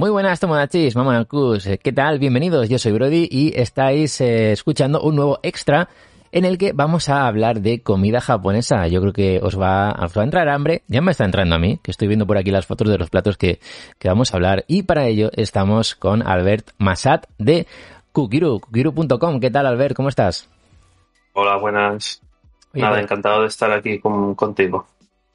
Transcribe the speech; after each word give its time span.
Muy 0.00 0.08
buenas, 0.08 0.40
Tomodachis, 0.40 0.96
Mamonacus. 0.96 1.68
¿Qué 1.82 1.92
tal? 1.92 2.18
Bienvenidos. 2.18 2.70
Yo 2.70 2.78
soy 2.78 2.92
Brody 2.92 3.28
y 3.30 3.52
estáis 3.54 4.18
eh, 4.22 4.50
escuchando 4.52 5.02
un 5.02 5.14
nuevo 5.14 5.38
extra 5.42 5.90
en 6.32 6.46
el 6.46 6.56
que 6.56 6.72
vamos 6.72 7.10
a 7.10 7.26
hablar 7.26 7.60
de 7.60 7.82
comida 7.82 8.22
japonesa. 8.22 8.86
Yo 8.88 9.02
creo 9.02 9.12
que 9.12 9.40
os 9.42 9.60
va, 9.60 9.90
os 10.02 10.16
va 10.16 10.22
a 10.22 10.24
entrar 10.24 10.48
hambre. 10.48 10.84
Ya 10.88 11.02
me 11.02 11.10
está 11.10 11.26
entrando 11.26 11.54
a 11.54 11.58
mí, 11.58 11.78
que 11.82 11.90
estoy 11.90 12.08
viendo 12.08 12.26
por 12.26 12.38
aquí 12.38 12.50
las 12.50 12.64
fotos 12.64 12.88
de 12.88 12.96
los 12.96 13.10
platos 13.10 13.36
que, 13.36 13.60
que 13.98 14.08
vamos 14.08 14.32
a 14.32 14.38
hablar. 14.38 14.64
Y 14.68 14.84
para 14.84 15.04
ello 15.06 15.28
estamos 15.34 15.94
con 15.96 16.26
Albert 16.26 16.70
Masat 16.78 17.26
de 17.36 17.66
Kukiru, 18.12 18.58
kukiru.com. 18.58 19.38
¿Qué 19.38 19.50
tal, 19.50 19.66
Albert? 19.66 19.94
¿Cómo 19.94 20.08
estás? 20.08 20.48
Hola, 21.34 21.58
buenas. 21.58 22.22
Oye, 22.72 22.80
Nada, 22.80 22.94
pues- 22.94 23.04
encantado 23.04 23.42
de 23.42 23.48
estar 23.48 23.70
aquí 23.70 23.98
con- 23.98 24.34
contigo. 24.34 24.86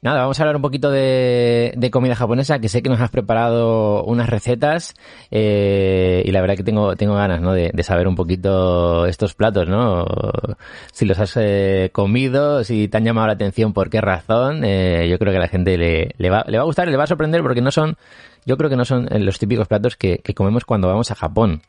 Nada, 0.06 0.20
vamos 0.20 0.38
a 0.38 0.44
hablar 0.44 0.54
un 0.54 0.62
poquito 0.62 0.92
de, 0.92 1.90
comida 1.92 2.14
japonesa, 2.14 2.60
que 2.60 2.68
sé 2.68 2.80
que 2.80 2.88
nos 2.88 3.00
has 3.00 3.10
preparado 3.10 4.04
unas 4.04 4.30
recetas 4.30 4.94
eh, 5.32 6.22
y 6.24 6.30
la 6.30 6.40
verdad 6.40 6.54
que 6.54 6.62
tengo, 6.62 6.94
tengo 6.94 7.16
ganas 7.16 7.40
¿no? 7.40 7.52
de, 7.52 7.72
saber 7.82 8.06
un 8.06 8.14
poquito 8.14 9.06
estos 9.06 9.34
platos, 9.34 9.68
¿no? 9.68 10.04
Si 10.92 11.06
los 11.06 11.18
has 11.18 11.36
eh, 11.36 11.90
comido, 11.92 12.62
si 12.62 12.86
te 12.86 12.98
han 12.98 13.04
llamado 13.04 13.26
la 13.26 13.32
atención, 13.32 13.72
por 13.72 13.90
qué 13.90 14.00
razón. 14.00 14.64
eh, 14.64 15.08
yo 15.10 15.18
creo 15.18 15.32
que 15.32 15.38
a 15.38 15.40
la 15.40 15.48
gente 15.48 15.76
le, 15.76 16.14
le, 16.16 16.30
va, 16.30 16.44
le 16.46 16.58
va 16.58 16.62
a 16.62 16.66
gustar 16.66 16.86
y 16.86 16.92
le 16.92 16.98
va 16.98 17.02
a 17.02 17.08
sorprender 17.08 17.42
porque 17.42 17.60
no 17.60 17.72
son, 17.72 17.96
yo 18.44 18.56
creo 18.56 18.70
que 18.70 18.76
no 18.76 18.84
son 18.84 19.08
los 19.10 19.40
típicos 19.40 19.66
platos 19.66 19.96
que, 19.96 20.22
comemos 20.36 20.64
cuando 20.64 20.86
vamos 20.86 21.10
a 21.10 21.16
Japón. 21.16 21.62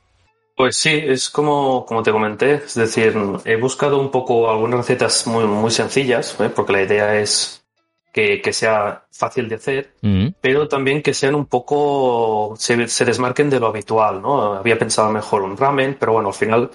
Pues 0.55 0.77
sí, 0.77 0.91
es 0.93 1.31
como, 1.31 1.87
como 1.87 2.03
te 2.03 2.11
comenté, 2.11 2.53
es 2.53 2.75
decir, 2.75 3.15
he 3.45 3.55
buscado 3.55 3.99
un 3.99 4.11
poco 4.11 4.47
algunas 4.47 4.81
recetas 4.81 5.25
muy, 5.25 5.45
muy 5.45 5.71
sencillas, 5.71 6.37
porque 6.55 6.73
la 6.73 6.83
idea 6.83 7.19
es 7.19 7.63
que, 8.11 8.41
que 8.41 8.53
sea 8.53 9.03
fácil 9.11 9.47
de 9.49 9.55
hacer, 9.55 9.93
Mm, 10.01 10.27
pero 10.41 10.67
también 10.67 11.01
que 11.01 11.13
sean 11.13 11.35
un 11.35 11.45
poco, 11.45 12.55
se, 12.57 12.87
se 12.87 13.05
desmarquen 13.05 13.49
de 13.49 13.59
lo 13.59 13.67
habitual, 13.67 14.21
¿no? 14.21 14.53
Había 14.53 14.77
pensado 14.77 15.11
mejor 15.11 15.41
un 15.41 15.57
ramen, 15.57 15.97
pero 15.99 16.13
bueno, 16.13 16.29
al 16.29 16.33
final, 16.33 16.69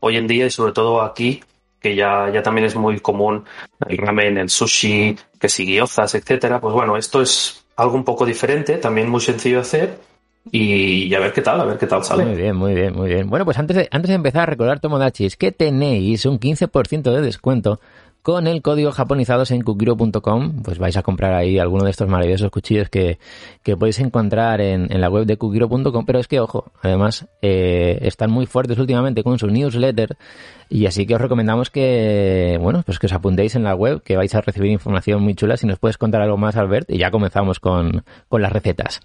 hoy 0.00 0.16
en 0.16 0.26
día 0.26 0.46
y 0.46 0.50
sobre 0.50 0.72
todo 0.72 1.02
aquí, 1.02 1.42
que 1.80 1.94
ya, 1.94 2.30
ya 2.32 2.42
también 2.42 2.66
es 2.66 2.76
muy 2.76 3.00
común 3.00 3.44
el 3.88 3.98
ramen, 3.98 4.38
el 4.38 4.50
sushi, 4.50 5.16
que 5.38 5.48
si 5.48 5.66
gyozas, 5.66 6.14
etcétera, 6.14 6.60
pues 6.60 6.74
bueno, 6.74 6.96
esto 6.96 7.20
es 7.22 7.64
algo 7.76 7.94
un 7.94 8.04
poco 8.04 8.24
diferente, 8.24 8.78
también 8.78 9.08
muy 9.08 9.20
sencillo 9.20 9.56
de 9.56 9.62
hacer 9.62 9.98
y, 10.50 11.12
a 11.14 11.20
ver 11.20 11.32
qué 11.32 11.42
tal, 11.42 11.60
a 11.60 11.64
ver 11.64 11.76
qué 11.76 11.86
tal 11.86 12.04
sale. 12.04 12.24
Muy 12.24 12.36
bien, 12.36 12.56
muy 12.56 12.74
bien, 12.74 12.94
muy 12.94 13.08
bien. 13.08 13.28
Bueno, 13.28 13.44
pues 13.44 13.58
antes 13.58 13.76
de, 13.76 13.88
antes 13.90 14.08
de 14.08 14.14
empezar, 14.14 14.48
recordar, 14.48 14.80
Tomodachis, 14.80 15.36
que 15.36 15.50
tenéis 15.50 16.24
un 16.24 16.38
15% 16.38 17.12
de 17.12 17.20
descuento 17.20 17.80
con 18.26 18.48
el 18.48 18.60
código 18.60 18.90
japonizados 18.90 19.52
en 19.52 19.62
kukiro.com. 19.62 20.62
Pues 20.64 20.80
vais 20.80 20.96
a 20.96 21.04
comprar 21.04 21.32
ahí 21.32 21.60
alguno 21.60 21.84
de 21.84 21.92
estos 21.92 22.08
maravillosos 22.08 22.50
cuchillos 22.50 22.88
que, 22.88 23.20
que 23.62 23.76
podéis 23.76 24.00
encontrar 24.00 24.60
en, 24.60 24.92
en 24.92 25.00
la 25.00 25.08
web 25.08 25.26
de 25.26 25.36
kukiro.com. 25.36 26.04
Pero 26.04 26.18
es 26.18 26.26
que, 26.26 26.40
ojo, 26.40 26.72
además, 26.82 27.28
eh, 27.40 28.00
están 28.02 28.32
muy 28.32 28.46
fuertes 28.46 28.80
últimamente 28.80 29.22
con 29.22 29.38
su 29.38 29.46
newsletter. 29.46 30.16
Y 30.68 30.86
así 30.86 31.06
que 31.06 31.14
os 31.14 31.20
recomendamos 31.20 31.70
que, 31.70 32.58
bueno, 32.60 32.82
pues 32.84 32.98
que 32.98 33.06
os 33.06 33.12
apuntéis 33.12 33.54
en 33.54 33.62
la 33.62 33.76
web, 33.76 34.02
que 34.02 34.16
vais 34.16 34.34
a 34.34 34.40
recibir 34.40 34.72
información 34.72 35.22
muy 35.22 35.36
chula. 35.36 35.56
Si 35.56 35.68
nos 35.68 35.78
puedes 35.78 35.96
contar 35.96 36.20
algo 36.20 36.36
más, 36.36 36.56
Albert, 36.56 36.90
y 36.90 36.98
ya 36.98 37.12
comenzamos 37.12 37.60
con, 37.60 38.02
con 38.28 38.42
las 38.42 38.50
recetas. 38.50 39.02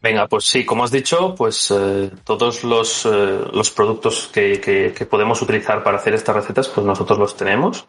Venga, 0.00 0.28
pues 0.28 0.44
sí, 0.44 0.64
como 0.64 0.84
has 0.84 0.92
dicho, 0.92 1.34
pues 1.34 1.72
eh, 1.76 2.10
todos 2.24 2.62
los, 2.62 3.04
eh, 3.06 3.40
los 3.52 3.70
productos 3.72 4.28
que, 4.32 4.60
que- 4.60 4.92
que 4.96 5.06
podemos 5.06 5.42
utilizar 5.42 5.82
para 5.82 5.96
hacer 5.98 6.14
estas 6.14 6.36
recetas, 6.36 6.68
pues 6.68 6.86
nosotros 6.86 7.18
los 7.18 7.36
tenemos. 7.36 7.86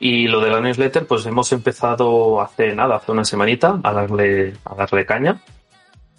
Y 0.00 0.26
lo 0.28 0.40
de 0.40 0.50
la 0.50 0.60
newsletter, 0.60 1.06
pues 1.06 1.26
hemos 1.26 1.52
empezado 1.52 2.40
hace 2.40 2.74
nada, 2.74 2.96
hace 2.96 3.12
una 3.12 3.24
semanita, 3.24 3.78
a 3.82 3.92
darle, 3.92 4.54
a 4.64 4.74
darle 4.74 5.04
caña. 5.04 5.42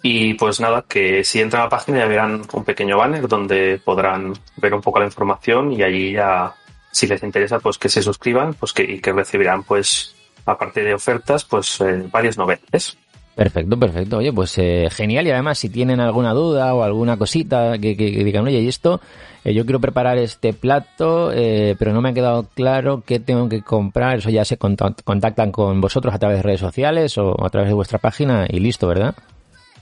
Y 0.02 0.34
pues 0.34 0.60
nada, 0.60 0.84
que 0.88 1.24
si 1.24 1.40
entran 1.40 1.62
a 1.62 1.64
la 1.64 1.70
página 1.70 1.98
ya 1.98 2.06
verán 2.06 2.42
un 2.52 2.64
pequeño 2.64 2.96
banner 2.96 3.26
donde 3.26 3.80
podrán 3.84 4.32
ver 4.56 4.74
un 4.74 4.80
poco 4.80 4.98
la 5.00 5.06
información 5.06 5.72
y 5.72 5.82
allí 5.82 6.12
ya, 6.12 6.54
si 6.92 7.06
les 7.06 7.22
interesa, 7.22 7.58
pues 7.58 7.78
que 7.78 7.88
se 7.88 8.00
suscriban, 8.02 8.54
pues 8.54 8.72
que, 8.72 8.82
y 8.84 9.00
que 9.00 9.12
recibirán, 9.12 9.64
pues, 9.64 10.14
aparte 10.46 10.82
de 10.84 10.94
ofertas, 10.94 11.44
pues 11.44 11.80
eh, 11.80 12.04
varias 12.12 12.38
novedades. 12.38 12.96
Perfecto, 13.34 13.78
perfecto. 13.78 14.18
Oye, 14.18 14.32
pues 14.32 14.56
eh, 14.58 14.88
genial. 14.90 15.26
Y 15.26 15.30
además, 15.30 15.58
si 15.58 15.70
tienen 15.70 16.00
alguna 16.00 16.32
duda 16.34 16.74
o 16.74 16.82
alguna 16.82 17.16
cosita 17.16 17.78
que, 17.78 17.96
que- 17.96 18.12
que 18.12 18.24
digan, 18.24 18.44
oye, 18.46 18.60
y 18.60 18.68
esto, 18.68 19.00
eh, 19.44 19.54
yo 19.54 19.64
quiero 19.64 19.80
preparar 19.80 20.18
este 20.18 20.52
plato, 20.52 21.32
eh, 21.32 21.74
pero 21.78 21.92
no 21.94 22.02
me 22.02 22.10
ha 22.10 22.12
quedado 22.12 22.46
claro 22.54 23.02
qué 23.06 23.18
tengo 23.18 23.48
que 23.48 23.62
comprar. 23.62 24.18
Eso 24.18 24.28
ya 24.30 24.44
se 24.44 24.58
contact- 24.58 25.02
contactan 25.04 25.52
con 25.52 25.80
vosotros 25.80 26.14
a 26.14 26.18
través 26.18 26.38
de 26.38 26.42
redes 26.42 26.60
sociales 26.60 27.16
o 27.16 27.34
a 27.42 27.48
través 27.48 27.68
de 27.70 27.74
vuestra 27.74 27.98
página 27.98 28.46
y 28.48 28.60
listo, 28.60 28.86
¿verdad? 28.86 29.14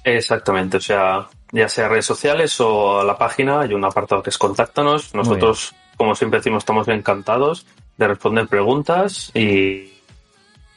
Exactamente, 0.04 0.76
o 0.76 0.80
sea, 0.80 1.26
ya 1.50 1.69
sea 1.69 1.88
redes 1.88 2.06
sociales 2.06 2.60
o 2.60 3.03
la 3.03 3.19
página, 3.19 3.60
hay 3.62 3.75
un 3.75 3.84
apartado 3.84 4.22
que 4.22 4.30
es 4.30 4.38
contáctanos. 4.38 5.15
Nosotros, 5.15 5.75
como 5.97 6.15
siempre 6.15 6.38
decimos, 6.38 6.62
estamos 6.62 6.86
encantados 6.88 7.66
de 7.97 8.06
responder 8.06 8.47
preguntas 8.47 9.32
y, 9.34 9.92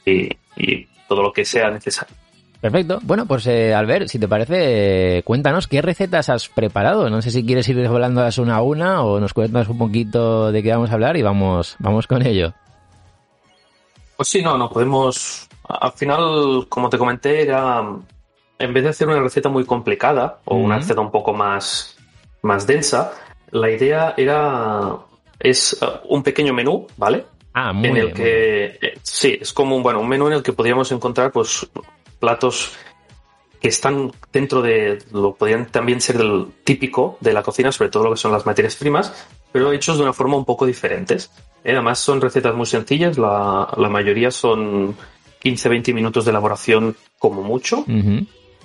y, 0.05 0.29
y 0.57 0.88
todo 1.07 1.21
lo 1.21 1.31
que 1.31 1.45
sea 1.45 1.69
necesario. 1.69 2.15
Perfecto. 2.61 2.99
Bueno, 3.01 3.25
pues 3.25 3.47
eh, 3.47 3.73
Albert, 3.73 4.07
si 4.07 4.19
te 4.19 4.27
parece, 4.27 5.17
eh, 5.17 5.23
cuéntanos 5.23 5.67
qué 5.67 5.81
recetas 5.81 6.29
has 6.29 6.47
preparado. 6.47 7.09
No 7.09 7.23
sé 7.23 7.31
si 7.31 7.44
quieres 7.44 7.67
ir 7.67 7.75
desvelándolas 7.75 8.38
una 8.38 8.57
a 8.57 8.61
una 8.61 9.03
o 9.03 9.19
nos 9.19 9.33
cuentas 9.33 9.67
un 9.67 9.79
poquito 9.79 10.51
de 10.51 10.61
qué 10.61 10.71
vamos 10.71 10.91
a 10.91 10.94
hablar 10.94 11.17
y 11.17 11.23
vamos, 11.23 11.75
vamos 11.79 12.05
con 12.05 12.25
ello. 12.25 12.53
Pues 14.16 14.29
sí, 14.29 14.44
no, 14.44 14.59
no 14.59 14.69
podemos. 14.69 15.50
Al 15.67 15.91
final, 15.94 16.67
como 16.69 16.88
te 16.89 17.00
comenté, 17.00 17.41
era. 17.41 17.83
En 18.59 18.73
vez 18.75 18.83
de 18.83 18.89
hacer 18.89 19.07
una 19.07 19.19
receta 19.19 19.50
muy 19.50 19.66
complicada 19.66 20.38
o 20.45 20.55
una 20.55 20.77
receta 20.77 21.01
un 21.01 21.09
poco 21.09 21.33
más, 21.33 21.97
más 22.44 22.67
densa, 22.67 23.11
la 23.50 23.71
idea 23.71 24.13
era. 24.16 24.97
Es 25.39 25.75
eh, 25.81 25.85
un 26.09 26.21
pequeño 26.21 26.53
menú, 26.53 26.85
¿vale? 26.95 27.25
Ah, 27.53 27.73
muy 27.73 27.88
en 27.88 27.97
el 27.97 28.05
bien. 28.05 28.16
que 28.16 28.66
eh, 28.79 29.00
sí 29.01 29.39
es 29.41 29.51
como 29.51 29.75
un 29.75 29.83
bueno 29.83 30.00
un 30.00 30.07
menú 30.07 30.27
en 30.27 30.33
el 30.33 30.44
que 30.44 30.53
podríamos 30.53 30.89
encontrar 30.91 31.31
pues 31.33 31.67
platos 32.21 32.71
que 33.59 33.67
están 33.67 34.11
dentro 34.31 34.61
de 34.61 34.99
lo 35.11 35.35
podrían 35.35 35.65
también 35.67 35.99
ser 35.99 36.17
del 36.17 36.47
típico 36.63 37.17
de 37.19 37.33
la 37.33 37.43
cocina 37.43 37.71
sobre 37.71 37.89
todo 37.89 38.05
lo 38.05 38.11
que 38.11 38.17
son 38.17 38.31
las 38.31 38.45
materias 38.45 38.75
primas 38.75 39.27
pero 39.51 39.71
hechos 39.73 39.97
de 39.97 40.03
una 40.03 40.13
forma 40.13 40.38
un 40.38 40.45
poco 40.45 40.65
diferentes. 40.65 41.29
Eh, 41.63 41.73
además 41.73 42.00
son 42.00 42.21
recetas 42.21 42.56
muy 42.56 42.65
sencillas 42.65 43.18
la, 43.18 43.71
la 43.77 43.89
mayoría 43.89 44.31
son 44.31 44.95
15-20 45.44 45.94
minutos 45.94 46.25
de 46.25 46.31
elaboración 46.31 46.95
como 47.19 47.44
mucho. 47.44 47.85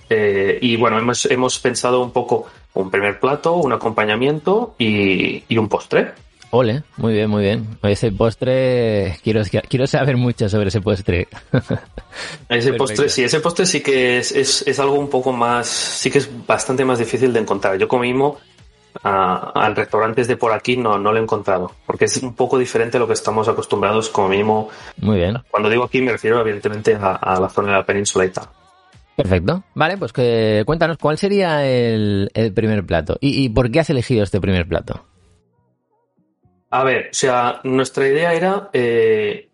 Eh, 0.08 0.58
y 0.62 0.76
bueno 0.76 0.98
hemos, 0.98 1.26
hemos 1.26 1.58
pensado 1.58 2.00
un 2.00 2.12
poco 2.12 2.46
un 2.74 2.92
primer 2.92 3.18
plato 3.18 3.54
un 3.56 3.72
acompañamiento 3.72 4.76
y, 4.78 5.42
y 5.48 5.58
un 5.58 5.68
postre 5.68 6.12
Ole, 6.50 6.82
muy 6.96 7.12
bien, 7.12 7.28
muy 7.28 7.42
bien. 7.42 7.78
Ese 7.82 8.12
postre, 8.12 9.18
quiero, 9.22 9.42
quiero 9.68 9.86
saber 9.86 10.16
mucho 10.16 10.48
sobre 10.48 10.68
ese 10.68 10.80
postre. 10.80 11.28
Ese 12.48 12.72
postre, 12.72 13.10
sí, 13.10 13.24
ese 13.24 13.40
postre 13.40 13.66
sí 13.66 13.82
que 13.82 14.16
es, 14.16 14.32
es, 14.32 14.66
es 14.66 14.80
algo 14.80 14.94
un 14.94 15.10
poco 15.10 15.32
más, 15.32 15.66
sí 15.66 16.10
que 16.10 16.18
es 16.18 16.46
bastante 16.46 16.82
más 16.82 16.98
difícil 16.98 17.30
de 17.30 17.40
encontrar. 17.40 17.76
Yo 17.76 17.88
como 17.88 18.02
mismo 18.02 18.38
a, 19.02 19.50
a 19.50 19.68
restaurantes 19.70 20.26
de 20.26 20.38
por 20.38 20.52
aquí 20.52 20.78
no, 20.78 20.98
no 20.98 21.12
lo 21.12 21.18
he 21.18 21.22
encontrado, 21.22 21.72
porque 21.84 22.06
es 22.06 22.16
un 22.22 22.34
poco 22.34 22.58
diferente 22.58 22.96
a 22.96 23.00
lo 23.00 23.06
que 23.06 23.12
estamos 23.12 23.48
acostumbrados 23.48 24.08
como 24.08 24.28
mínimo. 24.28 24.70
Muy 24.96 25.18
bien. 25.18 25.36
Cuando 25.50 25.68
digo 25.68 25.84
aquí 25.84 26.00
me 26.00 26.12
refiero 26.12 26.40
evidentemente 26.40 26.94
a, 26.94 27.16
a 27.16 27.38
la 27.38 27.50
zona 27.50 27.68
de 27.68 27.74
la 27.74 27.84
península 27.84 28.24
y 28.24 28.30
tal. 28.30 28.44
Perfecto. 29.16 29.64
Vale, 29.74 29.98
pues 29.98 30.12
que, 30.12 30.62
cuéntanos 30.64 30.96
cuál 30.98 31.18
sería 31.18 31.66
el, 31.66 32.30
el 32.32 32.52
primer 32.54 32.84
plato 32.86 33.18
y, 33.20 33.44
y 33.44 33.48
por 33.50 33.70
qué 33.70 33.80
has 33.80 33.90
elegido 33.90 34.22
este 34.22 34.40
primer 34.40 34.66
plato. 34.66 35.04
A 36.70 36.84
ver, 36.84 37.08
o 37.10 37.14
sea, 37.14 37.60
nuestra 37.64 38.06
idea 38.08 38.34
era 38.34 38.70
eh, 38.72 39.48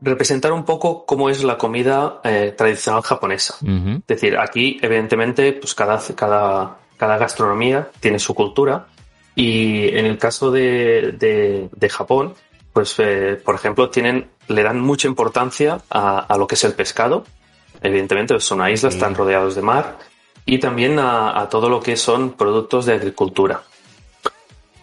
representar 0.00 0.52
un 0.52 0.64
poco 0.64 1.06
cómo 1.06 1.30
es 1.30 1.44
la 1.44 1.56
comida 1.56 2.20
eh, 2.24 2.52
tradicional 2.56 3.02
japonesa. 3.02 3.54
Es 3.62 4.06
decir, 4.06 4.36
aquí, 4.36 4.78
evidentemente, 4.82 5.52
pues 5.52 5.74
cada, 5.74 6.00
cada, 6.14 6.78
cada 6.96 7.18
gastronomía 7.18 7.88
tiene 8.00 8.18
su 8.18 8.34
cultura. 8.34 8.86
Y 9.34 9.88
en 9.96 10.06
el 10.06 10.18
caso 10.18 10.50
de, 10.50 11.12
de, 11.12 11.68
de 11.72 11.88
Japón, 11.88 12.34
pues, 12.72 12.96
eh, 12.98 13.40
por 13.42 13.54
ejemplo, 13.54 13.88
tienen, 13.88 14.28
le 14.48 14.62
dan 14.62 14.80
mucha 14.80 15.08
importancia 15.08 15.78
a, 15.88 16.18
a 16.18 16.36
lo 16.36 16.46
que 16.46 16.56
es 16.56 16.64
el 16.64 16.74
pescado. 16.74 17.24
Evidentemente, 17.80 18.34
pues, 18.34 18.44
son 18.44 18.58
una 18.58 18.70
isla, 18.70 18.88
están 18.88 19.14
rodeados 19.14 19.54
de 19.54 19.62
mar. 19.62 19.98
Y 20.44 20.58
también 20.58 20.98
a, 20.98 21.40
a 21.40 21.48
todo 21.48 21.68
lo 21.68 21.80
que 21.80 21.96
son 21.96 22.32
productos 22.32 22.86
de 22.86 22.94
agricultura. 22.94 23.62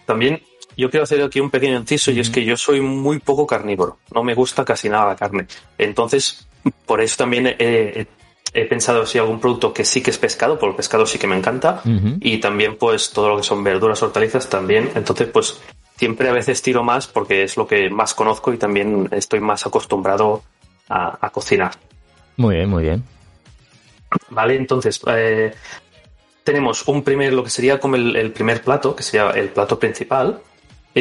También 0.06 0.42
yo 0.79 0.89
quiero 0.89 1.03
hacer 1.03 1.21
aquí 1.21 1.39
un 1.39 1.49
pequeño 1.49 1.77
inciso 1.77 2.11
y 2.11 2.19
es 2.19 2.29
que 2.29 2.43
yo 2.45 2.55
soy 2.57 2.81
muy 2.81 3.19
poco 3.19 3.45
carnívoro. 3.45 3.97
No 4.13 4.23
me 4.23 4.33
gusta 4.33 4.63
casi 4.65 4.89
nada 4.89 5.07
la 5.07 5.15
carne. 5.15 5.45
Entonces, 5.77 6.47
por 6.85 7.01
eso 7.01 7.17
también 7.17 7.47
he, 7.47 7.55
he- 7.59 8.07
he 8.53 8.65
pensado 8.65 9.05
si 9.05 9.17
algún 9.19 9.39
producto 9.39 9.73
que 9.73 9.85
sí 9.85 10.01
que 10.01 10.09
es 10.09 10.17
pescado, 10.17 10.57
porque 10.57 10.71
el 10.71 10.75
pescado 10.77 11.05
sí 11.05 11.19
que 11.19 11.27
me 11.27 11.37
encanta. 11.37 11.81
Y 12.21 12.39
también, 12.39 12.77
pues, 12.77 13.11
todo 13.11 13.29
lo 13.29 13.37
que 13.37 13.43
son 13.43 13.63
verduras, 13.63 14.01
hortalizas 14.01 14.49
también. 14.49 14.89
Entonces, 14.95 15.27
pues, 15.27 15.59
siempre 15.97 16.29
a 16.29 16.33
veces 16.33 16.61
tiro 16.61 16.83
más 16.83 17.05
porque 17.07 17.43
es 17.43 17.57
lo 17.57 17.67
que 17.67 17.89
más 17.89 18.13
conozco 18.13 18.51
y 18.53 18.57
también 18.57 19.07
estoy 19.11 19.39
más 19.41 19.67
acostumbrado 19.67 20.41
a, 20.87 21.17
a 21.25 21.29
cocinar. 21.29 21.73
Muy 22.37 22.55
bien, 22.55 22.69
muy 22.69 22.83
bien. 22.83 23.03
Vale, 24.29 24.55
entonces, 24.55 24.99
eh, 25.07 25.53
tenemos 26.43 26.87
un 26.87 27.03
primer, 27.03 27.33
lo 27.33 27.43
que 27.43 27.49
sería 27.51 27.79
como 27.79 27.95
el, 27.95 28.15
el 28.15 28.31
primer 28.31 28.61
plato, 28.63 28.95
que 28.95 29.03
sería 29.03 29.29
el 29.31 29.49
plato 29.49 29.77
principal, 29.77 30.39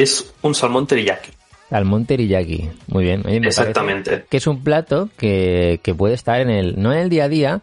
es 0.01 0.33
un 0.41 0.55
salmón 0.55 0.87
teriyaki. 0.87 1.31
Salmón 1.69 2.05
teriyaki. 2.05 2.69
Muy 2.87 3.03
bien. 3.03 3.23
Oye, 3.25 3.37
Exactamente. 3.37 4.25
Que 4.29 4.37
es 4.37 4.47
un 4.47 4.63
plato 4.63 5.09
que, 5.17 5.79
que 5.83 5.93
puede 5.93 6.15
estar 6.15 6.41
en 6.41 6.49
el, 6.49 6.81
no 6.81 6.91
en 6.93 6.99
el 6.99 7.09
día 7.09 7.25
a 7.25 7.29
día, 7.29 7.61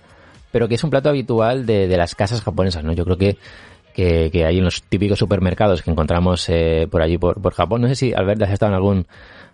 pero 0.53 0.69
que 0.69 0.77
es 0.77 0.85
un 0.85 0.91
plato 0.91 1.09
habitual 1.09 1.67
de, 1.67 1.88
de 1.88 1.97
las 1.97 2.15
casas 2.15 2.43
japonesas, 2.43 2.85
¿no? 2.85 2.93
Yo 2.93 3.05
creo 3.05 3.19
que, 3.19 3.37
que, 3.94 4.31
que 4.31 4.44
hay 4.44 4.59
en 4.59 4.65
los 4.65 4.83
típicos 4.83 5.19
supermercados 5.19 5.83
que 5.83 5.91
encontramos 5.91 6.49
eh, 6.49 6.87
por 6.91 7.03
allí, 7.03 7.19
por, 7.19 7.41
por 7.43 7.55
Japón. 7.55 7.83
No 7.83 7.88
sé 7.88 7.97
si, 7.97 8.12
Albert, 8.12 8.43
has 8.43 8.50
estado 8.50 8.71
en 8.71 8.77
algún, 8.77 9.06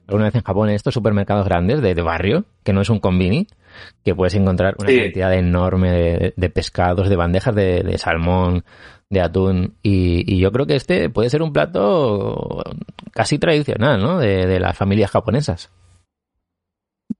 alguna 0.08 0.26
vez 0.26 0.34
en 0.34 0.42
Japón 0.42 0.68
estos 0.70 0.94
supermercados 0.94 1.44
grandes 1.46 1.80
de, 1.82 1.94
de 1.94 2.02
barrio, 2.02 2.44
que 2.64 2.72
no 2.72 2.80
es 2.80 2.90
un 2.90 2.98
combini, 3.00 3.46
que 4.04 4.14
puedes 4.14 4.34
encontrar 4.34 4.74
una 4.78 4.88
Sí. 4.88 5.00
cantidad 5.00 5.34
enorme 5.34 5.90
de, 5.90 6.34
de 6.36 6.50
pescados, 6.50 7.08
de 7.08 7.16
bandejas 7.16 7.54
de, 7.54 7.82
de 7.82 7.98
salmón, 7.98 8.64
de 9.10 9.20
atún. 9.20 9.74
Y, 9.82 10.24
y 10.32 10.38
yo 10.38 10.52
creo 10.52 10.66
que 10.66 10.76
este 10.76 11.08
puede 11.10 11.30
ser 11.30 11.42
un 11.42 11.52
plato 11.52 12.62
casi 13.12 13.38
tradicional, 13.38 14.00
¿no? 14.00 14.18
De, 14.18 14.46
de 14.46 14.60
las 14.60 14.76
familias 14.76 15.10
japonesas. 15.10 15.70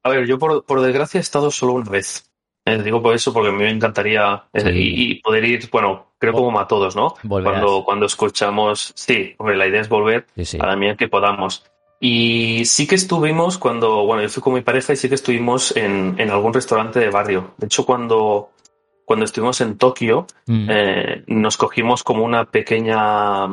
A 0.02 0.10
ver, 0.10 0.26
yo 0.26 0.38
por, 0.38 0.64
por 0.64 0.80
desgracia 0.80 1.18
he 1.18 1.20
estado 1.20 1.50
solo 1.50 1.74
una 1.74 1.90
vez. 1.90 2.28
Eh, 2.64 2.80
digo 2.82 3.02
por 3.02 3.14
eso, 3.14 3.32
porque 3.32 3.48
a 3.48 3.52
mí 3.52 3.58
me 3.58 3.70
encantaría 3.70 4.44
eh, 4.52 4.60
Sí. 4.60 4.68
y, 4.72 5.12
y 5.12 5.14
poder 5.20 5.44
ir, 5.44 5.68
bueno, 5.70 6.12
creo 6.18 6.32
como 6.32 6.60
a 6.60 6.68
todos, 6.68 6.94
¿no? 6.94 7.14
Volverás. 7.24 7.60
Cuando, 7.60 7.84
cuando 7.84 8.06
escuchamos, 8.06 8.92
sí, 8.94 9.34
hombre, 9.38 9.56
la 9.56 9.66
idea 9.66 9.80
es 9.80 9.88
volver 9.88 10.26
Sí, 10.36 10.44
sí. 10.44 10.58
a 10.60 10.66
la 10.66 10.76
medida 10.76 10.96
que 10.96 11.08
podamos. 11.08 11.64
Y 12.04 12.64
sí 12.64 12.88
que 12.88 12.96
estuvimos 12.96 13.58
cuando, 13.58 14.04
bueno, 14.04 14.22
yo 14.24 14.28
fui 14.28 14.42
con 14.42 14.54
mi 14.54 14.60
pareja 14.62 14.92
y 14.92 14.96
sí 14.96 15.08
que 15.08 15.14
estuvimos 15.14 15.76
en, 15.76 16.16
en 16.18 16.30
algún 16.30 16.52
restaurante 16.52 16.98
de 16.98 17.10
barrio. 17.10 17.52
De 17.58 17.66
hecho, 17.66 17.86
cuando, 17.86 18.50
cuando 19.04 19.24
estuvimos 19.24 19.60
en 19.60 19.78
Tokio, 19.78 20.26
Mm. 20.46 20.66
eh, 20.68 21.24
nos 21.28 21.56
cogimos 21.56 22.02
como 22.02 22.24
una 22.24 22.44
pequeña 22.50 23.44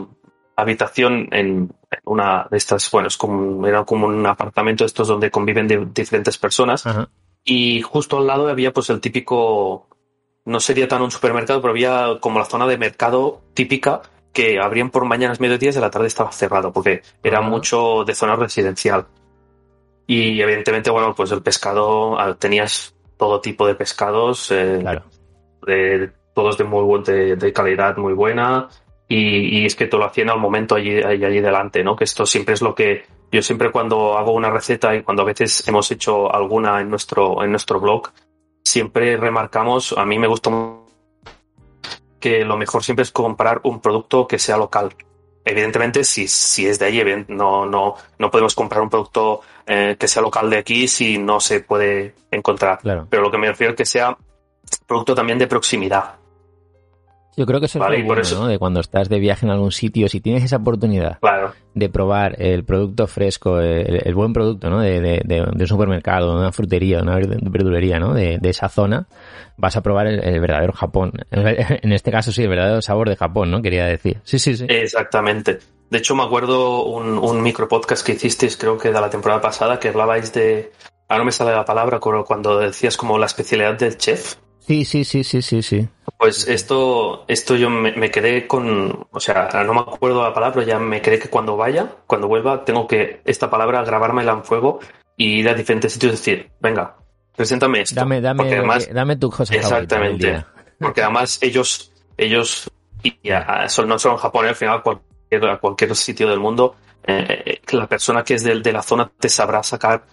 habitación 0.55 1.27
en 1.31 1.71
una 2.05 2.47
de 2.49 2.57
estas, 2.57 2.89
bueno, 2.89 3.07
es 3.07 3.17
como, 3.17 3.67
era 3.67 3.85
como 3.85 4.07
un 4.07 4.25
apartamento 4.25 4.83
de 4.83 4.87
estos 4.87 5.07
donde 5.07 5.29
conviven 5.29 5.67
di- 5.67 5.85
diferentes 5.93 6.39
personas 6.39 6.87
Ajá. 6.87 7.07
y 7.43 7.81
justo 7.83 8.17
al 8.17 8.25
lado 8.25 8.47
había 8.49 8.73
pues 8.73 8.89
el 8.89 8.99
típico, 8.99 9.87
no 10.45 10.59
sería 10.59 10.87
tan 10.87 11.03
un 11.03 11.11
supermercado, 11.11 11.61
pero 11.61 11.71
había 11.71 12.17
como 12.19 12.39
la 12.39 12.45
zona 12.45 12.65
de 12.65 12.77
mercado 12.79 13.41
típica 13.53 14.01
que 14.33 14.59
abrían 14.59 14.89
por 14.89 15.05
mañanas, 15.05 15.39
mediodías 15.39 15.75
y 15.75 15.77
a 15.79 15.81
la 15.81 15.89
tarde 15.89 16.07
estaba 16.07 16.31
cerrado 16.31 16.71
porque 16.71 17.01
era 17.23 17.39
Ah. 17.39 17.41
mucho 17.41 18.03
de 18.05 18.13
zona 18.15 18.35
residencial. 18.35 19.05
Y 20.07 20.41
evidentemente, 20.41 20.89
bueno, 20.89 21.13
pues 21.15 21.31
el 21.31 21.41
pescado, 21.41 22.19
ah, 22.19 22.35
tenías 22.35 22.95
todo 23.17 23.41
tipo 23.41 23.67
de 23.67 23.75
pescados, 23.75 24.49
eh, 24.51 24.77
Claro. 24.81 25.03
de, 25.65 26.11
todos 26.33 26.57
de 26.57 26.63
muy 26.63 26.83
buen, 26.83 27.03
de, 27.03 27.35
de 27.35 27.53
calidad 27.53 27.97
muy 27.97 28.13
buena 28.13 28.69
y, 29.07 29.59
y 29.61 29.65
es 29.65 29.75
que 29.75 29.87
todo 29.87 30.01
lo 30.01 30.07
hacían 30.07 30.29
al 30.29 30.39
momento 30.39 30.75
allí, 30.75 31.01
allí, 31.03 31.25
allí 31.25 31.41
delante, 31.41 31.83
¿no? 31.83 31.95
Que 31.95 32.05
esto 32.05 32.25
siempre 32.25 32.53
es 32.53 32.61
lo 32.61 32.73
que 32.73 33.03
yo 33.31 33.41
siempre 33.43 33.71
cuando 33.71 34.17
hago 34.17 34.31
una 34.31 34.49
receta 34.49 34.95
y 34.95 35.03
cuando 35.03 35.21
a 35.23 35.25
veces 35.25 35.67
hemos 35.67 35.91
hecho 35.91 36.33
alguna 36.33 36.79
en 36.81 36.89
nuestro, 36.89 37.43
en 37.43 37.51
nuestro 37.51 37.79
blog, 37.79 38.09
siempre 38.63 39.17
remarcamos, 39.17 39.93
a 39.97 40.05
mí 40.05 40.17
me 40.17 40.27
gusta 40.27 40.49
mu- 40.49 40.78
que 42.19 42.43
lo 42.45 42.57
mejor 42.57 42.83
siempre 42.83 43.03
es 43.03 43.11
comprar 43.11 43.61
un 43.63 43.79
producto 43.79 44.27
que 44.27 44.39
sea 44.39 44.57
local. 44.57 44.93
Evidentemente, 45.45 46.03
si, 46.03 46.27
si 46.27 46.67
es 46.67 46.77
de 46.79 46.85
allí, 46.85 47.03
no, 47.27 47.65
no, 47.65 47.95
no 48.17 48.31
podemos 48.31 48.53
comprar 48.53 48.81
un 48.81 48.89
producto 48.89 49.41
eh, 49.65 49.95
que 49.97 50.07
sea 50.07 50.21
local 50.21 50.49
de 50.49 50.57
aquí 50.57 50.87
si 50.87 51.17
no 51.17 51.39
se 51.39 51.61
puede 51.61 52.13
encontrar. 52.29 52.79
Claro. 52.79 53.07
Pero 53.09 53.23
lo 53.23 53.31
que 53.31 53.37
me 53.37 53.47
refiero 53.47 53.71
es 53.71 53.77
que 53.77 53.85
sea 53.85 54.17
producto 54.85 55.15
también 55.15 55.39
de 55.39 55.47
proximidad. 55.47 56.15
Yo 57.39 57.45
creo 57.45 57.61
que 57.61 57.67
eso 57.67 57.79
Vale, 57.79 57.95
es 57.95 58.01
lo 58.01 58.07
bueno, 58.07 58.21
eso- 58.21 58.39
¿no? 58.41 58.47
De 58.47 58.59
cuando 58.59 58.81
estás 58.81 59.07
de 59.07 59.17
viaje 59.17 59.45
en 59.45 59.51
algún 59.53 59.71
sitio, 59.71 60.09
si 60.09 60.19
tienes 60.19 60.43
esa 60.43 60.57
oportunidad 60.57 61.19
Claro. 61.21 61.53
de 61.73 61.87
probar 61.89 62.35
el 62.41 62.65
producto 62.65 63.07
fresco, 63.07 63.61
el, 63.61 64.01
el 64.05 64.13
buen 64.13 64.33
producto, 64.33 64.69
¿no? 64.69 64.81
De, 64.81 64.99
de, 64.99 65.41
un 65.41 65.67
supermercado, 65.67 66.33
de 66.33 66.39
una 66.41 66.51
frutería, 66.51 66.97
de 66.97 67.03
una 67.03 67.17
verd- 67.17 67.49
verdulería, 67.49 67.97
¿no? 67.97 68.13
De, 68.13 68.39
de 68.39 68.49
esa 68.49 68.67
zona, 68.67 69.07
vas 69.55 69.77
a 69.77 69.81
probar 69.81 70.07
el, 70.07 70.21
el 70.21 70.39
verdadero 70.41 70.73
Japón. 70.73 71.13
En 71.31 71.93
este 71.93 72.11
caso 72.11 72.31
sí, 72.33 72.43
el 72.43 72.49
verdadero 72.49 72.81
sabor 72.81 73.07
de 73.07 73.15
Japón, 73.15 73.49
¿no? 73.51 73.61
Quería 73.61 73.85
decir. 73.85 74.17
Sí, 74.23 74.37
sí, 74.37 74.57
sí. 74.57 74.65
Exactamente. 74.67 75.59
De 75.89 75.97
hecho, 75.97 76.13
me 76.15 76.23
acuerdo 76.23 76.83
un, 76.83 77.17
un 77.17 77.41
micro 77.41 77.67
podcast 77.67 78.05
que 78.05 78.11
hicisteis, 78.11 78.57
creo 78.57 78.77
que 78.77 78.91
de 78.91 78.99
la 78.99 79.09
temporada 79.09 79.39
pasada, 79.41 79.79
que 79.79 79.87
hablabais 79.87 80.33
de. 80.33 80.71
Ahora 81.07 81.19
no 81.19 81.25
me 81.25 81.31
sale 81.31 81.51
la 81.51 81.65
palabra, 81.65 81.99
pero 82.03 82.23
cuando 82.25 82.59
decías 82.59 82.95
como 82.97 83.17
la 83.17 83.25
especialidad 83.25 83.75
del 83.79 83.97
chef. 83.97 84.35
Sí, 84.59 84.85
sí, 84.85 85.03
sí, 85.03 85.23
sí, 85.23 85.41
sí, 85.41 85.61
sí. 85.61 85.87
Pues 86.17 86.47
esto, 86.47 87.23
esto 87.27 87.55
yo 87.55 87.69
me, 87.69 87.91
me 87.93 88.11
quedé 88.11 88.45
con, 88.45 89.07
o 89.11 89.19
sea, 89.19 89.49
no 89.65 89.73
me 89.73 89.79
acuerdo 89.81 90.21
la 90.23 90.33
palabra, 90.33 90.53
pero 90.55 90.67
ya 90.67 90.79
me 90.79 91.01
quedé 91.01 91.17
que 91.17 91.29
cuando 91.29 91.55
vaya, 91.55 91.95
cuando 92.07 92.27
vuelva, 92.27 92.65
tengo 92.65 92.87
que 92.87 93.21
esta 93.25 93.49
palabra 93.49 93.83
grabármela 93.83 94.33
en 94.33 94.43
fuego 94.43 94.79
y 95.15 95.39
ir 95.39 95.49
a 95.49 95.53
diferentes 95.53 95.93
sitios 95.93 96.13
y 96.13 96.15
decir, 96.17 96.51
venga, 96.59 96.97
preséntame 97.35 97.81
esto. 97.81 97.95
Dame, 97.95 98.21
dame, 98.21 98.85
dame 98.93 99.15
tu 99.15 99.29
cosa 99.29 99.53
Exactamente. 99.55 100.43
Porque 100.79 101.01
además 101.01 101.39
ellos, 101.41 101.91
ellos, 102.17 102.69
y 103.03 103.29
a- 103.31 103.39
a- 103.63 103.69
son- 103.69 103.87
no 103.87 103.97
solo 103.99 104.15
en 104.15 104.19
Japón, 104.21 104.45
al 104.45 104.55
final 104.55 104.77
a 104.77 104.81
cualquier, 104.81 105.45
a 105.45 105.57
cualquier 105.57 105.95
sitio 105.95 106.29
del 106.29 106.39
mundo, 106.39 106.75
eh, 107.05 107.43
eh, 107.45 107.75
la 107.75 107.87
persona 107.87 108.23
que 108.23 108.33
es 108.35 108.43
del- 108.43 108.61
de, 108.63 108.71
la 108.73 108.81
zona 108.81 109.09
te 109.19 109.29
sabrá 109.29 109.63
sacar 109.63 110.05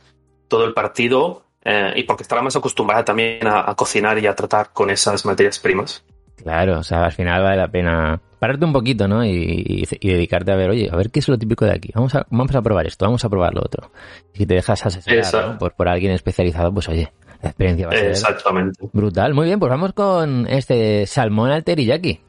todo 0.49 0.65
el 0.65 0.73
partido 0.75 1.46
eh, 1.67 1.93
y 1.97 2.05
porque 2.05 2.23
estará 2.23 2.41
más 2.43 2.55
acostumbrada 2.57 3.05
también 3.05 3.47
a, 3.47 3.69
a 3.71 3.75
cocinar 3.75 4.17
y 4.19 4.27
a 4.27 4.35
tratar 4.35 4.71
con 4.73 4.89
esas 4.91 5.27
materias 5.27 5.59
primas. 5.59 6.05
Claro, 6.37 6.79
o 6.79 6.83
sea, 6.85 7.05
al 7.07 7.13
final 7.13 7.43
vale 7.43 7.57
la 7.57 7.69
pena 7.69 8.21
pararte 8.39 8.65
un 8.65 8.73
poquito, 8.73 9.09
¿no? 9.09 9.25
Y, 9.25 9.31
y- 9.31 9.85
y 10.01 10.09
dedicarte 10.13 10.53
a 10.53 10.57
ver, 10.57 10.71
oye, 10.71 10.89
a 10.93 10.95
ver 10.97 11.11
qué 11.11 11.19
es 11.21 11.29
lo 11.29 11.37
típico 11.39 11.65
de 11.65 11.73
aquí. 11.73 11.91
Vamos 11.95 12.15
a, 12.15 12.25
vamos 12.31 12.55
a 12.55 12.63
probar 12.63 12.87
esto, 12.87 13.05
vamos 13.07 13.25
a 13.25 13.29
probar 13.29 13.53
lo 13.55 13.63
otro. 13.63 13.91
Y 14.35 14.39
si 14.39 14.47
te 14.47 14.55
dejas 14.55 14.85
asesorar 14.87 15.19
Exacto. 15.19 15.53
¿no? 15.55 15.59
por, 15.59 15.73
por 15.75 15.89
alguien 15.89 16.13
especializado, 16.13 16.73
pues 16.73 16.89
oye, 16.89 17.11
la 17.43 17.49
experiencia 17.49 17.89
va 17.89 17.95
a 17.95 17.97
ser 17.97 18.11
Exactamente. 18.11 18.89
brutal. 18.93 19.35
Muy 19.35 19.47
bien, 19.47 19.59
pues 19.59 19.71
vamos 19.71 19.93
con 19.95 20.47
este 20.49 21.07
salmón 21.07 21.51
al 21.51 21.65
teriyaki. 21.65 22.21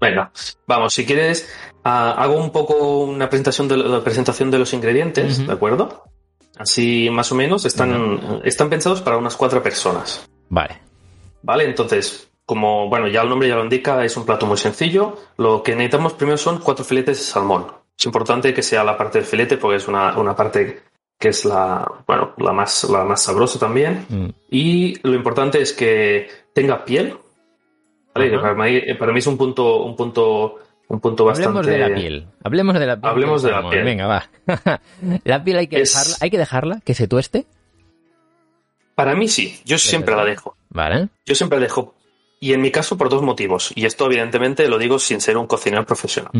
Venga, 0.00 0.32
vamos, 0.66 0.94
si 0.94 1.04
quieres, 1.04 1.46
ah, 1.84 2.14
hago 2.16 2.42
un 2.42 2.50
poco 2.50 3.00
una 3.04 3.28
presentación 3.28 3.68
de, 3.68 3.76
la 3.76 4.00
presentación 4.02 4.50
de 4.50 4.58
los 4.58 4.72
ingredientes. 4.72 5.46
¿de 5.46 5.52
acuerdo? 5.52 6.04
Así 6.60 7.08
más 7.10 7.32
o 7.32 7.34
menos 7.34 7.64
están, 7.64 8.42
están 8.44 8.68
pensados 8.68 9.00
para 9.00 9.16
unas 9.16 9.34
cuatro 9.34 9.62
personas. 9.62 10.28
Vale. 10.50 10.78
¿Vale? 11.42 11.64
Entonces, 11.64 12.30
como 12.44 12.90
bueno, 12.90 13.08
ya 13.08 13.22
el 13.22 13.30
nombre 13.30 13.48
ya 13.48 13.56
lo 13.56 13.64
indica, 13.64 14.04
es 14.04 14.14
un 14.18 14.26
plato 14.26 14.44
muy 14.44 14.58
sencillo. 14.58 15.16
Lo 15.38 15.62
que 15.62 15.74
necesitamos 15.74 16.12
primero 16.12 16.36
son 16.36 16.58
cuatro 16.58 16.84
filetes 16.84 17.16
de 17.16 17.24
salmón. 17.24 17.66
Es 17.98 18.04
importante 18.04 18.52
que 18.52 18.62
sea 18.62 18.84
la 18.84 18.98
parte 18.98 19.18
del 19.18 19.26
filete 19.26 19.56
porque 19.56 19.78
es 19.78 19.88
una, 19.88 20.18
una 20.18 20.36
parte 20.36 20.82
que 21.18 21.28
es 21.28 21.46
la, 21.46 21.90
bueno, 22.06 22.34
la 22.36 22.52
más, 22.52 22.84
la 22.84 23.04
más 23.04 23.22
sabrosa 23.22 23.58
también. 23.58 24.04
Mm, 24.10 24.28
Y 24.50 24.98
lo 25.06 25.14
importante 25.14 25.62
es 25.62 25.72
que 25.72 26.28
tenga 26.52 26.84
piel. 26.84 27.16
¿vale? 28.14 28.38
Para, 28.38 28.54
mí, 28.54 28.80
para 28.98 29.12
mí 29.12 29.18
es 29.18 29.26
un 29.26 29.38
punto, 29.38 29.82
un 29.82 29.96
punto, 29.96 30.58
un 30.90 31.00
punto 31.00 31.24
bastante. 31.24 31.48
Hablemos 31.58 31.66
de 31.66 31.78
la 31.78 31.94
piel. 31.94 32.26
Hablemos 32.42 32.78
de 32.78 32.86
la 32.86 32.96
piel. 33.00 33.10
Hablemos 33.10 33.42
de 33.42 33.50
la 33.52 33.70
piel. 33.70 33.84
Venga, 33.84 34.06
va. 34.06 34.30
la 35.24 35.44
piel 35.44 35.58
hay 35.58 35.66
que 35.68 35.80
Es- 35.80 35.92
dejarla, 35.94 36.16
hay 36.20 36.30
que 36.30 36.38
dejarla, 36.38 36.80
que 36.84 36.94
se 36.94 37.08
tueste. 37.08 37.46
Para 38.96 39.14
mí 39.14 39.28
sí, 39.28 39.60
yo 39.64 39.78
siempre 39.78 40.14
la 40.14 40.24
dejo. 40.24 40.56
Vale. 40.68 41.08
Yo 41.24 41.34
siempre 41.34 41.58
la 41.58 41.64
dejo. 41.66 41.94
Y 42.40 42.52
en 42.52 42.60
mi 42.60 42.70
caso 42.70 42.98
por 42.98 43.08
dos 43.08 43.22
motivos. 43.22 43.72
Y 43.74 43.86
esto 43.86 44.06
evidentemente 44.06 44.68
lo 44.68 44.78
digo 44.78 44.98
sin 44.98 45.20
ser 45.20 45.36
un 45.36 45.46
cocinero 45.46 45.86
profesional. 45.86 46.32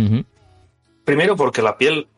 Primero 1.05 1.37
porque 1.37 1.63
la 1.63 1.79
piel 1.79 2.09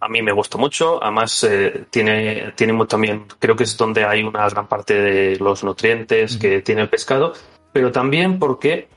a 0.00 0.08
mí 0.08 0.22
me 0.22 0.32
gusta 0.32 0.58
mucho. 0.58 1.02
Además, 1.02 1.42
eh, 1.44 1.84
tiene, 1.90 2.52
tiene 2.54 2.86
también, 2.86 3.26
creo 3.38 3.56
que 3.56 3.64
es 3.64 3.76
donde 3.76 4.04
hay 4.04 4.22
una 4.22 4.48
gran 4.48 4.66
parte 4.68 4.94
de 4.94 5.36
los 5.38 5.64
nutrientes 5.64 6.36
que 6.38 6.62
tiene 6.62 6.82
el 6.82 6.88
pescado, 6.88 7.32
pero 7.72 7.92
también 7.92 8.38
porque 8.38 8.88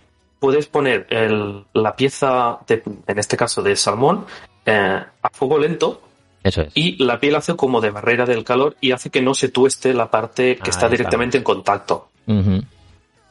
puedes 0.43 0.67
poner 0.67 1.07
el, 1.09 1.63
la 1.73 1.95
pieza, 1.95 2.59
de, 2.67 2.83
en 3.07 3.17
este 3.17 3.38
caso 3.38 3.62
de 3.62 3.77
salmón, 3.77 4.25
eh, 4.65 5.01
a 5.21 5.29
fuego 5.31 5.57
lento. 5.57 6.01
Eso 6.43 6.63
es. 6.63 6.71
Y 6.75 7.01
la 7.01 7.17
piel 7.21 7.35
hace 7.38 7.55
como 7.55 7.79
de 7.79 7.91
barrera 7.91 8.25
del 8.25 8.43
calor 8.43 8.75
y 8.81 8.91
hace 8.91 9.09
que 9.09 9.21
no 9.21 9.33
se 9.33 9.47
tueste 9.47 9.93
la 9.93 10.12
parte 10.12 10.57
que 10.57 10.69
está 10.69 10.89
directamente 10.89 11.38
en 11.38 11.45
contacto. 11.45 12.09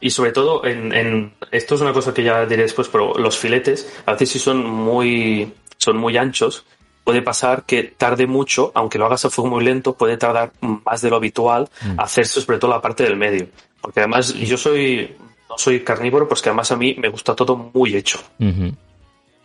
Y 0.01 0.09
sobre 0.09 0.31
todo, 0.31 0.65
en, 0.65 0.91
en- 0.91 1.33
esto 1.51 1.75
es 1.75 1.81
una 1.81 1.93
cosa 1.93 2.15
que 2.15 2.23
ya 2.23 2.47
diré 2.47 2.63
después, 2.63 2.87
pero 2.89 3.13
los 3.13 3.37
filetes, 3.37 3.93
a 4.07 4.13
veces 4.13 4.31
si 4.31 4.39
son 4.39 4.65
muy, 4.65 5.53
son 5.77 5.97
muy 5.97 6.17
anchos, 6.17 6.65
puede 7.03 7.21
pasar 7.21 7.63
que 7.63 7.83
tarde 7.83 8.25
mucho, 8.25 8.71
aunque 8.73 8.97
lo 8.97 9.05
hagas 9.05 9.23
a 9.25 9.29
fuego 9.29 9.51
muy 9.51 9.63
lento, 9.63 9.93
puede 9.93 10.17
tardar 10.17 10.51
más 10.61 11.03
de 11.03 11.11
lo 11.11 11.17
habitual 11.17 11.69
Mm. 11.85 11.99
hacerse 11.99 12.41
sobre 12.41 12.57
todo 12.57 12.71
la 12.71 12.81
parte 12.81 13.03
del 13.03 13.17
medio. 13.17 13.45
Porque 13.81 13.99
además 13.99 14.33
yo 14.33 14.57
soy, 14.57 15.15
no 15.53 15.57
soy 15.57 15.81
carnívoro, 15.83 16.27
pues 16.27 16.41
que 16.41 16.49
además 16.49 16.71
a 16.71 16.75
mí 16.77 16.95
me 16.99 17.09
gusta 17.09 17.35
todo 17.35 17.55
muy 17.73 17.95
hecho. 17.95 18.19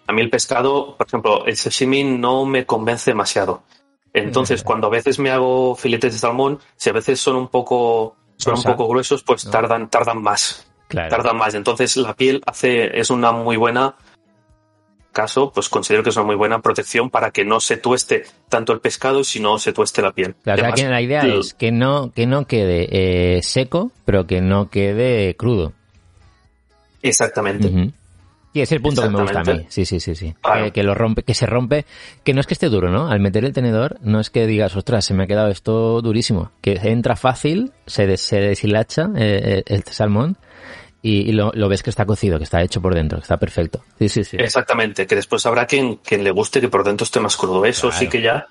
A 0.07 0.13
mí 0.13 0.21
el 0.23 0.31
pescado, 0.31 0.97
por 0.97 1.07
ejemplo, 1.07 1.47
el 1.47 1.57
sashimi 1.57 2.03
no 2.05 2.45
me 2.47 2.65
convence 2.65 3.11
demasiado. 3.11 3.63
Entonces, 4.15 4.63
cuando 4.63 4.87
a 4.87 4.91
veces 4.91 5.19
me 5.19 5.31
hago 5.31 5.75
filetes 5.77 6.15
de 6.15 6.19
salmón, 6.19 6.59
si 6.77 6.89
a 6.91 6.95
veces 6.95 7.21
son 7.21 7.37
un 7.37 7.49
poco, 7.49 8.17
son 8.37 8.55
un 8.57 8.63
poco 8.63 8.89
gruesos, 8.89 9.23
pues 9.23 9.45
No. 9.45 9.51
tardan, 9.51 9.89
tardan 9.91 10.23
más 10.23 10.67
Claro. 10.89 11.11
tarda 11.11 11.33
más. 11.35 11.55
Entonces 11.55 11.97
la 11.99 12.15
piel 12.15 12.41
hace, 12.47 12.99
es 12.99 13.11
una 13.11 13.33
muy 13.33 13.57
buena 13.57 13.95
caso, 15.13 15.51
pues 15.53 15.69
considero 15.69 16.03
que 16.03 16.11
es 16.11 16.17
una 16.17 16.27
muy 16.27 16.37
buena 16.37 16.61
protección 16.63 17.11
para 17.11 17.31
que 17.33 17.45
no 17.45 17.61
se 17.61 17.77
tueste 17.77 18.25
tanto 18.49 18.73
el 18.73 18.81
pescado, 18.81 19.25
sino 19.25 19.59
se 19.59 19.73
tueste 19.73 20.01
la 20.01 20.13
piel. 20.13 20.35
Claro, 20.43 20.63
o 20.63 20.65
sea, 20.65 20.69
Además, 20.73 20.81
que 20.81 20.89
la 20.89 21.01
idea 21.03 21.21
el- 21.23 21.41
es 21.41 21.55
que 21.55 21.73
no, 21.73 22.13
que 22.15 22.27
no 22.27 22.47
quede 22.47 22.89
eh, 23.37 23.43
seco, 23.43 23.91
pero 24.05 24.27
que 24.27 24.41
no 24.41 24.71
quede 24.71 25.35
crudo. 25.37 25.73
Exactamente. 27.09 27.69
Sí, 28.55 28.63
es 28.63 28.73
el 28.73 28.81
punto 28.81 29.03
que 29.03 29.11
me 29.11 29.21
gusta 29.23 29.41
a 29.41 29.45
mí. 29.45 29.67
Sí, 29.69 29.85
sí, 29.85 30.01
sí, 30.01 30.15
sí. 30.15 30.35
Claro. 30.41 30.65
Que, 30.65 30.71
que 30.73 30.83
lo 30.83 30.95
rompe, 30.95 31.23
que 31.23 31.35
se 31.35 31.45
rompe, 31.47 31.85
que 32.25 32.33
no 32.33 32.41
es 32.41 32.47
que 32.47 32.55
esté 32.55 32.69
duro, 32.71 32.89
¿no? 32.91 33.09
Al 33.09 33.21
meter 33.21 33.45
el 33.45 33.53
tenedor, 33.53 33.99
no 34.03 34.21
es 34.21 34.31
que 34.31 34.47
digas, 34.47 34.75
ostras, 34.75 35.05
se 35.05 35.13
me 35.15 35.25
ha 35.25 35.27
quedado 35.27 35.49
esto 35.49 36.01
durísimo. 36.01 36.51
Que 36.63 36.73
entra 36.83 37.15
fácil, 37.15 37.73
se, 37.87 38.07
des- 38.07 38.23
se 38.23 38.41
deshilacha 38.41 39.11
eh, 39.17 39.63
el 39.67 39.85
salmón 39.85 40.39
y, 41.03 41.29
y 41.29 41.33
lo, 41.33 41.53
lo 41.55 41.69
ves 41.69 41.83
que 41.83 41.91
está 41.91 42.07
cocido, 42.07 42.39
que 42.39 42.45
está 42.45 42.63
hecho 42.63 42.81
por 42.81 42.95
dentro, 42.95 43.19
que 43.19 43.23
está 43.23 43.37
perfecto. 43.37 43.85
Sí, 43.99 44.09
sí, 44.09 44.25
sí. 44.25 44.39
Exactamente, 44.41 45.07
que 45.07 45.15
después 45.15 45.45
habrá 45.45 45.67
quien, 45.67 45.97
quien 45.97 46.25
le 46.25 46.31
guste 46.31 46.61
que 46.61 46.69
por 46.71 46.85
dentro 46.85 47.05
esté 47.05 47.21
más 47.21 47.37
crudo. 47.37 47.65
Eso 47.67 47.89
Claro. 47.91 47.99
sí 48.01 48.09
que 48.09 48.23
ya 48.23 48.47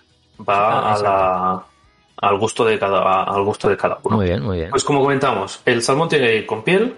va 0.47 0.91
Ah, 0.91 0.93
a 0.93 1.01
la, 1.01 1.65
al 2.29 2.37
gusto 2.37 2.63
de 2.63 2.77
cada, 2.77 3.23
al 3.23 3.43
gusto 3.43 3.67
de 3.67 3.75
cada 3.75 3.97
uno. 4.03 4.17
Muy 4.17 4.27
bien, 4.27 4.43
muy 4.43 4.57
bien. 4.57 4.69
Pues 4.69 4.83
como 4.83 5.01
comentamos, 5.01 5.59
el 5.65 5.81
salmón 5.81 6.07
tiene 6.07 6.27
que 6.27 6.35
ir 6.37 6.45
con 6.45 6.63
piel 6.63 6.95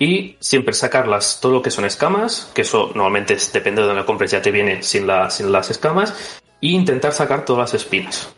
y 0.00 0.36
siempre 0.40 0.74
sacarlas 0.74 1.38
todo 1.40 1.52
lo 1.52 1.62
que 1.62 1.70
son 1.70 1.84
escamas, 1.84 2.50
que 2.54 2.62
eso 2.62 2.90
normalmente 2.94 3.34
es- 3.34 3.52
depende 3.52 3.82
de 3.82 3.86
donde 3.86 4.00
lo 4.00 4.06
compres, 4.06 4.32
ya 4.32 4.42
te 4.42 4.50
viene 4.50 4.82
sin, 4.82 5.06
la- 5.06 5.30
sin 5.30 5.52
las 5.52 5.70
escamas, 5.70 6.40
e 6.60 6.68
intentar 6.68 7.12
sacar 7.12 7.44
todas 7.44 7.72
las 7.72 7.82
espinas. 7.82 8.32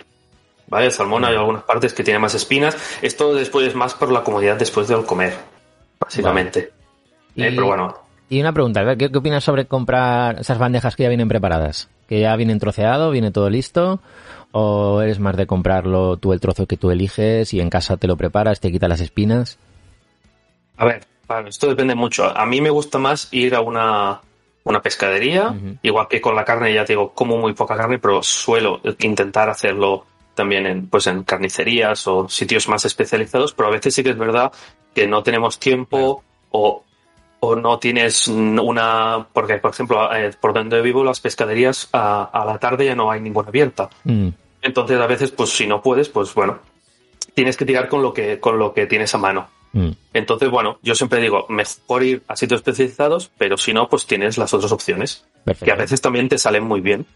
¿Vale? 0.66 0.86
El 0.86 0.92
salmón 0.92 1.24
hay 1.24 1.36
algunas 1.36 1.62
partes 1.64 1.92
que 1.92 2.02
tiene 2.02 2.18
más 2.18 2.34
espinas. 2.34 2.76
Esto 3.02 3.34
después 3.34 3.66
es 3.68 3.74
más 3.74 3.94
por 3.94 4.10
la 4.10 4.22
comodidad 4.22 4.56
después 4.56 4.88
del 4.88 5.04
comer, 5.04 5.34
básicamente. 6.00 6.72
Y- 7.36 7.44
Eh, 7.44 7.52
pero 7.54 7.66
bueno, 7.66 7.96
Y 8.28 8.40
una 8.40 8.52
pregunta, 8.54 8.96
¿qué, 8.96 9.10
qué 9.10 9.18
opinas 9.18 9.44
sobre 9.44 9.66
comprar 9.66 10.40
esas 10.40 10.56
bandejas 10.58 10.96
que 10.96 11.02
ya 11.02 11.10
vienen 11.10 11.28
preparadas? 11.28 11.90
¿Que 12.08 12.20
ya 12.20 12.34
vienen 12.36 12.58
troceado, 12.58 13.10
viene 13.10 13.30
todo 13.30 13.50
listo? 13.50 14.00
¿O 14.52 15.02
eres 15.02 15.18
más 15.18 15.36
de 15.36 15.46
comprarlo 15.46 16.16
tú 16.16 16.32
el 16.32 16.40
trozo 16.40 16.66
que 16.66 16.78
tú 16.78 16.90
eliges 16.90 17.52
y 17.52 17.60
en 17.60 17.68
casa 17.68 17.98
te 17.98 18.06
lo 18.06 18.16
preparas, 18.16 18.58
te 18.60 18.72
quitas 18.72 18.88
las 18.88 19.00
espinas? 19.00 19.58
A 20.78 20.86
ver, 20.86 21.04
claro, 21.32 21.48
esto 21.48 21.68
depende 21.68 21.94
mucho. 21.94 22.24
A 22.24 22.46
mí 22.46 22.60
me 22.60 22.70
gusta 22.70 22.98
más 22.98 23.28
ir 23.32 23.54
a 23.54 23.60
una, 23.60 24.20
una 24.64 24.80
pescadería, 24.80 25.54
igual 25.82 26.08
que 26.08 26.20
con 26.20 26.34
la 26.36 26.44
carne, 26.44 26.72
ya 26.72 26.84
te 26.84 26.92
digo, 26.92 27.12
como 27.12 27.36
muy 27.38 27.52
poca 27.54 27.76
carne, 27.76 27.98
pero 27.98 28.22
suelo 28.22 28.80
intentar 29.00 29.48
hacerlo 29.48 30.06
también 30.34 30.66
en, 30.66 30.86
pues 30.88 31.06
en 31.06 31.24
carnicerías 31.24 32.06
o 32.06 32.28
sitios 32.28 32.68
más 32.68 32.84
especializados, 32.84 33.52
pero 33.52 33.68
a 33.68 33.72
veces 33.72 33.94
sí 33.94 34.02
que 34.02 34.10
es 34.10 34.18
verdad 34.18 34.52
que 34.94 35.06
no 35.06 35.22
tenemos 35.22 35.58
tiempo 35.58 36.22
o, 36.50 36.84
o 37.40 37.56
no 37.56 37.78
tienes 37.78 38.28
una... 38.28 39.26
Porque, 39.32 39.58
por 39.58 39.72
ejemplo, 39.72 40.14
eh, 40.14 40.30
por 40.40 40.52
donde 40.52 40.80
vivo, 40.80 41.02
las 41.04 41.20
pescaderías 41.20 41.88
a, 41.92 42.24
a 42.24 42.44
la 42.44 42.58
tarde 42.58 42.86
ya 42.86 42.94
no 42.94 43.10
hay 43.10 43.20
ninguna 43.20 43.48
abierta. 43.48 43.90
Mm, 44.04 44.28
Entonces, 44.62 45.00
a 45.00 45.06
veces, 45.06 45.30
pues 45.30 45.50
si 45.50 45.66
no 45.66 45.82
puedes, 45.82 46.08
pues 46.08 46.32
bueno, 46.34 46.60
tienes 47.34 47.56
que 47.56 47.64
tirar 47.64 47.88
con 47.88 48.02
lo 48.02 48.12
que, 48.12 48.38
con 48.38 48.58
lo 48.58 48.72
que 48.72 48.86
tienes 48.86 49.14
a 49.14 49.18
mano. 49.18 49.48
Mm. 49.72 49.90
Entonces, 50.14 50.50
bueno, 50.50 50.78
yo 50.82 50.94
siempre 50.94 51.20
digo, 51.20 51.46
mejor 51.48 52.02
ir 52.02 52.22
a 52.28 52.36
sitios 52.36 52.60
especializados, 52.60 53.30
pero 53.38 53.56
si 53.56 53.72
no, 53.72 53.88
pues 53.88 54.06
tienes 54.06 54.38
las 54.38 54.52
otras 54.54 54.72
opciones, 54.72 55.24
Perfecto. 55.44 55.64
que 55.64 55.72
a 55.72 55.76
veces 55.76 56.00
también 56.00 56.28
te 56.28 56.38
salen 56.38 56.64
muy 56.64 56.80
bien, 56.80 57.06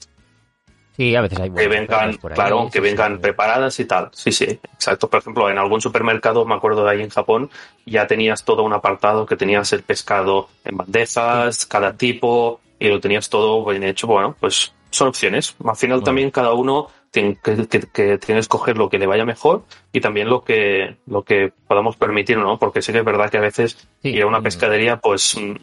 Sí, 0.96 1.14
a 1.14 1.20
veces 1.20 1.38
hay 1.38 1.50
que 1.50 1.68
vengan, 1.68 2.08
ofertas 2.08 2.16
por 2.18 2.32
ahí, 2.32 2.36
claro, 2.36 2.64
sí, 2.64 2.70
que 2.72 2.78
sí, 2.78 2.80
vengan 2.80 3.16
sí. 3.16 3.18
preparadas 3.20 3.80
y 3.80 3.84
tal. 3.84 4.08
Sí, 4.12 4.32
sí, 4.32 4.44
exacto. 4.44 5.10
Por 5.10 5.20
ejemplo, 5.20 5.50
en 5.50 5.58
algún 5.58 5.82
supermercado, 5.82 6.46
me 6.46 6.54
acuerdo 6.54 6.84
de 6.84 6.90
ahí 6.90 7.02
en 7.02 7.10
Japón, 7.10 7.50
ya 7.84 8.06
tenías 8.06 8.44
todo 8.44 8.62
un 8.62 8.72
apartado 8.72 9.26
que 9.26 9.36
tenías 9.36 9.70
el 9.74 9.82
pescado 9.82 10.48
en 10.64 10.78
bandejas, 10.78 11.66
cada 11.66 11.92
tipo, 11.98 12.60
y 12.78 12.88
lo 12.88 12.98
tenías 12.98 13.28
todo 13.28 13.62
bien 13.66 13.82
hecho. 13.82 14.06
Bueno, 14.06 14.36
pues 14.40 14.72
son 14.90 15.08
opciones. 15.08 15.54
Al 15.62 15.76
final 15.76 15.98
Bueno. 15.98 16.04
también 16.04 16.30
cada 16.30 16.54
uno 16.54 16.88
que, 17.22 17.66
que, 17.66 17.80
que 17.80 18.18
tiene 18.18 18.18
que 18.18 18.38
escoger 18.38 18.76
lo 18.76 18.88
que 18.90 18.98
le 18.98 19.06
vaya 19.06 19.24
mejor 19.24 19.64
y 19.92 20.00
también 20.00 20.28
lo 20.28 20.42
que, 20.44 20.96
lo 21.06 21.22
que 21.22 21.52
podamos 21.66 21.96
permitir, 21.96 22.36
¿no? 22.38 22.58
Porque 22.58 22.82
sí 22.82 22.92
que 22.92 22.98
es 22.98 23.04
verdad 23.04 23.30
que 23.30 23.38
a 23.38 23.40
veces 23.40 23.88
Sí, 24.02 24.10
ir 24.10 24.22
a 24.22 24.26
una 24.26 24.42
pescadería, 24.42 24.98
pues 24.98 25.36
mm, 25.36 25.54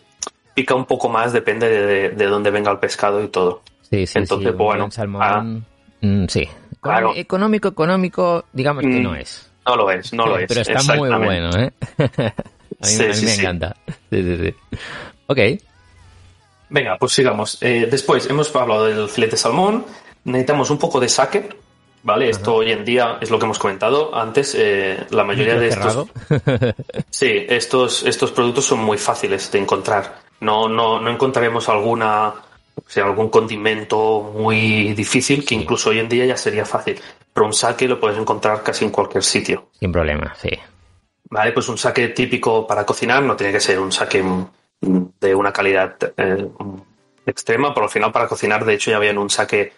pica 0.55 0.75
un 0.75 0.85
poco 0.85 1.09
más, 1.09 1.33
depende 1.33 1.69
de, 1.69 1.85
de, 1.85 2.09
de 2.09 2.25
dónde 2.25 2.51
venga 2.51 2.71
el 2.71 2.79
pescado 2.79 3.23
y 3.23 3.27
todo. 3.27 3.61
Sí, 3.89 4.07
sí, 4.07 4.17
Entonces, 4.19 4.51
sí, 4.51 4.57
bueno, 4.57 4.83
buen 4.85 4.91
salmón, 4.91 5.65
mm, 6.01 6.25
sí. 6.27 6.47
Claro. 6.81 7.13
Económico, 7.15 7.67
económico, 7.69 8.45
digamos 8.51 8.81
que 8.81 8.89
Mm, 8.89 9.03
no 9.03 9.15
es. 9.15 9.49
No 9.65 9.75
lo 9.77 9.89
es, 9.91 10.11
no 10.13 10.25
lo 10.25 10.37
es. 10.37 10.47
Pero 10.47 10.61
está 10.61 10.95
muy 10.95 11.09
bueno, 11.09 11.49
¿eh? 11.57 11.71
a 11.97 12.03
mí, 12.03 12.33
Sí, 12.81 13.03
a 13.03 13.07
mí 13.07 13.13
sí, 13.13 13.25
me 13.25 13.31
sí. 13.31 13.39
encanta. 13.41 13.75
Sí, 14.09 14.23
sí, 14.23 14.37
sí. 14.37 14.55
Ok. 15.27 15.39
Venga, 16.69 16.97
pues 16.97 17.13
sigamos. 17.13 17.57
Eh, 17.61 17.87
después 17.89 18.27
hemos 18.29 18.53
hablado 18.55 18.85
del 18.85 19.07
filete 19.07 19.37
salmón. 19.37 19.85
Necesitamos 20.25 20.69
un 20.69 20.77
poco 20.77 20.99
de 20.99 21.09
sake. 21.09 21.55
¿Vale? 22.05 22.29
Esto 22.29 22.55
hoy 22.55 22.71
en 22.73 22.83
día 22.83 23.17
es 23.21 23.31
lo 23.31 23.39
que 23.39 23.45
hemos 23.45 23.59
comentado 23.59 24.13
antes. 24.13 24.53
eh, 24.57 25.05
la 25.11 25.23
mayoría 25.23 25.55
de 25.55 25.69
estos. 25.69 26.07
Sí, 27.09 27.45
estos, 27.47 28.03
estos 28.03 28.31
productos 28.31 28.65
son 28.65 28.79
muy 28.79 28.97
fáciles 28.97 29.49
de 29.51 29.59
encontrar. 29.59 30.19
No, 30.41 30.67
no, 30.67 30.99
no 30.99 31.09
encontraremos 31.09 31.69
alguna, 31.69 32.27
o 32.75 32.83
sea, 32.89 33.05
algún 33.05 33.29
condimento 33.29 34.33
muy 34.35 34.93
difícil 34.93 35.45
que 35.45 35.55
incluso 35.55 35.91
hoy 35.91 35.99
en 35.99 36.09
día 36.09 36.25
ya 36.25 36.35
sería 36.35 36.65
fácil. 36.65 36.99
Pero 37.31 37.45
un 37.45 37.53
sake 37.53 37.87
lo 37.87 37.99
puedes 38.01 38.17
encontrar 38.17 38.63
casi 38.63 38.83
en 38.83 38.91
cualquier 38.91 39.23
sitio. 39.23 39.69
Sin 39.79 39.93
problema, 39.93 40.35
sí. 40.35 40.49
Vale, 41.29 41.53
pues 41.53 41.69
un 41.69 41.77
saque 41.77 42.09
típico 42.09 42.67
para 42.67 42.85
cocinar 42.85 43.23
no 43.23 43.37
tiene 43.37 43.53
que 43.53 43.61
ser 43.61 43.79
un 43.79 43.93
saque 43.93 44.21
de 44.81 45.35
una 45.35 45.53
calidad 45.53 45.95
eh, 46.17 46.49
extrema, 47.25 47.73
pero 47.73 47.85
al 47.85 47.89
final 47.91 48.11
para 48.11 48.27
cocinar, 48.27 48.65
de 48.65 48.73
hecho, 48.73 48.91
ya 48.91 48.97
habían 48.97 49.17
un 49.17 49.29
saque 49.29 49.71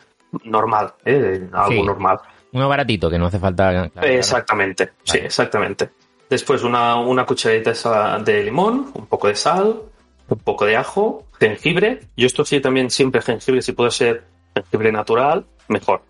normal, 0.43 0.93
¿eh? 1.05 1.47
algo 1.51 1.71
Sí. 1.71 1.81
normal. 1.81 2.19
Uno 2.51 2.69
baratito, 2.69 3.09
que 3.09 3.17
no 3.19 3.25
hace 3.25 3.39
falta... 3.39 3.69
claro, 3.71 3.89
claro. 3.91 4.07
Exactamente, 4.07 4.91
sí, 5.03 5.17
exactamente. 5.17 5.89
Después 6.29 6.63
una, 6.63 6.95
una 6.95 7.25
cucharadita 7.25 8.19
de 8.19 8.43
limón, 8.43 8.91
un 8.93 9.05
poco 9.07 9.27
de 9.27 9.35
sal, 9.35 9.81
un 10.27 10.39
poco 10.39 10.65
de 10.65 10.75
ajo, 10.75 11.25
jengibre. 11.39 11.99
Yo 12.15 12.25
esto 12.25 12.45
sí 12.45 12.59
también 12.59 12.89
siempre 12.89 13.21
jengibre, 13.21 13.61
si 13.61 13.73
puede 13.73 13.91
ser 13.91 14.23
jengibre 14.53 14.91
natural, 14.91 15.45
mejor. 15.67 16.01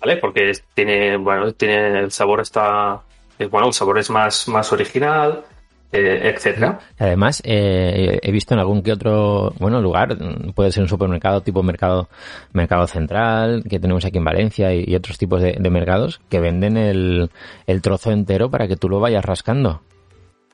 ¿vale? 0.00 0.16
Porque 0.18 0.52
tiene, 0.74 1.16
bueno, 1.16 1.52
tiene 1.52 2.00
el 2.00 2.10
sabor 2.10 2.40
está, 2.40 3.00
eh, 3.38 3.46
bueno, 3.46 3.68
el 3.68 3.72
sabor 3.72 3.98
es 3.98 4.10
más, 4.10 4.48
más 4.48 4.72
original, 4.72 5.44
eh, 5.44 5.55
etcétera. 5.92 6.78
Además, 6.98 7.42
eh, 7.44 8.18
he 8.22 8.32
visto 8.32 8.54
en 8.54 8.60
algún 8.60 8.82
que 8.82 8.92
otro, 8.92 9.52
bueno, 9.58 9.80
lugar, 9.80 10.16
puede 10.54 10.72
ser 10.72 10.82
un 10.82 10.88
supermercado 10.88 11.40
tipo 11.42 11.62
mercado, 11.62 12.08
mercado 12.52 12.86
central, 12.86 13.64
que 13.68 13.78
tenemos 13.78 14.04
aquí 14.04 14.18
en 14.18 14.24
Valencia 14.24 14.74
y, 14.74 14.84
y 14.86 14.94
otros 14.94 15.18
tipos 15.18 15.40
de, 15.40 15.56
de 15.58 15.70
mercados, 15.70 16.20
que 16.28 16.40
venden 16.40 16.76
el, 16.76 17.30
el 17.66 17.82
trozo 17.82 18.10
entero 18.10 18.50
para 18.50 18.68
que 18.68 18.76
tú 18.76 18.88
lo 18.88 19.00
vayas 19.00 19.24
rascando. 19.24 19.82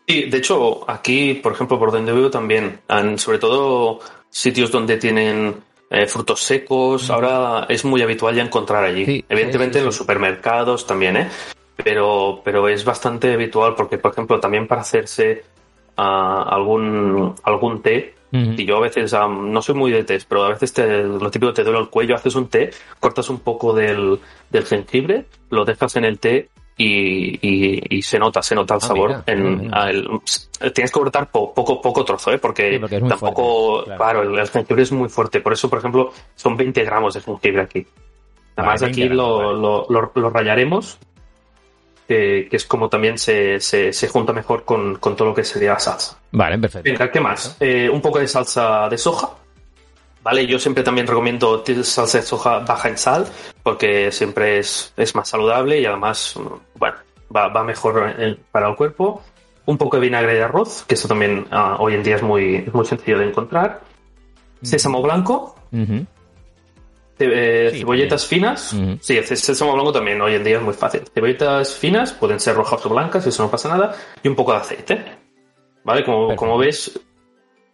Y 0.06 0.28
de 0.28 0.38
hecho, 0.38 0.90
aquí, 0.90 1.34
por 1.34 1.52
ejemplo, 1.52 1.78
por 1.78 1.92
donde 1.92 2.12
vivo 2.12 2.30
también, 2.30 2.80
han, 2.88 3.18
sobre 3.18 3.38
todo 3.38 4.00
sitios 4.30 4.70
donde 4.70 4.96
tienen 4.96 5.54
eh, 5.90 6.06
frutos 6.06 6.42
secos, 6.42 7.08
ahora 7.10 7.66
es 7.68 7.84
muy 7.84 8.02
habitual 8.02 8.34
ya 8.34 8.42
encontrar 8.42 8.84
allí. 8.84 9.04
Sí, 9.04 9.24
Evidentemente 9.28 9.74
sí, 9.74 9.78
sí, 9.78 9.78
en 9.80 9.84
los 9.86 9.94
sí. 9.94 9.98
supermercados 9.98 10.86
también, 10.86 11.16
¿eh? 11.16 11.28
Pero, 11.76 12.40
pero 12.44 12.68
es 12.68 12.84
bastante 12.84 13.32
habitual 13.32 13.74
porque, 13.74 13.98
por 13.98 14.12
ejemplo, 14.12 14.38
también 14.38 14.66
para 14.66 14.82
hacerse 14.82 15.44
ah, 15.96 16.44
algún, 16.48 17.34
algún 17.42 17.82
té, 17.82 18.14
Y 18.30 18.64
yo 18.64 18.76
a 18.78 18.80
veces, 18.80 19.12
no 19.12 19.60
soy 19.60 19.74
muy 19.74 19.90
de 19.90 20.04
té, 20.04 20.18
pero 20.26 20.44
a 20.44 20.48
veces 20.48 20.72
te, 20.72 21.02
lo 21.02 21.30
típico 21.30 21.52
te 21.52 21.64
duele 21.64 21.80
el 21.80 21.88
cuello, 21.88 22.14
haces 22.14 22.34
un 22.34 22.48
té, 22.48 22.70
cortas 22.98 23.28
un 23.28 23.40
poco 23.40 23.74
del, 23.74 24.18
del 24.48 24.64
jengibre, 24.64 25.26
lo 25.50 25.64
dejas 25.64 25.96
en 25.96 26.04
el 26.04 26.18
té 26.18 26.48
y, 26.76 27.96
y, 27.96 28.02
se 28.02 28.18
nota, 28.18 28.42
se 28.42 28.54
nota 28.54 28.74
el 28.74 28.80
ah, 28.82 28.86
sabor. 28.86 29.22
en, 29.26 29.70
tienes 30.72 30.90
que 30.90 30.98
cortar 30.98 31.30
poco, 31.30 31.80
poco 31.80 32.04
trozo, 32.04 32.32
¿eh? 32.32 32.38
porque, 32.38 32.80
tampoco, 33.08 33.84
claro, 33.84 34.22
el, 34.22 34.48
jengibre 34.48 34.82
es 34.82 34.92
muy 34.92 35.08
fuerte. 35.08 35.40
Por 35.40 35.52
eso, 35.52 35.68
por 35.68 35.78
ejemplo, 35.78 36.12
son 36.34 36.56
20 36.56 36.82
gramos 36.84 37.14
de 37.14 37.20
jengibre 37.20 37.62
aquí. 37.62 37.86
Además, 38.56 38.82
aquí 38.82 39.08
lo, 39.08 39.52
lo, 39.52 39.86
lo, 39.88 40.30
rayaremos, 40.30 40.98
que, 42.06 42.48
es 42.50 42.64
como 42.66 42.88
también 42.88 43.18
se, 43.18 43.60
se, 43.60 43.92
se 43.92 44.08
junta 44.08 44.32
mejor 44.32 44.64
con, 44.64 44.96
con, 44.96 45.16
todo 45.16 45.28
lo 45.28 45.34
que 45.34 45.44
sería 45.44 45.72
la 45.74 45.78
salsa. 45.78 46.18
Vale, 46.32 46.58
perfecto. 46.58 46.90
Venga, 46.90 47.10
¿qué 47.10 47.20
más? 47.20 47.56
Eh, 47.60 47.88
un 47.88 48.00
poco 48.00 48.18
de 48.18 48.28
salsa 48.28 48.88
de 48.88 48.98
soja 48.98 49.30
Vale, 50.22 50.46
yo 50.46 50.58
siempre 50.58 50.84
también 50.84 51.06
recomiendo 51.06 51.64
salsa 51.82 52.18
de 52.18 52.24
soja 52.24 52.60
baja 52.60 52.88
en 52.88 52.96
sal, 52.96 53.26
porque 53.62 54.12
siempre 54.12 54.58
es, 54.58 54.92
es 54.96 55.14
más 55.16 55.28
saludable 55.28 55.80
y 55.80 55.84
además, 55.86 56.38
bueno, 56.78 56.96
va, 57.34 57.48
va 57.48 57.64
mejor 57.64 58.14
para 58.52 58.68
el 58.68 58.76
cuerpo. 58.76 59.22
Un 59.64 59.78
poco 59.78 59.96
de 59.96 60.02
vinagre 60.02 60.34
de 60.34 60.42
arroz, 60.42 60.84
que 60.86 60.94
eso 60.94 61.08
también 61.08 61.46
ah, 61.50 61.76
hoy 61.78 61.94
en 61.94 62.02
día 62.02 62.16
es 62.16 62.22
muy, 62.22 62.68
muy 62.72 62.84
sencillo 62.84 63.18
de 63.18 63.28
encontrar. 63.28 63.80
Sésamo 64.62 65.02
blanco. 65.02 65.56
Eh, 67.24 67.70
cebolletas 67.78 68.26
finas. 68.26 68.76
Sí, 69.00 69.16
el 69.16 69.24
sésamo 69.24 69.74
blanco 69.74 69.92
también 69.92 70.20
hoy 70.20 70.34
en 70.34 70.44
día 70.44 70.56
es 70.56 70.62
muy 70.62 70.74
fácil. 70.74 71.02
Cebolletas 71.12 71.74
finas, 71.74 72.12
pueden 72.12 72.40
ser 72.40 72.54
rojas 72.54 72.84
o 72.86 72.88
blancas, 72.88 73.26
eso 73.26 73.42
no 73.42 73.50
pasa 73.50 73.68
nada. 73.68 73.94
Y 74.22 74.28
un 74.28 74.34
poco 74.34 74.52
de 74.52 74.58
aceite. 74.58 75.04
¿Vale? 75.84 76.04
Como, 76.04 76.36
como 76.36 76.58
ves, 76.58 77.00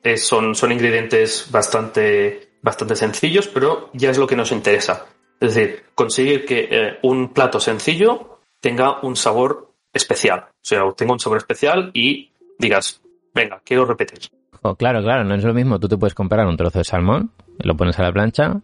eh, 0.02 0.16
son, 0.16 0.54
son 0.54 0.72
ingredientes 0.72 1.48
bastante, 1.50 2.50
bastante 2.62 2.96
sencillos, 2.96 3.48
pero 3.48 3.90
ya 3.92 4.10
es 4.10 4.18
lo 4.18 4.26
que 4.26 4.36
nos 4.36 4.52
interesa. 4.52 5.06
Es 5.40 5.54
decir, 5.54 5.84
conseguir 5.94 6.44
que 6.44 6.68
eh, 6.70 6.98
un 7.02 7.32
plato 7.32 7.60
sencillo 7.60 8.40
tenga 8.60 9.00
un 9.02 9.16
sabor 9.16 9.72
especial. 9.92 10.46
O 10.48 10.62
sea, 10.62 10.82
tenga 10.96 11.12
un 11.12 11.20
sabor 11.20 11.38
especial 11.38 11.90
y 11.94 12.30
digas, 12.58 13.02
venga, 13.34 13.60
quiero 13.64 13.84
repetir. 13.84 14.18
Oh, 14.62 14.74
claro, 14.74 15.02
claro, 15.02 15.24
no 15.24 15.34
es 15.34 15.44
lo 15.44 15.54
mismo. 15.54 15.78
Tú 15.78 15.88
te 15.88 15.96
puedes 15.96 16.14
comprar 16.14 16.46
un 16.46 16.56
trozo 16.56 16.78
de 16.78 16.84
salmón, 16.84 17.32
lo 17.58 17.76
pones 17.76 17.98
a 17.98 18.02
la 18.02 18.12
plancha 18.12 18.60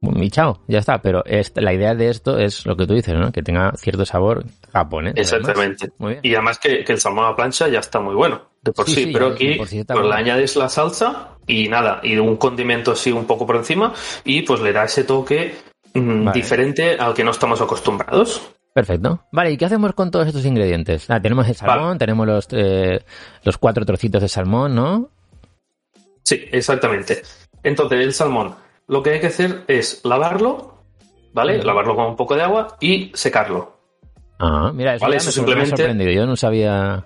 y 0.00 0.30
chao, 0.30 0.60
ya 0.68 0.78
está. 0.78 1.02
Pero 1.02 1.22
la 1.54 1.72
idea 1.72 1.94
de 1.94 2.08
esto 2.08 2.38
es 2.38 2.64
lo 2.66 2.76
que 2.76 2.86
tú 2.86 2.94
dices, 2.94 3.14
¿no? 3.14 3.32
Que 3.32 3.42
tenga 3.42 3.72
cierto 3.76 4.04
sabor 4.06 4.44
japonés. 4.72 5.14
Exactamente. 5.16 5.90
Y 6.22 6.34
además 6.34 6.58
que, 6.58 6.84
el 6.86 7.00
salmón 7.00 7.24
a 7.24 7.30
la 7.30 7.36
plancha 7.36 7.68
ya 7.68 7.80
está 7.80 8.00
muy 8.00 8.14
bueno, 8.14 8.42
de 8.62 8.72
por 8.72 8.88
sí. 8.88 9.10
pero 9.12 9.28
aquí 9.28 9.54
pues 9.56 9.72
le 9.72 10.14
añades 10.14 10.56
la 10.56 10.68
salsa 10.68 11.36
y 11.46 11.68
nada, 11.68 12.00
y 12.02 12.16
un 12.16 12.36
condimento 12.36 12.92
así 12.92 13.10
un 13.10 13.26
poco 13.26 13.46
por 13.46 13.56
encima 13.56 13.92
y 14.24 14.42
pues 14.42 14.60
le 14.60 14.72
da 14.72 14.84
ese 14.84 15.04
toque 15.04 15.54
mm, 15.94 16.30
diferente 16.32 16.96
al 16.98 17.14
que 17.14 17.24
no 17.24 17.30
estamos 17.30 17.60
acostumbrados. 17.60 18.54
Perfecto. 18.74 19.24
Vale, 19.32 19.50
¿y 19.50 19.56
qué 19.56 19.64
hacemos 19.64 19.92
con 19.94 20.10
todos 20.10 20.28
estos 20.28 20.44
ingredientes? 20.44 21.10
Ah, 21.10 21.20
tenemos 21.20 21.48
el 21.48 21.56
salmón, 21.56 21.98
tenemos 21.98 22.26
los, 22.26 22.48
eh, 22.52 23.00
los 23.42 23.58
cuatro 23.58 23.84
trocitos 23.84 24.22
de 24.22 24.28
salmón, 24.28 24.74
¿no? 24.74 25.10
Sí, 26.22 26.44
exactamente. 26.52 27.22
Entonces, 27.64 27.98
el 27.98 28.12
salmón 28.12 28.54
lo 28.88 29.02
que 29.02 29.10
hay 29.10 29.20
que 29.20 29.28
hacer 29.28 29.64
es 29.68 30.00
lavarlo, 30.04 30.78
¿vale? 31.32 31.62
Lavarlo 31.62 31.94
con 31.94 32.06
un 32.06 32.16
poco 32.16 32.34
de 32.34 32.42
agua 32.42 32.76
y 32.80 33.12
secarlo. 33.14 33.76
Ah, 34.38 34.72
mira, 34.74 34.94
eso, 34.94 35.04
¿vale? 35.04 35.20
simplemente... 35.20 35.76
sorprendido. 35.76 36.10
Yo 36.10 36.26
no 36.26 36.36
sabía... 36.36 37.04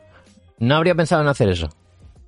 No 0.58 0.76
habría 0.76 0.94
pensado 0.94 1.22
en 1.22 1.28
hacer 1.28 1.48
eso. 1.48 1.68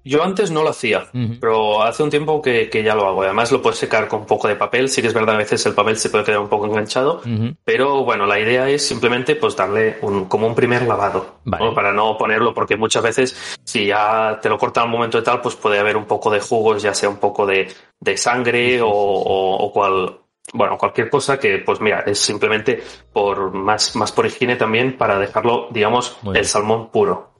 Yo 0.04 0.22
antes 0.22 0.50
no 0.50 0.62
lo 0.62 0.68
hacía, 0.68 1.06
pero 1.40 1.82
hace 1.82 2.02
un 2.02 2.10
tiempo 2.10 2.42
que, 2.42 2.68
ya 2.84 2.94
lo 2.94 3.06
hago. 3.06 3.22
Además 3.22 3.50
lo 3.50 3.62
puedes 3.62 3.78
secar 3.78 4.06
con 4.06 4.20
un 4.20 4.26
poco 4.26 4.48
de 4.48 4.56
papel. 4.56 4.90
Sí 4.90 5.00
que 5.00 5.08
es 5.08 5.14
verdad, 5.14 5.36
a 5.36 5.38
veces 5.38 5.64
el 5.64 5.74
papel 5.74 5.96
se 5.96 6.10
puede 6.10 6.24
quedar 6.24 6.40
un 6.40 6.48
poco 6.48 6.66
enganchado, 6.66 7.22
pero 7.64 8.04
bueno, 8.04 8.26
la 8.26 8.38
idea 8.38 8.68
es 8.68 8.86
simplemente 8.86 9.34
pues 9.36 9.56
darle 9.56 9.96
un, 10.02 10.26
como 10.26 10.46
un 10.46 10.54
primer 10.54 10.82
lavado, 10.82 11.38
para 11.74 11.92
no 11.92 12.18
ponerlo, 12.18 12.52
porque 12.52 12.76
muchas 12.76 13.02
veces 13.02 13.56
si 13.64 13.86
ya 13.86 14.38
te 14.42 14.48
lo 14.48 14.58
corta 14.58 14.82
al 14.82 14.90
momento 14.90 15.18
de 15.18 15.24
tal, 15.24 15.40
pues 15.40 15.56
puede 15.56 15.78
haber 15.78 15.96
un 15.96 16.04
poco 16.04 16.30
de 16.30 16.40
jugos, 16.40 16.82
ya 16.82 16.94
sea 16.94 17.08
un 17.08 17.16
poco 17.16 17.46
de, 17.46 17.68
sangre 18.16 18.80
o, 18.82 19.70
cual, 19.72 20.20
bueno, 20.52 20.76
cualquier 20.76 21.08
cosa 21.08 21.38
que, 21.38 21.58
pues 21.58 21.80
mira, 21.80 22.00
es 22.06 22.18
simplemente 22.18 22.82
por 23.12 23.52
más, 23.52 23.96
más 23.96 24.12
por 24.12 24.26
higiene 24.26 24.56
también 24.56 24.98
para 24.98 25.18
dejarlo, 25.18 25.68
digamos, 25.70 26.18
el 26.34 26.44
salmón 26.44 26.90
puro. 26.90 27.33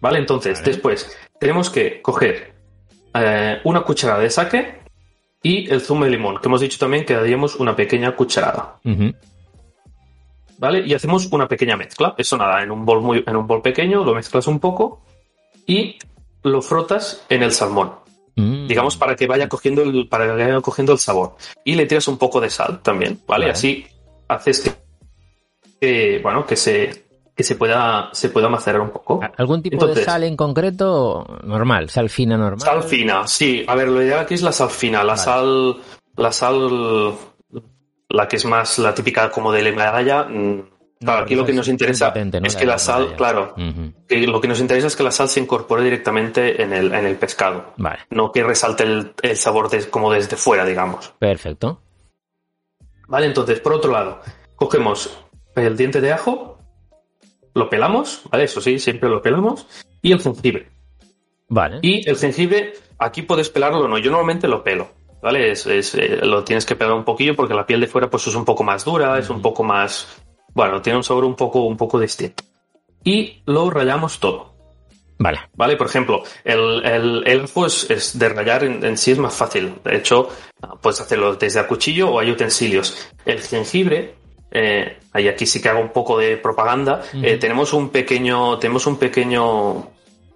¿Vale? 0.00 0.18
Entonces, 0.18 0.62
después 0.64 1.16
tenemos 1.40 1.70
que 1.70 2.02
coger 2.02 2.54
eh, 3.14 3.60
una 3.64 3.82
cucharada 3.82 4.20
de 4.20 4.30
sake 4.30 4.80
y 5.42 5.70
el 5.70 5.80
zumo 5.80 6.04
de 6.04 6.10
limón, 6.10 6.38
que 6.38 6.48
hemos 6.48 6.60
dicho 6.60 6.78
también 6.78 7.04
que 7.04 7.14
daríamos 7.14 7.56
una 7.56 7.76
pequeña 7.76 8.14
cucharada. 8.14 8.80
¿Vale? 10.58 10.86
Y 10.86 10.94
hacemos 10.94 11.26
una 11.32 11.46
pequeña 11.46 11.76
mezcla. 11.76 12.14
Eso 12.16 12.36
nada, 12.36 12.62
en 12.62 12.70
un 12.70 12.84
bol 12.84 13.02
muy, 13.02 13.22
en 13.26 13.36
un 13.36 13.46
bol 13.46 13.62
pequeño 13.62 14.04
lo 14.04 14.14
mezclas 14.14 14.46
un 14.46 14.58
poco 14.58 15.02
y 15.66 15.98
lo 16.42 16.62
frotas 16.62 17.24
en 17.28 17.42
el 17.42 17.52
salmón. 17.52 17.92
Mm. 18.36 18.66
Digamos 18.66 18.96
para 18.96 19.16
que 19.16 19.26
vaya 19.26 19.48
cogiendo 19.48 19.82
el, 19.82 20.08
para 20.08 20.26
que 20.26 20.44
vaya 20.44 20.60
cogiendo 20.60 20.92
el 20.92 20.98
sabor. 20.98 21.36
Y 21.64 21.74
le 21.74 21.86
tiras 21.86 22.08
un 22.08 22.18
poco 22.18 22.40
de 22.40 22.50
sal 22.50 22.80
también, 22.82 23.20
¿vale? 23.26 23.50
Así 23.50 23.86
haces 24.28 24.76
que, 25.80 26.20
bueno, 26.22 26.46
que 26.46 26.56
se 26.56 27.05
que 27.36 27.42
se 27.44 27.54
pueda, 27.54 28.08
se 28.12 28.30
pueda 28.30 28.48
macerar 28.48 28.80
un 28.80 28.90
poco. 28.90 29.20
¿Algún 29.36 29.62
tipo 29.62 29.86
de 29.86 30.02
sal 30.02 30.24
en 30.24 30.36
concreto? 30.36 31.26
Normal, 31.44 31.90
sal 31.90 32.08
fina 32.08 32.38
normal. 32.38 32.60
Sal 32.60 32.82
fina, 32.82 33.26
sí. 33.26 33.62
A 33.68 33.74
ver, 33.74 33.88
lo 33.88 34.02
ideal 34.02 34.20
aquí 34.20 34.34
es 34.34 34.42
la 34.42 34.52
sal 34.52 34.70
fina. 34.70 35.04
La 35.04 35.18
sal, 35.18 35.76
la 36.16 36.32
sal, 36.32 37.14
la 38.08 38.26
que 38.26 38.36
es 38.36 38.44
más 38.46 38.78
la 38.78 38.94
típica 38.94 39.30
como 39.30 39.52
de 39.52 39.68
Himalaya. 39.68 40.24
Mm, 40.24 40.62
claro, 40.98 41.24
aquí 41.24 41.34
lo 41.34 41.44
que 41.44 41.52
nos 41.52 41.68
interesa 41.68 42.14
es 42.42 42.56
que 42.56 42.64
la 42.64 42.78
sal, 42.78 43.14
claro, 43.16 43.54
lo 44.08 44.40
que 44.40 44.48
nos 44.48 44.60
interesa 44.60 44.86
es 44.86 44.96
que 44.96 45.02
la 45.02 45.10
sal 45.10 45.28
se 45.28 45.38
incorpore 45.38 45.84
directamente 45.84 46.62
en 46.62 46.72
el, 46.72 46.90
en 46.94 47.04
el 47.04 47.16
pescado. 47.16 47.74
Vale. 47.76 47.98
No 48.08 48.32
que 48.32 48.42
resalte 48.44 48.84
el, 48.84 49.12
el 49.20 49.36
sabor 49.36 49.68
como 49.90 50.10
desde 50.10 50.36
fuera, 50.36 50.64
digamos. 50.64 51.12
Perfecto. 51.18 51.82
Vale, 53.08 53.26
entonces, 53.26 53.60
por 53.60 53.74
otro 53.74 53.92
lado, 53.92 54.20
cogemos 54.56 55.22
el 55.54 55.76
diente 55.76 56.00
de 56.00 56.12
ajo, 56.12 56.55
lo 57.56 57.70
pelamos, 57.70 58.22
¿vale? 58.30 58.44
Eso 58.44 58.60
sí, 58.60 58.78
siempre 58.78 59.08
lo 59.08 59.22
pelamos. 59.22 59.66
Y 60.02 60.12
el 60.12 60.20
jengibre. 60.20 60.68
Vale. 61.48 61.78
Y 61.80 62.08
el 62.08 62.16
jengibre, 62.16 62.74
aquí 62.98 63.22
puedes 63.22 63.48
pelarlo 63.48 63.80
o 63.80 63.88
no. 63.88 63.98
Yo 63.98 64.10
normalmente 64.10 64.46
lo 64.46 64.62
pelo, 64.62 64.90
¿vale? 65.22 65.52
Es, 65.52 65.66
eh, 65.66 66.20
lo 66.22 66.44
tienes 66.44 66.66
que 66.66 66.76
pelar 66.76 66.92
un 66.92 67.04
poquillo 67.04 67.34
porque 67.34 67.54
la 67.54 67.66
piel 67.66 67.80
de 67.80 67.86
fuera 67.86 68.10
pues 68.10 68.26
es 68.26 68.34
un 68.34 68.44
poco 68.44 68.62
más 68.62 68.84
dura, 68.84 69.18
es 69.18 69.30
un 69.30 69.40
poco 69.40 69.64
más... 69.64 70.22
Bueno, 70.52 70.82
tiene 70.82 70.98
un 70.98 71.04
sabor 71.04 71.24
un 71.24 71.34
poco, 71.34 71.62
un 71.64 71.76
poco 71.76 71.98
distinto. 71.98 72.44
Y 73.02 73.42
lo 73.46 73.70
rayamos 73.70 74.20
todo. 74.20 74.54
Vale. 75.18 75.40
Vale, 75.54 75.76
por 75.76 75.86
ejemplo, 75.86 76.24
el, 76.44 76.84
el, 76.84 77.48
es, 77.88 78.18
de 78.18 78.28
rayar 78.28 78.64
en, 78.64 78.98
sí 78.98 79.12
es 79.12 79.18
más 79.18 79.34
fácil. 79.34 79.76
De 79.82 79.96
hecho, 79.96 80.28
puedes 80.82 81.00
hacerlo 81.00 81.34
desde 81.36 81.60
el 81.60 81.66
cuchillo 81.66 82.10
o 82.10 82.20
hay 82.20 82.30
utensilios. 82.30 83.12
El 83.24 83.40
jengibre 83.40 84.14
eh, 84.50 84.98
y 85.14 85.28
aquí 85.28 85.46
sí 85.46 85.60
que 85.60 85.68
hago 85.68 85.80
un 85.80 85.90
poco 85.90 86.18
de 86.18 86.36
propaganda, 86.36 87.02
eh, 87.22 87.36
tenemos 87.36 87.72
un 87.72 87.90
pequeño, 87.90 88.58
tenemos 88.58 88.86
un 88.86 88.96
pequeño, 88.96 89.90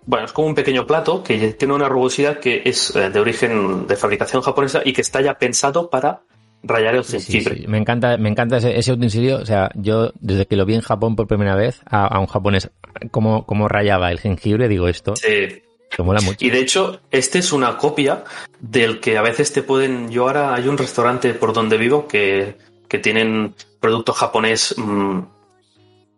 bueno, 0.07 0.27
es 0.27 0.33
como 0.33 0.49
un 0.49 0.55
pequeño 0.55 0.87
plato 0.87 1.23
que 1.23 1.53
tiene 1.53 1.75
una 1.75 1.88
rugosidad 1.88 2.38
que 2.38 2.62
es 2.64 2.94
eh, 2.96 3.11
de 3.11 3.20
origen 3.20 3.87
de 3.87 3.96
fabricación 3.96 4.42
japonesa 4.42 4.83
y 4.85 4.92
que 4.92 5.01
está 5.01 5.20
ya 5.20 5.38
pensado 5.38 5.90
para 5.90 6.23
rayar 6.62 6.94
el 6.94 7.05
jengibre. 7.05 7.64
Me 7.68 7.79
encanta, 7.79 8.16
me 8.18 8.29
encanta 8.29 8.59
ese, 8.59 8.92
utensilio. 8.92 9.38
O 9.38 9.46
sea, 9.46 9.70
yo 9.75 10.12
desde 10.20 10.46
que 10.46 10.57
lo 10.57 10.66
vi 10.66 10.75
en 10.75 10.83
Japón 10.83 11.16
por 11.16 11.27
primera 11.27 11.55
vez 11.55 11.81
a, 11.87 12.18
un 12.18 12.27
japonés 12.27 12.70
como, 13.11 13.46
como 13.46 13.68
rayaba 13.68 14.11
el 14.11 14.18
jengibre, 14.18 14.68
digo 14.68 14.88
esto. 14.88 15.14
Sí. 15.16 15.62
mola 15.99 16.20
mucho. 16.20 16.44
Y 16.44 16.51
de 16.51 16.61
hecho, 16.61 17.01
este 17.11 17.38
es 17.38 17.53
una 17.53 17.79
copia 17.79 18.25
del 18.61 19.01
que 19.01 19.16
a 19.16 19.23
veces 19.23 19.53
te 19.53 19.62
pueden. 19.62 20.11
Yo 20.11 20.27
ahora 20.27 20.55
hay 20.55 20.68
un 20.68 20.77
restaurante 20.77 21.33
por 21.33 21.53
donde 21.53 21.79
vivo 21.79 22.07
que 22.07 22.57
que 22.90 22.98
tienen 22.98 23.55
producto 23.79 24.12
japonés 24.12 24.74
mm, 24.76 25.20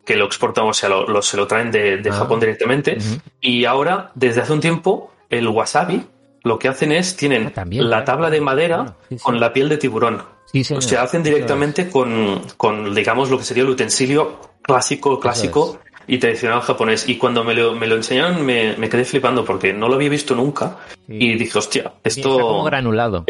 que 0.06 0.16
lo 0.16 0.24
exportan, 0.24 0.64
o 0.64 0.72
sea, 0.72 0.88
lo, 0.88 1.22
se 1.22 1.37
lo 1.37 1.46
traen 1.46 1.70
de, 1.70 2.02
ah. 2.11 2.12
Japón 2.12 2.40
directamente. 2.40 2.98
Y 3.40 3.66
ahora, 3.66 4.11
desde 4.14 4.40
hace 4.40 4.52
un 4.54 4.61
tiempo, 4.61 5.12
el 5.28 5.46
wasabi 5.46 6.04
lo 6.42 6.58
que 6.58 6.68
hacen 6.68 6.90
es, 6.90 7.14
tienen 7.14 7.52
ah, 7.54 7.64
la 7.68 8.04
tabla 8.04 8.30
de 8.30 8.40
madera 8.40 8.96
con 9.22 9.38
la 9.38 9.52
piel 9.52 9.68
de 9.68 9.76
tiburón. 9.76 10.22
o 10.74 10.80
sea, 10.80 11.02
hacen 11.02 11.22
directamente 11.22 11.88
con, 11.88 12.40
con, 12.56 12.94
digamos, 12.94 13.30
lo 13.30 13.38
que 13.38 13.44
sería 13.44 13.62
el 13.62 13.68
utensilio 13.68 14.40
clásico, 14.62 15.20
clásico 15.20 15.78
y 16.06 16.18
tradicional 16.18 16.62
japonés. 16.62 17.06
Y 17.06 17.18
cuando 17.18 17.44
me 17.44 17.54
lo, 17.54 17.74
me 17.76 17.87
lo 17.87 17.96
enseñaron 17.96 18.44
me, 18.44 18.76
me, 18.78 18.88
quedé 18.88 19.04
flipando 19.04 19.44
porque 19.44 19.74
no 19.74 19.88
lo 19.88 19.96
había 19.96 20.08
visto 20.08 20.35
nunca. 20.35 20.78
Y 21.06 21.35
dije, 21.35 21.58
hostia, 21.58 21.92
esto... 22.02 22.40
como 22.40 22.64
granulado. 22.64 23.26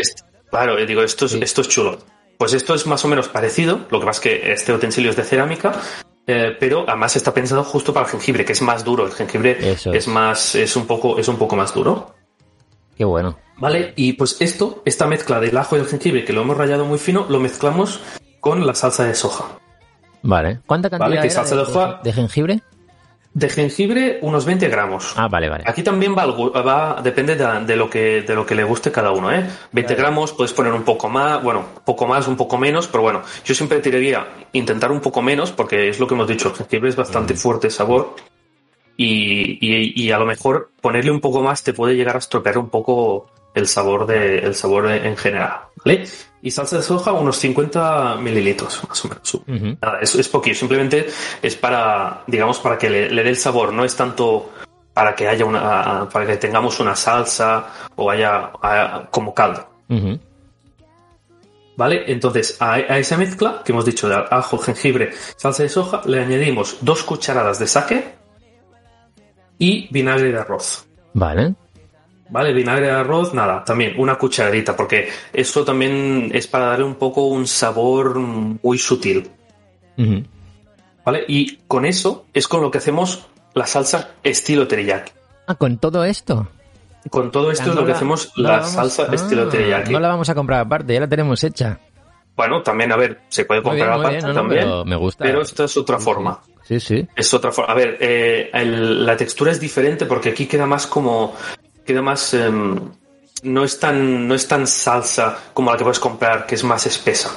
claro, 0.48 0.76
digo, 0.86 1.02
esto 1.02 1.26
es, 1.26 1.34
esto 1.34 1.60
es 1.62 1.68
chulo. 1.68 1.98
Pues 2.42 2.54
esto 2.54 2.74
es 2.74 2.88
más 2.88 3.04
o 3.04 3.08
menos 3.08 3.28
parecido, 3.28 3.86
lo 3.88 4.00
que 4.00 4.06
pasa 4.06 4.18
es 4.18 4.20
que 4.20 4.52
este 4.52 4.72
utensilio 4.72 5.10
es 5.10 5.16
de 5.16 5.22
cerámica, 5.22 5.80
eh, 6.26 6.56
pero 6.58 6.82
además 6.88 7.14
está 7.14 7.32
pensado 7.32 7.62
justo 7.62 7.94
para 7.94 8.04
el 8.06 8.10
jengibre, 8.10 8.44
que 8.44 8.50
es 8.50 8.60
más 8.62 8.82
duro. 8.82 9.06
El 9.06 9.12
jengibre 9.12 9.58
es. 9.70 10.08
más, 10.08 10.56
es 10.56 10.74
un 10.74 10.88
poco, 10.88 11.20
es 11.20 11.28
un 11.28 11.36
poco 11.36 11.54
más 11.54 11.72
duro. 11.72 12.16
Qué 12.96 13.04
bueno. 13.04 13.38
¿Vale? 13.58 13.92
Y 13.94 14.14
pues 14.14 14.38
esto, 14.40 14.82
esta 14.84 15.06
mezcla 15.06 15.38
del 15.38 15.56
ajo 15.56 15.76
y 15.76 15.80
el 15.82 15.86
jengibre, 15.86 16.24
que 16.24 16.32
lo 16.32 16.40
hemos 16.42 16.56
rallado 16.56 16.84
muy 16.84 16.98
fino, 16.98 17.26
lo 17.28 17.38
mezclamos 17.38 18.00
con 18.40 18.66
la 18.66 18.74
salsa 18.74 19.04
de 19.04 19.14
soja. 19.14 19.44
Vale. 20.22 20.58
¿Cuánta 20.66 20.90
cantidad 20.90 21.10
Vale, 21.10 21.20
era 21.20 21.30
salsa 21.30 21.54
de, 21.54 21.64
de 21.64 21.70
hoja- 21.70 22.00
de 22.02 22.12
jengibre? 22.12 22.60
De 23.34 23.48
jengibre, 23.48 24.18
unos 24.20 24.44
20 24.44 24.68
gramos. 24.68 25.14
Ah, 25.16 25.26
vale, 25.26 25.48
vale. 25.48 25.64
Aquí 25.66 25.82
también 25.82 26.14
va, 26.16 26.26
va 26.26 27.00
depende 27.02 27.34
de, 27.34 27.64
de 27.64 27.76
lo 27.76 27.88
que 27.88 28.20
de 28.22 28.34
lo 28.34 28.44
que 28.44 28.54
le 28.54 28.62
guste 28.62 28.92
cada 28.92 29.10
uno, 29.12 29.32
¿eh? 29.32 29.48
20 29.72 29.94
gramos, 29.94 30.32
puedes 30.34 30.52
poner 30.52 30.72
un 30.74 30.82
poco 30.82 31.08
más, 31.08 31.42
bueno, 31.42 31.60
un 31.60 31.82
poco 31.84 32.06
más, 32.06 32.28
un 32.28 32.36
poco 32.36 32.58
menos, 32.58 32.86
pero 32.88 33.02
bueno, 33.02 33.22
yo 33.44 33.54
siempre 33.54 33.80
tiraría 33.80 34.26
intentar 34.52 34.92
un 34.92 35.00
poco 35.00 35.22
menos 35.22 35.50
porque 35.50 35.88
es 35.88 35.98
lo 35.98 36.06
que 36.06 36.12
hemos 36.14 36.28
dicho, 36.28 36.48
el 36.50 36.54
jengibre 36.56 36.90
es 36.90 36.96
bastante 36.96 37.34
fuerte 37.34 37.68
el 37.68 37.72
sabor 37.72 38.16
y, 38.98 39.58
y- 39.66 39.92
y 40.04 40.10
a 40.12 40.18
lo 40.18 40.26
mejor 40.26 40.70
ponerle 40.80 41.10
un 41.10 41.20
poco 41.20 41.42
más 41.42 41.62
te 41.62 41.72
puede 41.72 41.96
llegar 41.96 42.16
a 42.16 42.18
estropear 42.18 42.58
un 42.58 42.68
poco 42.68 43.30
el 43.54 43.66
sabor 43.66 44.06
de 44.06 44.40
el 44.40 44.54
sabor 44.54 44.90
en 44.90 45.16
general, 45.16 45.52
¿vale? 45.84 46.04
Y 46.42 46.50
salsa 46.50 46.76
de 46.76 46.82
soja 46.82 47.12
unos 47.12 47.36
50 47.36 48.16
mililitros, 48.16 48.82
más 48.88 49.04
o 49.04 49.08
menos. 49.08 49.78
Nada, 49.80 50.00
es, 50.00 50.14
es 50.16 50.28
poquito, 50.28 50.58
simplemente 50.58 51.06
es 51.40 51.54
para, 51.54 52.24
digamos, 52.26 52.58
para 52.58 52.76
que 52.76 52.90
le, 52.90 53.10
le 53.10 53.22
dé 53.22 53.30
el 53.30 53.36
sabor, 53.36 53.72
no 53.72 53.84
es 53.84 53.94
tanto 53.94 54.50
para 54.92 55.14
que 55.14 55.28
haya 55.28 55.44
una, 55.44 56.08
para 56.08 56.26
que 56.26 56.36
tengamos 56.36 56.80
una 56.80 56.96
salsa 56.96 57.66
o 57.96 58.10
haya 58.10 58.52
como 59.10 59.32
caldo. 59.32 59.66
¿Vale? 61.76 62.04
Entonces, 62.06 62.56
a, 62.60 62.74
a 62.74 62.98
esa 62.98 63.16
mezcla 63.16 63.62
que 63.64 63.72
hemos 63.72 63.84
dicho 63.84 64.08
de 64.08 64.16
ajo, 64.30 64.58
jengibre, 64.58 65.12
salsa 65.36 65.62
de 65.62 65.68
soja, 65.68 66.02
le 66.04 66.20
añadimos 66.20 66.78
dos 66.80 67.02
cucharadas 67.02 67.58
de 67.58 67.66
sake 67.66 68.14
y 69.58 69.88
vinagre 69.92 70.32
de 70.32 70.38
arroz. 70.38 70.86
Vale. 71.14 71.54
¿Vale? 72.32 72.52
Vinagre 72.54 72.86
de 72.86 72.92
arroz, 72.92 73.34
nada, 73.34 73.62
también 73.62 73.92
una 73.98 74.16
cucharadita, 74.16 74.74
porque 74.74 75.08
eso 75.34 75.64
también 75.64 76.30
es 76.32 76.46
para 76.46 76.66
darle 76.66 76.86
un 76.86 76.94
poco 76.94 77.26
un 77.26 77.46
sabor 77.46 78.18
muy 78.18 78.78
sutil. 78.78 79.30
¿Vale? 81.04 81.24
Y 81.28 81.56
con 81.68 81.84
eso 81.84 82.24
es 82.32 82.48
con 82.48 82.62
lo 82.62 82.70
que 82.70 82.78
hacemos 82.78 83.26
la 83.54 83.66
salsa 83.66 84.12
estilo 84.22 84.66
teriyaki. 84.66 85.12
Ah, 85.46 85.54
con 85.56 85.78
todo 85.78 86.04
esto. 86.04 86.48
Con 87.10 87.30
todo 87.32 87.50
esto 87.50 87.70
es 87.70 87.74
lo 87.74 87.82
que 87.84 87.90
la- 87.90 87.96
hacemos 87.96 88.32
no 88.36 88.42
la, 88.44 88.50
vamos- 88.58 88.70
salsa 88.72 89.06
ah, 89.10 89.14
estilo 89.14 89.48
teriyaki. 89.48 89.92
No 89.92 90.00
la 90.00 90.08
vamos 90.08 90.28
a 90.30 90.34
comprar 90.34 90.60
aparte, 90.60 90.94
ya 90.94 91.00
la 91.00 91.08
tenemos 91.08 91.42
hecha. 91.44 91.80
Bueno, 92.34 92.62
también, 92.62 92.92
a 92.92 92.96
ver, 92.96 93.20
se 93.28 93.44
puede 93.44 93.60
comprar 93.62 93.88
bien, 93.88 94.00
aparte 94.00 94.16
bien, 94.16 94.22
no, 94.22 94.28
no, 94.28 94.34
también, 94.40 94.62
pero 94.62 94.84
me 94.86 94.96
gusta. 94.96 95.24
pero 95.24 95.42
esta 95.42 95.64
es 95.64 95.76
otra 95.76 95.98
forma. 95.98 96.40
Sí, 96.62 96.80
sí. 96.80 97.06
Es 97.14 97.34
otra 97.34 97.52
forma. 97.52 97.72
A 97.72 97.74
ver, 97.76 97.98
eh, 98.00 98.48
el- 98.54 99.04
la 99.04 99.16
textura 99.16 99.50
es 99.50 99.60
diferente 99.60 100.06
porque 100.06 100.30
aquí 100.30 100.46
queda 100.46 100.64
más 100.64 100.86
como. 100.86 101.34
Queda 101.84 102.02
más. 102.02 102.34
em, 102.34 102.78
no, 103.42 103.64
es 103.64 103.78
tan, 103.80 104.28
no 104.28 104.34
es 104.34 104.46
tan 104.46 104.66
salsa 104.66 105.36
como 105.52 105.70
la 105.72 105.76
que 105.76 105.82
puedes 105.84 105.98
comprar, 105.98 106.46
que 106.46 106.54
es 106.54 106.62
más 106.64 106.86
espesa. 106.86 107.30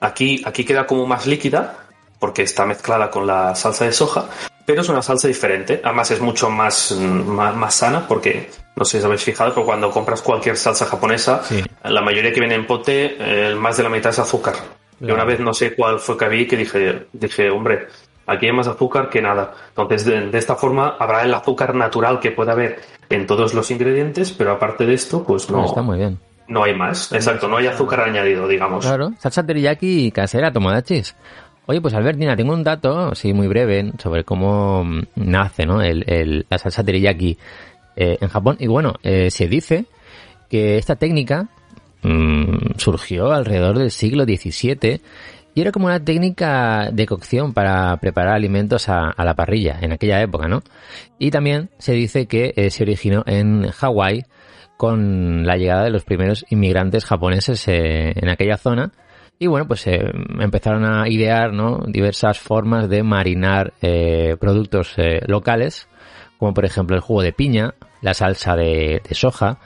Aquí, 0.00 0.42
aquí 0.44 0.64
queda 0.64 0.86
como 0.86 1.06
más 1.06 1.26
líquida 1.26 1.76
porque 2.18 2.42
está 2.42 2.64
mezclada 2.66 3.10
con 3.10 3.26
la 3.26 3.54
salsa 3.54 3.84
de 3.84 3.92
soja, 3.92 4.26
pero 4.66 4.80
es 4.82 4.88
una 4.88 5.02
salsa 5.02 5.28
diferente. 5.28 5.80
Además 5.84 6.10
es 6.10 6.20
mucho 6.20 6.50
más, 6.50 6.92
más, 6.92 7.54
más 7.54 7.74
sana 7.74 8.06
porque, 8.08 8.50
no 8.76 8.84
sé 8.84 8.92
si 8.92 8.98
os 8.98 9.04
habéis 9.04 9.22
fijado, 9.22 9.54
pero 9.54 9.66
cuando 9.66 9.90
compras 9.90 10.20
cualquier 10.22 10.56
salsa 10.56 10.86
japonesa, 10.86 11.42
Sí. 11.44 11.62
la 11.84 12.00
mayoría 12.02 12.32
que 12.32 12.40
viene 12.40 12.56
en 12.56 12.66
pote, 12.66 13.16
eh, 13.20 13.54
más 13.54 13.76
de 13.76 13.82
la 13.84 13.88
mitad 13.88 14.10
es 14.10 14.18
azúcar. 14.18 14.54
Y 15.00 15.04
Claro. 15.04 15.14
una 15.14 15.24
vez 15.24 15.38
no 15.40 15.54
sé 15.54 15.74
cuál 15.76 16.00
fue 16.00 16.16
que 16.16 16.28
vi 16.28 16.46
que 16.46 16.56
dije, 16.56 17.06
dije, 17.12 17.50
hombre, 17.50 17.86
aquí 18.28 18.46
hay 18.46 18.52
más 18.52 18.68
azúcar 18.68 19.08
que 19.10 19.20
nada. 19.22 19.52
Entonces, 19.70 20.04
de, 20.04 20.30
de 20.30 20.38
esta 20.38 20.54
forma 20.54 20.96
habrá 20.98 21.24
el 21.24 21.34
azúcar 21.34 21.74
natural 21.74 22.20
que 22.20 22.30
puede 22.30 22.52
haber 22.52 22.80
en 23.10 23.26
todos 23.26 23.54
los 23.54 23.70
ingredientes, 23.70 24.32
pero 24.32 24.52
aparte 24.52 24.86
de 24.86 24.94
esto, 24.94 25.24
pues 25.24 25.50
no, 25.50 25.64
Está 25.64 25.82
muy 25.82 25.98
bien. 25.98 26.18
no 26.46 26.62
hay 26.64 26.74
más. 26.74 27.10
Exacto, 27.12 27.48
no 27.48 27.56
hay 27.56 27.66
azúcar 27.66 28.00
añadido, 28.02 28.46
digamos. 28.46 28.84
Claro, 28.84 29.10
salsa 29.18 29.44
teriyaki 29.44 30.10
casera, 30.12 30.52
tomodachis. 30.52 31.16
Oye, 31.66 31.80
pues 31.82 31.92
Albertina, 31.94 32.34
tengo 32.36 32.54
un 32.54 32.64
dato, 32.64 33.14
sí, 33.14 33.32
muy 33.34 33.46
breve, 33.46 33.92
sobre 33.98 34.24
cómo 34.24 34.84
mm, 34.84 35.02
nace 35.16 35.66
¿no? 35.66 35.82
el, 35.82 36.02
el- 36.06 36.46
la 36.48 36.56
salsa 36.58 36.82
teriyaki 36.84 37.36
eh, 37.96 38.16
en 38.20 38.28
Japón. 38.28 38.56
Y 38.58 38.66
bueno, 38.68 38.94
eh, 39.02 39.30
se 39.30 39.48
dice 39.48 39.84
que 40.48 40.78
esta 40.78 40.96
técnica 40.96 41.48
mm, 42.02 42.76
surgió 42.78 43.32
alrededor 43.32 43.78
del 43.78 43.90
siglo 43.90 44.24
XVII 44.24 45.00
y 45.58 45.60
era 45.60 45.72
como 45.72 45.86
una 45.86 45.98
técnica 45.98 46.88
de 46.92 47.04
cocción 47.04 47.52
para 47.52 47.96
preparar 47.96 48.36
alimentos 48.36 48.88
a, 48.88 49.12
la 49.18 49.34
parrilla 49.34 49.76
en 49.80 49.90
aquella 49.92 50.22
época, 50.22 50.46
¿no? 50.46 50.62
Y 51.18 51.32
también 51.32 51.68
se 51.78 51.94
dice 51.94 52.26
que 52.28 52.52
eh, 52.54 52.70
se 52.70 52.84
originó 52.84 53.24
en 53.26 53.68
Hawái 53.68 54.22
con 54.76 55.44
la 55.44 55.56
llegada 55.56 55.82
de 55.82 55.90
los 55.90 56.04
primeros 56.04 56.46
inmigrantes 56.48 57.04
japoneses 57.04 57.66
eh, 57.66 58.12
en 58.14 58.28
aquella 58.28 58.56
zona. 58.56 58.92
Y 59.36 59.48
bueno, 59.48 59.66
pues 59.66 59.84
eh, 59.88 59.98
empezaron 60.38 60.84
a 60.84 61.08
idear 61.08 61.52
¿no? 61.52 61.82
diversas 61.88 62.38
formas 62.38 62.88
de 62.88 63.02
marinar 63.02 63.74
eh, 63.82 64.36
productos 64.38 64.94
locales, 65.26 65.88
como 66.38 66.54
por 66.54 66.66
ejemplo 66.66 66.94
el 66.94 67.02
jugo 67.02 67.22
de 67.22 67.32
piña, 67.32 67.74
la 68.00 68.14
salsa 68.14 68.54
de, 68.54 69.02
soja, 69.10 69.58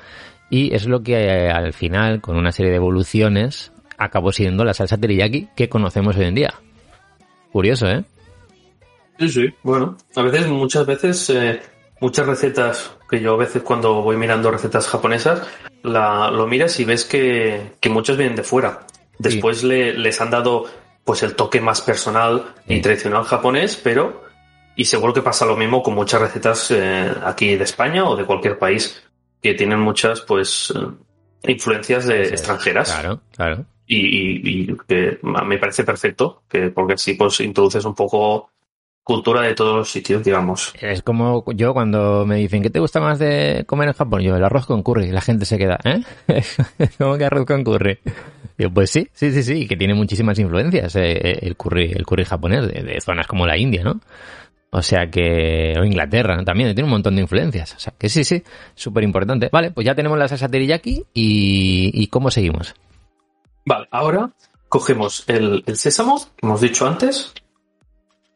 y 0.48 0.74
es 0.74 0.86
lo 0.86 1.02
que 1.02 1.50
al 1.50 1.74
final, 1.74 2.22
con 2.22 2.38
una 2.38 2.50
serie 2.50 2.70
de 2.70 2.78
evoluciones, 2.78 3.72
acabó 4.04 4.32
siendo 4.32 4.64
la 4.64 4.74
salsa 4.74 4.98
teriyaki 4.98 5.48
que 5.56 5.68
conocemos 5.68 6.16
hoy 6.16 6.26
en 6.26 6.34
día. 6.34 6.54
Curioso, 7.52 7.86
¿eh? 7.88 8.04
Sí, 9.18 9.28
sí. 9.28 9.54
Bueno, 9.62 9.96
a 10.16 10.22
veces, 10.22 10.48
muchas 10.48 10.86
veces, 10.86 11.30
eh, 11.30 11.60
muchas 12.00 12.26
recetas 12.26 12.96
que 13.08 13.20
yo 13.20 13.34
a 13.34 13.36
veces 13.36 13.62
cuando 13.62 14.02
voy 14.02 14.16
mirando 14.16 14.50
recetas 14.50 14.88
japonesas, 14.88 15.42
la, 15.82 16.30
lo 16.30 16.46
miras 16.46 16.78
y 16.80 16.84
ves 16.84 17.04
que, 17.04 17.72
que 17.78 17.90
muchas 17.90 18.16
vienen 18.16 18.36
de 18.36 18.42
fuera. 18.42 18.86
Después 19.18 19.62
le, 19.62 19.92
les 19.94 20.20
han 20.20 20.30
dado 20.30 20.64
pues 21.04 21.22
el 21.22 21.34
toque 21.34 21.60
más 21.60 21.80
personal 21.80 22.54
y 22.66 22.80
tradicional 22.80 23.24
japonés, 23.24 23.76
pero 23.76 24.24
y 24.74 24.84
seguro 24.84 25.12
que 25.12 25.22
pasa 25.22 25.44
lo 25.44 25.56
mismo 25.56 25.82
con 25.82 25.94
muchas 25.94 26.20
recetas 26.20 26.70
eh, 26.70 27.12
aquí 27.24 27.56
de 27.56 27.64
España 27.64 28.04
o 28.04 28.16
de 28.16 28.24
cualquier 28.24 28.58
país 28.58 29.02
que 29.42 29.54
tienen 29.54 29.80
muchas 29.80 30.22
pues 30.22 30.72
eh, 30.74 31.50
influencias 31.50 32.06
de 32.06 32.26
Sí, 32.26 32.32
extranjeras 32.32 32.90
Claro, 32.90 33.20
claro. 33.34 33.66
Y, 33.86 34.62
y- 34.70 34.76
que 34.86 35.18
me 35.22 35.58
parece 35.58 35.84
perfecto 35.84 36.42
que 36.48 36.70
porque 36.70 36.94
así 36.94 37.14
pues 37.14 37.40
introduces 37.40 37.84
un 37.84 37.94
poco 37.94 38.50
cultura 39.04 39.42
de 39.42 39.54
todos 39.54 39.76
los 39.76 39.90
sitios 39.90 40.22
digamos 40.22 40.72
Es 40.80 41.02
como 41.02 41.44
yo 41.52 41.74
cuando 41.74 42.24
me 42.24 42.36
dicen, 42.36 42.62
¿qué 42.62 42.70
te 42.70 42.78
gusta 42.78 43.00
más 43.00 43.18
de 43.18 43.64
comer 43.66 43.88
en 43.88 43.94
Japón? 43.94 44.22
Yo, 44.22 44.36
el 44.36 44.44
arroz 44.44 44.66
con 44.66 44.82
curry. 44.82 45.10
La 45.10 45.20
gente 45.20 45.44
se 45.44 45.58
queda, 45.58 45.78
¿eh? 45.84 46.02
¿Cómo 46.98 47.18
que 47.18 47.24
arroz 47.24 47.44
con 47.44 47.64
curry? 47.64 47.98
Yo, 48.56 48.70
pues 48.70 48.90
sí, 48.90 49.08
sí, 49.12 49.32
sí, 49.32 49.42
sí, 49.42 49.66
que 49.66 49.76
tiene 49.76 49.94
muchísimas 49.94 50.38
influencias 50.38 50.94
eh, 50.94 51.12
eh, 51.14 51.38
el 51.42 51.56
curry, 51.56 51.92
el 51.92 52.06
curry 52.06 52.24
japonés 52.24 52.68
de, 52.68 53.00
zonas 53.00 53.26
como 53.26 53.44
la 53.46 53.56
India, 53.56 53.82
¿no? 53.82 54.00
O 54.70 54.82
sea 54.82 55.10
que, 55.10 55.74
o 55.78 55.84
Inglaterra, 55.84 56.42
también 56.44 56.72
tiene 56.74 56.84
un 56.84 56.92
montón 56.92 57.16
de 57.16 57.22
influencias. 57.22 57.74
O 57.74 57.80
sea 57.80 57.92
que 57.98 58.08
sí, 58.08 58.22
sí, 58.22 58.42
súper 58.74 59.02
importante. 59.02 59.48
Vale, 59.52 59.72
pues 59.72 59.84
ya 59.84 59.94
tenemos 59.96 60.16
la 60.16 60.28
salsa 60.28 60.48
teriyaki 60.48 61.04
y 61.12 62.06
¿cómo 62.06 62.30
seguimos? 62.30 62.74
Vale 63.64 63.86
ahora 63.90 64.30
cogemos 64.68 65.24
el, 65.28 65.62
el 65.66 65.76
sésamo 65.76 66.18
que 66.36 66.46
hemos 66.46 66.60
dicho 66.60 66.86
antes 66.86 67.32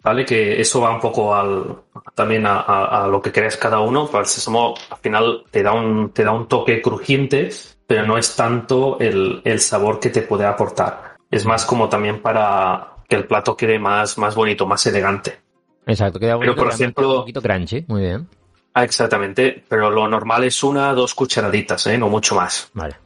vale 0.02 0.24
que 0.24 0.60
eso 0.60 0.80
va 0.80 0.94
un 0.94 1.00
poco 1.00 1.34
al 1.34 1.76
también 2.14 2.46
a, 2.46 2.60
a- 2.60 3.04
a 3.04 3.06
lo 3.08 3.20
que 3.20 3.32
creas 3.32 3.56
cada 3.56 3.80
uno 3.80 4.06
para 4.06 4.20
el 4.20 4.26
sésamo 4.26 4.74
al 4.90 4.98
final 4.98 5.44
te 5.50 5.62
da 5.62 5.72
un 5.72 6.10
te 6.10 6.24
da 6.24 6.32
un 6.32 6.46
toque 6.46 6.80
crujiente 6.80 7.50
pero 7.86 8.04
no 8.06 8.18
es 8.18 8.34
tanto 8.36 8.98
el, 9.00 9.40
el 9.44 9.60
sabor 9.60 9.98
que 10.00 10.10
te 10.10 10.22
puede 10.22 10.44
aportar 10.46 11.16
es 11.30 11.44
más 11.44 11.64
como 11.64 11.88
también 11.88 12.20
para 12.22 12.92
que 13.08 13.16
el 13.16 13.26
plato 13.26 13.56
quede 13.56 13.78
más 13.78 14.18
más 14.18 14.34
bonito 14.34 14.66
más 14.66 14.84
elegante 14.86 15.40
Exacto, 15.88 16.18
queda 16.18 16.36
Pero, 16.36 16.38
bonito, 16.38 16.56
por 16.56 16.68
también 16.70 16.90
ejemplo- 16.90 17.10
un 17.10 17.20
poquito 17.20 17.40
crunchy, 17.40 17.84
muy 17.86 18.00
bien. 18.02 18.28
Ah, 18.74 18.82
exactamente, 18.82 19.62
pero 19.68 19.88
lo 19.88 20.08
normal 20.08 20.42
es 20.42 20.64
una 20.64 20.92
dos 20.94 21.14
cucharaditas, 21.14 21.86
¿eh? 21.86 21.96
no 21.96 22.08
mucho 22.08 22.34
más. 22.34 22.68
Vale. 22.74 22.96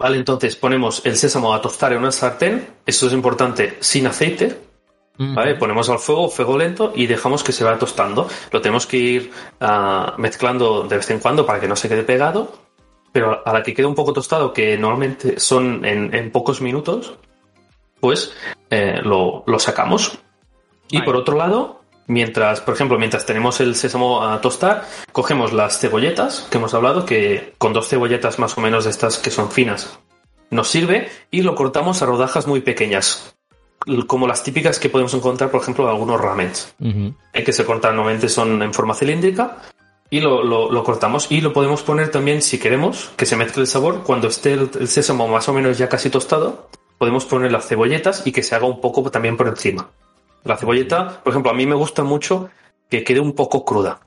Vale, 0.00 0.16
entonces 0.16 0.56
ponemos 0.56 1.04
el 1.04 1.14
sésamo 1.14 1.52
a 1.52 1.60
tostar 1.60 1.92
en 1.92 1.98
una 1.98 2.10
sartén, 2.10 2.66
esto 2.86 3.06
es 3.06 3.12
importante, 3.12 3.76
sin 3.80 4.06
aceite, 4.06 4.58
¿vale? 5.18 5.56
Ponemos 5.56 5.90
al 5.90 5.98
fuego, 5.98 6.30
fuego 6.30 6.56
lento 6.56 6.94
y 6.96 7.06
dejamos 7.06 7.44
que 7.44 7.52
se 7.52 7.64
vaya 7.64 7.78
tostando. 7.78 8.26
Lo 8.50 8.62
tenemos 8.62 8.86
que 8.86 8.96
ir 8.96 9.30
ah, 9.60 10.14
mezclando 10.16 10.84
de 10.84 10.96
vez 10.96 11.10
en 11.10 11.18
cuando 11.18 11.44
para 11.44 11.60
que 11.60 11.68
no 11.68 11.76
se 11.76 11.90
quede 11.90 12.02
pegado, 12.02 12.50
pero 13.12 13.46
a 13.46 13.52
la 13.52 13.62
que 13.62 13.74
quede 13.74 13.84
un 13.84 13.94
poco 13.94 14.14
tostado, 14.14 14.54
que 14.54 14.78
normalmente 14.78 15.38
son 15.38 15.84
en, 15.84 16.14
en 16.14 16.30
pocos 16.32 16.62
minutos, 16.62 17.12
pues 18.00 18.32
eh, 18.70 19.00
lo, 19.02 19.44
lo 19.46 19.58
sacamos. 19.58 20.18
Y 20.90 20.96
Vale. 20.96 21.04
por 21.04 21.16
otro 21.16 21.36
lado, 21.36 21.79
mientras, 22.10 22.60
por 22.60 22.74
ejemplo, 22.74 22.98
mientras 22.98 23.24
tenemos 23.24 23.60
el 23.60 23.74
sésamo 23.76 24.22
a 24.22 24.40
tostar, 24.40 24.86
cogemos 25.12 25.52
las 25.52 25.78
cebolletas 25.78 26.46
que 26.50 26.58
hemos 26.58 26.74
hablado, 26.74 27.06
que 27.06 27.54
con 27.56 27.72
dos 27.72 27.88
cebolletas 27.88 28.38
más 28.38 28.58
o 28.58 28.60
menos 28.60 28.84
de 28.84 28.90
estas 28.90 29.18
que 29.18 29.30
son 29.30 29.50
finas 29.50 29.98
nos 30.50 30.68
sirve, 30.68 31.08
y 31.30 31.42
lo 31.42 31.54
cortamos 31.54 32.02
a 32.02 32.06
rodajas 32.06 32.48
muy 32.48 32.60
pequeñas, 32.60 33.36
como 34.08 34.26
las 34.26 34.42
típicas 34.42 34.80
que 34.80 34.88
podemos 34.88 35.14
encontrar, 35.14 35.52
por 35.52 35.62
ejemplo, 35.62 35.84
en 35.84 35.90
algunos 35.90 36.20
ramens, 36.20 36.74
Ujú. 36.80 37.14
eh, 37.32 37.44
que 37.44 37.52
se 37.52 37.64
cortan 37.64 37.94
normalmente 37.94 38.28
son 38.28 38.60
en 38.60 38.74
forma 38.74 38.94
cilíndrica, 38.94 39.58
y 40.10 40.18
lo, 40.18 40.42
lo, 40.42 40.72
lo, 40.72 40.82
cortamos. 40.82 41.30
Y 41.30 41.40
lo 41.40 41.52
podemos 41.52 41.84
poner 41.84 42.10
también, 42.10 42.42
si 42.42 42.58
queremos, 42.58 43.12
que 43.16 43.26
se 43.26 43.36
mezcle 43.36 43.62
el 43.62 43.68
sabor. 43.68 44.02
Cuando 44.02 44.26
esté 44.26 44.54
el, 44.54 44.68
el, 44.80 44.88
sésamo 44.88 45.28
más 45.28 45.48
o 45.48 45.52
menos 45.52 45.78
ya 45.78 45.88
casi 45.88 46.10
tostado, 46.10 46.68
podemos 46.98 47.24
poner 47.26 47.52
las 47.52 47.68
cebolletas 47.68 48.26
y 48.26 48.32
que 48.32 48.42
se 48.42 48.56
haga 48.56 48.66
un 48.66 48.80
poco 48.80 49.08
también 49.12 49.36
por 49.36 49.46
encima. 49.46 49.88
La 50.44 50.56
cebolleta, 50.56 51.20
por 51.22 51.32
ejemplo, 51.32 51.50
a 51.50 51.54
mí 51.54 51.66
me 51.66 51.74
gusta 51.74 52.02
mucho 52.02 52.50
que 52.88 53.04
quede 53.04 53.20
un 53.20 53.34
poco 53.34 53.64
cruda. 53.64 54.00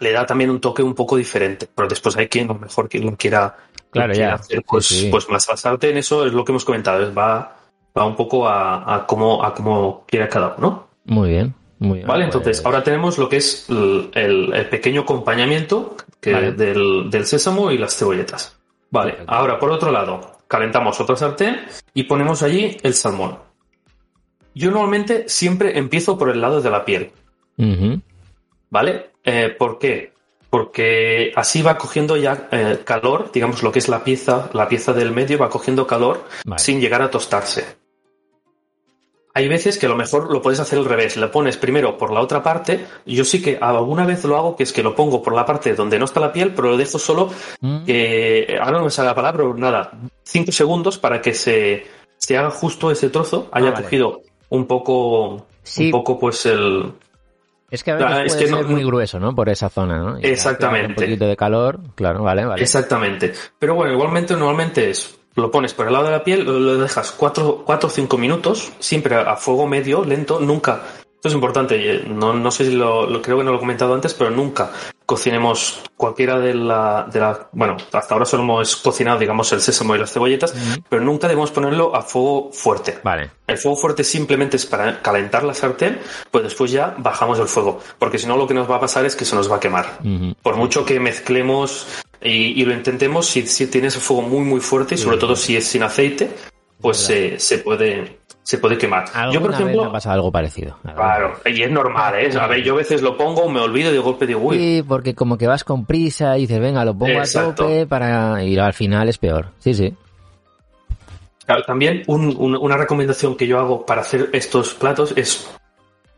Le 0.00 0.12
da 0.12 0.24
también 0.26 0.50
un 0.50 0.60
toque 0.60 0.82
un 0.82 0.94
poco 0.94 1.16
diferente. 1.16 1.68
Pero 1.74 1.88
después 1.88 2.16
hay 2.16 2.28
quien, 2.28 2.50
a 2.50 2.54
lo 2.54 2.60
mejor, 2.60 2.88
quien 2.88 3.04
lo 3.06 3.16
quiera, 3.16 3.56
claro, 3.90 4.12
ya. 4.14 4.34
hacer, 4.34 4.62
pues, 4.66 4.86
sí, 4.86 5.08
pues 5.10 5.28
más 5.28 5.46
basarte 5.46 5.90
en 5.90 5.98
eso 5.98 6.24
es 6.26 6.32
lo 6.32 6.44
que 6.44 6.52
hemos 6.52 6.64
comentado. 6.64 7.12
Va, 7.12 7.56
va 7.96 8.04
un 8.06 8.14
poco 8.14 8.46
a, 8.46 8.94
a 8.94 9.06
cómo, 9.06 9.42
a 9.44 9.54
cómo 9.54 10.04
quiera 10.06 10.28
cada 10.28 10.54
uno. 10.58 10.88
Muy 11.04 11.30
bien. 11.30 11.54
Muy 11.80 11.98
bien, 11.98 12.08
vale, 12.08 12.24
entonces 12.24 12.60
ahora 12.66 12.82
tenemos 12.82 13.18
lo 13.18 13.28
que 13.28 13.36
es 13.36 13.70
el, 13.70 14.10
el, 14.14 14.52
el 14.52 14.68
pequeño 14.68 15.02
acompañamiento 15.02 15.94
que 16.20 16.32
vale. 16.32 16.50
del, 16.50 17.08
del, 17.08 17.24
sésamo 17.24 17.70
y 17.70 17.78
las 17.78 17.96
cebolletas. 17.96 18.58
Vale, 18.90 19.12
Perfecto. 19.12 19.32
ahora 19.32 19.60
por 19.60 19.70
otro 19.70 19.92
lado, 19.92 20.40
calentamos 20.48 21.00
otra 21.00 21.14
sartén 21.14 21.66
y 21.94 22.02
ponemos 22.02 22.42
allí 22.42 22.76
el 22.82 22.94
salmón. 22.94 23.38
Yo 24.58 24.72
normalmente 24.72 25.28
siempre 25.28 25.78
empiezo 25.78 26.18
por 26.18 26.30
el 26.30 26.40
lado 26.40 26.60
de 26.60 26.70
la 26.70 26.84
piel. 26.84 27.12
Uh 27.58 27.62
-huh. 27.62 28.02
¿Vale? 28.70 29.10
Eh, 29.22 29.54
¿Por 29.56 29.78
qué? 29.78 30.12
Porque 30.50 31.32
así 31.36 31.62
va 31.62 31.78
cogiendo 31.78 32.16
ya 32.16 32.48
eh, 32.50 32.80
calor, 32.84 33.30
digamos 33.32 33.62
lo 33.62 33.70
que 33.70 33.78
es 33.78 33.88
la 33.88 34.02
pieza, 34.02 34.50
la 34.52 34.68
pieza 34.68 34.92
del 34.92 35.12
medio 35.12 35.38
va 35.38 35.48
cogiendo 35.48 35.86
calor 35.86 36.24
vale. 36.44 36.58
sin 36.60 36.80
llegar 36.80 37.02
a 37.02 37.10
tostarse. 37.10 37.66
Hay 39.32 39.46
veces 39.46 39.78
que 39.78 39.86
a 39.86 39.88
lo 39.88 39.94
mejor 39.94 40.32
lo 40.32 40.42
puedes 40.42 40.58
hacer 40.58 40.80
al 40.80 40.86
revés, 40.86 41.16
le 41.16 41.28
pones 41.28 41.56
primero 41.56 41.96
por 41.96 42.12
la 42.12 42.20
otra 42.20 42.42
parte. 42.42 42.84
Yo 43.06 43.24
sí 43.24 43.40
que 43.40 43.58
alguna 43.60 44.04
vez 44.04 44.24
lo 44.24 44.36
hago, 44.36 44.56
que 44.56 44.64
es 44.64 44.72
que 44.72 44.82
lo 44.82 44.96
pongo 44.96 45.22
por 45.22 45.34
la 45.36 45.46
parte 45.46 45.76
donde 45.76 46.00
no 46.00 46.06
está 46.06 46.18
la 46.18 46.32
piel, 46.32 46.52
pero 46.52 46.70
lo 46.70 46.76
dejo 46.76 46.98
solo 46.98 47.30
mm. 47.60 47.84
que 47.84 48.58
ahora 48.60 48.78
no 48.78 48.84
me 48.86 48.90
sale 48.90 49.10
la 49.10 49.14
palabra, 49.14 49.38
pero 49.38 49.54
nada, 49.54 49.92
cinco 50.24 50.50
segundos 50.50 50.98
para 50.98 51.22
que 51.22 51.34
se, 51.34 51.86
se 52.16 52.36
haga 52.36 52.50
justo 52.50 52.90
ese 52.90 53.10
trozo, 53.10 53.48
haya 53.52 53.68
ah, 53.68 53.72
vale. 53.82 54.27
Un 54.50 54.66
poco, 54.66 55.46
sí. 55.62 55.86
un 55.86 55.90
poco 55.90 56.18
pues 56.18 56.46
el, 56.46 56.92
es 57.70 57.84
que 57.84 57.90
a 57.90 57.96
veces 57.96 58.08
es 58.08 58.32
puede 58.32 58.44
que 58.44 58.50
ser 58.50 58.66
no, 58.66 58.68
muy 58.68 58.84
grueso, 58.84 59.20
¿no? 59.20 59.34
Por 59.34 59.48
esa 59.50 59.68
zona, 59.68 59.98
¿no? 59.98 60.18
Y 60.18 60.26
exactamente. 60.26 60.88
Un 60.88 60.94
poquito 60.94 61.26
de 61.26 61.36
calor, 61.36 61.80
claro, 61.94 62.22
vale, 62.22 62.46
vale. 62.46 62.62
Exactamente. 62.62 63.32
Pero 63.58 63.74
bueno, 63.74 63.92
igualmente 63.92 64.34
normalmente 64.34 64.90
es 64.90 65.18
lo 65.34 65.50
pones 65.50 65.72
por 65.72 65.86
el 65.86 65.92
lado 65.92 66.06
de 66.06 66.10
la 66.10 66.24
piel, 66.24 66.44
lo 66.44 66.78
dejas 66.78 67.12
4 67.12 67.64
o 67.66 67.88
5 67.88 68.18
minutos, 68.18 68.72
siempre 68.80 69.14
a 69.14 69.36
fuego 69.36 69.66
medio, 69.66 70.04
lento, 70.04 70.40
nunca. 70.40 70.82
Esto 71.18 71.30
es 71.30 71.34
importante, 71.34 72.04
no, 72.06 72.32
no 72.32 72.50
sé 72.52 72.66
si 72.66 72.70
lo, 72.70 73.04
lo, 73.10 73.20
creo 73.20 73.38
que 73.38 73.42
no 73.42 73.50
lo 73.50 73.56
he 73.56 73.60
comentado 73.60 73.92
antes, 73.92 74.14
pero 74.14 74.30
nunca 74.30 74.70
cocinemos 75.04 75.82
cualquiera 75.96 76.38
de 76.38 76.54
la, 76.54 77.08
de 77.12 77.18
la 77.18 77.48
bueno, 77.50 77.76
hasta 77.90 78.14
ahora 78.14 78.24
solo 78.24 78.44
hemos 78.44 78.76
cocinado, 78.76 79.18
digamos, 79.18 79.50
el 79.52 79.60
sésamo 79.60 79.96
y 79.96 79.98
las 79.98 80.12
cebolletas, 80.12 80.54
pero 80.88 81.02
nunca 81.02 81.26
debemos 81.26 81.50
ponerlo 81.50 81.96
a 81.96 82.02
fuego 82.02 82.52
fuerte. 82.52 83.00
Vale. 83.02 83.32
El 83.48 83.58
fuego 83.58 83.76
fuerte 83.76 84.04
simplemente 84.04 84.58
es 84.58 84.66
para 84.66 85.02
calentar 85.02 85.42
la 85.42 85.54
sartén, 85.54 85.98
pues 86.30 86.44
después 86.44 86.70
ya 86.70 86.94
bajamos 86.98 87.40
el 87.40 87.48
fuego, 87.48 87.80
porque 87.98 88.18
si 88.20 88.28
no 88.28 88.36
lo 88.36 88.46
que 88.46 88.54
nos 88.54 88.70
va 88.70 88.76
a 88.76 88.80
pasar 88.80 89.04
es 89.04 89.16
que 89.16 89.24
se 89.24 89.34
nos 89.34 89.50
va 89.50 89.56
a 89.56 89.60
quemar. 89.60 89.98
Por 90.40 90.54
mucho 90.54 90.84
que 90.84 91.00
mezclemos 91.00 91.88
y, 92.22 92.62
y, 92.62 92.64
lo 92.64 92.74
intentemos, 92.74 93.26
si, 93.26 93.44
si 93.48 93.66
tienes 93.66 93.96
el 93.96 94.02
fuego 94.02 94.22
muy 94.22 94.44
muy 94.44 94.60
fuerte 94.60 94.94
y 94.94 94.98
sobre 94.98 95.16
todo 95.16 95.34
si 95.34 95.56
es 95.56 95.66
sin 95.66 95.82
aceite, 95.82 96.30
pues 96.80 96.98
se, 96.98 97.40
se 97.40 97.58
puede 97.58 98.20
se 98.48 98.56
puede 98.56 98.78
quemar. 98.78 99.04
Yo, 99.30 99.42
por 99.42 99.52
ejemplo, 99.52 99.82
me 99.82 99.88
ha 99.88 99.92
pasado 99.92 100.14
algo 100.14 100.32
parecido. 100.32 100.78
Claro, 100.82 101.34
y 101.44 101.62
es 101.62 101.70
normal, 101.70 102.14
¿eh? 102.14 102.30
A 102.40 102.46
ver, 102.46 102.62
yo 102.62 102.72
a 102.72 102.76
veces 102.78 103.02
lo 103.02 103.14
pongo, 103.14 103.46
me 103.50 103.60
olvido 103.60 103.90
y 103.90 103.92
de 103.92 103.98
golpe 103.98 104.26
digo, 104.26 104.40
uy. 104.40 104.56
Sí, 104.56 104.84
porque 104.88 105.14
como 105.14 105.36
que 105.36 105.46
vas 105.46 105.64
con 105.64 105.84
prisa 105.84 106.38
y 106.38 106.46
dices, 106.46 106.58
venga, 106.58 106.82
lo 106.82 106.94
pongo 106.96 107.12
Exacto. 107.12 107.50
a 107.50 107.54
tope 107.54 107.86
para 107.86 108.42
ir 108.42 108.58
al 108.58 108.72
final 108.72 109.06
es 109.10 109.18
peor. 109.18 109.50
Sí, 109.58 109.74
sí. 109.74 109.94
Claro, 111.44 111.62
también 111.64 112.04
un, 112.06 112.34
un, 112.38 112.56
una 112.56 112.78
recomendación 112.78 113.36
que 113.36 113.46
yo 113.46 113.58
hago 113.58 113.84
para 113.84 114.00
hacer 114.00 114.30
estos 114.32 114.72
platos 114.72 115.12
es 115.14 115.46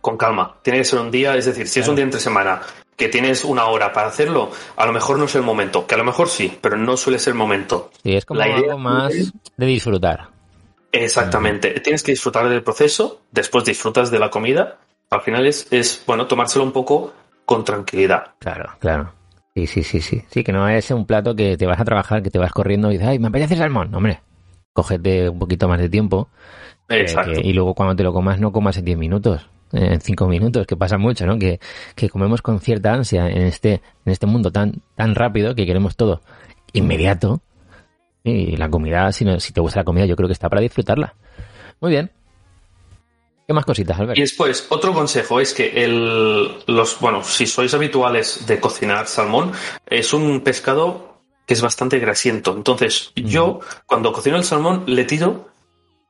con 0.01 0.17
calma. 0.17 0.55
Tiene 0.63 0.79
que 0.79 0.85
ser 0.85 1.01
un 1.01 1.11
día, 1.11 1.35
es 1.35 1.47
decir, 1.47 1.67
si 1.67 1.81
claro. 1.81 1.83
es 1.83 1.89
un 1.89 1.97
día 1.97 2.05
entre 2.05 2.21
semana 2.21 2.61
que 2.95 3.09
tienes 3.09 3.45
una 3.45 3.65
hora 3.65 3.93
para 3.93 4.07
hacerlo, 4.07 4.53
a 4.77 4.87
lo 4.87 4.93
mejor 4.93 5.19
no 5.19 5.25
es 5.25 5.35
el 5.35 5.43
momento, 5.43 5.85
que 5.85 5.97
a 5.97 5.99
lo 5.99 6.05
mejor 6.05 6.29
sí, 6.29 6.57
pero 6.61 6.77
no 6.77 6.97
suele 6.97 7.19
ser 7.19 7.33
el 7.33 7.39
momento. 7.39 7.91
Sí, 8.05 8.15
es 8.15 8.25
como 8.25 8.39
La 8.39 8.45
algo 8.45 8.79
más 8.79 9.33
de 9.57 9.67
disfrutar. 9.67 10.29
Exactamente. 10.93 11.75
Mm. 11.77 11.83
Tienes 11.83 12.03
que 12.03 12.13
disfrutar 12.13 12.49
del 12.49 12.63
proceso, 12.63 13.23
después 13.31 13.65
disfrutas 13.65 14.11
de 14.11 14.19
la 14.19 14.31
comida. 14.31 14.79
Al 15.11 15.23
final 15.23 15.47
es, 15.47 15.67
es, 15.73 16.03
bueno, 16.07 16.27
tomárselo 16.27 16.65
un 16.65 16.73
poco 16.73 17.13
con 17.45 17.65
tranquilidad. 17.65 18.35
Claro, 18.39 18.71
claro. 18.79 19.13
Sí, 19.55 19.67
sí, 19.67 19.83
sí, 19.83 20.01
sí. 20.01 20.23
Sí, 20.31 20.45
que 20.45 20.53
no 20.53 20.69
es 20.69 20.91
un 20.91 21.07
plato 21.07 21.35
que 21.35 21.57
te 21.57 21.67
vas 21.67 21.81
a 21.81 21.85
trabajar, 21.85 22.23
que 22.23 22.31
te 22.31 22.39
vas 22.39 22.53
corriendo 22.53 22.91
y 22.91 22.95
dices, 22.95 23.09
ay, 23.09 23.19
me 23.19 23.29
apetece 23.29 23.57
salmón. 23.57 23.93
hombre, 23.95 24.21
cógete 24.73 25.29
un 25.29 25.39
poquito 25.39 25.69
más 25.69 25.81
de 25.81 25.89
tiempo. 25.89 26.29
Exacto. 26.89 27.33
Eh, 27.33 27.43
que, 27.43 27.49
y 27.49 27.53
luego 27.53 27.75
cuando 27.75 27.97
te 27.97 28.03
lo 28.03 28.13
comas, 28.13 28.39
no 28.39 28.53
comas 28.53 28.77
en 28.77 28.85
10 28.85 28.99
minutos, 28.99 29.49
en 29.73 30.01
5 30.01 30.27
minutos, 30.29 30.67
que 30.67 30.77
pasa 30.77 30.99
mucho, 30.99 31.27
¿no? 31.27 31.39
Que, 31.39 31.61
que 31.97 32.09
comemos 32.09 32.43
con 32.43 32.61
cierta 32.61 32.93
ansia 32.93 33.29
en 33.29 33.43
este, 33.43 33.75
en 34.05 34.13
este 34.13 34.27
mundo 34.27 34.53
tan, 34.53 34.83
tan 34.95 35.15
rápido 35.15 35.55
que 35.55 35.67
queremos 35.67 35.97
todo 35.97 36.23
inmediato 36.73 37.43
y 38.25 38.57
la 38.57 38.69
comida, 38.69 39.11
si, 39.13 39.25
no, 39.25 39.41
si 39.41 39.53
te 39.53 39.61
gusta 39.61 39.81
la 39.81 39.85
comida, 39.85 40.07
yo 40.07 40.17
creo 40.17 40.29
que 40.29 40.35
está 40.35 40.49
para 40.49 40.61
disfrutarla. 40.61 41.15
Muy 41.81 41.91
bien. 41.91 42.11
¿Qué 43.47 43.55
más 43.55 43.65
cositas, 43.65 43.99
Albert? 43.99 44.17
Y 44.17 44.21
después, 44.21 44.67
otro 44.69 44.93
consejo 44.93 45.41
es 45.41 45.53
que 45.55 45.85
el, 45.85 46.63
los, 46.67 47.01
bueno, 47.01 47.25
si 47.25 47.47
sois 47.47 47.75
habituales 47.75 48.47
de 48.47 48.61
cocinar 48.61 49.09
salmón, 49.09 49.51
es 49.87 50.13
un 50.13 50.43
pescado 50.43 51.23
que 51.47 51.55
es 51.55 51.61
bastante 51.61 51.99
grasiento. 51.99 52.55
Entonces, 52.55 53.13
mm. 53.17 53.27
yo, 53.27 53.61
cuando 53.87 54.13
cocino 54.13 54.37
el 54.37 54.45
salmón, 54.45 54.85
le 54.87 55.05
tiro 55.05 55.49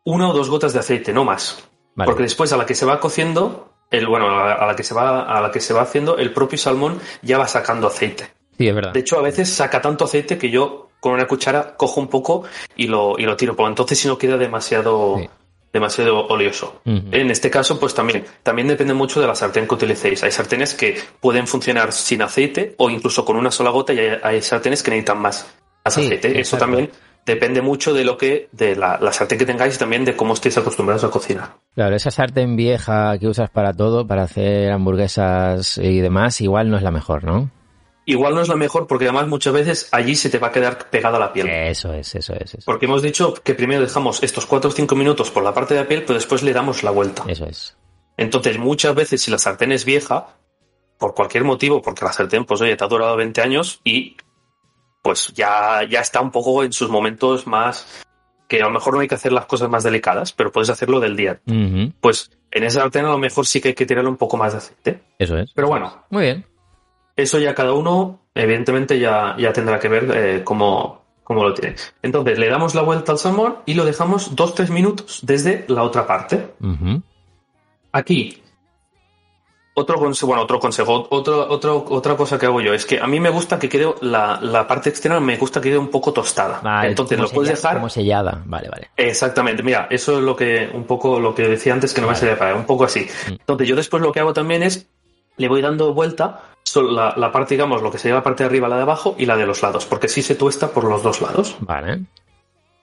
una 0.05 0.29
o 0.29 0.35
dos 0.35 0.51
gotas 0.51 0.75
de 0.75 0.81
aceite, 0.81 1.15
no 1.15 1.25
más. 1.25 1.67
Vale. 1.95 2.09
Porque 2.09 2.25
después, 2.25 2.53
a 2.53 2.59
la 2.59 2.67
que 2.67 2.75
se 2.75 2.85
va 2.85 3.01
cociendo, 3.01 3.73
el, 3.91 4.07
bueno, 4.07 4.29
a 4.29 4.67
la 4.67 4.77
que 4.77 4.83
se 4.83 4.93
va, 4.93 5.23
a 5.23 5.41
la 5.41 5.51
que 5.51 5.61
se 5.61 5.73
va 5.73 5.81
haciendo, 5.81 6.19
el 6.19 6.35
propio 6.35 6.59
salmón 6.59 7.01
ya 7.23 7.39
va 7.39 7.49
sacando 7.49 7.87
aceite. 7.87 8.29
Sí, 8.59 8.69
es 8.69 8.75
verdad. 8.75 8.93
De 8.93 9.01
hecho, 9.01 9.19
a 9.19 9.23
veces 9.23 9.49
saca 9.49 9.81
tanto 9.81 10.05
aceite 10.05 10.37
que 10.37 10.51
yo 10.51 10.90
con 11.01 11.13
una 11.13 11.27
cuchara 11.27 11.77
cojo 11.77 12.01
un 12.01 12.09
poco 12.09 12.45
y 12.77 12.87
lo, 12.87 13.19
y 13.19 13.25
lo 13.25 13.37
tiro, 13.37 13.57
porque 13.57 13.71
entonces 13.71 13.99
si 13.99 14.07
no 14.07 14.19
queda 14.19 14.37
demasiado, 14.37 15.17
sí. 15.19 15.29
demasiado 15.73 16.27
oleoso. 16.29 16.81
Uh 16.85 16.91
-huh. 16.91 17.09
En 17.13 17.31
este 17.31 17.51
caso, 17.51 17.81
pues 17.81 17.95
también, 17.95 18.25
también 18.43 18.69
depende 18.69 18.95
mucho 18.95 19.21
de 19.21 19.27
la 19.27 19.35
sartén 19.35 19.67
que 19.67 19.75
utilicéis. 19.75 20.23
Hay 20.23 20.31
sartenes 20.31 20.75
que 20.75 20.99
pueden 21.21 21.47
funcionar 21.47 21.93
sin 21.93 22.23
aceite 22.23 22.75
o 22.79 22.91
incluso 22.91 23.25
con 23.25 23.37
una 23.37 23.51
sola 23.51 23.71
gota 23.71 23.93
y 23.93 23.99
hay, 23.99 24.19
hay 24.23 24.43
sartenes 24.43 24.83
que 24.83 24.91
necesitan 24.91 25.19
más, 25.19 25.47
más 25.85 25.95
sí, 25.95 26.03
aceite. 26.03 26.39
Eso 26.39 26.57
también 26.57 26.91
depende 27.27 27.63
mucho 27.63 27.93
de 27.95 28.05
lo 28.05 28.17
que, 28.17 28.49
de 28.53 28.77
la, 28.77 28.99
la, 29.01 29.13
sartén 29.13 29.39
que 29.39 29.47
tengáis 29.47 29.77
y 29.77 29.79
también 29.79 30.05
de 30.05 30.17
cómo 30.17 30.35
estéis 30.35 30.59
acostumbrados 30.59 31.05
a 31.05 31.11
cocinar. 31.11 31.55
Claro, 31.75 31.95
esa 31.95 32.11
sartén 32.11 32.57
vieja 32.57 33.19
que 33.19 33.29
usas 33.29 33.51
para 33.51 33.73
todo, 33.73 34.07
para 34.07 34.23
hacer 34.23 34.73
hamburguesas 34.73 35.79
y 35.79 36.01
demás, 36.01 36.41
igual 36.41 36.71
no 36.71 36.77
es 36.77 36.83
la 36.83 36.91
mejor, 36.91 37.25
¿no? 37.25 37.51
Igual 38.11 38.35
no 38.35 38.43
es 38.43 38.49
la 38.49 38.57
mejor 38.57 38.87
porque 38.87 39.05
además 39.05 39.29
muchas 39.29 39.53
veces 39.53 39.89
allí 39.93 40.15
se 40.15 40.31
te 40.31 40.39
va 40.39 40.49
a 40.49 40.53
quedar 40.53 40.91
pegada 40.91 41.19
la 41.19 41.33
piel. 41.33 41.49
Eso 41.49 41.93
es, 41.95 42.15
eso 42.15 42.35
es. 42.35 42.55
Eso. 42.55 42.65
Porque 42.65 42.87
hemos 42.87 43.03
dicho 43.03 43.35
que 43.35 43.55
primero 43.55 43.83
dejamos 43.83 44.23
estos 44.23 44.47
4 44.47 44.71
o 44.71 44.73
5 44.73 44.97
minutos 44.97 45.31
por 45.31 45.43
la 45.43 45.55
parte 45.55 45.75
de 45.75 45.81
la 45.81 45.89
piel, 45.89 46.03
pero 46.03 46.15
después 46.15 46.43
le 46.43 46.53
damos 46.53 46.83
la 46.83 46.91
vuelta. 46.91 47.25
Eso 47.27 47.47
es. 47.47 47.77
Entonces, 48.17 48.59
muchas 48.59 48.95
veces 48.95 49.23
si 49.23 49.31
la 49.31 49.39
sartén 49.39 49.73
es 49.73 49.85
vieja, 49.85 50.37
por 50.99 51.15
cualquier 51.15 51.45
motivo, 51.45 51.81
porque 51.81 52.05
la 52.05 52.13
sartén, 52.13 52.45
pues 52.45 52.61
oye, 52.61 52.77
te 52.77 52.85
ha 52.85 52.89
durado 52.89 53.17
20 53.17 53.41
años 53.41 53.81
y 53.85 54.17
pues 55.03 55.33
ya, 55.35 55.83
ya 55.89 56.01
está 56.01 56.21
un 56.21 56.31
poco 56.31 56.63
en 56.63 56.73
sus 56.73 56.91
momentos 56.91 57.47
más 57.47 58.05
que 58.47 58.61
a 58.61 58.65
lo 58.65 58.71
mejor 58.71 58.95
no 58.95 59.01
hay 59.01 59.09
que 59.09 59.15
hacer 59.15 59.33
las 59.33 59.47
cosas 59.47 59.71
más 59.71 59.85
delicadas, 59.85 60.33
pero 60.33 60.51
puedes 60.51 60.69
hacerlo 60.69 60.99
del 61.01 61.17
día. 61.17 61.41
Uh 61.47 61.53
-huh. 61.53 61.93
Pues 62.01 62.33
en 62.51 62.65
esa 62.65 62.81
sartén 62.81 63.07
a 63.07 63.11
lo 63.11 63.19
mejor 63.19 63.47
sí 63.47 63.61
que 63.61 63.69
hay 63.69 63.75
que 63.75 63.87
tirarle 63.87 64.11
un 64.11 64.17
poco 64.17 64.37
más 64.37 64.53
de 64.53 64.59
aceite. 64.59 65.01
Eso 65.19 65.39
es. 65.39 65.53
Pero 65.55 65.69
bueno. 65.69 66.05
Muy 66.11 66.25
bien. 66.25 66.45
Eso 67.23 67.39
ya 67.39 67.55
cada 67.55 67.73
uno, 67.73 68.21
evidentemente, 68.35 68.99
ya, 68.99 69.37
ya 69.39 69.53
tendrá 69.53 69.79
que 69.79 69.89
ver 69.89 70.11
eh, 70.15 70.45
cómo, 70.45 71.03
cómo 71.23 71.45
lo 71.45 71.55
tiene. 71.55 71.77
Entonces, 72.03 72.39
le 72.39 72.49
damos 72.49 72.75
la 72.75 72.83
vuelta 72.83 73.13
al 73.13 73.19
salmón 73.19 73.59
y 73.67 73.75
lo 73.75 73.85
dejamos 73.85 74.35
2-3 74.35 74.71
minutos 74.71 75.21
desde 75.23 75.65
la 75.69 75.83
otra 75.83 76.07
parte. 76.07 76.55
Uh 76.61 76.67
-huh. 76.67 77.03
Aquí, 77.93 78.41
otro 79.75 79.99
consejo, 79.99 80.27
bueno, 80.27 80.43
otro 80.43 80.59
consejo, 80.59 81.07
otro, 81.11 81.49
otro, 81.49 81.85
otra 81.89 82.17
cosa 82.17 82.39
que 82.39 82.47
hago 82.47 82.61
yo 82.61 82.75
es 82.75 82.85
que 82.85 82.99
a 82.99 83.07
mí 83.07 83.21
me 83.21 83.31
gusta 83.31 83.59
que 83.59 83.69
quede 83.69 83.95
la, 84.03 84.39
la 84.43 84.67
parte 84.67 84.91
externa, 84.91 85.21
me 85.21 85.37
gusta 85.37 85.61
que 85.61 85.71
quede 85.71 85.79
un 85.79 85.89
poco 85.89 86.13
tostada. 86.13 86.61
Vale, 86.63 86.89
Entonces 86.89 87.19
lo 87.19 87.29
puedes 87.29 87.51
dejar. 87.53 87.77
Como 87.77 87.89
sellada, 87.89 88.43
vale, 88.45 88.69
vale. 88.69 88.91
Exactamente, 88.97 89.63
mira, 89.63 89.87
eso 89.91 90.19
es 90.19 90.25
lo 90.25 90.37
que, 90.37 90.69
un 90.73 90.85
poco 90.85 91.21
lo 91.21 91.35
que 91.35 91.49
decía 91.49 91.73
antes 91.73 91.95
que 91.95 92.01
no 92.01 92.09
vale. 92.09 92.17
me 92.17 92.21
salía 92.21 92.39
para, 92.39 92.55
un 92.55 92.67
poco 92.67 92.85
así. 92.85 93.07
Mm. 93.29 93.33
Entonces 93.33 93.69
yo 93.69 93.77
después 93.77 94.03
lo 94.03 94.13
que 94.13 94.21
hago 94.21 94.33
también 94.33 94.63
es, 94.63 94.89
le 95.41 95.49
voy 95.49 95.63
dando 95.63 95.93
vuelta 95.95 96.43
la, 96.75 97.15
la, 97.17 97.33
parte, 97.33 97.55
digamos, 97.55 97.83
lo 97.83 97.91
que 97.91 97.99
sería 97.99 98.15
la 98.15 98.23
parte 98.23 98.45
de 98.45 98.49
arriba, 98.49 98.69
la 98.69 98.77
de 98.77 98.83
abajo 98.83 99.17
y 99.19 99.27
la 99.27 99.37
de 99.37 99.47
los 99.47 99.63
lados, 99.63 99.87
porque 99.87 100.09
sí 100.09 100.23
se 100.23 100.35
tuesta 100.35 100.69
por 100.71 100.85
los 100.85 101.03
dos 101.03 101.21
lados. 101.21 101.57
Vale. 101.61 102.05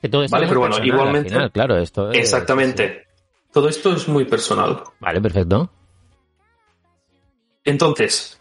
Que 0.02 0.10
todo 0.10 0.26
vale, 0.30 0.48
pero 0.48 0.60
bueno, 0.60 0.84
igualmente. 0.84 1.30
Final, 1.30 1.52
claro, 1.52 1.78
esto 1.78 2.12
es, 2.12 2.18
Exactamente. 2.18 2.88
Sí. 2.88 3.24
Todo 3.54 3.70
esto 3.70 3.94
es 3.94 4.08
muy 4.08 4.26
personal. 4.26 4.84
Vale, 5.00 5.22
perfecto. 5.22 5.70
Entonces, 7.64 8.40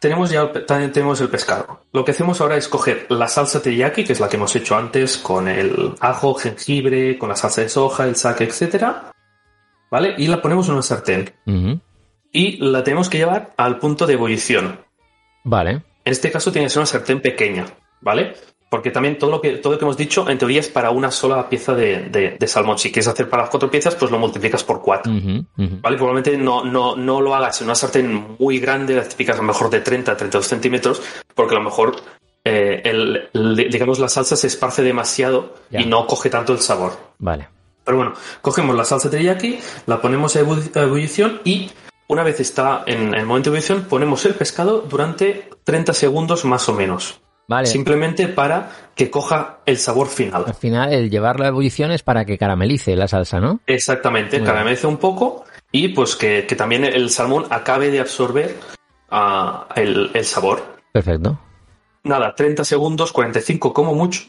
tenemos 0.00 0.30
ya 0.30 0.52
también 0.66 0.92
tenemos 0.92 1.20
el 1.20 1.28
pescado. 1.28 1.82
Lo 1.92 2.04
que 2.04 2.10
hacemos 2.10 2.40
ahora 2.40 2.56
es 2.56 2.68
coger 2.68 3.06
la 3.08 3.28
salsa 3.28 3.62
teriyaki, 3.62 4.04
que 4.04 4.12
es 4.12 4.20
la 4.20 4.28
que 4.28 4.36
hemos 4.36 4.54
hecho 4.56 4.76
antes, 4.76 5.16
con 5.18 5.48
el 5.48 5.94
ajo, 6.00 6.34
jengibre, 6.34 7.18
con 7.18 7.28
la 7.28 7.36
salsa 7.36 7.62
de 7.62 7.68
soja, 7.68 8.04
el 8.04 8.16
sake, 8.16 8.44
etcétera, 8.44 9.12
¿vale? 9.90 10.14
Y 10.18 10.26
la 10.26 10.42
ponemos 10.42 10.66
en 10.68 10.74
una 10.74 10.82
sartén. 10.82 11.32
Y 12.32 12.58
la 12.58 12.84
tenemos 12.84 13.08
que 13.08 13.18
llevar 13.18 13.52
al 13.56 13.78
punto 13.78 14.06
de 14.06 14.14
ebullición. 14.14 14.80
Vale. 15.44 15.70
En 16.04 16.12
este 16.12 16.30
caso 16.30 16.52
tiene 16.52 16.66
que 16.66 16.70
ser 16.70 16.80
una 16.80 16.86
sartén 16.86 17.20
pequeña, 17.20 17.66
¿vale? 18.00 18.34
Porque 18.70 18.90
también 18.90 19.16
todo 19.18 19.30
lo 19.30 19.40
que, 19.40 19.52
todo 19.56 19.72
lo 19.72 19.78
que 19.78 19.84
hemos 19.86 19.96
dicho, 19.96 20.28
en 20.28 20.36
teoría, 20.36 20.60
es 20.60 20.68
para 20.68 20.90
una 20.90 21.10
sola 21.10 21.48
pieza 21.48 21.74
de, 21.74 22.00
de- 22.10 22.36
de 22.38 22.46
salmón. 22.46 22.78
Si 22.78 22.92
quieres 22.92 23.08
hacer 23.08 23.28
para 23.30 23.44
las 23.44 23.50
cuatro 23.50 23.70
piezas, 23.70 23.94
pues 23.94 24.10
lo 24.10 24.18
multiplicas 24.18 24.62
por 24.62 24.82
cuatro. 24.82 25.10
¿Vale? 25.56 25.96
Probablemente 25.96 26.36
no, 26.36 26.64
no, 26.64 26.94
no 26.94 27.20
lo 27.22 27.34
hagas 27.34 27.60
en 27.62 27.66
una 27.66 27.74
sartén 27.74 28.36
muy 28.38 28.58
grande, 28.58 28.94
las 28.94 29.08
típicas 29.08 29.36
a 29.36 29.38
lo 29.40 29.44
mejor 29.48 29.70
de 29.70 29.80
30 29.80 30.12
a 30.12 30.16
32 30.18 30.46
centímetros, 30.46 31.00
porque 31.34 31.54
a 31.54 31.58
lo 31.58 31.64
mejor, 31.64 31.96
eh, 32.44 32.82
el, 32.84 33.28
el- 33.32 33.56
digamos, 33.70 33.98
la 34.00 34.08
salsa 34.10 34.36
se 34.36 34.48
esparce 34.48 34.82
demasiado 34.82 35.54
Ya. 35.70 35.80
y 35.80 35.86
no 35.86 36.06
coge 36.06 36.28
tanto 36.28 36.52
el 36.52 36.58
sabor. 36.60 36.92
Vale. 37.18 37.48
Pero 37.84 37.96
bueno, 37.96 38.12
cogemos 38.42 38.76
la 38.76 38.84
salsa 38.84 39.08
teriyaki, 39.08 39.58
la 39.86 39.98
ponemos 40.02 40.36
a 40.36 40.40
ebullición 40.40 41.40
y 41.44 41.70
una 42.08 42.22
vez 42.22 42.40
está 42.40 42.82
en 42.86 43.14
el 43.14 43.26
momento 43.26 43.50
de 43.50 43.58
ebullición, 43.58 43.84
ponemos 43.88 44.24
el 44.26 44.34
pescado 44.34 44.80
durante 44.80 45.48
30 45.64 45.92
segundos 45.92 46.44
más 46.44 46.68
o 46.68 46.74
menos. 46.74 47.20
Vale. 47.46 47.66
Simplemente 47.66 48.28
para 48.28 48.70
que 48.94 49.10
coja 49.10 49.60
el 49.64 49.78
sabor 49.78 50.08
final. 50.08 50.44
Al 50.46 50.54
final, 50.54 50.92
el 50.92 51.08
llevarlo 51.08 51.44
a 51.44 51.48
ebullición 51.48 51.92
es 51.92 52.02
para 52.02 52.26
que 52.26 52.36
caramelice 52.36 52.94
la 52.94 53.08
salsa, 53.08 53.40
¿no? 53.40 53.60
Exactamente, 53.66 54.42
caramelice 54.42 54.86
un 54.86 54.98
poco 54.98 55.44
y 55.72 55.88
pues 55.88 56.14
que, 56.14 56.46
que 56.46 56.56
también 56.56 56.84
el 56.84 57.08
salmón 57.08 57.46
acabe 57.48 57.90
de 57.90 58.00
absorber 58.00 58.56
ah, 59.10 59.66
el, 59.76 60.10
el 60.12 60.24
sabor. 60.24 60.62
Perfecto. 60.92 61.38
Nada, 62.04 62.34
30 62.34 62.64
segundos, 62.64 63.12
45 63.12 63.72
como 63.72 63.94
mucho 63.94 64.24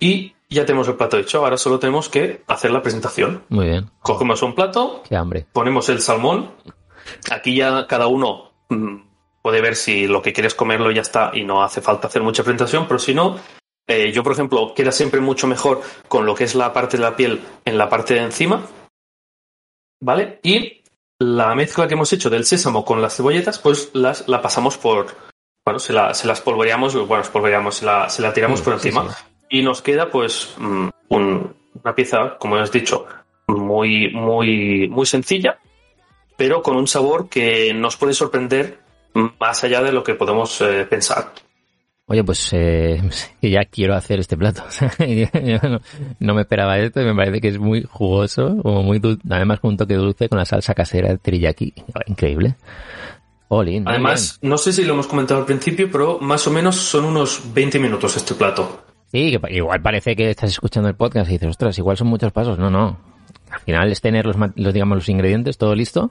y 0.00 0.34
ya 0.48 0.66
tenemos 0.66 0.88
el 0.88 0.96
plato 0.96 1.18
hecho. 1.18 1.44
Ahora 1.44 1.56
solo 1.56 1.78
tenemos 1.78 2.08
que 2.08 2.42
hacer 2.48 2.72
la 2.72 2.82
presentación. 2.82 3.44
Muy 3.48 3.66
bien. 3.68 3.90
Cogemos 4.00 4.42
un 4.42 4.54
plato, 4.54 5.02
Qué 5.08 5.16
hambre. 5.16 5.46
ponemos 5.52 5.88
el 5.88 6.00
salmón. 6.00 6.50
Aquí 7.30 7.56
ya 7.56 7.86
cada 7.86 8.06
uno 8.06 8.52
mm, 8.68 8.96
puede 9.42 9.60
ver 9.60 9.76
si 9.76 10.06
lo 10.06 10.20
que 10.22 10.32
quieres 10.32 10.54
comerlo 10.54 10.90
ya 10.90 11.02
está 11.02 11.30
y 11.34 11.44
no 11.44 11.62
hace 11.62 11.80
falta 11.80 12.08
hacer 12.08 12.22
mucha 12.22 12.42
presentación, 12.42 12.86
pero 12.86 12.98
si 12.98 13.14
no, 13.14 13.38
eh, 13.88 14.12
yo 14.12 14.22
por 14.22 14.32
ejemplo 14.32 14.72
queda 14.74 14.92
siempre 14.92 15.20
mucho 15.20 15.46
mejor 15.46 15.80
con 16.08 16.26
lo 16.26 16.34
que 16.34 16.44
es 16.44 16.54
la 16.54 16.72
parte 16.72 16.96
de 16.96 17.02
la 17.02 17.16
piel 17.16 17.40
en 17.64 17.78
la 17.78 17.88
parte 17.88 18.14
de 18.14 18.20
encima, 18.20 18.66
¿vale? 20.00 20.40
Y 20.42 20.82
la 21.18 21.54
mezcla 21.54 21.86
que 21.86 21.94
hemos 21.94 22.12
hecho 22.12 22.30
del 22.30 22.44
sésamo 22.44 22.84
con 22.84 23.02
las 23.02 23.16
cebolletas, 23.16 23.58
pues 23.58 23.90
las, 23.92 24.26
la 24.28 24.40
pasamos 24.40 24.78
por, 24.78 25.06
bueno, 25.64 25.78
se, 25.78 25.92
la, 25.92 26.14
se 26.14 26.26
las 26.26 26.40
polvoreamos, 26.40 26.94
bueno, 27.06 27.24
polvoreamos, 27.32 27.76
se 27.76 27.84
la, 27.86 28.08
se 28.08 28.22
la 28.22 28.32
tiramos 28.32 28.60
Sí, 28.60 28.64
por 28.64 28.74
encima 28.74 29.12
sí. 29.12 29.24
y 29.50 29.62
nos 29.62 29.82
queda 29.82 30.10
pues 30.10 30.54
mm, 30.58 30.88
un- 31.08 31.56
una 31.82 31.94
pieza, 31.94 32.36
como 32.38 32.56
has 32.56 32.72
dicho, 32.72 33.06
muy, 33.48 34.10
muy, 34.12 34.88
muy 34.88 35.06
sencilla, 35.06 35.58
pero 36.40 36.62
con 36.62 36.74
un 36.74 36.86
sabor 36.86 37.28
que 37.28 37.74
nos 37.74 37.98
puede 37.98 38.14
sorprender 38.14 38.78
más 39.38 39.62
allá 39.62 39.82
de 39.82 39.92
lo 39.92 40.02
que 40.02 40.14
podemos 40.14 40.58
eh, 40.62 40.86
pensar. 40.88 41.34
Oye, 42.06 42.24
pues 42.24 42.48
eh, 42.54 42.98
ya 43.42 43.66
quiero 43.66 43.94
hacer 43.94 44.20
este 44.20 44.38
plato. 44.38 44.62
No, 45.62 45.80
no 46.18 46.34
me 46.34 46.40
esperaba 46.40 46.78
esto 46.78 47.02
y 47.02 47.04
me 47.04 47.14
parece 47.14 47.42
que 47.42 47.48
es 47.48 47.58
muy 47.58 47.82
jugoso, 47.82 48.56
como 48.62 48.82
muy 48.82 49.02
además 49.28 49.60
con 49.60 49.72
un 49.72 49.76
toque 49.76 49.96
dulce 49.96 50.30
con 50.30 50.38
la 50.38 50.46
salsa 50.46 50.72
casera 50.72 51.10
de 51.10 51.18
teriyaki. 51.18 51.74
Increíble. 52.06 52.54
Olin. 53.48 53.86
Además, 53.86 54.38
no 54.40 54.56
sé 54.56 54.72
si 54.72 54.84
lo 54.84 54.94
hemos 54.94 55.08
comentado 55.08 55.40
al 55.40 55.46
principio, 55.46 55.90
pero 55.92 56.20
más 56.20 56.46
o 56.46 56.50
menos 56.50 56.74
son 56.76 57.04
unos 57.04 57.42
20 57.52 57.78
minutos 57.78 58.16
este 58.16 58.34
plato. 58.34 58.82
Sí, 59.12 59.30
que 59.30 59.54
igual 59.54 59.82
parece 59.82 60.16
que 60.16 60.30
estás 60.30 60.52
escuchando 60.52 60.88
el 60.88 60.94
podcast 60.94 61.28
y 61.28 61.34
dices, 61.34 61.50
ostras, 61.50 61.76
igual 61.76 61.98
son 61.98 62.06
muchos 62.06 62.32
pasos. 62.32 62.58
No, 62.58 62.70
no. 62.70 63.10
Al 63.50 63.60
final 63.60 63.90
es 63.92 64.00
tener 64.00 64.26
los, 64.26 64.36
digamos, 64.72 64.96
los 64.96 65.08
ingredientes, 65.08 65.58
todo 65.58 65.74
listo, 65.74 66.10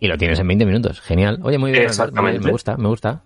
y 0.00 0.06
lo 0.08 0.18
tienes 0.18 0.38
en 0.38 0.48
20 0.48 0.66
minutos. 0.66 1.00
Genial. 1.00 1.38
Oye, 1.42 1.58
muy 1.58 1.72
bien. 1.72 1.84
Exactamente. 1.84 2.40
Me 2.40 2.50
gusta, 2.50 2.76
me 2.76 2.88
gusta. 2.88 3.22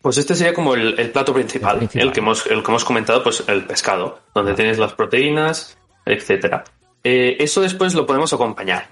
Pues 0.00 0.18
este 0.18 0.34
sería 0.34 0.52
como 0.52 0.74
el, 0.74 0.98
el 0.98 1.10
plato 1.10 1.32
principal, 1.32 1.74
El 1.74 1.78
principal. 1.78 2.08
el 2.08 2.12
que 2.12 2.20
hemos, 2.20 2.46
el 2.46 2.62
que 2.62 2.70
hemos 2.70 2.84
comentado, 2.84 3.22
pues 3.22 3.44
el 3.46 3.64
pescado, 3.64 4.18
donde 4.34 4.54
tienes 4.54 4.78
las 4.78 4.94
proteínas, 4.94 5.78
etcétera. 6.04 6.64
Eh, 7.04 7.36
eso 7.38 7.60
después 7.60 7.94
lo 7.94 8.04
podemos 8.04 8.32
acompañar. 8.32 8.88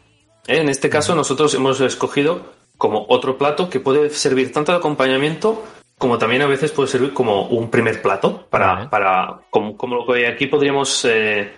¿eh? 0.46 0.58
En 0.58 0.68
este 0.68 0.88
caso 0.88 1.16
nosotros 1.16 1.52
hemos 1.54 1.80
escogido 1.80 2.52
como 2.78 3.06
otro 3.08 3.36
plato 3.38 3.68
que 3.68 3.80
puede 3.80 4.10
servir 4.10 4.52
tanto 4.52 4.72
de 4.72 4.78
acompañamiento 4.78 5.64
como 6.00 6.16
también 6.16 6.40
a 6.40 6.46
veces 6.46 6.72
puede 6.72 6.88
servir 6.88 7.12
como 7.12 7.42
un 7.48 7.70
primer 7.70 8.00
plato 8.00 8.46
para, 8.48 8.88
para 8.88 9.42
como, 9.50 9.76
como 9.76 9.96
lo 9.96 10.06
que 10.06 10.26
aquí 10.26 10.46
podríamos 10.46 11.04
eh, 11.04 11.52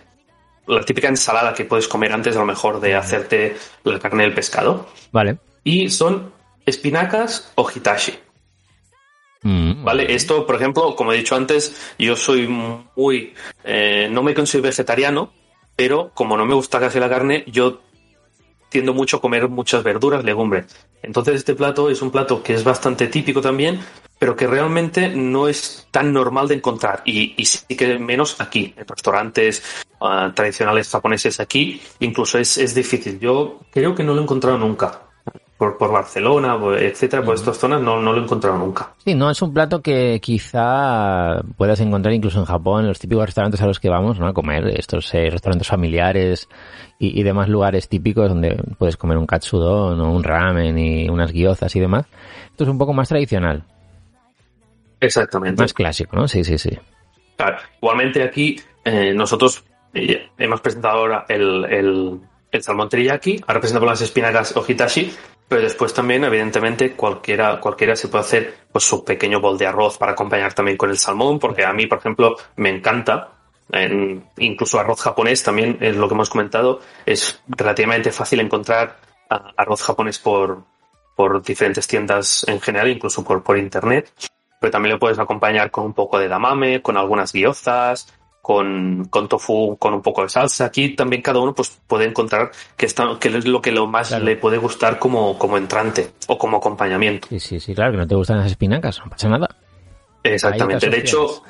la 0.67 0.83
típica 0.83 1.09
ensalada 1.09 1.55
que 1.55 1.65
puedes 1.65 1.89
comer 1.89 2.13
antes 2.13 2.37
a 2.37 2.41
lo 2.41 2.47
mejor 2.47 2.81
de 2.81 2.95
hacerte 2.95 3.57
la 3.85 3.99
carne 3.99 4.23
del 4.25 4.35
pescado 4.35 4.89
Vale. 5.11 5.39
y 5.65 5.89
son 5.91 6.33
espinacas 6.67 7.53
o 7.57 7.69
hitashi. 7.71 8.15
Mm, 9.43 9.83
Vale, 9.85 10.15
esto, 10.15 10.47
por 10.47 10.55
ejemplo, 10.57 10.95
como 10.95 11.13
he 11.13 11.17
dicho 11.17 11.35
antes, 11.35 11.95
yo 11.99 12.15
soy 12.17 12.47
muy. 12.47 13.35
eh, 13.65 14.09
no 14.11 14.23
me 14.23 14.35
considero 14.35 14.69
vegetariano, 14.69 15.33
pero 15.75 16.13
como 16.15 16.37
no 16.37 16.47
me 16.47 16.55
gusta 16.55 16.79
casi 16.79 17.01
la 17.01 17.09
carne, 17.09 17.45
yo 17.49 17.81
tiendo 18.73 18.95
mucho 18.95 19.19
a 19.19 19.21
comer 19.21 19.49
muchas 19.49 19.85
verduras, 19.85 20.25
legumbres. 20.25 20.67
Entonces, 21.03 21.37
este 21.37 21.55
plato 21.55 21.91
es 21.91 22.03
un 22.03 22.11
plato 22.11 22.43
que 22.43 22.55
es 22.55 22.65
bastante 22.65 23.07
típico 23.07 23.41
también, 23.41 23.81
pero 24.19 24.35
que 24.35 24.47
realmente 24.47 25.09
no 25.09 25.47
es 25.47 25.87
tan 25.91 26.13
normal 26.13 26.49
de 26.49 26.55
encontrar. 26.55 27.03
Y, 27.05 27.35
y 27.37 27.45
sí 27.45 27.77
que 27.77 27.99
menos 27.99 28.41
aquí, 28.41 28.75
en 28.77 28.87
restaurantes 28.89 29.63
ah, 30.01 30.33
tradicionales 30.35 30.89
japoneses 30.89 31.39
aquí, 31.39 31.81
incluso 32.01 32.39
es, 32.39 32.57
es 32.57 32.75
difícil. 32.75 33.21
Yo 33.21 33.61
creo 33.71 33.95
que 33.95 34.03
no 34.03 34.15
lo 34.15 34.21
he 34.21 34.25
encontrado 34.25 34.59
nunca. 34.59 35.12
Por, 35.63 35.79
por 35.79 35.93
Barcelona, 35.93 36.59
por- 36.59 36.77
etcétera, 36.77 37.23
por 37.23 37.37
estas 37.37 37.57
zonas, 37.57 37.81
no, 37.81 38.01
no 38.01 38.13
lo 38.13 38.21
he 38.21 38.25
encontrado 38.25 38.59
nunca. 38.59 38.95
Sí, 39.05 39.15
no 39.15 39.31
es 39.31 39.41
un 39.43 39.55
plato 39.55 39.81
que 39.81 40.19
quizá 40.21 41.41
puedas 41.57 41.79
encontrar 41.79 42.13
incluso 42.13 42.41
en 42.41 42.47
Japón, 42.47 42.81
en 42.81 42.89
los 42.89 42.99
típicos 42.99 43.27
restaurantes 43.27 43.63
a 43.63 43.67
los 43.69 43.79
que 43.79 43.89
vamos, 43.89 44.19
¿no? 44.19 44.27
A 44.27 44.33
comer, 44.35 44.67
estos 44.77 45.15
eh, 45.15 45.31
restaurantes 45.31 45.69
familiares 45.69 46.49
y, 46.99 47.17
y 47.21 47.23
demás 47.23 47.49
lugares 47.49 47.89
típicos 47.89 48.29
donde 48.29 48.61
puedes 48.77 48.97
comer 48.97 49.17
un 49.19 49.27
katsudon 49.27 50.01
o 50.01 50.11
un 50.13 50.25
ramen 50.25 50.77
y 50.77 51.09
unas 51.09 51.31
gyozas 51.33 51.77
y 51.77 51.79
demás. 51.79 52.07
Esto 52.51 52.65
es 52.65 52.71
un 52.71 52.79
poco 52.79 52.93
más 52.93 53.09
tradicional, 53.09 53.63
Exactamente. 55.01 55.63
más 55.63 55.73
clásico, 55.75 56.17
¿no? 56.17 56.27
Sí, 56.27 56.43
sí, 56.43 56.59
sí. 56.59 56.77
Claro. 57.37 57.59
Igualmente 57.81 58.23
aquí 58.25 58.57
eh, 58.85 59.13
nosotros 59.15 59.65
eh, 59.95 60.29
hemos 60.39 60.61
presentado 60.61 60.99
ahora 60.99 61.25
el, 61.29 61.65
el, 61.67 62.21
el 62.53 62.63
salmón 62.63 62.89
teriyaki, 62.89 63.43
ahora 63.47 63.61
presentamos 63.61 63.89
las 63.89 64.01
espinacas 64.03 64.57
o 64.57 64.65
hitashi, 64.67 65.13
pero 65.49 65.63
después 65.63 65.93
también, 65.93 66.25
evidentemente, 66.25 66.93
cualquiera, 66.93 67.59
cualquiera 67.61 67.97
se 67.97 68.09
puede 68.09 68.25
hacer 68.25 68.55
pues, 68.71 68.85
su 68.85 69.05
pequeño 69.05 69.41
bol 69.41 69.59
de 69.59 69.67
arroz 69.67 69.99
para 69.99 70.13
acompañar 70.13 70.55
también 70.55 70.77
con 70.77 70.91
el 70.91 70.99
salmón, 70.99 71.39
porque 71.39 71.65
a 71.65 71.73
mí, 71.73 71.87
por 71.87 71.99
ejemplo, 71.99 72.37
me 72.57 72.71
encanta. 72.71 73.31
En- 73.71 74.25
incluso 74.39 74.79
arroz 74.79 75.01
japonés 75.01 75.43
también 75.43 75.79
es 75.81 75.97
lo 75.97 76.07
que 76.09 76.15
hemos 76.15 76.31
comentado. 76.31 76.81
Es 77.07 77.41
relativamente 77.49 78.13
fácil 78.13 78.41
encontrar 78.41 78.99
ah, 79.31 79.53
arroz 79.57 79.83
japonés 79.83 80.19
por, 80.19 80.63
por 81.17 81.43
diferentes 81.43 81.87
tiendas 81.87 82.45
en 82.49 82.61
general, 82.61 82.89
incluso 82.91 83.25
por, 83.25 83.43
por 83.43 83.59
internet 83.59 84.13
pero 84.63 84.71
también 84.71 84.93
lo 84.93 85.01
puedes 85.01 85.19
acompañar 85.19 85.73
con 85.73 85.85
un 85.87 85.93
poco 85.93 86.21
de 86.21 86.29
damame, 86.29 86.83
con 86.83 86.97
algunas 86.97 87.33
guiozas, 87.33 88.15
con, 88.43 89.07
con 89.09 89.29
tofu, 89.29 89.77
con 89.79 89.95
un 89.95 90.03
poco 90.03 90.23
de 90.23 90.29
salsa. 90.29 90.67
Aquí 90.67 90.91
también 90.91 91.23
cada 91.23 91.39
uno 91.39 91.55
pues, 91.55 91.81
puede 91.87 92.05
encontrar 92.07 92.51
que, 92.77 92.87
está, 92.87 93.17
que 93.19 93.29
es 93.29 93.47
lo 93.47 93.63
que 93.63 93.71
lo 93.71 93.87
más 93.87 94.09
Claro. 94.09 94.25
le 94.25 94.37
puede 94.37 94.59
gustar 94.59 94.99
como, 94.99 95.39
como 95.39 95.57
entrante 95.57 96.11
o 96.27 96.37
como 96.37 96.57
acompañamiento. 96.59 97.29
Sí, 97.31 97.39
sí, 97.39 97.61
sí, 97.61 97.75
claro, 97.75 97.93
que 97.93 97.99
no 97.99 98.07
te 98.07 98.17
gustan 98.17 98.39
las 98.39 98.49
espinacas, 98.49 98.99
no 98.99 99.09
pasa 99.09 99.29
nada. 99.29 99.49
Exactamente. 100.25 100.91
De 100.91 100.99
hecho, 100.99 101.43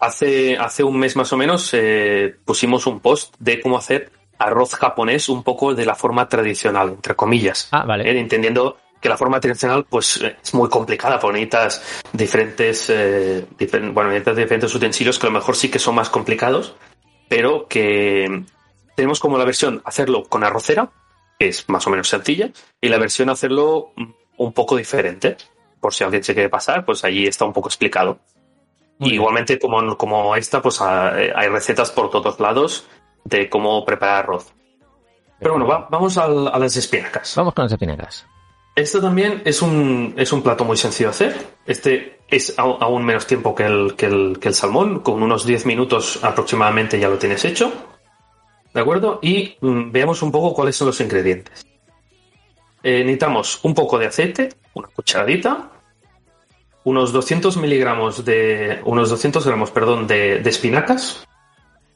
hace, 0.00 0.56
hace 0.56 0.84
un 0.84 0.96
mes 0.98 1.16
más 1.16 1.32
o 1.32 1.36
menos 1.36 1.70
eh, 1.74 2.36
pusimos 2.44 2.86
un 2.86 3.00
post 3.00 3.34
de 3.40 3.60
cómo 3.60 3.76
hacer 3.76 4.10
arroz 4.38 4.74
japonés 4.74 5.28
un 5.28 5.42
poco 5.42 5.74
de 5.74 5.86
la 5.86 5.94
forma 5.94 6.28
tradicional, 6.28 6.90
entre 6.90 7.14
comillas. 7.14 7.68
Ah, 7.72 7.84
vale. 7.84 8.08
Eh, 8.08 8.18
entendiendo 8.18 8.78
que 9.02 9.08
la 9.10 9.18
forma 9.18 9.40
tradicional 9.40 9.84
pues 9.84 10.16
eh, 10.22 10.36
es 10.42 10.54
muy 10.54 10.70
complicada, 10.70 11.18
porque 11.18 11.40
necesitas 11.40 11.82
diferentes, 12.12 12.88
eh, 12.88 13.44
difer- 13.58 13.92
bueno, 13.92 14.08
necesitas 14.10 14.36
diferentes 14.36 14.74
utensilios 14.74 15.18
que 15.18 15.26
a 15.26 15.30
lo 15.30 15.34
mejor 15.38 15.56
sí 15.56 15.68
que 15.70 15.78
son 15.78 15.96
más 15.96 16.08
complicados, 16.08 16.74
pero 17.28 17.66
que 17.68 18.44
tenemos 18.96 19.20
como 19.20 19.36
la 19.38 19.44
versión 19.44 19.82
hacerlo 19.84 20.22
con 20.24 20.44
arrocera, 20.44 20.88
que 21.38 21.48
es 21.48 21.68
más 21.68 21.86
o 21.86 21.90
menos 21.90 22.08
sencilla, 22.08 22.50
y 22.80 22.88
la 22.88 22.98
versión 22.98 23.28
hacerlo 23.28 23.92
un 24.38 24.52
poco 24.52 24.76
diferente. 24.76 25.36
Por 25.80 25.92
si 25.92 26.04
alguien 26.04 26.22
se 26.22 26.32
quiere 26.34 26.48
pasar, 26.48 26.84
pues 26.84 27.02
allí 27.04 27.26
está 27.26 27.44
un 27.44 27.52
poco 27.52 27.68
explicado. 27.68 28.18
Y 29.00 29.14
igualmente 29.14 29.58
como, 29.58 29.96
como 29.96 30.36
esta, 30.36 30.62
pues 30.62 30.80
ah, 30.80 31.12
eh, 31.20 31.32
hay 31.34 31.48
recetas 31.48 31.90
por 31.90 32.08
todos 32.08 32.38
lados 32.38 32.86
de 33.24 33.48
cómo 33.50 33.84
preparar 33.84 34.24
arroz. 34.24 34.52
Pero 35.40 35.54
bueno, 35.54 35.66
va- 35.66 35.88
vamos 35.90 36.16
al- 36.18 36.46
a 36.46 36.58
las 36.60 36.76
espinacas. 36.76 37.34
Vamos 37.34 37.52
con 37.54 37.64
las 37.64 37.72
espinacas. 37.72 38.26
Esto 38.74 39.00
también 39.00 39.42
es 39.44 39.60
un, 39.60 40.14
es 40.16 40.32
un 40.32 40.42
plato 40.42 40.64
muy 40.64 40.76
sencillo 40.76 41.08
de 41.08 41.10
hacer. 41.10 41.46
Este 41.66 42.20
es 42.28 42.54
aún 42.58 43.04
menos 43.04 43.26
tiempo 43.26 43.54
que 43.54 43.64
el, 43.64 43.94
que 43.96 44.06
el, 44.06 44.38
que 44.40 44.48
el 44.48 44.54
salmón. 44.54 45.00
Con 45.00 45.22
unos 45.22 45.44
10 45.44 45.66
minutos 45.66 46.20
aproximadamente 46.22 46.98
ya 46.98 47.08
lo 47.08 47.18
tienes 47.18 47.44
hecho. 47.44 47.72
¿De 48.72 48.80
acuerdo? 48.80 49.18
Y 49.22 49.56
mm, 49.60 49.92
veamos 49.92 50.22
un 50.22 50.32
poco 50.32 50.54
cuáles 50.54 50.76
son 50.76 50.86
los 50.86 51.00
ingredientes. 51.00 51.66
Eh, 52.82 53.00
necesitamos 53.00 53.60
un 53.62 53.74
poco 53.74 53.98
de 53.98 54.06
aceite, 54.06 54.48
una 54.74 54.88
cucharadita, 54.88 55.70
unos 56.84 57.12
200 57.12 57.58
miligramos 57.58 58.24
de. 58.24 58.80
unos 58.84 59.10
200 59.10 59.46
gramos, 59.46 59.70
perdón, 59.70 60.06
de, 60.06 60.38
de 60.38 60.50
espinacas. 60.50 61.26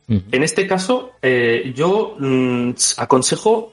En 0.09 0.45
este 0.45 0.68
caso, 0.68 1.14
eh, 1.20 1.72
yo 1.74 2.14
mm, 2.20 2.70
aconsejo 2.99 3.72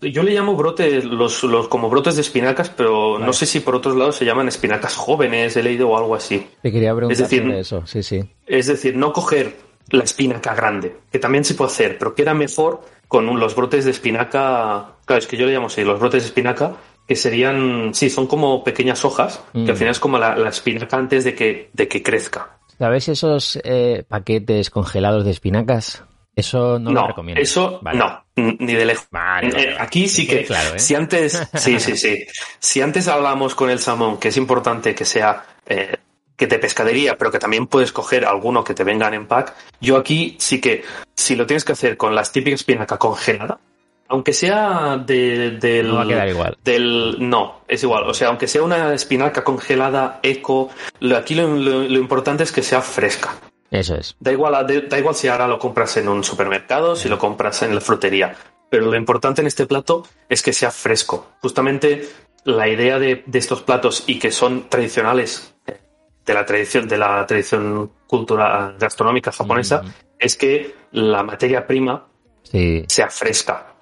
yo 0.00 0.22
le 0.22 0.32
llamo 0.32 0.54
brotes, 0.54 1.04
los, 1.04 1.42
los, 1.42 1.68
como 1.68 1.90
brotes 1.90 2.16
de 2.16 2.22
espinacas, 2.22 2.70
pero 2.70 3.18
no 3.18 3.32
sé 3.32 3.46
si 3.46 3.60
por 3.60 3.74
otros 3.74 3.96
lados 3.96 4.16
se 4.16 4.24
llaman 4.24 4.48
espinacas 4.48 4.94
jóvenes, 4.96 5.56
he 5.56 5.62
leído 5.62 5.88
o 5.88 5.98
algo 5.98 6.14
así. 6.14 6.46
Te 6.62 6.70
quería 6.70 6.94
preguntar 6.94 7.12
es 7.12 7.18
decir, 7.18 7.50
eso, 7.50 7.86
sí, 7.86 8.02
sí. 8.02 8.22
Es 8.46 8.66
decir, 8.66 8.96
no 8.96 9.12
coger 9.12 9.56
la 9.90 10.04
espinaca 10.04 10.54
grande, 10.54 10.96
que 11.10 11.18
también 11.18 11.44
se 11.44 11.54
puede 11.54 11.70
hacer, 11.70 11.98
pero 11.98 12.14
queda 12.14 12.34
mejor 12.34 12.82
con 13.08 13.38
los 13.38 13.56
brotes 13.56 13.84
de 13.84 13.90
espinaca. 13.90 14.92
Claro, 15.04 15.18
es 15.18 15.26
que 15.26 15.36
yo 15.36 15.46
le 15.46 15.52
llamo 15.52 15.66
así, 15.66 15.82
los 15.82 15.98
brotes 15.98 16.22
de 16.22 16.28
espinaca, 16.28 16.76
que 17.06 17.16
serían, 17.16 17.94
sí, 17.94 18.10
son 18.10 18.26
como 18.26 18.62
pequeñas 18.62 19.04
hojas, 19.04 19.42
que 19.52 19.60
al 19.60 19.72
mm. 19.72 19.76
final 19.76 19.90
es 19.92 19.98
como 19.98 20.18
la, 20.18 20.48
espinaca 20.48 20.96
antes 20.96 21.24
de 21.24 21.34
que, 21.34 21.70
de 21.72 21.88
que 21.88 22.02
crezca. 22.02 22.58
¿Sabes 22.78 23.08
esos 23.08 23.58
eh, 23.64 24.04
paquetes 24.06 24.70
congelados 24.70 25.24
de 25.24 25.32
espinacas? 25.32 26.04
Eso 26.38 26.78
no, 26.78 26.92
lo 26.92 27.08
recomiendo. 27.08 27.42
Eso 27.42 27.80
no, 27.82 28.24
ni 28.36 28.74
de 28.74 28.84
lejos. 28.84 29.08
Eh, 29.42 29.74
aquí 29.76 30.06
sí 30.06 30.24
que, 30.24 30.44
claro, 30.44 30.76
¿eh? 30.76 30.78
si 30.78 30.94
antes, 30.94 31.48
sí, 31.54 31.80
sí, 31.80 31.96
sí. 31.96 32.24
Si 32.60 32.80
antes 32.80 33.08
hablamos 33.08 33.56
con 33.56 33.70
el 33.70 33.80
salmón, 33.80 34.18
que 34.18 34.28
es 34.28 34.36
importante 34.36 34.94
que 34.94 35.04
sea 35.04 35.44
eh, 35.66 35.96
que 36.36 36.46
te 36.46 36.60
pescadería, 36.60 37.18
pero 37.18 37.32
que 37.32 37.40
también 37.40 37.66
puedes 37.66 37.90
coger 37.90 38.24
alguno 38.24 38.62
que 38.62 38.72
te 38.72 38.84
vengan 38.84 39.14
en 39.14 39.26
pack, 39.26 39.52
yo 39.80 39.96
aquí 39.96 40.36
sí 40.38 40.60
que, 40.60 40.84
si 41.16 41.34
lo 41.34 41.44
tienes 41.44 41.64
que 41.64 41.72
hacer 41.72 41.96
con 41.96 42.14
las 42.14 42.30
típicas 42.30 42.60
espinaca 42.60 42.98
congelada, 42.98 43.58
aunque 44.06 44.32
sea 44.32 44.96
de, 44.96 45.58
del. 45.58 45.88
No 45.88 45.96
va 45.96 46.02
a 46.04 46.06
quedar 46.06 46.28
igual. 46.28 46.56
Del, 46.62 47.16
no, 47.18 47.62
es 47.66 47.82
igual. 47.82 48.04
O 48.04 48.14
sea, 48.14 48.28
aunque 48.28 48.46
sea 48.46 48.62
una 48.62 48.94
espinaca 48.94 49.42
congelada, 49.42 50.20
eco, 50.22 50.70
aquí 51.16 51.34
lo 51.34 51.82
importante 51.98 52.44
es 52.44 52.52
que 52.52 52.62
sea 52.62 52.80
fresca. 52.80 53.34
Eso 53.70 53.96
es. 53.96 54.16
Da 54.18 54.32
igual, 54.32 54.66
da 54.88 54.98
igual 54.98 55.14
si 55.14 55.28
ahora 55.28 55.46
lo 55.46 55.58
compras 55.58 55.96
en 55.98 56.08
un 56.08 56.24
supermercado, 56.24 56.96
si 56.96 57.08
lo 57.08 57.18
compras 57.18 57.62
en 57.62 57.74
la 57.74 57.80
frutería. 57.80 58.34
Pero 58.70 58.86
lo 58.86 58.96
importante 58.96 59.40
en 59.40 59.46
este 59.46 59.66
plato 59.66 60.06
es 60.28 60.42
que 60.42 60.52
sea 60.52 60.70
fresco. 60.70 61.32
Justamente 61.40 62.08
la 62.44 62.68
idea 62.68 62.98
de, 62.98 63.24
estos 63.32 63.62
platos 63.62 64.04
y 64.06 64.18
que 64.18 64.30
son 64.30 64.68
tradicionales 64.68 65.54
eh, 65.66 65.78
de 66.24 66.34
la 66.34 66.44
tradición, 66.44 66.88
de 66.88 66.98
la 66.98 67.26
tradición 67.26 67.90
cultural 68.06 68.76
gastronómica 68.78 69.32
japonesa, 69.32 69.82
es 70.18 70.36
que 70.36 70.74
la 70.92 71.22
materia 71.22 71.66
prima 71.66 72.06
sea 72.42 73.10
fresca. 73.10 73.74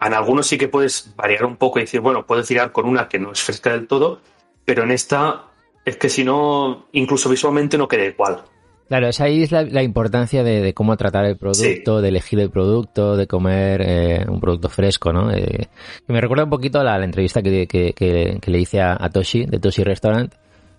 En 0.00 0.14
algunos 0.14 0.46
sí 0.46 0.58
que 0.58 0.68
puedes 0.68 1.14
variar 1.16 1.44
un 1.44 1.56
poco 1.56 1.78
y 1.78 1.82
decir, 1.82 2.00
bueno, 2.00 2.26
puedo 2.26 2.42
tirar 2.42 2.72
con 2.72 2.86
una 2.86 3.08
que 3.08 3.18
no 3.18 3.32
es 3.32 3.42
fresca 3.42 3.72
del 3.72 3.86
todo, 3.86 4.20
pero 4.64 4.82
en 4.82 4.90
esta 4.90 5.46
es 5.84 5.96
que 5.96 6.08
si 6.08 6.24
no, 6.24 6.88
incluso 6.92 7.28
visualmente 7.28 7.78
no 7.78 7.88
queda 7.88 8.04
igual. 8.04 8.44
Claro, 8.88 9.08
esa 9.08 9.24
ahí 9.24 9.42
es 9.42 9.50
la, 9.50 9.82
importancia 9.82 10.44
de, 10.44 10.74
cómo 10.74 10.96
tratar 10.96 11.24
el 11.24 11.38
producto, 11.38 12.02
de 12.02 12.08
elegir 12.08 12.38
el 12.40 12.50
producto, 12.50 13.16
de 13.16 13.26
comer 13.26 13.82
eh, 13.82 14.24
un 14.28 14.40
producto 14.40 14.68
fresco, 14.68 15.12
¿no? 15.12 15.32
Eh, 15.32 15.68
me 16.06 16.20
recuerda 16.20 16.44
un 16.44 16.50
poquito 16.50 16.80
a 16.80 16.84
la, 16.84 17.02
entrevista 17.02 17.42
que, 17.42 17.66
que, 17.66 18.40
le 18.44 18.58
hice 18.58 18.82
a, 18.82 19.08
Toshi, 19.08 19.46
de 19.46 19.58
Toshi 19.58 19.84
Restaurant. 19.84 20.32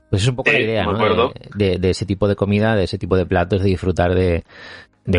Pues 0.10 0.22
es 0.22 0.28
un 0.28 0.36
poco 0.36 0.52
la 0.52 0.60
idea, 0.60 0.86
¿no? 0.86 1.34
De, 1.56 1.90
ese 1.90 2.06
tipo 2.06 2.28
de 2.28 2.36
comida, 2.36 2.76
de 2.76 2.84
ese 2.84 3.00
tipo 3.00 3.18
de 3.18 3.26
platos, 3.26 3.64
de 3.64 3.70
disfrutar 3.70 4.14
de, 4.14 4.44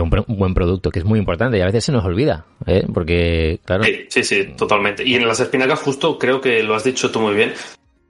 un, 0.01 0.11
buen 0.39 0.55
producto, 0.55 0.91
que 0.91 1.01
es 1.01 1.05
muy 1.05 1.18
importante 1.18 1.59
y 1.59 1.62
a 1.62 1.66
veces 1.66 1.84
se 1.84 1.93
nos 1.93 2.05
olvida, 2.05 2.47
¿eh? 2.66 2.87
Porque, 2.95 3.59
claro. 3.64 3.82
Sí, 3.82 4.07
sí, 4.09 4.22
sí, 4.22 4.45
totalmente. 4.57 5.05
Y 5.05 5.16
en 5.16 5.26
las 5.26 5.41
espinacas, 5.41 5.80
justo 5.80 6.18
creo 6.18 6.41
que 6.41 6.62
lo 6.62 6.76
has 6.76 6.84
dicho 6.84 7.11
tú 7.11 7.18
muy 7.18 7.34
bien, 7.34 7.53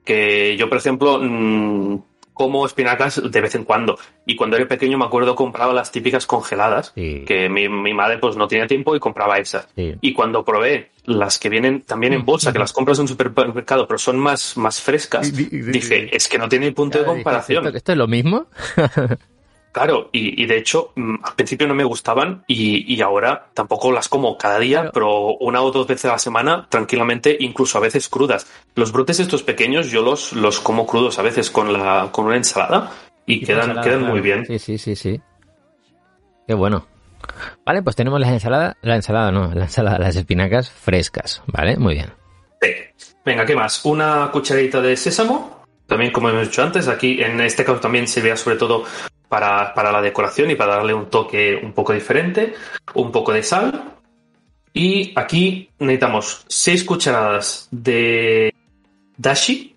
que 0.05 0.55
yo, 0.55 0.69
por 0.69 0.77
ejemplo, 0.77 1.19
mm, 1.19 2.03
como 2.37 2.65
espinacas 2.65 3.21
de 3.23 3.41
vez 3.41 3.55
en 3.55 3.63
cuando. 3.63 3.97
Y 4.25 4.35
cuando 4.35 4.57
era 4.57 4.67
pequeño 4.67 4.97
me 4.97 5.05
acuerdo 5.05 5.35
compraba 5.35 5.73
las 5.73 5.91
típicas 5.91 6.25
congeladas, 6.25 6.91
que 6.91 7.49
mi, 7.49 7.67
madre 7.93 8.19
pues 8.19 8.35
no 8.35 8.47
tenía 8.47 8.67
tiempo 8.67 8.95
y 8.95 8.99
compraba 8.99 9.37
esas. 9.39 9.67
Y 9.75 10.13
cuando 10.13 10.45
probé 10.45 10.91
las 11.05 11.39
que 11.39 11.49
vienen 11.49 11.81
también 11.81 12.13
en 12.13 12.25
bolsa, 12.25 12.53
que 12.53 12.59
las 12.59 12.73
compras 12.73 12.99
en 12.99 13.03
un 13.03 13.07
supermercado, 13.07 13.87
pero 13.87 13.97
son 13.97 14.19
más, 14.19 14.57
más 14.57 14.81
frescas, 14.81 15.33
dije, 15.33 16.15
es 16.15 16.27
que 16.27 16.37
no 16.37 16.47
tiene 16.47 16.71
punto 16.71 16.99
de 16.99 17.05
comparación. 17.05 17.75
¿Esto 17.75 17.91
es 17.91 17.97
lo 17.97 18.07
mismo? 18.07 18.47
Claro, 19.71 20.09
y, 20.11 20.45
de 20.45 20.57
hecho, 20.57 20.91
mm, 20.95 21.15
al 21.23 21.35
principio 21.35 21.67
no 21.67 21.75
me 21.75 21.83
gustaban 21.83 22.43
y, 22.47 22.99
ahora 23.01 23.49
tampoco 23.53 23.91
las 23.91 24.09
como 24.09 24.37
cada 24.37 24.57
día, 24.57 24.89
pero 24.91 25.35
una 25.37 25.61
o 25.61 25.71
dos 25.71 25.85
veces 25.85 26.05
a 26.05 26.13
la 26.13 26.19
semana, 26.19 26.65
tranquilamente, 26.69 27.37
incluso 27.39 27.77
a 27.77 27.81
veces 27.81 28.09
crudas. 28.09 28.47
Los 28.75 28.91
brotes 28.91 29.19
estos 29.19 29.43
pequeños 29.43 29.91
yo 29.91 30.01
los, 30.01 30.33
los 30.33 30.59
como 30.59 30.87
crudos 30.87 31.19
a 31.19 31.21
veces 31.21 31.51
con, 31.51 31.71
la, 31.71 32.09
con 32.11 32.25
una 32.25 32.37
ensalada 32.37 32.91
y, 33.25 33.45
quedan, 33.45 33.79
quedan 33.81 34.03
muy 34.03 34.21
bien. 34.21 34.45
Sí, 34.47 34.57
sí, 34.57 34.77
sí, 34.77 34.95
sí. 34.95 35.21
Qué 36.47 36.55
bueno. 36.55 36.87
Vale, 37.65 37.83
pues 37.83 37.95
tenemos 37.95 38.19
la 38.19 38.29
ensalada, 38.29 38.77
la 38.81 38.95
ensalada 38.95 39.31
no, 39.31 39.53
la 39.53 39.65
ensalada, 39.65 39.99
las 39.99 40.15
espinacas 40.15 40.71
frescas, 40.71 41.43
¿vale? 41.47 41.77
Muy 41.77 41.95
bien. 41.95 42.11
Sí. 42.61 43.13
Venga, 43.25 43.45
¿qué 43.45 43.55
más? 43.55 43.83
Una 43.85 44.29
cucharadita 44.31 44.81
de 44.81 44.95
sésamo, 44.95 45.63
también 45.85 46.11
como 46.11 46.29
hemos 46.29 46.47
dicho 46.47 46.63
antes, 46.63 46.87
aquí 46.87 47.21
en 47.21 47.41
este 47.41 47.65
caso 47.65 47.79
también 47.79 48.07
se 48.07 48.21
vea 48.21 48.37
sobre 48.37 48.55
todo 48.55 48.85
para, 49.29 49.91
la 49.91 50.01
decoración 50.01 50.51
y 50.51 50.55
para 50.55 50.75
darle 50.75 50.93
un 50.93 51.09
toque 51.09 51.59
un 51.61 51.73
poco 51.73 51.93
diferente, 51.93 52.53
un 52.93 53.11
poco 53.11 53.33
de 53.33 53.43
sal. 53.43 53.93
Y 54.73 55.11
aquí 55.15 55.69
necesitamos 55.79 56.45
6 56.47 56.83
cucharadas 56.83 57.67
de 57.71 58.53
dashi. 59.17 59.75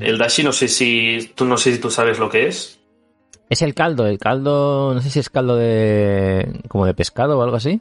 El 0.00 0.18
dashi 0.18 0.42
no 0.42 0.52
sé 0.52 0.68
si 0.68 1.32
tú 1.34 1.44
no 1.44 1.56
sé 1.56 1.72
si 1.72 1.78
tú 1.78 1.90
sabes 1.90 2.18
lo 2.18 2.28
que 2.30 2.48
es. 2.48 2.78
Es 3.50 3.60
el 3.60 3.74
caldo, 3.74 4.06
el 4.06 4.18
caldo, 4.18 4.94
no 4.94 5.02
sé 5.02 5.10
si 5.10 5.18
es 5.18 5.28
caldo 5.28 5.56
de 5.56 6.60
como 6.68 6.86
de 6.86 6.94
pescado 6.94 7.38
o 7.38 7.42
algo 7.42 7.56
así. 7.56 7.80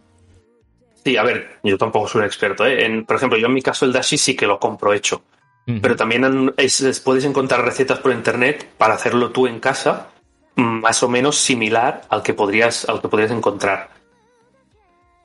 Sí, 1.04 1.16
a 1.18 1.24
ver, 1.24 1.60
yo 1.64 1.78
tampoco 1.78 2.08
soy 2.08 2.20
un 2.20 2.26
experto. 2.26 2.66
¿eh? 2.66 3.04
por 3.08 3.16
ejemplo, 3.16 3.40
yo 3.40 3.48
en 3.48 3.54
mi 3.54 3.62
caso 3.62 3.86
el 3.86 3.94
dashi 3.94 4.18
sí 4.18 4.36
que 4.36 4.46
lo 4.46 4.60
compro 4.60 4.94
hecho. 4.94 5.24
Pero 5.82 5.96
también 5.96 6.54
puedes 7.06 7.24
encontrar 7.24 7.64
recetas 7.64 8.00
por 8.00 8.12
internet 8.12 8.68
para 8.78 8.96
hacerlo 8.96 9.30
tú 9.30 9.48
en 9.48 9.62
casa 9.62 10.11
más 10.56 11.04
o 11.04 11.10
menos 11.10 11.38
similar 11.38 12.02
al 12.10 12.24
que 12.24 12.34
podrías, 12.34 12.88
al 12.88 13.02
que 13.02 13.08
podrías 13.08 13.32
encontrar. 13.32 13.90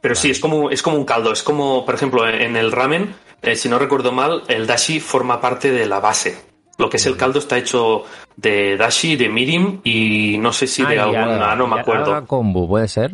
Pero 0.01 0.15
sí, 0.15 0.31
es 0.31 0.39
como, 0.39 0.71
es 0.71 0.83
como 0.83 0.97
un 0.97 1.05
caldo. 1.05 1.33
Es 1.33 1.43
como, 1.43 1.85
por 1.85 1.95
ejemplo, 1.95 2.29
en 2.29 2.57
el 2.57 2.71
ramen, 2.71 3.15
eh, 3.43 3.57
si 3.57 3.69
no 3.69 3.79
recuerdo 3.79 4.13
mal, 4.13 4.43
el 4.49 4.67
dashi 4.67 5.01
forma 5.01 5.41
parte 5.41 5.71
de 5.71 5.87
la 5.87 6.01
base. 6.01 6.39
Lo 6.79 6.91
que 6.91 6.99
es 6.99 7.07
el 7.07 7.17
caldo 7.17 7.39
está 7.39 7.57
hecho 7.57 8.05
de 8.37 8.77
dashi, 8.77 9.17
de 9.17 9.29
mirim 9.29 9.81
y 9.83 10.37
no 10.39 10.53
sé 10.53 10.67
si 10.67 10.85
de 10.85 10.99
alguna, 10.99 11.57
no 11.57 11.67
me 11.67 11.81
acuerdo. 11.81 12.27
Kombu, 12.27 12.69
¿puede 12.69 12.89
ser? 12.89 13.13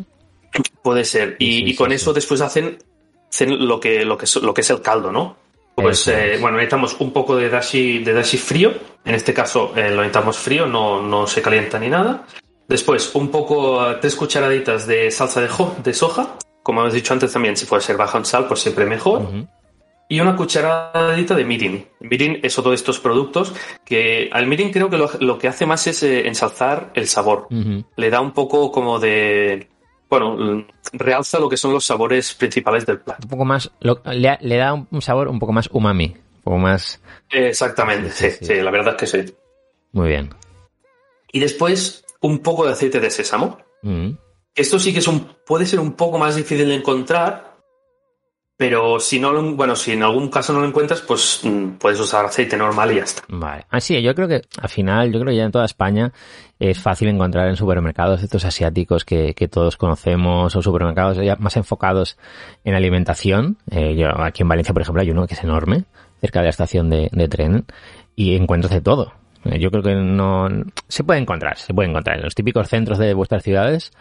Puede 0.81 1.05
ser. 1.05 1.37
Y, 1.39 1.73
con 1.75 1.91
eso 1.91 2.13
después 2.13 2.41
hacen, 2.41 2.77
lo, 3.39 3.79
que, 3.79 4.03
lo, 4.05 4.17
que, 4.17 4.27
lo 4.41 4.53
que 4.53 4.61
es 4.61 4.69
el 4.69 4.81
caldo, 4.81 5.11
¿no? 5.11 5.37
Pues 5.75 6.07
eh, 6.07 6.37
bueno, 6.39 6.57
necesitamos 6.57 6.95
un 6.99 7.11
poco 7.11 7.35
de 7.35 7.49
dashi, 7.49 7.99
de 7.99 8.13
dashi 8.13 8.37
frío. 8.37 8.73
En 9.03 9.15
este 9.15 9.33
caso 9.33 9.73
eh, 9.75 9.89
lo 9.89 9.97
necesitamos 9.97 10.37
frío, 10.37 10.65
no, 10.67 11.01
no 11.01 11.25
se 11.27 11.41
calienta 11.41 11.79
ni 11.79 11.89
nada. 11.89 12.25
Después, 12.67 13.13
un 13.15 13.29
poco, 13.29 13.83
tres 13.99 14.15
cucharaditas 14.15 14.87
de 14.87 15.11
salsa 15.11 15.41
de, 15.41 15.49
de 15.83 15.93
soja. 15.93 16.37
Como 16.61 16.81
hemos 16.81 16.93
dicho 16.93 17.13
antes 17.13 17.33
también, 17.33 17.57
si 17.57 17.65
puede 17.65 17.81
ser 17.81 17.97
baja 17.97 18.17
en 18.17 18.25
sal, 18.25 18.47
pues 18.47 18.61
siempre 18.61 18.85
mejor. 18.85 19.27
Y 20.07 20.19
una 20.19 20.35
cucharadita 20.35 21.35
de 21.35 21.43
mirin. 21.43 21.85
Mirin 21.99 22.39
es 22.41 22.57
otro 22.57 22.71
de 22.71 22.75
estos 22.75 22.99
productos 22.99 23.53
que 23.83 24.29
al 24.31 24.47
mirin 24.47 24.71
creo 24.71 24.89
que 24.89 24.97
lo, 24.97 25.37
que 25.37 25.47
hace 25.47 25.65
más 25.65 25.85
es 25.87 26.03
eh, 26.03 26.27
ensalzar 26.27 26.91
el 26.93 27.07
sabor. 27.07 27.47
Le 27.49 28.09
da 28.09 28.21
un 28.21 28.31
poco 28.31 28.71
como 28.71 28.99
de 28.99 29.67
bueno, 30.13 30.67
realza 30.93 31.39
lo 31.39 31.49
que 31.49 31.57
son 31.57 31.73
los 31.73 31.85
sabores 31.85 32.33
principales 32.33 32.85
del 32.85 32.99
plato. 32.99 33.21
Un 33.23 33.29
poco 33.29 33.45
más, 33.45 33.71
le, 33.81 34.57
da 34.57 34.73
un 34.73 35.01
sabor 35.01 35.27
un 35.27 35.39
poco 35.39 35.51
más 35.51 35.69
umami, 35.71 36.15
un 36.35 36.41
poco 36.43 36.57
más... 36.57 37.01
Exactamente, 37.29 38.11
sí, 38.11 38.29
sí, 38.41 38.55
la 38.55 38.71
verdad 38.71 38.95
es 38.95 39.11
que 39.11 39.25
sí. 39.25 39.33
Muy 39.91 40.09
bien. 40.09 40.29
Y 41.31 41.39
después 41.39 42.05
un 42.21 42.39
poco 42.39 42.65
de 42.65 42.71
aceite 42.71 42.99
de 42.99 43.09
sésamo. 43.09 43.57
Mm. 43.81 44.11
Esto 44.55 44.79
sí 44.79 44.93
que 44.93 44.99
es 44.99 45.07
un, 45.07 45.35
puede 45.45 45.65
ser 45.65 45.79
un 45.79 45.93
poco 45.93 46.17
más 46.17 46.35
difícil 46.35 46.67
de 46.67 46.75
encontrar, 46.75 47.52
pero 48.55 48.99
si 48.99 49.19
no, 49.19 49.55
bueno, 49.55 49.75
si 49.75 49.91
en 49.93 50.03
algún 50.03 50.29
caso 50.29 50.53
no 50.53 50.61
lo 50.61 50.67
encuentras, 50.67 51.01
pues 51.01 51.41
mm, 51.43 51.77
puedes 51.79 51.99
usar 51.99 52.25
aceite 52.25 52.55
normal 52.55 52.91
y 52.91 52.95
ya 52.95 53.03
está. 53.03 53.23
Vale. 53.27 53.65
Así, 53.69 53.95
ah, 53.95 53.99
yo 53.99 54.13
creo 54.15 54.27
que 54.27 54.41
al 54.61 54.69
final, 54.69 55.11
yo 55.11 55.19
creo 55.19 55.31
que 55.31 55.37
ya 55.37 55.43
en 55.45 55.51
toda 55.51 55.65
España 55.65 56.13
es 56.59 56.79
fácil 56.79 57.09
encontrar 57.09 57.47
en 57.49 57.55
supermercados 57.55 58.21
estos 58.23 58.45
asiáticos 58.45 59.05
que, 59.05 59.33
que 59.33 59.47
todos 59.47 59.75
conocemos 59.75 60.55
o 60.55 60.61
supermercados 60.61 61.17
ya 61.17 61.35
más 61.37 61.57
enfocados 61.57 62.17
en 62.63 62.75
alimentación. 62.75 63.57
Eh, 63.71 63.95
yo 63.95 64.07
aquí 64.21 64.43
en 64.43 64.49
Valencia, 64.49 64.71
por 64.73 64.81
ejemplo, 64.83 65.01
hay 65.01 65.11
uno 65.11 65.27
que 65.27 65.33
es 65.33 65.43
enorme. 65.43 65.85
cerca 66.21 66.39
de 66.39 66.43
la 66.45 66.49
estación 66.51 66.89
de, 66.89 67.09
de 67.11 67.27
tren 67.27 67.65
y 68.15 68.35
encuentras 68.35 68.71
de 68.71 68.81
todo. 68.81 69.13
Eh, 69.45 69.59
Yo 69.59 69.71
creo 69.71 69.83
que 69.83 69.95
no 69.95 70.47
se 70.87 71.03
puede 71.03 71.19
encontrar, 71.19 71.57
se 71.57 71.73
puede 71.73 71.89
encontrar 71.89 72.17
en 72.17 72.23
los 72.23 72.35
típicos 72.35 72.69
centros 72.69 72.97
de 72.97 73.13
vuestras 73.13 73.43
ciudades, 73.43 73.91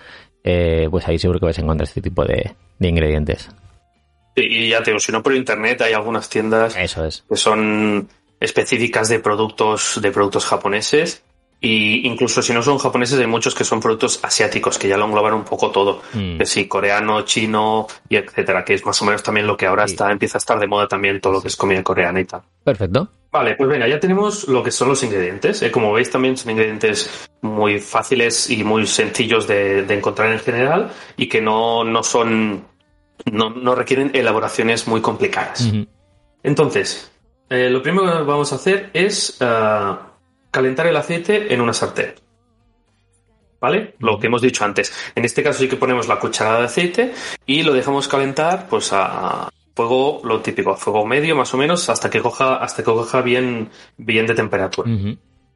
eh, 0.45 0.87
pues 0.91 1.09
ahí 1.09 1.19
seguro 1.19 1.41
que 1.41 1.47
vais 1.47 1.59
a 1.59 1.63
encontrar 1.63 1.89
este 1.89 2.01
tipo 2.03 2.25
de 2.25 2.55
ingredientes. 2.79 3.49
Y 4.35 4.71
ya 4.71 4.83
te 4.83 4.91
digo, 4.91 5.01
si 5.01 5.13
no 5.13 5.23
por 5.23 5.35
internet 5.35 5.83
hay 5.83 5.93
algunas 5.93 6.29
tiendas 6.29 6.75
Eso 6.77 7.05
es. 7.05 7.25
que 7.29 7.37
son 7.37 8.09
específicas 8.41 9.09
de 9.09 9.19
productos, 9.21 9.99
de 10.03 10.11
productos 10.11 10.45
japoneses. 10.47 11.23
Y 11.65 12.09
incluso 12.09 12.43
si 12.43 12.53
no 12.53 12.61
son 12.61 12.79
japoneses, 12.79 13.21
hay 13.21 13.29
muchos 13.29 13.55
que 13.55 13.63
son 13.63 13.79
productos 13.79 14.19
asiáticos, 14.25 14.79
que 14.81 14.89
ya 14.89 14.97
lo 14.97 15.05
engloban 15.05 15.33
un 15.35 15.45
poco 15.45 15.71
todo. 15.71 16.03
Mm. 16.13 16.39
Que 16.39 16.45
sí, 16.47 16.67
coreano, 16.67 17.23
chino 17.23 17.87
y 18.09 18.17
etcétera, 18.17 18.65
que 18.65 18.75
es 18.75 18.85
más 18.85 19.01
o 19.01 19.05
menos 19.05 19.23
también 19.23 19.47
lo 19.47 19.57
que 19.57 19.67
ahora 19.67 19.87
Sí. 19.87 19.93
está, 19.95 20.11
empieza 20.11 20.39
a 20.39 20.41
estar 20.41 20.59
de 20.59 20.67
moda 20.67 20.89
también 20.89 21.21
todo 21.21 21.35
lo 21.35 21.41
que 21.41 21.47
es 21.47 21.55
comida 21.57 21.81
coreana 21.85 22.19
y 22.21 22.25
tal. 22.25 22.43
Perfecto. 22.65 23.09
Vale, 23.31 23.55
pues 23.55 23.71
venga, 23.71 23.87
ya 23.87 24.01
tenemos 24.01 24.49
lo 24.49 24.61
que 24.63 24.73
son 24.73 24.89
los 24.89 25.03
ingredientes. 25.05 25.63
¿eh? 25.63 25.71
Como 25.71 25.93
veis, 25.93 26.11
también 26.11 26.37
son 26.37 26.51
ingredientes 26.51 27.29
muy 27.43 27.79
fáciles 27.79 28.51
y 28.51 28.65
muy 28.65 28.85
sencillos 28.89 29.47
de, 29.47 29.85
de 29.85 29.95
encontrar 29.95 30.33
en 30.33 30.41
general 30.41 30.91
y 31.17 31.29
que 31.29 31.41
no, 31.41 31.85
no 31.85 32.03
son. 32.03 32.65
No, 33.31 33.51
no 33.51 33.75
requieren 33.75 34.11
elaboraciones 34.15 34.87
muy 34.89 35.01
complicadas. 35.01 35.71
Entonces, 36.43 37.13
eh, 37.49 37.69
lo 37.71 37.83
primero 37.83 38.11
que 38.19 38.23
vamos 38.25 38.53
a 38.53 38.57
hacer 38.57 38.91
es 38.95 39.37
ah, 39.41 40.13
calentar 40.51 40.87
el 40.87 40.97
aceite 40.97 41.53
en 41.53 41.61
una 41.61 41.73
sartén. 41.73 42.15
¿Vale? 43.61 43.95
Lo 44.01 44.19
que 44.19 44.27
hemos 44.27 44.43
dicho 44.43 44.65
antes. 44.65 44.93
En 45.15 45.25
este 45.25 45.43
caso 45.43 45.61
sí 45.61 45.69
que 45.69 45.77
ponemos 45.77 46.09
la 46.09 46.19
cucharada 46.19 46.61
de 46.61 46.65
aceite 46.65 47.15
y 47.47 47.63
lo 47.63 47.73
dejamos 47.73 48.09
calentar 48.09 48.67
pues 48.69 48.91
a 48.93 49.49
fuego, 49.75 50.21
lo 50.25 50.41
típico, 50.41 50.71
a 50.73 50.77
fuego 50.77 51.07
medio 51.07 51.37
más 51.37 51.55
o 51.55 51.57
menos, 51.57 51.89
hasta 51.89 52.11
que 52.11 52.21
coja, 52.21 52.57
hasta 52.57 52.83
que 52.83 52.91
coja 52.91 53.23
bien, 53.23 53.71
bien 53.97 54.27
de 54.27 54.35
temperatura. 54.35 54.91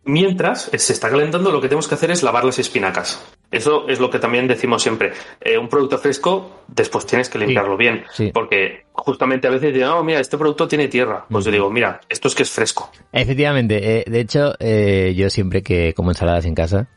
Mientras 0.07 0.71
se 0.73 0.93
está 0.93 1.11
calentando, 1.11 1.51
lo 1.51 1.61
que 1.61 1.69
tenemos 1.69 1.89
que 1.89 1.97
hacer 1.97 2.11
es 2.13 2.23
lavar 2.23 2.45
las 2.45 2.59
espinacas. 2.61 3.21
Eso 3.51 3.89
es 3.89 3.99
lo 4.01 4.09
que 4.09 4.19
también 4.21 4.47
decimos 4.47 4.83
siempre. 4.83 5.13
Eh, 5.41 5.59
un 5.59 5.69
producto 5.69 5.99
fresco, 5.99 6.63
después 6.69 7.05
tienes 7.07 7.29
que 7.29 7.39
limpiarlo 7.39 7.77
bien. 7.77 8.05
sí. 8.13 8.31
Porque 8.33 8.85
justamente 8.93 9.49
a 9.49 9.51
veces 9.51 9.75
dicen, 9.75 9.89
oh, 9.89 10.05
mira, 10.05 10.21
este 10.21 10.39
producto 10.39 10.69
tiene 10.69 10.89
tierra. 10.89 11.27
Pues 11.29 11.45
yo 11.45 11.51
digo, 11.51 11.69
mira, 11.71 12.01
esto 12.09 12.29
es 12.29 12.35
que 12.37 12.45
es 12.45 12.51
fresco. 12.51 12.91
Efectivamente, 13.13 13.99
eh, 13.99 14.05
de 14.07 14.21
hecho, 14.21 14.55
eh, 14.61 15.13
yo 15.17 15.29
siempre 15.29 15.63
que 15.63 15.93
como 15.95 16.11
ensaladas 16.13 16.45
en 16.47 16.55
casa, 16.55 16.89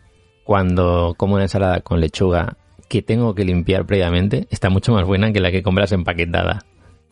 cuando 0.43 1.16
como 1.18 1.36
una 1.36 1.43
ensalada 1.43 1.82
con 1.82 1.99
lechuga 1.99 2.57
que 2.88 3.01
tengo 3.01 3.36
que 3.36 3.43
limpiar 3.43 3.86
previamente, 3.86 4.47
está 4.49 4.70
mucho 4.70 4.93
más 4.93 5.05
buena 5.05 5.32
que 5.34 5.39
la 5.39 5.51
que 5.51 5.62
compras 5.64 5.91
empaquetada. 5.91 6.66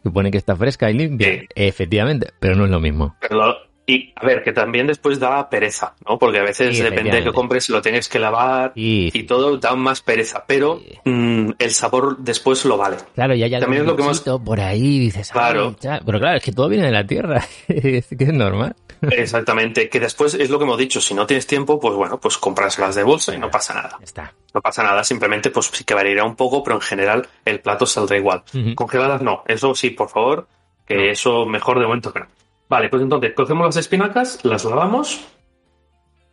Supone 0.04 0.32
que 0.32 0.38
está 0.38 0.56
fresca 0.56 0.90
y 0.90 0.94
limpia. 0.94 1.28
Sí. 1.42 1.48
Efectivamente, 1.56 2.30
pero 2.40 2.56
no 2.56 2.66
es 2.66 2.72
lo 2.72 2.80
mismo. 2.80 3.16
Pero 3.20 3.36
lo- 3.36 3.67
y 3.90 4.12
a 4.16 4.26
ver, 4.26 4.44
que 4.44 4.52
también 4.52 4.86
después 4.86 5.18
da 5.20 5.50
pereza, 5.50 5.96
¿no? 6.08 6.20
Porque 6.20 6.40
a 6.40 6.44
veces 6.44 6.76
Sí, 6.78 6.84
depende 6.84 7.10
de 7.16 7.24
que 7.24 7.32
compres, 7.32 7.70
lo 7.70 7.82
tienes 7.82 8.10
que 8.10 8.20
lavar 8.20 8.74
Y, 8.76 9.18
y 9.18 9.24
todo 9.24 9.58
da 9.58 9.76
más 9.76 10.02
pereza. 10.02 10.44
Pero 10.46 10.80
Sí. 10.86 11.10
mm, 11.10 11.52
el 11.58 11.72
sabor 11.72 12.18
después 12.18 12.66
lo 12.66 12.78
vale. 12.78 12.98
claro, 13.16 13.34
ya 13.34 13.46
hay 13.46 13.60
también 13.60 13.84
es 13.84 13.88
lo 13.88 13.96
que 13.96 14.04
hemos- 14.04 14.20
por 14.46 14.60
ahí 14.60 15.00
dices, 15.00 15.32
"Ay, 15.32 15.40
Claro. 15.40 15.76
cha-". 15.80 16.02
pero 16.06 16.20
claro, 16.20 16.38
es 16.38 16.44
que 16.44 16.52
todo 16.52 16.68
viene 16.70 16.86
de 16.88 16.92
la 16.92 17.08
tierra, 17.08 17.42
es 17.70 18.08
que 18.08 18.24
es 18.26 18.34
normal. 18.34 18.76
Exactamente. 19.02 19.90
Que 19.90 20.00
después 20.00 20.34
es 20.34 20.50
lo 20.50 20.58
que 20.58 20.66
hemos 20.66 20.78
dicho. 20.78 21.00
Si 21.02 21.14
no 21.14 21.26
tienes 21.26 21.48
tiempo, 21.48 21.80
pues 21.80 21.94
bueno, 21.96 22.20
pues 22.20 22.38
compras 22.38 22.78
las 22.80 22.96
de 22.96 23.04
bolsa 23.04 23.34
y 23.34 23.38
no 23.38 23.50
pasa 23.50 23.74
nada. 23.74 23.96
Ya 24.00 24.04
está. 24.04 24.34
No 24.54 24.62
pasa 24.62 24.84
nada, 24.84 25.04
simplemente 25.04 25.50
pues 25.52 25.68
sí 25.72 25.84
que 25.84 25.94
variará 25.94 26.24
un 26.24 26.36
poco, 26.36 26.64
pero 26.64 26.76
en 26.78 26.82
general 26.82 27.28
el 27.46 27.60
plato 27.60 27.86
saldrá 27.86 28.18
igual. 28.18 28.44
Ujú. 28.54 28.76
Congeladas 28.76 29.22
no, 29.22 29.44
eso 29.48 29.74
sí, 29.76 29.92
por 29.92 30.10
favor, 30.10 30.48
que 30.86 30.96
No. 30.96 31.04
eso 31.04 31.46
mejor 31.46 31.80
de 31.80 31.86
momento 31.86 32.12
que 32.12 32.22
no. 32.22 32.28
Vale, 32.70 32.90
pues 32.90 33.02
entonces 33.02 33.34
cogemos 33.34 33.66
las 33.66 33.78
espinacas, 33.78 34.44
las 34.44 34.66
lavamos 34.66 35.22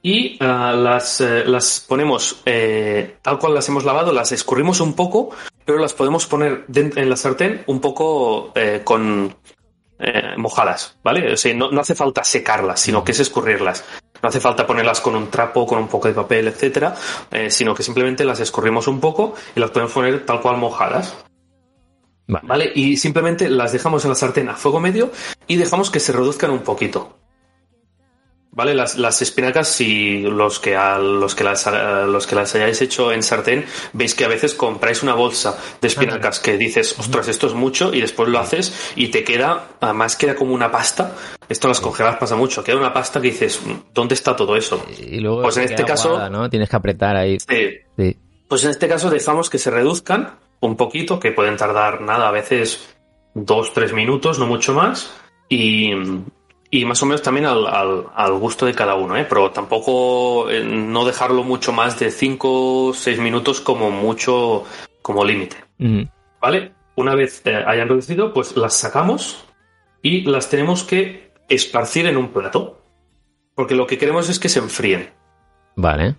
y 0.03 0.37
ah, 0.41 0.74
las, 0.76 1.20
eh, 1.20 1.45
las 1.47 1.85
ponemos 1.89 2.43
eh, 2.45 3.16
tal 3.22 3.39
cual 3.39 3.55
las 3.55 3.68
hemos 3.68 3.85
lavado, 3.85 4.12
las 4.12 4.32
escurrimos 4.32 4.80
un 4.80 4.95
poco, 4.95 5.30
pero 5.64 5.78
las 5.78 5.95
podemos 5.95 6.26
poner 6.26 6.64
en 6.74 7.09
la 7.09 7.16
sartén 7.16 7.62
un 7.66 7.80
poco 7.80 8.53
eh, 8.55 8.82
con 8.85 9.35
eh, 9.99 10.35
mojadas, 10.37 10.99
¿vale? 11.05 11.35
No, 11.55 11.70
no 11.70 11.80
hace 11.80 11.95
falta 11.95 12.24
secarlas, 12.24 12.80
sino 12.80 13.05
que 13.05 13.12
es 13.12 13.20
escurrirlas. 13.20 13.85
No 14.20 14.28
hace 14.28 14.41
falta 14.41 14.66
ponerlas 14.66 15.01
con 15.01 15.14
un 15.14 15.30
trapo, 15.30 15.66
con 15.66 15.78
un 15.78 15.89
poco 15.89 16.09
de 16.09 16.14
papel, 16.14 16.49
etcétera, 16.49 16.95
eh, 17.30 17.51
sino 17.51 17.74
que 17.74 17.82
simplemente 17.82 18.24
las 18.24 18.41
escurrimos 18.41 18.89
un 18.89 19.01
poco 19.01 19.35
y 19.55 19.61
las 19.61 19.70
podemos 19.70 19.93
poner 19.93 20.26
tal 20.26 20.41
cual 20.41 20.57
mojadas. 20.57 21.14
Vale. 22.27 22.47
¿Vale? 22.49 22.72
Y 22.75 22.97
simplemente 22.97 23.49
las 23.51 23.72
dejamos 23.72 24.05
en 24.05 24.11
la 24.11 24.14
sartén 24.14 24.49
a 24.49 24.55
fuego 24.55 24.81
medio 24.81 25.11
y 25.47 25.57
dejamos 25.57 25.91
que 25.91 26.01
se 26.01 26.12
reduzcan 26.12 26.51
un 26.51 26.61
poquito. 26.61 27.18
¿Vale? 28.57 28.72
Las, 28.72 28.97
las 28.97 29.20
espinacas, 29.20 29.66
si 29.66 30.20
los 30.20 30.61
que, 30.61 30.77
a, 30.77 30.97
los, 31.01 31.35
que 31.35 31.43
las, 31.43 31.66
a 31.66 32.05
los 32.07 32.25
que 32.29 32.37
las 32.37 32.55
hayáis 32.55 32.81
hecho 32.83 33.11
en 33.11 33.25
sartén, 33.25 33.64
veis 33.93 34.14
que 34.14 34.25
a 34.25 34.29
veces 34.29 34.55
compráis 34.55 35.03
una 35.03 35.14
bolsa 35.14 35.59
de 35.81 35.89
espinacas 35.89 36.39
que 36.39 36.57
dices, 36.57 36.95
ostras, 36.97 37.27
esto 37.27 37.49
es 37.49 37.55
mucho, 37.55 37.93
y 37.93 38.01
después 38.01 38.29
lo 38.29 38.39
haces 38.39 38.93
y 38.95 39.09
te 39.09 39.25
queda, 39.25 39.70
además 39.81 40.14
queda 40.14 40.37
como 40.37 40.55
una 40.55 40.70
pasta. 40.70 41.16
Esto 41.49 41.66
en 41.66 41.70
las 41.70 41.81
congeladas 41.81 42.18
pasa 42.18 42.37
mucho, 42.37 42.62
queda 42.62 42.77
una 42.77 42.93
pasta 42.93 43.20
que 43.20 43.27
dices, 43.33 43.61
¿dónde 43.93 44.14
está 44.14 44.37
todo 44.37 44.55
eso? 44.55 44.87
Y 45.01 45.18
luego 45.18 45.43
Pues 45.43 45.57
en 45.57 45.64
este 45.64 45.85
caso- 45.85 46.11
aguada, 46.11 46.31
¿no? 46.31 46.49
Tienes 46.49 46.68
que 46.70 46.77
apretar 46.77 47.16
ahí. 47.16 47.37
Eh, 47.49 47.87
Sí. 47.99 48.16
Pues 48.47 48.62
en 48.62 48.70
este 48.70 48.87
caso 48.87 49.11
dejamos 49.11 49.51
que 49.51 49.59
se 49.59 49.70
reduzcan 49.72 50.39
un 50.61 50.76
poquito, 50.76 51.18
que 51.20 51.32
pueden 51.32 51.57
tardar 51.57 52.00
nada, 52.00 52.28
a 52.28 52.32
veces 52.32 52.94
dos, 53.34 53.72
tres 53.72 53.92
minutos, 53.92 54.38
no 54.38 54.46
mucho 54.46 54.72
más, 54.74 55.14
y, 55.48 55.92
y 56.70 56.84
más 56.84 57.02
o 57.02 57.07
menos 57.07 57.22
también 57.22 57.46
al, 57.46 57.66
al- 57.66 58.07
al 58.14 58.32
gusto 58.38 58.64
de 58.66 58.74
cada 58.74 58.94
uno, 58.94 59.16
¿eh? 59.16 59.26
pero 59.28 59.50
tampoco 59.50 60.48
eh, 60.50 60.64
no 60.64 61.05
dejarlo 61.05 61.42
mucho 61.42 61.72
más 61.72 61.98
de 61.98 62.11
cinco, 62.11 62.92
seis 62.94 63.18
minutos 63.18 63.61
como 63.61 63.90
mucho, 63.90 64.64
como 65.02 65.24
límite. 65.24 65.57
¿Vale? 66.40 66.72
Una 66.96 67.14
vez 67.14 67.42
eh, 67.44 67.62
hayan 67.66 67.88
reducido, 67.88 68.32
pues 68.32 68.57
las 68.57 68.74
sacamos 68.78 69.44
y 70.02 70.22
las 70.22 70.48
tenemos 70.48 70.84
que 70.84 71.32
esparcir 71.48 72.07
en 72.07 72.16
un 72.16 72.28
plato, 72.28 72.80
porque 73.55 73.74
lo 73.74 73.86
que 73.86 73.98
queremos 73.98 74.28
es 74.28 74.38
que 74.38 74.48
se 74.48 74.61
enfríen. 74.61 75.11
Vale. 75.76 76.14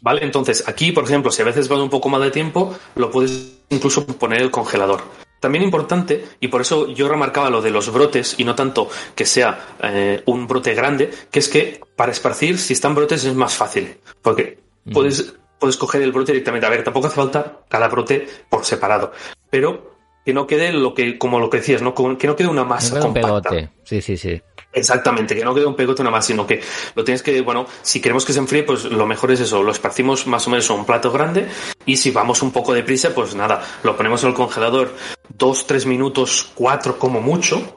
¿Vale? 0.00 0.24
Entonces, 0.24 0.66
aquí, 0.66 0.92
por 0.92 1.04
ejemplo, 1.04 1.30
si 1.30 1.42
a 1.42 1.44
veces 1.44 1.68
vas 1.68 1.78
un 1.80 1.90
poco 1.90 2.08
más 2.08 2.22
de 2.22 2.30
tiempo, 2.30 2.74
lo 2.94 3.10
puedes 3.10 3.58
incluso 3.68 4.06
poner 4.06 4.38
en 4.38 4.44
el 4.44 4.50
congelador. 4.50 5.02
También 5.40 5.64
importante, 5.64 6.24
y 6.38 6.48
por 6.48 6.60
eso 6.60 6.88
yo 6.88 7.08
remarcaba 7.08 7.48
lo 7.48 7.62
de 7.62 7.70
los 7.70 7.90
brotes 7.90 8.34
y 8.38 8.44
no 8.44 8.54
tanto 8.54 8.88
que 9.14 9.24
sea 9.24 9.76
eh, 9.82 10.22
un 10.26 10.46
brote 10.46 10.74
grande, 10.74 11.10
que 11.30 11.38
es 11.38 11.48
que 11.48 11.80
para 11.96 12.12
esparcir, 12.12 12.58
si 12.58 12.74
están 12.74 12.94
brotes, 12.94 13.24
es 13.24 13.34
más 13.34 13.54
fácil. 13.54 13.96
Porque 14.20 14.58
puedes, 14.92 15.34
puedes 15.58 15.78
coger 15.78 16.02
el 16.02 16.12
brote 16.12 16.32
directamente. 16.32 16.66
A 16.66 16.70
ver, 16.70 16.84
tampoco 16.84 17.06
hace 17.06 17.16
falta 17.16 17.60
cada 17.68 17.88
brote 17.88 18.28
por 18.50 18.66
separado. 18.66 19.12
Pero 19.48 19.96
que 20.24 20.34
no 20.34 20.46
quede 20.46 20.72
lo 20.72 20.92
que, 20.92 21.16
como 21.16 21.40
lo 21.40 21.48
que 21.48 21.58
decías, 21.58 21.80
¿no? 21.80 21.94
Que 21.94 22.26
no 22.26 22.36
quede 22.36 22.48
una 22.48 22.64
masa 22.64 22.96
un 22.96 23.00
compacta. 23.00 23.50
pegote. 23.50 23.70
Sí, 23.84 24.02
sí, 24.02 24.18
sí. 24.18 24.40
Exactamente, 24.72 25.34
que 25.34 25.44
no 25.44 25.52
quede 25.54 25.66
un 25.66 25.74
pegote 25.74 26.02
nada 26.04 26.12
más, 26.16 26.26
sino 26.26 26.46
que 26.46 26.60
lo 26.94 27.02
tienes 27.02 27.22
que, 27.22 27.40
bueno, 27.40 27.66
si 27.82 28.00
queremos 28.00 28.24
que 28.24 28.32
se 28.32 28.38
enfríe, 28.38 28.62
pues 28.62 28.84
lo 28.84 29.04
mejor 29.06 29.32
es 29.32 29.40
eso, 29.40 29.62
lo 29.64 29.72
esparcimos 29.72 30.26
más 30.28 30.46
o 30.46 30.50
menos 30.50 30.70
en 30.70 30.76
un 30.76 30.84
plato 30.84 31.10
grande 31.10 31.48
y 31.86 31.96
si 31.96 32.12
vamos 32.12 32.40
un 32.42 32.52
poco 32.52 32.72
deprisa, 32.72 33.12
pues 33.14 33.34
nada, 33.34 33.64
lo 33.82 33.96
ponemos 33.96 34.22
en 34.22 34.28
el 34.28 34.34
congelador 34.36 34.94
dos, 35.36 35.66
tres 35.66 35.86
minutos, 35.86 36.52
cuatro 36.54 36.98
como 36.98 37.20
mucho 37.20 37.74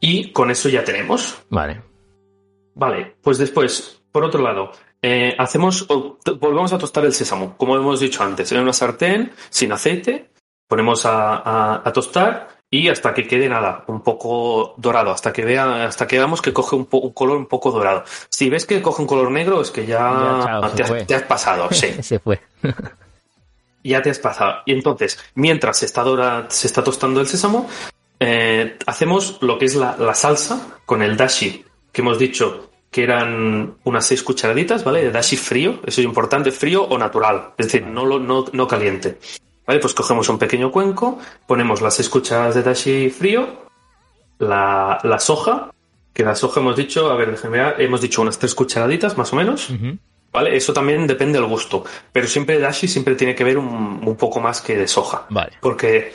y 0.00 0.32
con 0.32 0.50
eso 0.50 0.68
ya 0.68 0.82
tenemos. 0.82 1.38
Vale. 1.48 1.82
Vale, 2.74 3.16
pues 3.22 3.38
después, 3.38 4.02
por 4.10 4.24
otro 4.24 4.42
lado, 4.42 4.72
eh, 5.02 5.34
hacemos, 5.38 5.86
volvemos 6.40 6.72
a 6.72 6.78
tostar 6.78 7.04
el 7.04 7.12
sésamo, 7.12 7.56
como 7.56 7.76
hemos 7.76 8.00
dicho 8.00 8.22
antes, 8.22 8.50
en 8.52 8.60
una 8.60 8.72
sartén 8.72 9.32
sin 9.50 9.72
aceite, 9.72 10.30
ponemos 10.66 11.04
a, 11.06 11.36
a- 11.36 11.82
a 11.84 11.92
tostar 11.92 12.48
y 12.74 12.88
hasta 12.88 13.12
que 13.12 13.28
quede 13.28 13.50
nada, 13.50 13.84
un 13.86 14.00
poco 14.00 14.72
dorado, 14.78 15.10
hasta 15.10 15.30
que 15.30 15.44
vea, 15.44 15.84
hasta 15.84 16.06
que 16.06 16.16
veamos 16.16 16.40
que 16.40 16.54
coge 16.54 16.74
un, 16.74 16.86
po- 16.86 17.00
un 17.00 17.12
color 17.12 17.36
un 17.36 17.44
poco 17.46 17.70
dorado. 17.70 18.02
Si 18.30 18.48
ves 18.48 18.64
que 18.64 18.80
coge 18.80 19.02
un 19.02 19.06
color 19.08 19.30
negro, 19.30 19.60
es 19.60 19.70
que 19.70 19.84
ya, 19.84 19.98
Ya, 19.98 20.40
chao, 20.46 20.70
se 20.70 20.76
te, 20.76 20.82
has, 20.82 21.06
te 21.06 21.14
has 21.14 21.22
pasado, 21.24 21.68
sí, 21.70 21.88
Se 22.02 22.18
fue. 22.18 22.40
ya 23.84 24.00
te 24.00 24.10
has 24.10 24.18
pasado. 24.18 24.62
Y 24.64 24.72
entonces, 24.72 25.18
mientras 25.34 25.78
se 25.78 25.86
está, 25.86 26.02
dora- 26.02 26.46
se 26.48 26.66
está 26.66 26.82
tostando 26.82 27.20
el 27.20 27.26
sésamo, 27.26 27.68
eh, 28.20 28.78
hacemos 28.86 29.38
lo 29.42 29.58
que 29.58 29.66
es 29.66 29.74
la, 29.74 29.96
la 29.98 30.14
salsa 30.14 30.78
con 30.86 31.02
el 31.02 31.16
dashi, 31.16 31.64
que 31.92 32.00
hemos 32.00 32.18
dicho 32.18 32.70
que 32.90 33.02
eran 33.04 33.74
unas 33.84 34.06
seis 34.06 34.22
cucharaditas, 34.22 34.82
¿vale? 34.82 35.02
De 35.02 35.10
dashi 35.10 35.36
frío, 35.36 35.80
eso 35.84 36.00
es 36.00 36.04
importante, 36.06 36.50
frío 36.50 36.84
o 36.84 36.96
natural, 36.98 37.50
es 37.58 37.66
decir, 37.66 37.86
no, 37.86 38.04
lo- 38.06 38.18
no, 38.20 38.44
no 38.52 38.66
caliente. 38.68 39.18
¿Vale? 39.66 39.80
Pues 39.80 39.94
cogemos 39.94 40.28
un 40.28 40.38
pequeño 40.38 40.70
cuenco, 40.72 41.18
ponemos 41.46 41.80
las 41.82 41.94
seis 41.94 42.08
cucharadas 42.08 42.54
de 42.54 42.62
dashi 42.62 43.10
frío, 43.10 43.46
la, 44.38 44.98
la 45.02 45.18
soja, 45.18 45.70
que 46.12 46.24
la 46.24 46.34
soja 46.34 46.60
hemos 46.60 46.76
dicho, 46.76 47.10
a 47.10 47.16
ver, 47.16 47.30
déjenme 47.30 47.58
ver, 47.62 47.80
hemos 47.80 48.00
dicho 48.00 48.22
unas 48.22 48.38
tres 48.38 48.54
cucharaditas 48.54 49.16
más 49.16 49.32
o 49.32 49.36
menos. 49.36 49.68
¿Vale? 50.32 50.56
Eso 50.56 50.72
también 50.72 51.06
depende 51.06 51.38
del 51.38 51.46
gusto. 51.48 51.84
Pero 52.10 52.26
siempre 52.26 52.58
dashi 52.58 52.88
siempre 52.88 53.14
tiene 53.14 53.34
que 53.34 53.44
ver 53.44 53.58
un, 53.58 54.00
un 54.04 54.16
poco 54.16 54.40
más 54.40 54.60
que 54.62 54.76
de 54.76 54.88
soja. 54.88 55.26
Vale. 55.28 55.52
Porque 55.60 56.12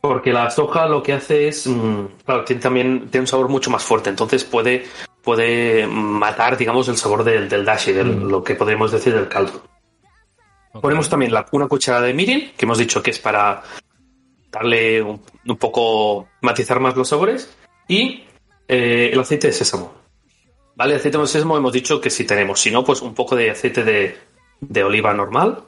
Porque 0.00 0.32
la 0.32 0.48
soja 0.50 0.86
lo 0.86 1.02
que 1.02 1.12
hace 1.12 1.48
es, 1.48 1.66
mm, 1.66 2.04
claro, 2.24 2.44
tiene 2.44 2.62
también 2.62 3.08
tiene 3.10 3.22
un 3.24 3.26
sabor 3.26 3.48
mucho 3.48 3.68
más 3.70 3.82
fuerte, 3.82 4.10
entonces 4.10 4.44
puede, 4.44 4.86
puede 5.24 5.88
matar, 5.88 6.56
digamos, 6.56 6.86
el 6.88 6.96
sabor 6.96 7.24
del, 7.24 7.48
del 7.48 7.64
dashi, 7.64 7.92
de 7.92 8.04
Mm. 8.04 8.28
lo 8.30 8.44
que 8.44 8.54
podríamos 8.54 8.92
decir 8.92 9.12
del 9.12 9.26
caldo. 9.28 9.60
Ponemos 10.80 11.08
también 11.08 11.32
la- 11.32 11.46
una 11.52 11.66
cucharada 11.68 12.06
de 12.06 12.14
mirin, 12.14 12.52
que 12.56 12.64
hemos 12.64 12.78
dicho 12.78 13.02
que 13.02 13.10
es 13.10 13.18
para 13.18 13.62
darle 14.50 15.02
un, 15.02 15.20
un 15.46 15.56
poco, 15.56 16.28
matizar 16.42 16.80
más 16.80 16.96
los 16.96 17.08
sabores, 17.08 17.54
y 17.86 18.24
eh, 18.66 19.10
el 19.12 19.20
aceite 19.20 19.48
de 19.48 19.52
sésamo. 19.52 19.92
¿Vale? 20.74 20.94
El 20.94 21.00
aceite 21.00 21.18
de 21.18 21.26
sésamo 21.26 21.56
hemos 21.56 21.72
dicho 21.72 22.00
que 22.00 22.10
si 22.10 22.24
tenemos, 22.24 22.60
si 22.60 22.70
no, 22.70 22.84
pues 22.84 23.02
un 23.02 23.14
poco 23.14 23.34
de 23.36 23.50
aceite 23.50 23.82
de, 23.84 24.16
de 24.60 24.84
oliva 24.84 25.12
normal. 25.12 25.60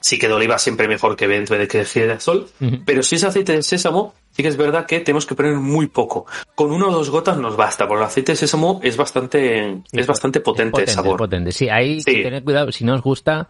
Sí 0.00 0.18
que 0.18 0.26
de 0.28 0.34
oliva 0.34 0.58
siempre 0.58 0.86
mejor 0.88 1.16
que 1.16 1.26
de 1.28 1.40
de 1.46 1.68
que 1.68 1.78
de 1.78 1.84
girasol, 1.84 2.48
Ujú. 2.60 2.78
pero 2.84 3.02
si 3.02 3.14
es 3.14 3.24
aceite 3.24 3.52
de 3.52 3.62
sésamo, 3.62 4.12
sí 4.32 4.42
que 4.42 4.48
es 4.48 4.56
verdad 4.56 4.84
que 4.86 5.00
tenemos 5.00 5.24
que 5.24 5.34
poner 5.36 5.54
muy 5.54 5.86
poco. 5.86 6.26
Con 6.54 6.72
una 6.72 6.88
o 6.88 6.92
dos 6.92 7.08
gotas 7.10 7.38
nos 7.38 7.56
basta, 7.56 7.86
porque 7.86 8.02
el 8.02 8.06
aceite 8.08 8.32
de 8.32 8.36
sésamo 8.36 8.80
es 8.82 8.96
bastante, 8.98 9.78
es 9.92 10.06
bastante 10.06 10.40
potente, 10.40 10.82
el 10.82 10.88
sabor. 10.88 11.16
potente. 11.16 11.52
Sí, 11.52 11.68
ahí 11.70 12.00
Sí. 12.02 12.22
tened 12.22 12.42
cuidado. 12.44 12.70
Si 12.72 12.84
no 12.84 12.94
os 12.96 13.02
gusta, 13.02 13.48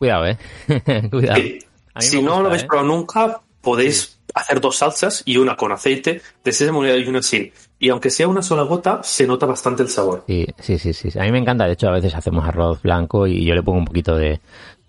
cuidado, 0.00 0.26
¿eh? 0.26 0.38
cuidado. 1.10 1.40
Mí 1.42 1.58
Si 1.98 2.20
no 2.22 2.40
lo 2.40 2.48
habéis 2.48 2.62
¿eh? 2.64 2.66
probado 2.66 2.88
nunca, 2.88 3.40
podéis 3.60 4.18
hacer 4.34 4.60
dos 4.60 4.76
salsas 4.76 5.22
y 5.26 5.36
una 5.36 5.56
con 5.56 5.70
aceite 5.72 6.22
de 6.42 6.52
sésamo 6.52 6.84
y 6.86 7.06
una 7.06 7.22
sin. 7.22 7.52
Y 7.78 7.88
aunque 7.90 8.10
sea 8.10 8.26
una 8.28 8.42
sola 8.42 8.62
gota, 8.62 9.02
se 9.02 9.26
nota 9.26 9.46
bastante 9.46 9.82
el 9.82 9.88
sabor. 9.88 10.24
Sí, 10.26 10.46
sí, 10.58 10.78
sí, 10.78 10.92
sí. 10.92 11.10
A 11.18 11.22
mí 11.24 11.32
me 11.32 11.38
encanta. 11.38 11.66
De 11.66 11.72
hecho, 11.72 11.88
a 11.88 11.92
veces 11.92 12.14
hacemos 12.14 12.44
arroz 12.46 12.82
blanco 12.82 13.26
y 13.26 13.44
yo 13.44 13.54
le 13.54 13.62
pongo 13.62 13.78
un 13.78 13.84
poquito 13.86 14.16
de, 14.16 14.40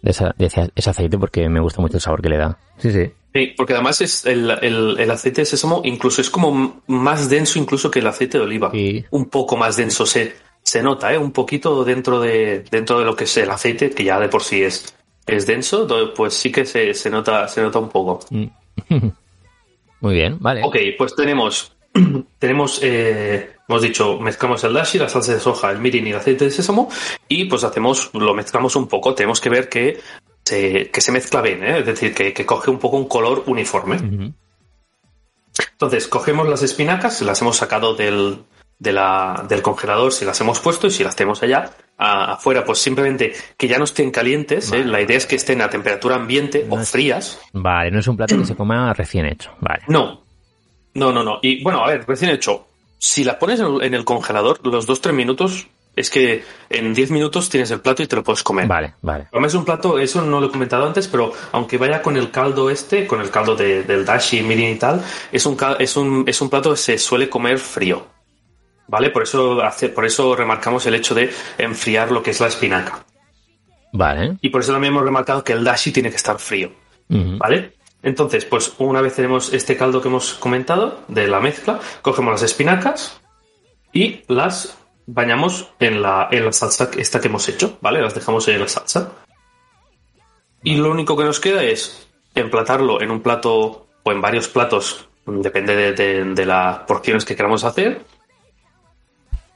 de, 0.01 0.11
esa- 0.11 0.33
de 0.37 0.45
ese, 0.45 0.89
aceite 0.89 1.17
porque 1.17 1.47
me 1.49 1.59
gusta 1.61 1.81
mucho 1.81 1.97
el 1.97 2.01
sabor 2.01 2.21
que 2.21 2.29
le 2.29 2.37
da. 2.37 2.57
Sí, 2.77 2.91
sí. 2.91 3.11
Sí, 3.33 3.53
porque 3.57 3.73
además 3.73 4.01
es 4.01 4.25
el, 4.25 4.49
el- 4.61 4.97
el 4.99 5.11
aceite 5.11 5.41
de 5.41 5.45
sésamo 5.45 5.81
incluso 5.85 6.19
es 6.21 6.29
como 6.29 6.81
más 6.87 7.29
denso 7.29 7.59
incluso 7.59 7.89
que 7.89 7.99
el 7.99 8.07
aceite 8.07 8.37
de 8.37 8.43
oliva. 8.43 8.71
Sí. 8.71 9.05
Un 9.11 9.25
poco 9.29 9.55
más 9.57 9.77
denso 9.77 10.05
se, 10.05 10.35
se 10.61 10.83
nota, 10.83 11.13
¿eh? 11.13 11.17
Un 11.17 11.31
poquito 11.31 11.83
dentro 11.85 12.19
de, 12.19 12.65
dentro 12.69 12.99
de 12.99 13.05
lo 13.05 13.15
que 13.15 13.23
es 13.23 13.37
el 13.37 13.49
aceite, 13.49 13.89
que 13.91 14.03
ya 14.03 14.19
de 14.19 14.27
por 14.27 14.43
sí 14.43 14.61
es, 14.63 14.93
es 15.25 15.45
denso, 15.45 15.87
pues 16.15 16.33
sí 16.33 16.51
que 16.51 16.65
se, 16.65 16.93
se 16.93 17.09
nota, 17.09 17.47
se 17.47 17.61
nota 17.61 17.79
un 17.79 17.89
poco. 17.89 18.19
Muy 20.01 20.13
bien, 20.15 20.37
vale. 20.39 20.61
Ok, 20.63 20.77
pues 20.97 21.15
tenemos, 21.15 21.75
tenemos, 22.39 22.79
eh, 22.81 23.51
hemos 23.67 23.81
dicho, 23.81 24.19
mezclamos 24.19 24.63
el 24.63 24.73
dashi, 24.73 24.97
la 24.97 25.09
salsa 25.09 25.33
de 25.33 25.39
soja, 25.39 25.71
el 25.71 25.79
mirin 25.79 26.07
y 26.07 26.09
el 26.09 26.17
aceite 26.17 26.45
de 26.45 26.51
sésamo 26.51 26.89
y 27.27 27.45
pues 27.45 27.63
hacemos, 27.63 28.09
lo 28.13 28.33
mezclamos 28.33 28.75
un 28.75 28.87
poco. 28.87 29.13
Tenemos 29.13 29.39
que 29.39 29.49
ver 29.49 29.69
que 29.69 29.99
se, 30.43 30.89
que 30.89 31.01
se 31.01 31.11
mezcla 31.11 31.41
bien, 31.41 31.63
¿eh? 31.63 31.79
es 31.79 31.85
decir, 31.85 32.13
que, 32.13 32.33
que 32.33 32.45
coge 32.45 32.71
un 32.71 32.79
poco 32.79 32.97
un 32.97 33.07
color 33.07 33.43
uniforme. 33.45 34.33
Entonces, 35.73 36.07
cogemos 36.07 36.47
las 36.47 36.63
espinacas, 36.63 37.21
las 37.21 37.41
hemos 37.41 37.57
sacado 37.57 37.93
del, 37.93 38.39
de 38.81 38.91
la- 38.93 39.45
del 39.47 39.61
congelador, 39.61 40.11
si 40.11 40.25
las 40.25 40.41
hemos 40.41 40.59
puesto 40.59 40.87
y 40.87 40.91
si 40.91 41.03
las 41.03 41.15
tenemos 41.15 41.43
allá 41.43 41.69
a- 41.99 42.33
afuera, 42.33 42.65
pues 42.65 42.79
simplemente 42.79 43.31
que 43.55 43.67
ya 43.67 43.77
no 43.77 43.83
estén 43.83 44.09
calientes. 44.09 44.71
¿eh? 44.71 44.83
La 44.83 44.99
idea 45.01 45.17
es 45.17 45.27
que 45.27 45.35
estén 45.35 45.61
a 45.61 45.69
temperatura 45.69 46.15
ambiente 46.15 46.65
No 46.67 46.75
o 46.75 46.79
es- 46.79 46.89
frías. 46.89 47.39
Vale, 47.53 47.91
no 47.91 47.99
es 47.99 48.07
un 48.07 48.17
plato 48.17 48.35
que 48.37 48.45
se 48.45 48.55
coma 48.55 48.91
recién 48.93 49.27
hecho. 49.27 49.51
Vale. 49.59 49.83
No, 49.87 50.23
no, 50.95 51.11
no, 51.11 51.23
no. 51.23 51.37
Y 51.43 51.61
bueno, 51.63 51.83
a 51.85 51.87
ver, 51.89 52.05
recién 52.07 52.31
hecho. 52.31 52.65
Si 52.97 53.23
la 53.23 53.37
pones 53.37 53.59
en 53.59 53.93
el 53.93 54.03
congelador, 54.03 54.65
los 54.65 54.87
dos, 54.87 54.99
tres 54.99 55.13
minutos, 55.13 55.67
es 55.95 56.09
que 56.09 56.43
en 56.69 56.93
10 56.95 57.11
minutos 57.11 57.49
tienes 57.49 57.69
el 57.69 57.81
plato 57.81 58.01
y 58.01 58.07
te 58.07 58.15
lo 58.15 58.23
puedes 58.23 58.41
comer. 58.41 58.65
Vale, 58.65 58.95
vale. 59.03 59.27
Además 59.31 59.51
es 59.51 59.55
un 59.59 59.65
plato, 59.65 59.99
eso 59.99 60.21
no 60.23 60.39
lo 60.39 60.47
he 60.47 60.51
comentado 60.51 60.87
antes, 60.87 61.07
pero 61.07 61.33
aunque 61.51 61.77
vaya 61.77 62.01
con 62.01 62.17
el 62.17 62.31
caldo 62.31 62.69
este, 62.71 63.05
con 63.05 63.21
el 63.21 63.29
caldo 63.29 63.55
de- 63.55 63.83
del 63.83 64.05
dashi, 64.05 64.41
mirin 64.41 64.69
y 64.69 64.75
tal, 64.79 65.03
es 65.31 65.45
un, 65.45 65.55
es 65.79 65.97
un, 65.97 66.23
es 66.27 66.41
un 66.41 66.49
plato 66.49 66.71
que 66.71 66.77
se 66.77 66.97
suele 66.97 67.29
comer 67.29 67.59
frío. 67.59 68.07
¿Vale? 68.91 69.09
Por 69.09 69.23
eso, 69.23 69.61
hace, 69.61 69.87
por 69.87 70.03
eso 70.05 70.35
remarcamos 70.35 70.85
el 70.85 70.95
hecho 70.95 71.15
de 71.15 71.31
enfriar 71.57 72.11
lo 72.11 72.21
que 72.21 72.31
es 72.31 72.41
la 72.41 72.47
espinaca. 72.47 73.05
Vale. 73.93 74.37
Y 74.41 74.49
por 74.49 74.59
eso 74.59 74.73
también 74.73 74.91
hemos 74.93 75.05
remarcado 75.05 75.45
que 75.45 75.53
el 75.53 75.63
dashi 75.63 75.93
tiene 75.93 76.09
que 76.09 76.17
estar 76.17 76.37
frío. 76.39 76.73
¿Vale? 77.07 77.73
Entonces, 78.03 78.43
pues 78.43 78.73
una 78.79 78.99
vez 78.99 79.15
tenemos 79.15 79.53
este 79.53 79.77
caldo 79.77 80.01
que 80.01 80.09
hemos 80.09 80.33
comentado 80.33 81.03
de 81.07 81.27
la 81.27 81.39
mezcla, 81.39 81.79
cogemos 82.01 82.33
las 82.33 82.43
espinacas 82.43 83.21
y 83.93 84.23
las 84.27 84.77
bañamos 85.07 85.69
en 85.79 86.01
la, 86.01 86.27
en 86.29 86.43
la 86.45 86.51
salsa 86.51 86.89
esta 86.97 87.21
que 87.21 87.27
hemos 87.29 87.47
hecho, 87.47 87.77
¿vale? 87.81 88.01
Las 88.01 88.13
dejamos 88.13 88.45
en 88.49 88.59
la 88.59 88.67
salsa. 88.67 89.11
Y 90.63 90.75
lo 90.75 90.91
único 90.91 91.15
que 91.15 91.23
nos 91.23 91.39
queda 91.39 91.63
es 91.63 92.09
emplatarlo 92.35 93.01
en 93.01 93.09
un 93.11 93.21
plato 93.21 93.87
o 94.03 94.11
en 94.11 94.19
varios 94.21 94.47
platos, 94.49 95.07
depende 95.25 95.75
de, 95.75 95.91
de- 95.93 96.25
de 96.33 96.45
las 96.45 96.79
porciones 96.79 97.23
que 97.25 97.35
queramos 97.35 97.63
hacer, 97.63 98.01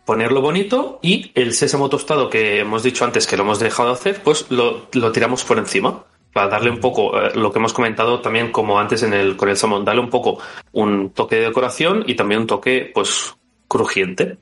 ponerlo 0.05 0.41
bonito 0.41 0.99
y 1.01 1.31
el 1.35 1.53
sésamo 1.53 1.89
tostado 1.89 2.29
que 2.29 2.59
hemos 2.59 2.83
dicho 2.83 3.03
antes 3.05 3.25
que 3.27 3.35
lo 3.37 3.43
hemos 3.43 3.59
dejado 3.59 3.89
de 3.89 3.95
hacer, 3.95 4.21
pues 4.23 4.45
lo, 4.51 4.87
lo 4.93 5.11
tiramos 5.11 5.43
por 5.43 5.57
encima 5.57 6.03
para 6.31 6.47
darle 6.49 6.69
un 6.69 6.79
poco 6.79 7.19
eh, 7.19 7.31
lo 7.35 7.51
que 7.51 7.59
hemos 7.59 7.73
comentado 7.73 8.19
también 8.21 8.51
como 8.51 8.79
antes 8.79 9.03
en 9.03 9.13
el 9.13 9.35
con 9.35 9.49
el 9.49 9.57
salmón, 9.57 9.83
darle 9.85 10.01
un 10.01 10.09
poco 10.09 10.37
un 10.73 11.09
toque 11.11 11.37
de 11.37 11.41
decoración 11.47 12.03
y 12.07 12.15
también 12.15 12.41
un 12.41 12.47
toque 12.47 12.91
pues 12.93 13.35
crujiente. 13.67 14.37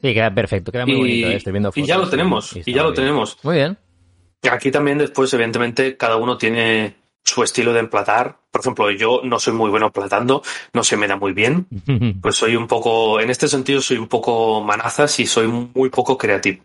Sí, 0.00 0.14
queda 0.14 0.32
perfecto. 0.32 0.70
Queda 0.72 0.86
muy 0.86 0.94
Y- 0.94 0.98
bonito. 1.00 1.28
eh, 1.28 1.36
Estoy 1.36 1.52
viendo 1.52 1.72
y 1.74 1.82
ya 1.84 1.98
lo 1.98 2.08
tenemos, 2.08 2.56
y 2.56 2.72
ya 2.72 2.82
lo 2.82 2.90
bien. 2.92 2.94
tenemos. 2.94 3.36
Muy 3.42 3.56
bien. 3.56 3.76
Aquí 4.48 4.70
también 4.70 4.98
después, 4.98 5.34
evidentemente, 5.34 5.96
cada 5.96 6.16
uno 6.16 6.38
tiene 6.38 6.94
su 7.28 7.42
estilo 7.42 7.72
de 7.72 7.80
emplatar. 7.80 8.36
Por 8.50 8.60
ejemplo, 8.62 8.90
yo 8.90 9.20
no 9.24 9.38
soy 9.38 9.52
muy 9.52 9.70
bueno 9.70 9.90
platando, 9.92 10.42
no 10.72 10.82
se 10.82 10.96
me 10.96 11.06
da 11.06 11.16
muy 11.16 11.32
bien. 11.32 11.66
Pues 12.22 12.36
soy 12.36 12.56
un 12.56 12.66
poco, 12.66 13.20
en 13.20 13.30
este 13.30 13.48
sentido, 13.48 13.80
soy 13.80 13.98
un 13.98 14.08
poco 14.08 14.60
manazas 14.62 15.18
y 15.20 15.26
soy 15.26 15.46
muy 15.48 15.90
poco 15.90 16.16
creativo. 16.16 16.62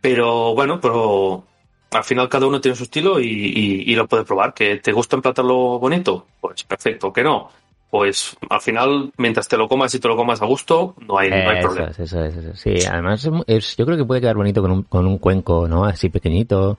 Pero 0.00 0.54
bueno, 0.54 0.80
pero 0.80 1.44
al 1.90 2.04
final 2.04 2.28
cada 2.28 2.46
uno 2.46 2.60
tiene 2.60 2.76
su 2.76 2.84
estilo 2.84 3.18
y, 3.20 3.26
y- 3.26 3.92
y 3.92 3.94
lo 3.94 4.06
puede 4.06 4.24
probar. 4.24 4.54
¿Que 4.54 4.76
te 4.76 4.92
gusta 4.92 5.16
emplatarlo 5.16 5.78
bonito? 5.78 6.26
Pues 6.40 6.62
perfecto, 6.64 7.12
que 7.12 7.22
no. 7.22 7.50
Pues 7.90 8.36
al 8.50 8.60
final, 8.60 9.12
mientras 9.16 9.48
te 9.48 9.56
lo 9.56 9.68
comas 9.68 9.94
y 9.94 10.00
te 10.00 10.08
lo 10.08 10.16
comas 10.16 10.42
a 10.42 10.46
gusto, 10.46 10.94
no 11.06 11.18
hay, 11.18 11.30
no 11.30 11.36
hay 11.36 11.58
Eso 11.58 11.68
problema. 11.68 11.90
es, 11.90 11.98
eso 12.00 12.24
es, 12.24 12.36
eso 12.36 12.50
es. 12.50 12.60
Sí, 12.60 12.74
además 12.90 13.28
es- 13.46 13.76
yo 13.76 13.86
creo 13.86 13.96
que 13.96 14.04
puede 14.04 14.20
quedar 14.20 14.36
bonito 14.36 14.60
con 14.62 14.70
un, 14.70 14.82
con 14.82 15.06
un 15.06 15.18
cuenco, 15.18 15.66
¿no? 15.68 15.84
Así 15.84 16.08
pequeñito. 16.08 16.78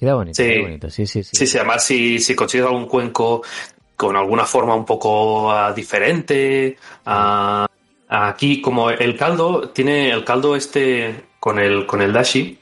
Queda 0.00 0.14
bonito, 0.14 0.34
Sí. 0.42 0.48
queda 0.48 0.62
bonito. 0.62 0.90
Sí, 0.90 1.06
sí, 1.06 1.22
sí. 1.22 1.36
Sí, 1.36 1.46
sí, 1.46 1.58
además 1.58 1.84
si, 1.84 2.18
si 2.18 2.34
consigues 2.34 2.66
algún 2.66 2.86
cuenco 2.86 3.42
con 3.96 4.16
alguna 4.16 4.46
forma 4.46 4.74
un 4.74 4.86
poco 4.86 5.52
ah, 5.52 5.74
diferente, 5.74 6.78
ah, 7.04 7.66
aquí 8.08 8.62
como 8.62 8.88
el 8.88 9.14
caldo, 9.14 9.68
tiene 9.68 10.10
el 10.10 10.24
caldo 10.24 10.56
este 10.56 11.26
con 11.38 11.58
el, 11.58 11.84
con 11.86 12.00
el 12.00 12.12
dashi, 12.14 12.58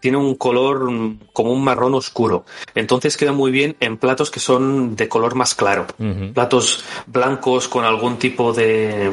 tiene 0.00 0.16
un 0.16 0.34
color 0.36 0.88
como 1.34 1.52
un 1.52 1.62
marrón 1.62 1.94
oscuro. 1.94 2.46
Entonces 2.74 3.18
queda 3.18 3.32
muy 3.32 3.50
bien 3.50 3.76
en 3.80 3.98
platos 3.98 4.30
que 4.30 4.40
son 4.40 4.96
de 4.96 5.08
color 5.08 5.34
más 5.34 5.54
claro. 5.54 5.86
Platos 6.32 6.84
blancos 7.06 7.68
con 7.68 7.84
algún 7.84 8.18
tipo 8.18 8.52
de, 8.54 9.12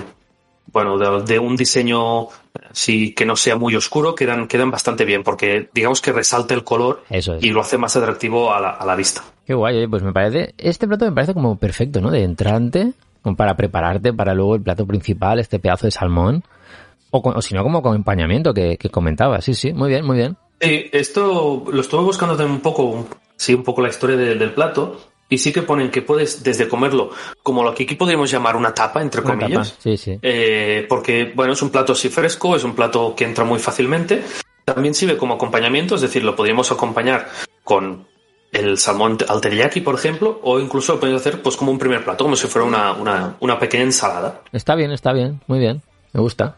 bueno, 0.72 0.97
de, 0.97 1.24
de 1.24 1.39
un 1.39 1.55
diseño 1.55 2.28
sí 2.72 3.13
que 3.13 3.26
no 3.26 3.36
sea 3.36 3.55
muy 3.55 3.76
oscuro, 3.76 4.16
quedan, 4.16 4.47
quedan 4.47 4.72
bastante 4.72 5.05
bien 5.05 5.24
porque 5.24 5.70
digamos 5.74 6.01
que 6.01 6.11
resalta 6.11 6.53
el 6.53 6.63
color 6.63 7.03
Eso 7.09 7.36
es. 7.36 7.43
y 7.43 7.49
lo 7.49 7.61
hace 7.61 7.78
más 7.78 7.95
atractivo 7.95 8.53
a 8.53 8.59
la, 8.59 8.70
a 8.72 8.86
la 8.86 8.95
vista. 8.95 9.24
Qué 9.45 9.53
guay, 9.53 9.88
pues 9.88 10.03
me 10.03 10.11
parece, 10.13 10.53
este 10.57 10.88
plato 10.88 11.05
me 11.05 11.11
parece 11.11 11.34
como 11.34 11.57
perfecto, 11.57 12.01
¿no? 12.01 12.09
De 12.11 12.24
entrante, 12.24 12.93
como 13.22 13.36
para 13.36 13.55
prepararte 13.55 14.11
para 14.13 14.34
luego 14.34 14.55
el 14.55 14.61
plato 14.61 14.86
principal, 14.88 15.39
este 15.39 15.59
pedazo 15.59 15.86
de 15.88 15.91
salmón. 15.91 16.43
O, 17.11 17.22
o 17.24 17.41
si 17.41 17.53
no, 17.53 17.63
como 17.63 17.78
acompañamiento 17.78 18.53
que, 18.53 18.78
que 18.78 18.89
comentaba. 18.89 19.39
Sí, 19.41 19.53
sí, 19.53 19.72
muy 19.72 19.89
bien, 19.89 20.03
muy 20.05 20.18
bien. 20.18 20.36
Sí, 20.59 20.89
esto 20.91 21.63
lo 21.72 21.80
estuve 21.82 22.01
buscando 22.01 22.36
también 22.36 22.55
un 22.55 22.61
poco, 22.61 23.07
sí, 23.38 23.53
un 23.53 23.63
poco 23.63 23.82
la 23.82 23.89
historia 23.89 24.18
de- 24.18 24.36
del 24.36 24.51
plato. 24.51 24.99
Y 25.28 25.39
sí 25.39 25.51
que 25.51 25.63
ponen 25.63 25.89
que 25.89 26.01
puedes 26.03 26.43
desde 26.43 26.67
comerlo 26.67 27.09
como 27.41 27.63
lo 27.63 27.73
que 27.73 27.84
aquí 27.84 27.95
podríamos 27.95 28.30
llamar 28.30 28.55
una 28.55 28.73
tapa, 28.73 29.01
entre 29.01 29.21
Una 29.21 29.32
comillas. 29.32 29.69
tapa. 29.71 29.82
Sí, 29.82 29.97
sí. 29.97 30.19
Eh, 30.21 30.86
porque, 30.88 31.32
bueno, 31.36 31.53
es 31.53 31.61
un 31.61 31.71
plato 31.71 31.93
así 31.93 32.09
fresco, 32.09 32.55
es 32.55 32.63
un 32.63 32.76
plato 32.76 33.15
que 33.15 33.23
entra 33.26 33.43
muy 33.43 33.59
fácilmente. 33.59 34.23
También 34.63 34.93
sirve 34.93 35.17
como 35.17 35.34
acompañamiento, 35.36 35.95
es 35.95 36.01
decir, 36.01 36.23
lo 36.23 36.36
podríamos 36.36 36.71
acompañar 36.71 37.28
con 37.63 38.05
el 38.51 38.78
salmón 38.78 39.17
al 39.28 39.41
teriyaki, 39.41 39.82
por 39.82 39.95
ejemplo, 39.95 40.39
o 40.43 40.59
incluso 40.59 40.93
lo 40.93 40.99
podemos 40.99 41.21
hacer 41.21 41.41
pues 41.41 41.57
como 41.57 41.71
un 41.71 41.80
primer 41.80 42.03
plato, 42.03 42.23
como 42.23 42.36
si 42.36 42.47
fuera 42.47 42.67
una, 42.67 42.93
una, 42.93 43.36
una 43.39 43.59
pequeña 43.59 43.84
ensalada. 43.84 44.41
Está 44.51 44.76
bien, 44.76 44.91
está 44.91 45.11
bien, 45.11 45.41
muy 45.47 45.59
bien. 45.59 45.82
Me 46.13 46.21
gusta. 46.21 46.57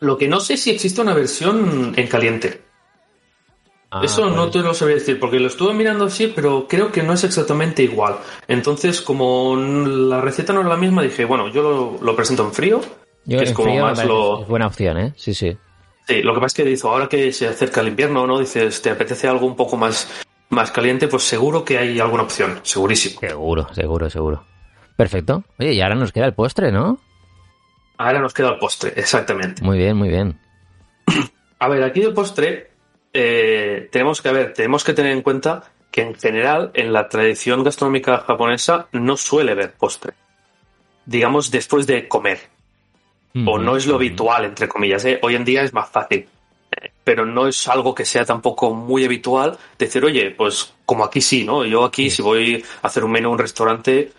Lo 0.00 0.16
que 0.16 0.28
no 0.28 0.40
sé 0.40 0.56
si 0.56 0.70
existe 0.70 1.00
una 1.00 1.12
versión 1.14 1.92
en 1.96 2.06
caliente. 2.06 2.62
Ah, 3.90 4.02
Eso 4.04 4.28
no 4.28 4.42
pues, 4.42 4.52
te 4.52 4.58
lo 4.58 4.74
sabría 4.74 4.96
decir, 4.96 5.18
porque 5.18 5.40
lo 5.40 5.46
estuve 5.46 5.72
mirando 5.72 6.04
así, 6.04 6.30
pero 6.34 6.66
creo 6.68 6.92
que 6.92 7.02
no 7.02 7.14
es 7.14 7.24
exactamente 7.24 7.82
igual. 7.82 8.16
Entonces, 8.46 9.00
como 9.00 9.56
la 9.56 10.20
receta 10.20 10.52
no 10.52 10.60
es 10.60 10.66
la 10.66 10.76
misma, 10.76 11.02
dije, 11.02 11.24
bueno, 11.24 11.48
yo 11.48 11.62
lo, 11.62 11.98
lo 12.04 12.14
presento 12.14 12.44
en 12.44 12.52
frío, 12.52 12.80
yo 13.24 13.38
que 13.38 13.44
es 13.44 13.52
como 13.52 13.70
frío 13.70 13.82
más 13.82 14.04
lo... 14.04 14.42
es 14.42 14.48
buena 14.48 14.66
opción, 14.66 14.98
¿eh? 14.98 15.14
Sí, 15.16 15.32
sí. 15.32 15.56
Sí, 16.06 16.22
lo 16.22 16.34
que 16.34 16.40
pasa 16.40 16.46
es 16.46 16.54
que 16.54 16.64
dice, 16.64 16.86
ahora 16.86 17.08
que 17.08 17.32
se 17.32 17.48
acerca 17.48 17.80
el 17.80 17.88
invierno, 17.88 18.26
¿no? 18.26 18.38
Dices, 18.38 18.82
te 18.82 18.90
apetece 18.90 19.26
algo 19.26 19.46
un 19.46 19.56
poco 19.56 19.78
más, 19.78 20.08
más 20.50 20.70
caliente, 20.70 21.08
pues 21.08 21.22
seguro 21.22 21.64
que 21.64 21.78
hay 21.78 21.98
alguna 21.98 22.24
opción, 22.24 22.60
segurísimo. 22.62 23.20
Seguro, 23.20 23.68
seguro, 23.72 24.10
seguro. 24.10 24.44
Perfecto. 24.96 25.44
Oye, 25.58 25.72
y 25.72 25.80
ahora 25.80 25.94
nos 25.94 26.12
queda 26.12 26.26
el 26.26 26.34
postre, 26.34 26.72
¿no? 26.72 26.98
Ahora 27.96 28.20
nos 28.20 28.34
queda 28.34 28.50
el 28.50 28.58
postre, 28.58 28.92
exactamente. 28.96 29.62
Muy 29.62 29.78
bien, 29.78 29.96
muy 29.96 30.08
bien. 30.08 30.38
A 31.58 31.68
ver, 31.68 31.82
aquí 31.82 32.02
el 32.02 32.12
postre 32.14 32.70
eh, 33.12 33.88
tenemos 33.90 34.22
que 34.22 34.32
ver, 34.32 34.52
tenemos 34.52 34.84
que 34.84 34.94
tener 34.94 35.12
en 35.12 35.22
cuenta 35.22 35.64
que 35.90 36.02
en 36.02 36.14
general 36.14 36.70
en 36.74 36.92
la 36.92 37.08
tradición 37.08 37.64
gastronómica 37.64 38.18
japonesa 38.18 38.88
no 38.92 39.16
suele 39.16 39.52
haber 39.52 39.72
postre. 39.72 40.12
Digamos 41.06 41.50
después 41.50 41.86
de 41.86 42.06
comer. 42.08 42.40
O 43.46 43.56
no 43.56 43.76
es 43.76 43.86
lo 43.86 43.94
habitual, 43.94 44.46
entre 44.46 44.66
comillas. 44.66 45.04
¿eh? 45.04 45.20
Hoy 45.22 45.36
en 45.36 45.44
día 45.44 45.62
es 45.62 45.72
más 45.72 45.88
fácil. 45.88 46.26
Eh, 46.72 46.90
pero 47.04 47.24
no 47.24 47.46
es 47.46 47.68
algo 47.68 47.94
que 47.94 48.04
sea 48.04 48.24
tampoco 48.24 48.74
muy 48.74 49.04
habitual 49.04 49.56
decir, 49.78 50.04
oye, 50.04 50.32
pues 50.32 50.74
como 50.84 51.04
aquí 51.04 51.20
sí, 51.20 51.44
¿no? 51.44 51.64
Yo 51.64 51.84
aquí 51.84 52.10
si 52.10 52.20
voy 52.20 52.64
a 52.82 52.86
hacer 52.88 53.04
un 53.04 53.12
menú 53.12 53.28
en 53.28 53.32
un 53.34 53.38
restaurante, 53.38 54.10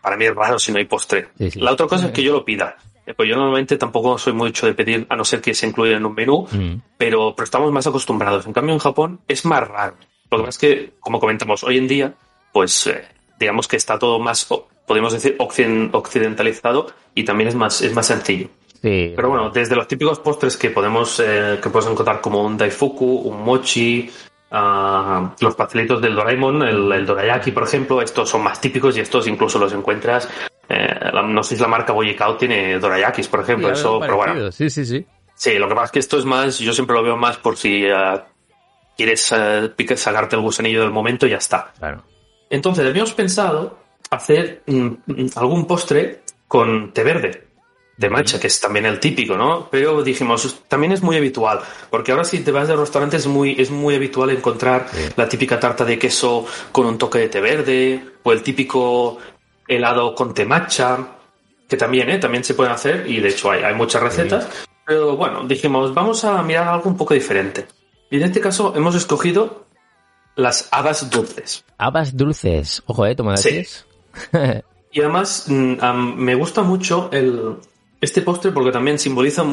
para 0.00 0.16
mí 0.16 0.24
es 0.24 0.34
raro 0.34 0.58
si 0.58 0.72
no 0.72 0.78
hay 0.78 0.86
postre. 0.86 1.28
Sí, 1.36 1.50
sí. 1.50 1.60
La 1.60 1.72
otra 1.72 1.86
cosa 1.86 2.06
es 2.06 2.12
que 2.12 2.22
yo 2.22 2.32
lo 2.32 2.44
pida. 2.44 2.76
Pues 3.16 3.28
yo 3.28 3.36
normalmente 3.36 3.76
tampoco 3.76 4.18
soy 4.18 4.32
mucho 4.32 4.66
de 4.66 4.74
pedir, 4.74 5.06
a 5.08 5.16
no 5.16 5.24
ser 5.24 5.40
que 5.40 5.54
se 5.54 5.66
incluya 5.66 5.96
en 5.96 6.06
un 6.06 6.14
menú, 6.14 6.46
Mm. 6.50 6.74
pero, 6.98 7.34
pero 7.36 7.44
estamos 7.44 7.70
más 7.72 7.86
acostumbrados. 7.86 8.46
En 8.46 8.52
cambio, 8.52 8.72
en 8.74 8.78
Japón 8.80 9.20
es 9.28 9.44
más 9.44 9.66
raro. 9.66 9.96
Lo 10.30 10.38
que 10.38 10.44
pasa 10.44 10.48
es 10.50 10.58
que, 10.58 10.92
como 11.00 11.20
comentamos, 11.20 11.62
hoy 11.64 11.78
en 11.78 11.88
día, 11.88 12.14
pues 12.52 12.86
eh, 12.86 13.04
digamos 13.38 13.68
que 13.68 13.76
está 13.76 13.98
todo 13.98 14.18
más, 14.18 14.46
podemos 14.86 15.12
decir, 15.12 15.36
occiden- 15.38 15.90
occidentalizado 15.92 16.86
y 17.14 17.24
también 17.24 17.48
es 17.48 17.54
más, 17.54 17.82
es 17.82 17.94
más 17.94 18.06
sencillo. 18.06 18.48
Sí. 18.80 19.12
Pero 19.14 19.28
bueno, 19.28 19.50
desde 19.50 19.76
los 19.76 19.86
típicos 19.86 20.18
postres 20.18 20.56
que 20.56 20.70
podemos, 20.70 21.20
eh, 21.24 21.60
que 21.62 21.70
puedes 21.70 21.88
encontrar 21.88 22.20
como 22.20 22.42
un 22.44 22.56
daifuku, 22.56 23.04
un 23.06 23.44
mochi, 23.44 24.10
ah, 24.52 25.34
los 25.40 25.54
pastelitos 25.56 26.00
del 26.00 26.14
Doraemon, 26.14 26.62
el, 26.62 26.92
el 26.92 27.06
dorayaki, 27.06 27.50
por 27.50 27.64
ejemplo, 27.64 28.00
estos 28.02 28.28
son 28.28 28.42
más 28.42 28.60
típicos 28.60 28.96
y 28.96 29.00
estos 29.00 29.26
incluso 29.26 29.58
los 29.58 29.72
encuentras. 29.72 30.28
eh, 30.68 31.10
la- 31.12 31.22
no 31.22 31.42
sé 31.42 31.56
si 31.56 31.62
la 31.62 31.68
marca 31.68 31.92
Boyicao 31.92 32.36
tiene 32.36 32.78
dorayakis, 32.78 33.28
por 33.28 33.40
ejemplo, 33.40 33.68
Sí, 33.68 33.80
eso, 33.80 33.98
pero 34.00 34.16
bueno. 34.16 34.52
Sí, 34.52 34.70
sí, 34.70 34.84
sí. 34.86 35.04
Sí, 35.34 35.58
lo 35.58 35.68
que 35.68 35.74
pasa 35.74 35.86
es 35.86 35.90
que 35.92 35.98
esto 35.98 36.18
es 36.18 36.24
más, 36.24 36.58
yo 36.60 36.72
siempre 36.72 36.94
lo 36.94 37.02
veo 37.02 37.16
más 37.16 37.36
por 37.36 37.56
si 37.56 37.84
eh, 37.84 38.20
quieres 38.96 39.32
eh, 39.36 39.70
sacarte 39.96 40.36
el 40.36 40.42
gusanillo 40.42 40.80
del 40.82 40.90
momento 40.92 41.26
y 41.26 41.30
ya 41.30 41.38
está. 41.38 41.72
Claro. 41.78 42.04
Entonces, 42.48 42.86
habíamos 42.86 43.12
pensado 43.12 43.78
hacer 44.10 44.62
mm, 44.66 44.86
mm, 45.06 45.26
algún 45.36 45.66
postre 45.66 46.22
con 46.46 46.92
té 46.92 47.02
verde 47.02 47.48
de 47.96 48.10
matcha, 48.10 48.40
que 48.40 48.46
es 48.46 48.60
también 48.60 48.86
el 48.86 48.98
típico, 48.98 49.36
¿no? 49.36 49.68
Pero 49.70 50.02
dijimos, 50.02 50.60
también 50.66 50.92
es 50.92 51.02
muy 51.02 51.16
habitual, 51.16 51.60
porque 51.90 52.10
ahora 52.12 52.24
si 52.24 52.40
te 52.40 52.50
vas 52.50 52.66
de 52.68 52.74
restaurante 52.74 53.16
es 53.18 53.26
muy, 53.26 53.54
es 53.58 53.70
muy 53.70 53.94
habitual 53.94 54.30
encontrar 54.30 54.88
Sí. 54.90 55.08
la 55.16 55.28
típica 55.28 55.60
tarta 55.60 55.84
de 55.84 55.98
queso 55.98 56.46
con 56.72 56.86
un 56.86 56.98
toque 56.98 57.18
de 57.18 57.28
té 57.28 57.40
verde, 57.40 58.04
o 58.22 58.32
el 58.32 58.42
típico 58.42 59.18
helado 59.68 60.14
con 60.14 60.32
té 60.34 60.44
matcha, 60.44 60.98
que 61.68 61.76
también, 61.76 62.10
¿eh? 62.10 62.18
También 62.18 62.42
se 62.44 62.54
pueden 62.54 62.72
hacer, 62.72 63.04
y 63.08 63.20
de 63.20 63.28
hecho 63.28 63.50
hay, 63.50 63.62
hay 63.62 63.74
muchas 63.74 64.02
recetas. 64.02 64.48
Pero 64.86 65.16
bueno, 65.16 65.44
dijimos, 65.46 65.94
vamos 65.94 66.24
a 66.24 66.42
mirar 66.42 66.68
algo 66.68 66.88
un 66.88 66.96
poco 66.96 67.14
diferente. 67.14 67.66
Y 68.10 68.16
en 68.16 68.24
este 68.24 68.40
caso 68.40 68.74
hemos 68.76 68.94
escogido 68.94 69.64
las 70.34 70.68
habas 70.72 71.08
dulces. 71.10 71.64
Habas 71.78 72.16
dulces. 72.16 72.82
Ojo, 72.86 73.06
eh, 73.06 73.14
tomadachis. 73.14 73.86
Y 74.90 75.00
además 75.00 75.46
am, 75.80 76.16
me 76.16 76.34
gusta 76.34 76.62
mucho 76.62 77.08
el, 77.12 77.56
este 78.02 78.20
postre 78.20 78.50
porque 78.52 78.72
también 78.72 78.98
simboliza, 78.98 79.44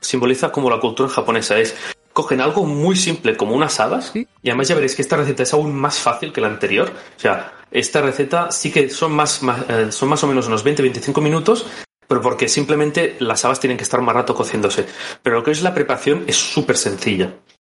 simboliza 0.00 0.52
como 0.52 0.68
la 0.68 0.78
cultura 0.78 1.08
japonesa. 1.08 1.58
Es, 1.58 1.74
cogen 2.12 2.40
algo 2.40 2.66
muy 2.66 2.96
simple 2.96 3.36
como 3.36 3.54
unas 3.54 3.78
habas 3.80 4.10
Sí. 4.12 4.26
y 4.42 4.50
además 4.50 4.68
ya 4.68 4.74
veréis 4.74 4.94
que 4.96 5.02
esta 5.02 5.16
receta 5.16 5.44
es 5.44 5.52
aún 5.54 5.74
más 5.74 5.98
fácil 5.98 6.32
que 6.32 6.40
la 6.40 6.48
anterior. 6.48 6.92
O 7.16 7.20
sea, 7.20 7.52
esta 7.70 8.02
receta 8.02 8.50
sí 8.50 8.70
que 8.72 8.90
son 8.90 9.12
más, 9.12 9.42
más, 9.42 9.64
eh, 9.70 9.92
son 9.92 10.08
más 10.08 10.22
o 10.24 10.26
menos 10.26 10.48
unos 10.48 10.64
20-25 10.64 11.22
minutos, 11.22 11.64
pero 12.08 12.20
porque 12.20 12.48
simplemente 12.48 13.16
las 13.20 13.44
habas 13.44 13.60
tienen 13.60 13.76
que 13.76 13.84
estar 13.84 14.02
más 14.02 14.14
rato 14.14 14.34
cociéndose. 14.34 14.84
Pero 15.22 15.36
lo 15.36 15.44
que 15.44 15.52
es 15.52 15.62
la 15.62 15.72
preparación 15.72 16.24
es 16.26 16.36
súper 16.36 16.76
sencilla. 16.76 17.34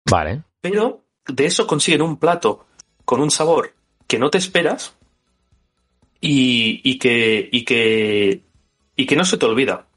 Vale. 0.10 0.44
Pero 0.60 1.06
de 1.26 1.46
eso 1.46 1.66
consiguen 1.66 2.02
un 2.02 2.18
plato 2.18 2.66
con 3.06 3.22
un 3.22 3.32
sabor 3.32 3.74
que 4.08 4.20
no 4.20 4.30
te 4.30 4.38
esperas 4.40 4.94
y, 6.20 6.82
y 6.84 7.00
que, 7.00 7.48
y 7.52 7.64
que 7.64 8.44
y 8.96 9.06
que 9.06 9.16
no 9.16 9.26
se 9.26 9.38
te 9.38 9.46
olvida. 9.46 9.88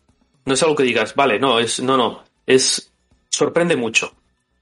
No 0.44 0.54
es 0.54 0.62
algo 0.62 0.74
que 0.76 0.82
digas, 0.82 1.14
vale, 1.14 1.38
no, 1.38 1.58
es, 1.58 1.80
no, 1.82 1.96
no, 1.96 2.22
es 2.46 2.92
sorprende 3.30 3.76
mucho. 3.76 4.12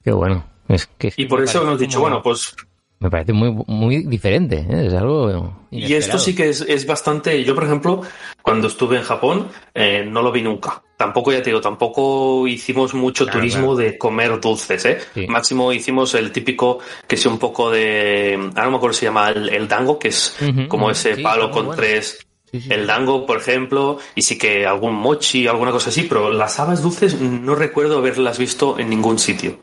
Qué 0.03 0.13
bueno. 0.13 0.45
Es 0.69 0.87
que 0.87 1.13
Y 1.17 1.27
por 1.27 1.43
eso 1.43 1.63
hemos 1.63 1.79
dicho, 1.79 2.01
bueno, 2.01 2.23
pues 2.23 2.55
Me 3.01 3.11
parece 3.11 3.33
muy, 3.33 3.51
muy 3.67 4.05
diferente. 4.05 4.65
¿eh? 4.71 4.87
Es 4.87 4.95
algo. 4.95 5.67
Y 5.71 5.93
esto 5.95 6.19
sí 6.19 6.35
que 6.35 6.49
es, 6.49 6.61
es 6.63 6.87
bastante. 6.87 7.43
Yo, 7.45 7.55
por 7.55 7.65
ejemplo, 7.65 8.01
cuando 8.43 8.69
estuve 8.69 8.97
en 8.97 9.03
Japón, 9.03 9.49
eh, 9.75 10.05
no 10.09 10.23
lo 10.23 10.31
vi 10.33 10.41
nunca. 10.43 10.83
Tampoco, 10.97 11.33
ya 11.33 11.43
te 11.43 11.51
digo, 11.51 11.61
tampoco 11.61 12.47
hicimos 12.47 12.95
mucho 12.95 13.25
Claro, 13.25 13.41
turismo 13.41 13.75
claro. 13.75 13.77
de 13.77 13.99
comer 13.99 14.41
dulces, 14.41 14.85
¿eh? 14.85 14.99
Sí. 15.15 15.27
Máximo 15.27 15.73
hicimos 15.73 16.15
el 16.15 16.31
típico, 16.31 16.79
que 17.09 17.17
sea 17.17 17.33
un 17.33 17.39
poco 17.41 17.71
de. 17.73 18.35
Ahora 18.51 18.65
no 18.67 18.71
me 18.71 18.77
acuerdo 18.77 18.95
si 18.95 19.01
se 19.01 19.07
llama 19.07 19.31
el, 19.31 19.49
el 19.49 19.67
dango, 19.67 19.99
que 19.99 20.09
es 20.09 20.37
como 20.69 20.85
ujú, 20.85 20.93
ese 20.93 21.17
sí, 21.17 21.23
palo 21.23 21.51
con 21.51 21.67
bueno. 21.67 21.81
tres. 21.83 22.25
Sí, 22.53 22.61
sí. 22.61 22.73
El 22.73 22.87
dango, 22.87 23.25
por 23.27 23.39
ejemplo, 23.39 23.99
y 24.15 24.23
sí 24.23 24.37
que 24.39 24.67
algún 24.67 24.95
mochi, 24.95 25.47
alguna 25.47 25.71
cosa 25.73 25.89
así, 25.91 26.03
pero 26.03 26.31
las 26.31 26.61
habas 26.61 26.83
dulces 26.83 27.19
no 27.21 27.55
recuerdo 27.55 27.99
haberlas 27.99 28.39
visto 28.39 28.79
en 28.79 28.91
ningún 28.91 29.19
sitio. 29.19 29.59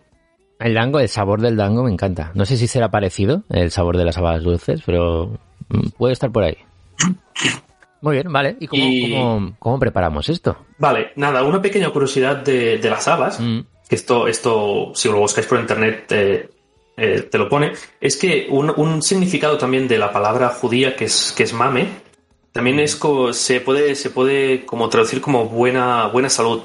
El 0.60 0.74
dango, 0.74 1.00
el 1.00 1.08
sabor 1.08 1.40
del 1.40 1.56
dango 1.56 1.84
me 1.84 1.92
encanta. 1.92 2.32
No 2.34 2.46
sé 2.46 2.58
si 2.58 2.68
será 2.68 2.90
parecido 2.92 3.44
el 3.50 3.72
sabor 3.72 3.96
de 3.96 4.06
las 4.06 4.18
habas 4.18 4.44
dulces, 4.44 4.82
pero 4.86 5.38
mm, 5.70 5.90
puede 5.98 6.14
estar 6.14 6.32
por 6.32 6.44
ahí. 6.44 6.58
Muy 8.02 8.16
bien, 8.16 8.32
vale. 8.32 8.56
¿Y 8.60 8.68
cómo, 8.68 8.84
Y- 8.86 9.12
cómo- 9.12 9.56
cómo 9.60 9.80
preparamos 9.80 10.28
esto? 10.30 10.58
Vale, 10.78 11.12
nada, 11.16 11.44
una 11.44 11.62
pequeña 11.62 11.90
curiosidad 11.92 12.38
de, 12.38 12.78
de 12.78 12.90
las 12.90 13.08
habas. 13.08 13.40
Mm, 13.40 13.60
que 13.88 13.96
esto, 13.96 14.28
esto, 14.28 14.92
si 14.96 15.10
lo 15.10 15.20
buscáis 15.20 15.48
por 15.48 15.60
internet, 15.60 16.06
eh, 16.12 16.50
eh, 16.96 17.28
te 17.30 17.38
lo 17.38 17.50
pone, 17.50 17.74
es 18.00 18.18
que 18.18 18.48
un, 18.50 18.72
un 18.76 19.02
significado 19.02 19.58
también 19.58 19.88
de 19.88 19.98
la 19.98 20.12
palabra 20.12 20.50
judía, 20.50 20.96
que 20.96 21.06
es, 21.06 21.34
que 21.36 21.44
es 21.44 21.54
mame, 21.54 21.88
también 22.52 22.80
es 22.80 22.96
co- 22.96 23.34
se 23.34 23.62
puede, 23.62 23.96
se 23.96 24.10
puede 24.10 24.66
como 24.66 24.90
traducir 24.90 25.22
como 25.22 25.46
buena, 25.46 26.08
buena 26.08 26.30
salud. 26.30 26.62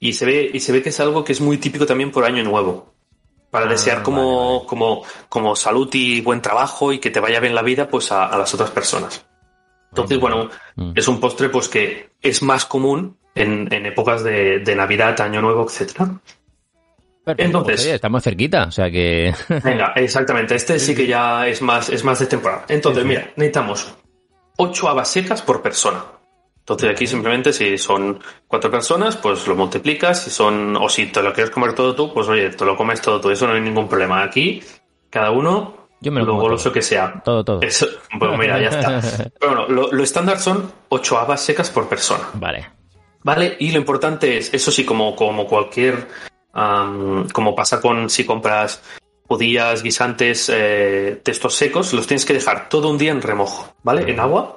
Y 0.00 0.12
se 0.12 0.24
ve, 0.26 0.50
y 0.52 0.60
se 0.60 0.72
ve 0.72 0.82
que 0.82 0.90
es 0.90 1.00
algo 1.00 1.24
que 1.24 1.32
es 1.32 1.40
muy 1.40 1.58
típico 1.58 1.84
también 1.86 2.10
por 2.10 2.24
año 2.24 2.42
nuevo. 2.44 2.94
Para 3.50 3.66
Ah, 3.66 3.68
desear 3.70 4.02
como, 4.02 4.22
vale, 4.36 4.56
vale. 4.58 4.66
como, 4.68 5.02
como 5.28 5.56
salud 5.56 5.88
y 5.94 6.20
buen 6.20 6.42
trabajo 6.42 6.92
y 6.92 6.98
que 6.98 7.10
te 7.10 7.18
vaya 7.20 7.40
bien 7.40 7.54
la 7.54 7.62
vida, 7.62 7.88
pues 7.88 8.12
a, 8.12 8.26
a 8.26 8.36
las 8.38 8.52
otras 8.54 8.70
personas. 8.70 9.24
Entonces, 9.90 10.20
bueno, 10.20 10.50
mm. 10.76 10.92
es 10.94 11.08
un 11.08 11.18
postre 11.18 11.48
pues 11.48 11.68
que 11.68 12.10
es 12.20 12.42
más 12.42 12.66
común 12.66 13.16
en, 13.34 13.72
en 13.72 13.86
épocas 13.86 14.22
de, 14.22 14.58
de 14.58 14.74
Navidad, 14.76 15.18
Año 15.22 15.40
Nuevo, 15.40 15.64
etcétera. 15.64 16.20
Perfecto, 17.24 17.44
entonces- 17.46 17.74
pues, 17.76 17.86
oye, 17.86 17.94
estamos 17.94 18.22
cerquita, 18.22 18.64
o 18.64 18.70
sea 18.70 18.90
que... 18.90 19.34
Venga, 19.64 19.92
exactamente. 19.96 20.54
Este 20.54 20.78
sí 20.78 20.94
que 20.94 21.06
ya 21.06 21.46
es 21.48 21.60
más, 21.62 21.88
es 21.88 22.04
más 22.04 22.18
de 22.18 22.26
temporada. 22.26 22.66
Entonces, 22.68 23.04
mira, 23.04 23.30
necesitamos 23.36 23.94
8 24.58 24.88
habas 24.88 25.08
secas 25.08 25.40
por 25.40 25.62
persona. 25.62 26.04
Entonces 26.58 26.90
aquí 26.90 27.06
simplemente 27.06 27.52
si 27.52 27.78
son 27.78 28.20
cuatro 28.46 28.70
personas, 28.70 29.16
pues 29.16 29.46
lo 29.46 29.56
multiplicas. 29.56 30.22
Si 30.24 30.30
son, 30.30 30.76
o 30.76 30.88
si 30.88 31.06
te 31.06 31.22
lo 31.22 31.32
quieres 31.32 31.50
comer 31.50 31.74
todo 31.74 31.94
tú, 31.94 32.12
pues 32.12 32.28
oye, 32.28 32.50
te 32.50 32.64
lo 32.64 32.76
comes 32.76 33.00
todo 33.00 33.20
tú. 33.20 33.30
Eso 33.30 33.46
no 33.46 33.54
hay 33.54 33.62
ningún 33.62 33.88
problema. 33.88 34.22
Aquí, 34.22 34.62
cada 35.08 35.30
uno, 35.30 35.88
Yo 36.00 36.12
me 36.12 36.20
lo 36.20 36.26
lo 36.26 36.34
goloso 36.36 36.64
todo. 36.64 36.72
que 36.74 36.82
sea. 36.82 37.22
todo, 37.24 37.42
todo. 37.42 37.62
Eso, 37.62 37.86
pues 38.18 38.38
mira, 38.38 38.60
ya 38.60 38.68
está. 38.68 39.00
Pero 39.40 39.54
bueno, 39.54 39.68
lo, 39.68 39.92
lo 39.92 40.02
estándar 40.02 40.38
son 40.40 40.70
8 40.90 41.18
habas 41.18 41.40
secas 41.40 41.70
por 41.70 41.88
persona. 41.88 42.28
Vale. 42.34 42.68
¿Vale? 43.22 43.56
Y 43.60 43.70
lo 43.70 43.78
importante 43.78 44.36
es, 44.36 44.52
eso 44.52 44.70
sí, 44.70 44.84
como, 44.84 45.16
como 45.16 45.46
cualquier, 45.46 46.06
am, 46.52 47.28
como 47.30 47.54
pasa 47.54 47.80
con 47.80 48.10
si 48.10 48.26
compras 48.26 48.82
judías, 49.28 49.82
guisantes, 49.82 50.50
eh, 50.52 51.20
textos 51.22 51.54
secos, 51.54 51.92
los 51.92 52.06
tienes 52.06 52.24
que 52.24 52.32
dejar 52.32 52.68
todo 52.68 52.88
un 52.88 52.98
día 52.98 53.12
en 53.12 53.22
remojo, 53.22 53.72
¿vale? 53.82 54.10
En 54.10 54.18
agua. 54.20 54.54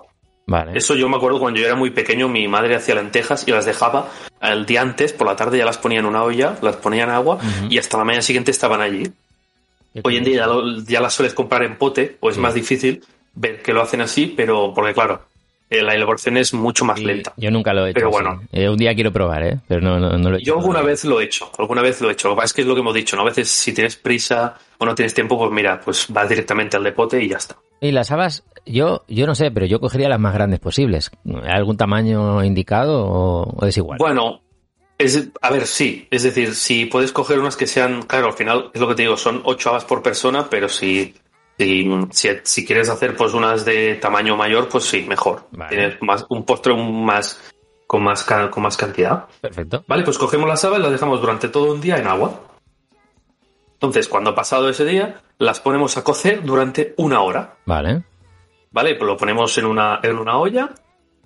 Vale. 0.48 0.72
Eso 0.78 0.96
yo 0.96 1.08
me 1.08 1.18
acuerdo 1.18 1.40
cuando 1.40 1.60
yo 1.60 1.66
era 1.66 1.76
muy 1.76 1.92
pequeño, 1.92 2.28
mi 2.28 2.48
madre 2.48 2.76
hacía 2.76 2.96
lentejas 2.96 3.48
y 3.48 3.52
las 3.52 3.66
dejaba 3.66 4.10
el 4.42 4.66
día 4.66 4.82
antes, 4.82 5.14
por 5.14 5.28
la 5.28 5.36
tarde 5.36 5.58
ya 5.60 5.66
las 5.66 5.78
ponía 5.78 6.00
en 6.00 6.06
una 6.06 6.24
olla, 6.24 6.58
las 6.62 6.78
ponía 6.78 7.04
en 7.04 7.10
agua 7.12 7.38
y 7.70 7.78
hasta 7.78 7.98
la 7.98 8.04
mañana 8.06 8.22
siguiente 8.24 8.52
estaban 8.52 8.82
allí. 8.82 9.04
Hoy 10.04 10.18
en 10.18 10.24
día 10.24 10.38
ya, 10.38 10.46
curioso. 10.48 10.66
lo- 10.80 10.84
ya 10.86 11.02
las 11.02 11.14
sueles 11.14 11.34
comprar 11.34 11.64
en 11.64 11.78
pote, 11.78 12.18
o 12.22 12.30
es 12.30 12.36
Sí. 12.36 12.42
más 12.42 12.54
difícil 12.54 13.04
ver 13.36 13.62
que 13.62 13.74
lo 13.74 13.82
hacen 13.82 14.02
así, 14.02 14.34
pero 14.36 14.74
porque 14.74 14.94
claro, 14.94 15.22
eh, 15.72 15.82
la 15.82 15.96
elaboración 15.96 16.36
es 16.36 16.54
mucho 16.54 16.84
más 16.84 17.00
lenta. 17.00 17.34
Yo 17.38 17.50
nunca 17.50 17.74
lo 17.74 17.86
he 17.86 17.92
hecho. 17.92 17.96
Pero 17.96 18.10
sí. 18.10 18.12
bueno. 18.12 18.42
Eh, 18.52 18.68
un 18.68 18.76
día 18.76 18.94
quiero 18.94 19.14
probar, 19.14 19.44
¿eh? 19.44 19.60
Pero 19.70 19.80
no, 19.80 19.98
no, 19.98 20.18
no 20.18 20.30
lo 20.30 20.36
he 20.36 20.40
hecho. 20.40 20.48
Yo 20.48 20.60
alguna 20.60 20.82
vez 20.82 21.06
lo 21.06 21.22
he 21.22 21.24
hecho, 21.24 21.50
alguna 21.58 21.82
vez 21.82 22.02
lo 22.02 22.10
he 22.10 22.12
hecho. 22.12 22.28
Lo 22.28 22.36
que 22.36 22.40
pasa 22.40 22.48
es 22.48 22.54
que 22.54 22.62
es 22.62 22.68
lo 22.68 22.76
que 22.76 22.82
hemos 22.82 22.94
dicho, 22.94 23.16
¿no? 23.16 23.22
A 23.22 23.26
veces 23.26 23.50
si 23.50 23.74
tienes 23.74 23.96
prisa 23.96 24.56
o 24.78 24.86
no 24.86 24.94
tienes 24.94 25.14
tiempo, 25.14 25.38
pues 25.38 25.50
mira, 25.50 25.80
pues 25.80 26.08
vas 26.10 26.28
directamente 26.28 26.76
al 26.76 26.84
depote 26.84 27.24
y 27.24 27.30
ya 27.30 27.38
está. 27.38 27.56
Y 27.80 27.94
las 27.94 28.12
habas, 28.12 28.44
yo, 28.66 29.06
yo 29.08 29.26
no 29.26 29.34
sé, 29.34 29.50
pero 29.50 29.66
yo 29.66 29.80
cogería 29.80 30.10
las 30.10 30.20
más 30.20 30.34
grandes 30.34 30.60
posibles. 30.60 31.10
¿Hay 31.26 31.54
algún 31.54 31.78
tamaño 31.78 32.44
indicado 32.44 33.06
o, 33.06 33.44
o 33.44 33.66
es 33.66 33.78
igual? 33.78 33.98
Bueno, 33.98 34.42
es, 34.98 35.30
a 35.42 35.50
ver, 35.52 35.66
sí. 35.66 36.06
Es 36.12 36.24
decir, 36.24 36.54
si 36.54 36.86
puedes 36.86 37.14
coger 37.14 37.40
unas 37.40 37.56
que 37.56 37.66
sean, 37.66 38.02
claro, 38.04 38.28
al 38.28 38.34
final 38.34 38.72
es 38.74 38.82
lo 38.82 38.90
que 38.90 38.96
te 38.96 39.02
digo, 39.04 39.16
son 39.16 39.42
ocho 39.46 39.70
habas 39.70 39.86
por 39.86 40.04
persona, 40.04 40.48
pero 40.50 40.70
si, 40.70 41.16
si 41.62 42.08
Si, 42.12 42.30
si, 42.44 42.66
quieres 42.66 42.90
hacer 42.90 43.16
pues 43.16 43.34
unas 43.34 43.66
de 43.66 43.96
tamaño 43.96 44.36
mayor, 44.36 44.68
pues 44.68 44.86
sí, 44.86 45.06
mejor. 45.08 45.48
Vale. 45.52 45.70
Tienes 45.70 46.02
más, 46.02 46.26
un 46.30 46.44
postre 46.46 46.76
más, 46.76 47.52
con, 47.88 48.04
más, 48.04 48.24
con 48.24 48.64
más 48.64 48.78
cantidad. 48.78 49.26
Perfecto. 49.40 49.84
Vale, 49.88 50.04
pues 50.04 50.18
cogemos 50.18 50.48
las 50.48 50.64
habas 50.66 50.80
y 50.80 50.82
las 50.84 50.92
dejamos 50.92 51.22
durante 51.22 51.50
todo 51.50 51.74
un 51.74 51.82
día 51.82 51.98
en 51.98 52.08
agua. 52.08 52.42
Entonces, 53.74 54.08
cuando 54.08 54.32
ha 54.32 54.36
pasado 54.36 54.70
ese 54.70 54.86
día, 54.86 55.22
las 55.38 55.60
ponemos 55.60 55.98
a 55.98 56.04
cocer 56.04 56.44
durante 56.44 56.94
una 56.98 57.22
hora. 57.22 57.56
Vale. 57.66 58.04
¿Vale? 58.72 58.96
Pues 58.96 59.08
lo 59.08 59.18
ponemos 59.18 59.58
en 59.58 59.66
una, 59.66 60.00
en 60.04 60.18
una 60.18 60.38
olla 60.38 60.70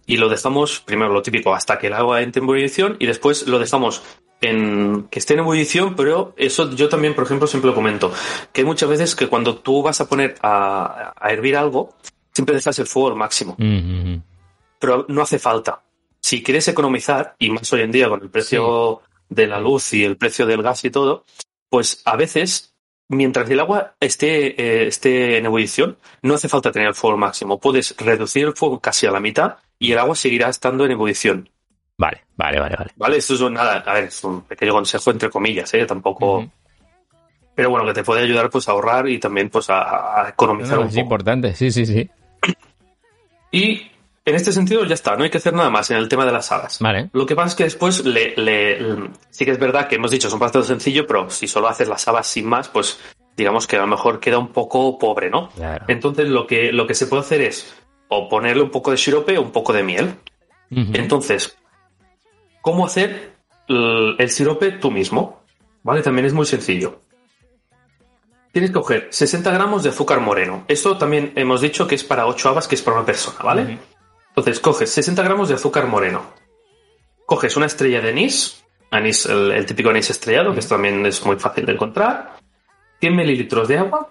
y 0.05 0.17
lo 0.17 0.29
dejamos, 0.29 0.79
primero 0.79 1.11
lo 1.11 1.21
típico, 1.21 1.53
hasta 1.53 1.79
que 1.79 1.87
el 1.87 1.93
agua 1.93 2.21
entre 2.21 2.39
en 2.39 2.45
ebullición 2.45 2.97
y 2.99 3.05
después 3.07 3.47
lo 3.47 3.59
dejamos 3.59 4.03
en 4.41 5.07
que 5.09 5.19
esté 5.19 5.33
en 5.33 5.39
ebullición, 5.39 5.95
pero 5.95 6.33
eso 6.37 6.71
yo 6.71 6.89
también, 6.89 7.15
por 7.15 7.23
ejemplo, 7.23 7.47
siempre 7.47 7.69
lo 7.69 7.75
comento, 7.75 8.11
que 8.51 8.61
hay 8.61 8.65
muchas 8.65 8.89
veces 8.89 9.15
que 9.15 9.27
cuando 9.27 9.57
tú 9.57 9.81
vas 9.81 10.01
a 10.01 10.07
poner 10.07 10.35
a, 10.41 11.13
a 11.15 11.31
hervir 11.31 11.57
algo, 11.57 11.95
siempre 12.33 12.55
dejas 12.55 12.77
el 12.79 12.87
fuego 12.87 13.09
al 13.09 13.15
máximo, 13.15 13.55
Mm, 13.57 14.17
pero 14.79 15.05
no 15.07 15.21
hace 15.21 15.39
falta. 15.39 15.81
Si 16.19 16.43
quieres 16.43 16.67
economizar, 16.67 17.35
y 17.39 17.49
más 17.49 17.71
hoy 17.71 17.81
en 17.81 17.91
día 17.91 18.09
con 18.09 18.21
el 18.21 18.29
precio 18.29 19.01
de 19.29 19.47
la 19.47 19.59
luz 19.59 19.93
y 19.93 20.03
el 20.03 20.17
precio 20.17 20.45
del 20.45 20.61
gas 20.61 20.83
y 20.85 20.89
todo, 20.89 21.23
pues 21.69 22.01
a 22.05 22.15
veces, 22.15 22.75
mientras 23.07 23.49
el 23.49 23.59
agua 23.59 23.95
esté, 23.99 24.61
eh, 24.61 24.87
esté 24.87 25.37
en 25.37 25.45
ebullición, 25.45 25.97
no 26.21 26.33
hace 26.33 26.49
falta 26.49 26.71
tener 26.71 26.89
el 26.89 26.95
fuego 26.95 27.17
máximo. 27.17 27.59
Puedes 27.59 27.95
reducir 27.97 28.45
el 28.45 28.55
fuego 28.55 28.79
casi 28.79 29.07
a 29.07 29.11
la 29.11 29.19
mitad 29.19 29.57
y 29.79 29.91
el 29.91 29.99
agua 29.99 30.15
seguirá 30.15 30.49
estando 30.49 30.85
en 30.85 30.91
ebullición. 30.91 31.49
Vale, 31.97 32.23
vale, 32.35 32.59
vale, 32.59 32.75
vale. 32.77 32.91
¿Vale? 32.95 33.17
Esto 33.17 33.35
es 33.35 33.41
un, 33.41 33.53
nada, 33.53 33.83
a 33.85 33.93
ver, 33.93 34.05
es 34.05 34.23
un 34.23 34.41
pequeño 34.41 34.73
consejo 34.73 35.11
entre 35.11 35.29
comillas, 35.29 35.73
¿eh? 35.73 35.85
Tampoco. 35.85 36.45
Pero 37.55 37.69
bueno, 37.69 37.85
que 37.85 37.93
te 37.93 38.03
puede 38.03 38.21
ayudar 38.23 38.49
pues 38.49 38.67
a 38.67 38.73
ahorrar 38.73 39.07
y 39.07 39.17
también 39.17 39.49
pues 39.49 39.69
a, 39.69 40.23
a 40.25 40.29
economizar 40.29 40.75
No, 40.75 40.81
un 40.81 40.87
es 40.87 40.93
poco. 40.93 41.01
importante, 41.03 41.53
sí, 41.55 41.71
sí, 41.71 41.85
sí. 41.85 42.09
Y 43.51 43.89
en 44.25 44.35
este 44.35 44.51
sentido 44.51 44.83
ya 44.85 44.93
está, 44.95 45.15
no 45.15 45.23
hay 45.23 45.29
que 45.29 45.37
hacer 45.37 45.53
nada 45.53 45.69
más 45.69 45.89
en 45.91 45.97
el 45.97 46.09
tema 46.09 46.25
de 46.25 46.31
las 46.31 46.51
habas. 46.51 46.79
Vale. 46.79 47.09
Lo 47.13 47.25
que 47.25 47.35
pasa 47.35 47.49
es 47.49 47.55
que 47.55 47.63
después 47.63 48.03
le, 48.05 48.35
le- 48.35 49.09
sí 49.29 49.45
que 49.45 49.51
es 49.51 49.59
verdad 49.59 49.87
que 49.87 49.95
hemos 49.95 50.11
dicho 50.11 50.27
es 50.27 50.33
un 50.33 50.39
pastel 50.39 50.63
sencillo, 50.63 51.05
pero 51.07 51.29
si 51.29 51.47
solo 51.47 51.67
haces 51.69 51.87
las 51.87 52.05
habas 52.07 52.27
sin 52.27 52.45
más, 52.47 52.67
pues 52.67 52.99
digamos 53.37 53.67
que 53.67 53.77
a 53.77 53.81
lo 53.81 53.87
mejor 53.87 54.19
queda 54.19 54.37
un 54.37 54.49
poco 54.49 54.97
pobre, 54.99 55.29
¿no? 55.29 55.49
Claro. 55.51 55.85
Entonces 55.87 56.27
lo 56.27 56.45
que, 56.47 56.71
lo 56.73 56.87
que 56.87 56.93
se 56.95 57.07
puede 57.07 57.21
hacer 57.21 57.41
es 57.41 57.73
o 58.07 58.29
ponerle 58.29 58.63
un 58.63 58.71
poco 58.71 58.91
de 58.91 58.97
sirope 58.97 59.37
o 59.37 59.41
un 59.41 59.51
poco 59.51 59.73
de 59.73 59.83
miel. 59.83 60.15
Entonces, 60.69 61.57
¿cómo 62.61 62.85
hacer 62.85 63.33
el, 63.67 64.15
el 64.17 64.29
sirope 64.29 64.71
tú 64.71 64.91
mismo? 64.91 65.41
¿Vale? 65.83 66.01
También 66.01 66.25
es 66.25 66.33
muy 66.33 66.45
sencillo. 66.45 67.01
Tienes 68.51 68.71
que 68.71 68.75
coger 68.75 69.07
60 69.11 69.51
gramos 69.51 69.83
de 69.83 69.89
azúcar 69.89 70.21
moreno. 70.21 70.63
Esto 70.67 70.97
también 70.97 71.33
hemos 71.35 71.61
dicho 71.61 71.87
que 71.87 71.95
es 71.95 72.03
para 72.03 72.25
8 72.25 72.49
habas, 72.49 72.67
que 72.67 72.75
es 72.75 72.81
para 72.81 72.97
una 72.97 73.05
persona, 73.05 73.37
¿vale? 73.43 73.79
Entonces, 74.29 74.59
coges 74.59 74.89
60 74.91 75.21
gramos 75.23 75.49
de 75.49 75.55
azúcar 75.55 75.87
moreno. 75.87 76.23
Coges 77.25 77.57
una 77.57 77.65
estrella 77.65 78.01
de 78.01 78.09
anís, 78.09 78.63
anís 78.91 79.25
el, 79.25 79.51
el 79.51 79.65
típico 79.65 79.89
anís 79.89 80.09
estrellado, 80.09 80.53
que 80.53 80.61
esto 80.61 80.75
también 80.75 81.05
es 81.05 81.25
muy 81.25 81.37
fácil 81.37 81.65
de 81.65 81.73
encontrar. 81.73 82.37
100 83.01 83.15
mililitros 83.15 83.67
de 83.67 83.77
agua. 83.77 84.09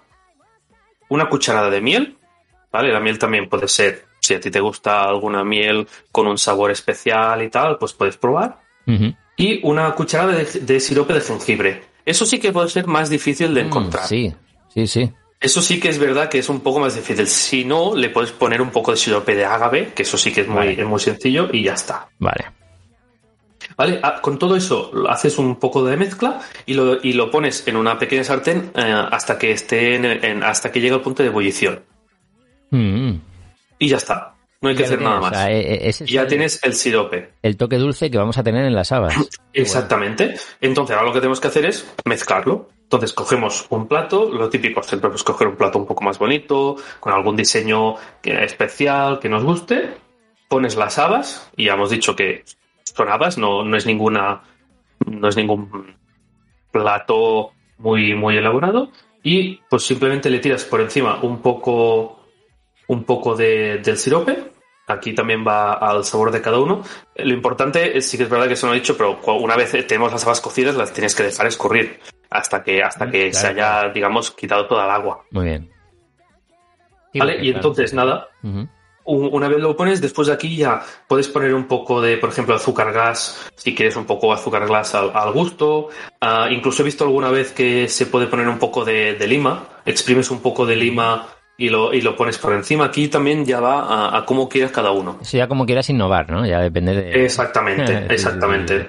Una 1.09 1.27
cucharada 1.27 1.69
de 1.69 1.81
miel, 1.81 2.14
¿vale? 2.75 2.91
La 2.93 2.99
miel 2.99 3.17
también 3.17 3.47
puede 3.49 3.67
ser, 3.67 4.05
si 4.19 4.33
a 4.33 4.39
ti 4.39 4.51
te 4.51 4.59
gusta 4.59 5.03
alguna 5.03 5.43
miel 5.43 5.87
con 6.11 6.27
un 6.27 6.37
sabor 6.37 6.71
especial 6.71 7.41
y 7.41 7.49
tal, 7.49 7.77
pues 7.77 7.93
puedes 7.93 8.17
probar. 8.17 8.59
Y 9.37 9.59
una 9.67 9.91
cucharada 9.95 10.33
de, 10.33 10.45
de 10.45 10.79
sirope 10.79 11.13
de 11.13 11.21
jengibre. 11.21 11.83
Eso 12.05 12.25
sí 12.25 12.39
que 12.39 12.51
puede 12.51 12.69
ser 12.69 12.85
más 12.87 13.09
difícil 13.09 13.53
de 13.53 13.61
encontrar. 13.61 14.05
Mm, 14.05 14.07
Sí, 14.07 14.33
sí, 14.73 14.87
sí. 14.87 15.11
Eso 15.39 15.61
sí 15.61 15.79
que 15.79 15.89
es 15.89 15.99
verdad 15.99 16.29
que 16.29 16.39
es 16.39 16.49
un 16.49 16.61
poco 16.61 16.79
más 16.79 16.95
difícil. 16.95 17.27
Si 17.27 17.65
no, 17.65 17.95
le 17.95 18.09
puedes 18.09 18.31
poner 18.31 18.61
un 18.61 18.69
poco 18.71 18.91
de 18.91 18.97
sirope 18.97 19.35
de 19.35 19.43
ágave, 19.45 19.91
que 19.93 20.03
eso 20.03 20.17
sí 20.17 20.31
que 20.31 20.41
es 20.41 20.47
muy, 20.47 20.57
Vale. 20.57 20.81
es 20.81 20.85
muy 20.87 20.99
sencillo 20.99 21.49
y 21.51 21.63
ya 21.63 21.73
está. 21.73 22.07
Vale. 22.19 22.45
¿Vale? 23.77 23.99
Ah, 24.03 24.21
Con 24.21 24.37
todo 24.39 24.55
eso 24.55 24.91
lo 24.93 25.09
haces 25.09 25.37
un 25.37 25.55
poco 25.57 25.83
de 25.83 25.97
mezcla 25.97 26.39
y 26.65 26.73
lo, 26.75 27.01
y 27.03 27.13
lo 27.13 27.29
pones 27.31 27.67
en 27.67 27.75
una 27.77 27.97
pequeña 27.99 28.23
sartén 28.23 28.71
eh, 28.75 28.93
hasta 29.11 29.37
que 29.37 29.51
esté 29.51 29.95
en, 29.95 30.05
en- 30.05 30.43
hasta 30.43 30.71
que 30.71 30.79
llegue 30.79 30.93
al 30.93 31.01
punto 31.01 31.23
de 31.23 31.29
ebullición. 31.29 31.81
Mm. 32.71 33.11
Y 33.79 33.87
ya 33.89 33.97
está. 33.97 34.33
No 34.61 34.69
hay 34.69 34.75
que 34.75 34.81
Ya 34.81 34.87
hacer 34.87 35.01
nada 35.01 35.19
más. 35.19 35.31
o 35.31 35.35
sea, 35.35 35.51
e- 35.51 35.59
e- 35.73 35.89
ese 35.89 36.05
es 36.05 36.09
ya 36.09 36.21
el, 36.23 36.27
tienes 36.27 36.63
el 36.63 36.73
sirope. 36.73 37.33
el 37.43 37.57
toque 37.57 37.77
dulce 37.77 38.09
que 38.09 38.17
vamos 38.17 38.37
a 38.37 38.43
tener 38.43 38.65
en 38.65 38.73
las 38.73 38.91
habas. 38.91 39.13
Exactamente. 39.53 40.35
Entonces, 40.61 40.95
ahora 40.95 41.07
lo 41.09 41.13
que 41.13 41.19
tenemos 41.19 41.39
que 41.39 41.47
hacer 41.49 41.65
es 41.65 41.93
mezclarlo. 42.05 42.69
Entonces, 42.83 43.13
cogemos 43.13 43.65
un 43.69 43.87
plato, 43.87 44.31
lo 44.31 44.49
típico 44.49 44.81
siempre 44.83 45.09
pues 45.09 45.23
coger 45.23 45.47
un 45.47 45.55
plato 45.55 45.77
un 45.79 45.85
poco 45.85 46.03
más 46.03 46.17
bonito, 46.19 46.75
con 46.99 47.13
algún 47.13 47.35
diseño 47.35 47.95
especial 48.23 49.19
que 49.19 49.29
nos 49.29 49.43
guste. 49.43 49.89
Pones 50.47 50.75
las 50.75 50.97
habas, 50.99 51.51
y 51.57 51.65
ya 51.65 51.73
hemos 51.73 51.89
dicho 51.89 52.15
que 52.15 52.43
son 52.83 53.09
habas, 53.09 53.37
no, 53.37 53.63
no 53.63 53.75
es 53.75 53.85
ninguna, 53.87 54.41
no 55.05 55.27
es 55.27 55.35
ningún 55.35 55.95
plato 56.71 57.51
muy, 57.79 58.13
muy 58.13 58.37
elaborado. 58.37 58.89
Y 59.23 59.59
pues 59.69 59.83
simplemente 59.83 60.29
le 60.29 60.39
tiras 60.39 60.63
por 60.65 60.81
encima 60.81 61.19
un 61.23 61.41
poco, 61.41 62.14
un 62.87 63.03
poco 63.03 63.35
de- 63.35 63.77
del 63.79 63.97
sirope. 63.97 64.51
Aquí 64.87 65.13
también 65.15 65.43
va 65.45 65.73
al 65.73 66.03
sabor 66.03 66.29
de 66.31 66.41
cada 66.41 66.59
uno. 66.59 66.83
Lo 67.15 67.33
importante 67.33 67.97
es, 67.97 68.07
sí 68.07 68.17
que 68.17 68.23
es 68.23 68.29
verdad 68.29 68.47
que 68.47 68.53
eso 68.53 68.67
no 68.67 68.73
he 68.73 68.77
dicho, 68.77 68.95
pero 68.95 69.19
una 69.39 69.55
vez 69.55 69.71
tenemos 69.87 70.11
las 70.11 70.23
habas 70.25 70.41
cocidas, 70.41 70.75
las 70.75 70.93
tienes 70.93 71.15
que 71.15 71.23
dejar 71.23 71.47
escurrir 71.47 71.99
hasta 72.29 72.63
que, 72.63 72.83
hasta 72.83 73.09
que 73.09 73.31
Claro, 73.31 73.41
se 73.41 73.47
haya, 73.47 73.89
digamos, 73.89 74.29
quitado 74.31 74.67
toda 74.67 74.85
el 74.85 74.91
agua. 74.91 75.23
Muy 75.31 75.45
bien. 75.45 75.71
Sí, 77.13 77.19
¿Vale? 77.19 77.33
Y 77.37 77.37
claro, 77.51 77.55
entonces, 77.55 77.93
nada, 77.93 78.27
una 79.05 79.47
vez 79.47 79.59
lo 79.59 79.75
pones, 79.75 80.01
después 80.01 80.27
de 80.27 80.33
aquí 80.33 80.55
ya 80.55 80.83
puedes 81.07 81.27
poner 81.29 81.53
un 81.53 81.65
poco 81.65 82.01
de, 82.01 82.17
por 82.17 82.29
ejemplo, 82.29 82.53
azúcar 82.55 82.91
gas, 82.91 83.49
si 83.55 83.73
quieres 83.73 83.95
un 83.95 84.05
poco 84.05 84.33
azúcar 84.33 84.67
gas 84.67 84.93
al, 84.95 85.11
al 85.15 85.31
gusto. 85.31 85.89
Ah, 86.21 86.47
incluso 86.51 86.81
he 86.81 86.85
visto 86.85 87.05
alguna 87.05 87.29
vez 87.31 87.51
que 87.53 87.87
se 87.87 88.05
puede 88.07 88.27
poner 88.27 88.47
un 88.47 88.59
poco 88.59 88.83
de, 88.83 89.13
de 89.15 89.27
lima, 89.27 89.63
exprimes 89.85 90.29
un 90.29 90.41
poco 90.41 90.65
de 90.65 90.75
lima 90.75 91.27
y 91.57 91.69
lo, 91.69 91.93
y 91.93 92.01
lo 92.01 92.15
pones 92.15 92.37
por 92.37 92.53
encima. 92.53 92.85
Aquí 92.85 93.07
también 93.07 93.45
ya 93.45 93.59
va 93.59 93.81
a, 93.81 94.17
a 94.17 94.25
cómo 94.25 94.49
quieras 94.49 94.71
cada 94.71 94.91
uno. 94.91 95.17
Eso 95.21 95.37
ya 95.37 95.47
como 95.47 95.65
quieras 95.65 95.89
innovar, 95.89 96.29
¿no? 96.29 96.45
Ya 96.45 96.59
depende 96.59 96.93
de... 96.95 97.25
Exactamente, 97.25 98.05
exactamente. 98.09 98.79
sí. 98.79 98.87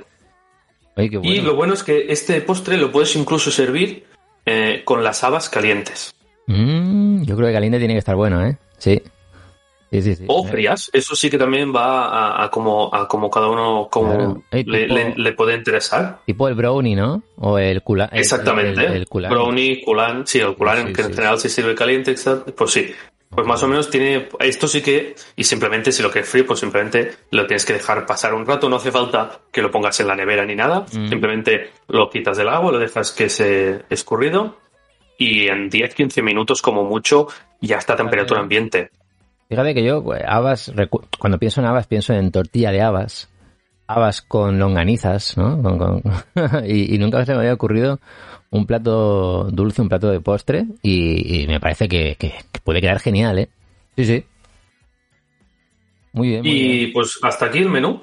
Oye, 0.96 1.10
qué 1.10 1.16
bueno. 1.18 1.32
Y 1.34 1.40
lo 1.42 1.54
bueno 1.54 1.74
es 1.74 1.82
que 1.82 2.06
este 2.08 2.40
postre 2.40 2.76
lo 2.78 2.90
puedes 2.90 3.14
incluso 3.16 3.50
servir 3.50 4.04
eh, 4.46 4.82
con 4.84 5.04
las 5.04 5.22
habas 5.24 5.50
calientes 5.50 6.16
Mm, 6.46 7.24
yo 7.24 7.36
creo 7.36 7.48
que 7.48 7.54
caliente 7.54 7.78
tiene 7.78 7.94
que 7.94 7.98
estar 7.98 8.16
bueno, 8.16 8.44
¿eh? 8.46 8.56
Sí. 8.78 9.02
Sí, 9.90 10.02
sí, 10.02 10.16
sí. 10.16 10.24
o 10.26 10.44
frías. 10.44 10.90
Eso 10.92 11.14
sí 11.14 11.30
que 11.30 11.38
también 11.38 11.74
va 11.74 12.06
a, 12.08 12.44
a 12.44 12.50
como, 12.50 12.92
a 12.94 13.06
como 13.06 13.30
cada 13.30 13.48
uno 13.48 13.88
como 13.90 14.12
Claro. 14.12 14.42
Le, 14.50 14.64
tipo- 14.64 14.94
le- 14.94 15.14
le 15.16 15.32
puede 15.32 15.54
interesar. 15.54 16.18
Tipo 16.26 16.48
el 16.48 16.54
brownie, 16.54 16.96
¿no? 16.96 17.22
O 17.36 17.58
el 17.58 17.82
cula... 17.82 18.08
el- 18.12 18.18
Exactamente. 18.20 18.84
El, 18.84 18.92
el 18.94 19.06
culán. 19.08 19.30
Brownie, 19.30 19.80
culán, 19.84 20.26
sí, 20.26 20.40
el 20.40 20.54
culán, 20.56 20.92
que 20.92 21.02
en 21.02 21.12
general 21.14 21.38
se 21.38 21.48
sirve 21.48 21.74
caliente, 21.74 22.14
pues 22.56 22.70
sí. 22.70 22.92
Pues 23.28 23.46
más 23.46 23.60
o 23.64 23.68
menos 23.68 23.90
tiene, 23.90 24.28
esto 24.38 24.66
sí 24.68 24.80
que, 24.80 25.14
y 25.34 25.44
simplemente 25.44 25.90
si 25.92 26.02
lo 26.02 26.10
quieres 26.10 26.30
frío, 26.30 26.46
pues 26.46 26.60
simplemente 26.60 27.10
lo 27.32 27.46
tienes 27.46 27.64
que 27.64 27.72
dejar 27.74 28.06
pasar 28.06 28.32
un 28.34 28.46
rato, 28.46 28.68
no 28.68 28.76
hace 28.76 28.92
falta 28.92 29.40
que 29.52 29.60
lo 29.62 29.70
pongas 29.70 29.98
en 30.00 30.06
la 30.06 30.14
nevera 30.14 30.46
ni 30.46 30.54
nada, 30.54 30.86
Mm. 30.92 31.08
simplemente 31.08 31.70
lo 31.88 32.08
quitas 32.08 32.36
del 32.38 32.48
agua, 32.48 32.70
lo 32.72 32.78
dejas 32.78 33.10
que 33.12 33.28
se 33.28 33.82
escurrido 33.90 34.56
y 35.18 35.48
en 35.48 35.68
10-15 35.70 36.22
minutos 36.22 36.62
como 36.62 36.84
mucho 36.84 37.26
ya 37.60 37.78
está 37.78 37.94
a 37.94 37.96
temperatura 37.96 38.40
ambiente. 38.40 38.90
Fíjate 39.48 39.74
que 39.74 39.84
yo, 39.84 40.02
pues, 40.02 40.22
habas, 40.26 40.74
recu- 40.74 41.04
cuando 41.18 41.38
pienso 41.38 41.60
en 41.60 41.66
habas, 41.66 41.86
pienso 41.86 42.12
en 42.14 42.30
tortilla 42.32 42.72
de 42.72 42.82
habas, 42.82 43.28
habas 43.86 44.20
con 44.22 44.58
longanizas, 44.58 45.36
¿no? 45.36 45.62
Con- 45.62 45.78
con- 45.78 46.02
y, 46.66 46.94
y 46.94 46.98
nunca 46.98 47.24
se 47.24 47.32
me 47.32 47.38
había 47.40 47.54
ocurrido 47.54 48.00
un 48.50 48.66
plato 48.66 49.44
dulce, 49.50 49.82
un 49.82 49.88
plato 49.88 50.10
de 50.10 50.20
postre, 50.20 50.64
y, 50.82 51.42
y 51.42 51.46
me 51.46 51.60
parece 51.60 51.88
que, 51.88 52.16
que- 52.18 52.34
que 52.50 52.60
puede 52.64 52.80
quedar 52.80 52.98
genial, 53.00 53.38
¿eh? 53.38 53.48
Sí, 53.96 54.04
sí. 54.04 54.24
Muy 56.12 56.28
bien, 56.28 56.42
muy 56.42 56.50
bien. 56.54 56.72
Y 56.72 56.86
pues 56.88 57.18
hasta 57.22 57.46
aquí 57.46 57.58
el 57.58 57.68
menú. 57.68 58.02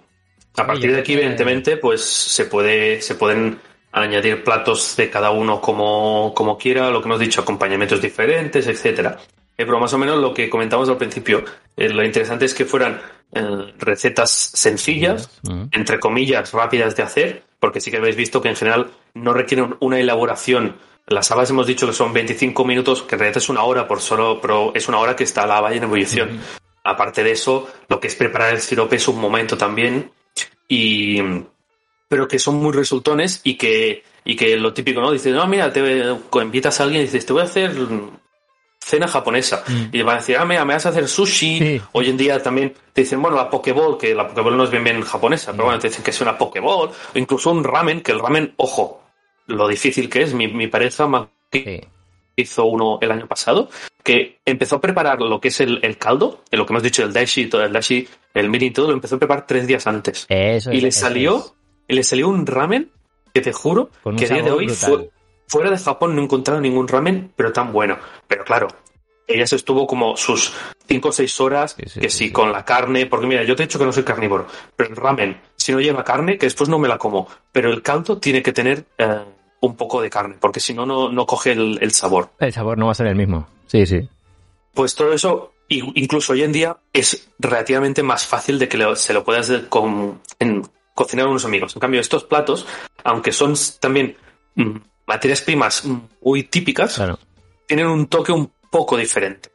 A 0.55 0.67
partir 0.67 0.91
de 0.93 0.99
aquí, 0.99 1.13
evidentemente, 1.13 1.77
pues 1.77 2.01
se 2.03 2.45
puede, 2.45 3.01
se 3.01 3.15
pueden 3.15 3.59
añadir 3.91 4.43
platos 4.43 4.95
de 4.95 5.09
cada 5.09 5.31
uno 5.31 5.59
como, 5.59 6.31
como 6.35 6.57
quiera, 6.57 6.91
lo 6.91 7.01
que 7.01 7.07
hemos 7.07 7.19
dicho, 7.19 7.41
acompañamientos 7.41 8.01
diferentes, 8.01 8.67
etcétera. 8.67 9.17
Eh, 9.57 9.65
pero 9.65 9.79
más 9.79 9.93
o 9.93 9.97
menos 9.97 10.19
lo 10.19 10.33
que 10.33 10.49
comentamos 10.49 10.89
al 10.89 10.97
principio, 10.97 11.43
eh, 11.77 11.89
lo 11.89 12.03
interesante 12.03 12.45
es 12.45 12.53
que 12.53 12.65
fueran 12.65 12.99
eh, 13.33 13.73
recetas 13.77 14.31
sencillas, 14.31 15.29
entre 15.71 15.99
comillas, 15.99 16.51
rápidas 16.53 16.95
de 16.95 17.03
hacer, 17.03 17.43
porque 17.59 17.79
sí 17.79 17.91
que 17.91 17.97
habéis 17.97 18.15
visto 18.15 18.41
que 18.41 18.49
en 18.49 18.55
general 18.55 18.91
no 19.13 19.33
requieren 19.33 19.75
una 19.79 19.99
elaboración. 19.99 20.77
Las 21.07 21.31
habas 21.31 21.49
hemos 21.49 21.67
dicho 21.67 21.85
que 21.85 21.93
son 21.93 22.13
25 22.13 22.65
minutos, 22.65 23.03
que 23.03 23.15
en 23.15 23.19
realidad 23.19 23.37
es 23.37 23.49
una 23.49 23.63
hora 23.63 23.87
por 23.87 24.01
solo, 24.01 24.39
pero 24.41 24.71
es 24.73 24.87
una 24.87 24.99
hora 24.99 25.15
que 25.15 25.23
está 25.23 25.45
la 25.45 25.57
haba 25.57 25.73
en 25.73 25.83
ebullición. 25.83 26.39
Aparte 26.83 27.23
de 27.23 27.31
eso, 27.31 27.67
lo 27.89 27.99
que 27.99 28.07
es 28.07 28.15
preparar 28.15 28.53
el 28.53 28.61
sirope 28.61 28.95
es 28.95 29.07
un 29.07 29.19
momento 29.19 29.57
también, 29.57 30.11
y 30.67 31.21
pero 32.07 32.27
que 32.27 32.37
son 32.37 32.55
muy 32.57 32.73
resultones 32.73 33.41
y 33.43 33.55
que, 33.55 34.03
y 34.23 34.35
que 34.35 34.55
lo 34.57 34.71
típico, 34.71 35.01
¿no? 35.01 35.11
Dices, 35.11 35.33
no, 35.33 35.47
mira, 35.47 35.73
te 35.73 35.81
invitas 36.43 36.79
a 36.79 36.83
alguien 36.83 37.01
y 37.01 37.05
dices, 37.05 37.25
te 37.25 37.33
voy 37.33 37.41
a 37.41 37.45
hacer 37.45 37.75
cena 38.83 39.07
japonesa. 39.07 39.63
Y 39.91 40.01
van 40.01 40.17
a 40.17 40.19
decir, 40.19 40.37
ah, 40.37 40.45
mira, 40.45 40.65
me 40.65 40.73
vas 40.73 40.85
a 40.85 40.89
hacer 40.89 41.07
sushi. 41.07 41.81
Hoy 41.93 42.09
en 42.09 42.17
día 42.17 42.41
también 42.41 42.73
te 42.91 43.01
dicen, 43.01 43.21
bueno, 43.21 43.37
la 43.37 43.49
Pokéball, 43.49 43.97
que 43.97 44.13
la 44.13 44.27
Pokéball 44.27 44.57
no 44.57 44.65
es 44.65 44.71
bien 44.71 44.83
bien 44.83 45.01
japonesa, 45.01 45.51
pero 45.51 45.65
bueno, 45.65 45.79
te 45.79 45.87
dicen 45.87 46.03
que 46.03 46.11
es 46.11 46.21
una 46.21 46.37
Pokéball. 46.37 46.89
O 46.89 47.17
incluso 47.17 47.51
un 47.51 47.63
ramen, 47.63 48.01
que 48.01 48.11
el 48.11 48.19
ramen, 48.19 48.53
ojo, 48.57 49.01
lo 49.47 49.67
difícil 49.67 50.09
que 50.09 50.23
es. 50.23 50.33
Mi, 50.33 50.47
mi 50.47 50.67
pareja 50.67 51.09
hizo 52.35 52.65
uno 52.65 52.97
el 53.01 53.11
año 53.11 53.27
pasado, 53.27 53.69
que 54.03 54.39
empezó 54.45 54.77
a 54.77 54.81
preparar 54.81 55.19
lo 55.21 55.39
que 55.39 55.49
es 55.49 55.59
el, 55.61 55.79
el 55.83 55.97
caldo, 55.97 56.41
en 56.51 56.59
lo 56.59 56.65
que 56.65 56.73
hemos 56.73 56.83
dicho, 56.83 57.03
el 57.03 57.13
dashi, 57.13 57.47
todo 57.47 57.63
el 57.63 57.71
dashi, 57.71 58.07
el 58.33 58.49
mini 58.49 58.65
y 58.67 58.71
todo, 58.71 58.87
lo 58.87 58.93
empezó 58.93 59.15
a 59.15 59.19
preparar 59.19 59.45
tres 59.47 59.67
días 59.67 59.85
antes. 59.87 60.25
y 60.29 60.81
le 60.81 60.91
salió, 60.91 61.55
y 61.87 61.93
le 61.93 62.03
salió 62.03 62.27
un 62.27 62.45
ramen 62.45 62.91
que 63.33 63.41
te 63.41 63.53
juro 63.53 63.89
que 64.17 64.25
a 64.25 64.29
día 64.29 64.43
de 64.43 64.51
hoy 64.51 64.67
fuera 65.47 65.69
de 65.69 65.77
Japón 65.77 66.15
no 66.15 66.21
he 66.21 66.25
encontrado 66.25 66.61
ningún 66.61 66.87
ramen, 66.87 67.31
pero 67.35 67.51
tan 67.51 67.71
bueno. 67.71 67.97
Pero 68.27 68.43
claro, 68.43 68.67
ella 69.27 69.47
se 69.47 69.55
estuvo 69.55 69.87
como 69.87 70.17
sus 70.17 70.53
5 70.87 71.09
o 71.09 71.11
6 71.11 71.41
horas, 71.41 71.75
que 71.75 72.09
sí, 72.09 72.31
con 72.31 72.51
la 72.51 72.65
carne, 72.65 73.05
porque 73.05 73.27
mira, 73.27 73.43
yo 73.43 73.55
te 73.55 73.63
he 73.63 73.67
dicho 73.67 73.79
que 73.79 73.85
no 73.85 73.93
soy 73.93 74.03
carnívoro, 74.03 74.47
pero 74.75 74.89
el 74.89 74.95
ramen, 74.95 75.39
si 75.55 75.71
no 75.71 75.79
lleva 75.79 76.03
carne, 76.03 76.37
que 76.37 76.45
después 76.45 76.69
no 76.69 76.79
me 76.79 76.87
la 76.87 76.97
como, 76.97 77.27
pero 77.51 77.71
el 77.71 77.81
caldo 77.81 78.17
tiene 78.17 78.41
que 78.41 78.51
tener 78.51 78.85
eh, 78.97 79.21
un 79.61 79.75
poco 79.75 80.01
de 80.01 80.09
carne, 80.09 80.35
porque 80.39 80.59
si 80.59 80.73
no, 80.73 80.85
no 80.85 81.25
coge 81.25 81.53
el, 81.53 81.91
sabor. 81.91 82.31
El 82.39 82.51
sabor 82.51 82.77
no 82.77 82.87
va 82.87 82.91
a 82.91 82.95
ser 82.95 83.07
el 83.07 83.15
mismo, 83.15 83.47
sí, 83.67 83.85
sí. 83.85 84.07
Pues 84.73 84.95
todo 84.95 85.13
eso, 85.13 85.53
incluso 85.69 86.33
hoy 86.33 86.43
en 86.43 86.51
día, 86.51 86.77
es 86.91 87.29
relativamente 87.39 88.03
más 88.03 88.25
fácil 88.25 88.59
de 88.59 88.67
que 88.67 88.95
se 88.95 89.13
lo 89.13 89.23
puedas 89.23 89.51
con, 89.69 90.19
en, 90.39 90.63
cocinar 90.93 91.27
a 91.27 91.29
unos 91.29 91.45
amigos. 91.45 91.75
En 91.75 91.79
cambio, 91.79 92.01
estos 92.01 92.23
platos, 92.23 92.67
aunque 93.03 93.31
son 93.31 93.53
también 93.79 94.17
mm, 94.55 94.77
materias 95.05 95.41
primas 95.41 95.83
muy 96.21 96.43
típicas, 96.43 97.01
tienen 97.67 97.87
un 97.87 98.07
toque 98.07 98.31
un 98.31 98.51
poco 98.69 98.97
diferente. 98.97 99.49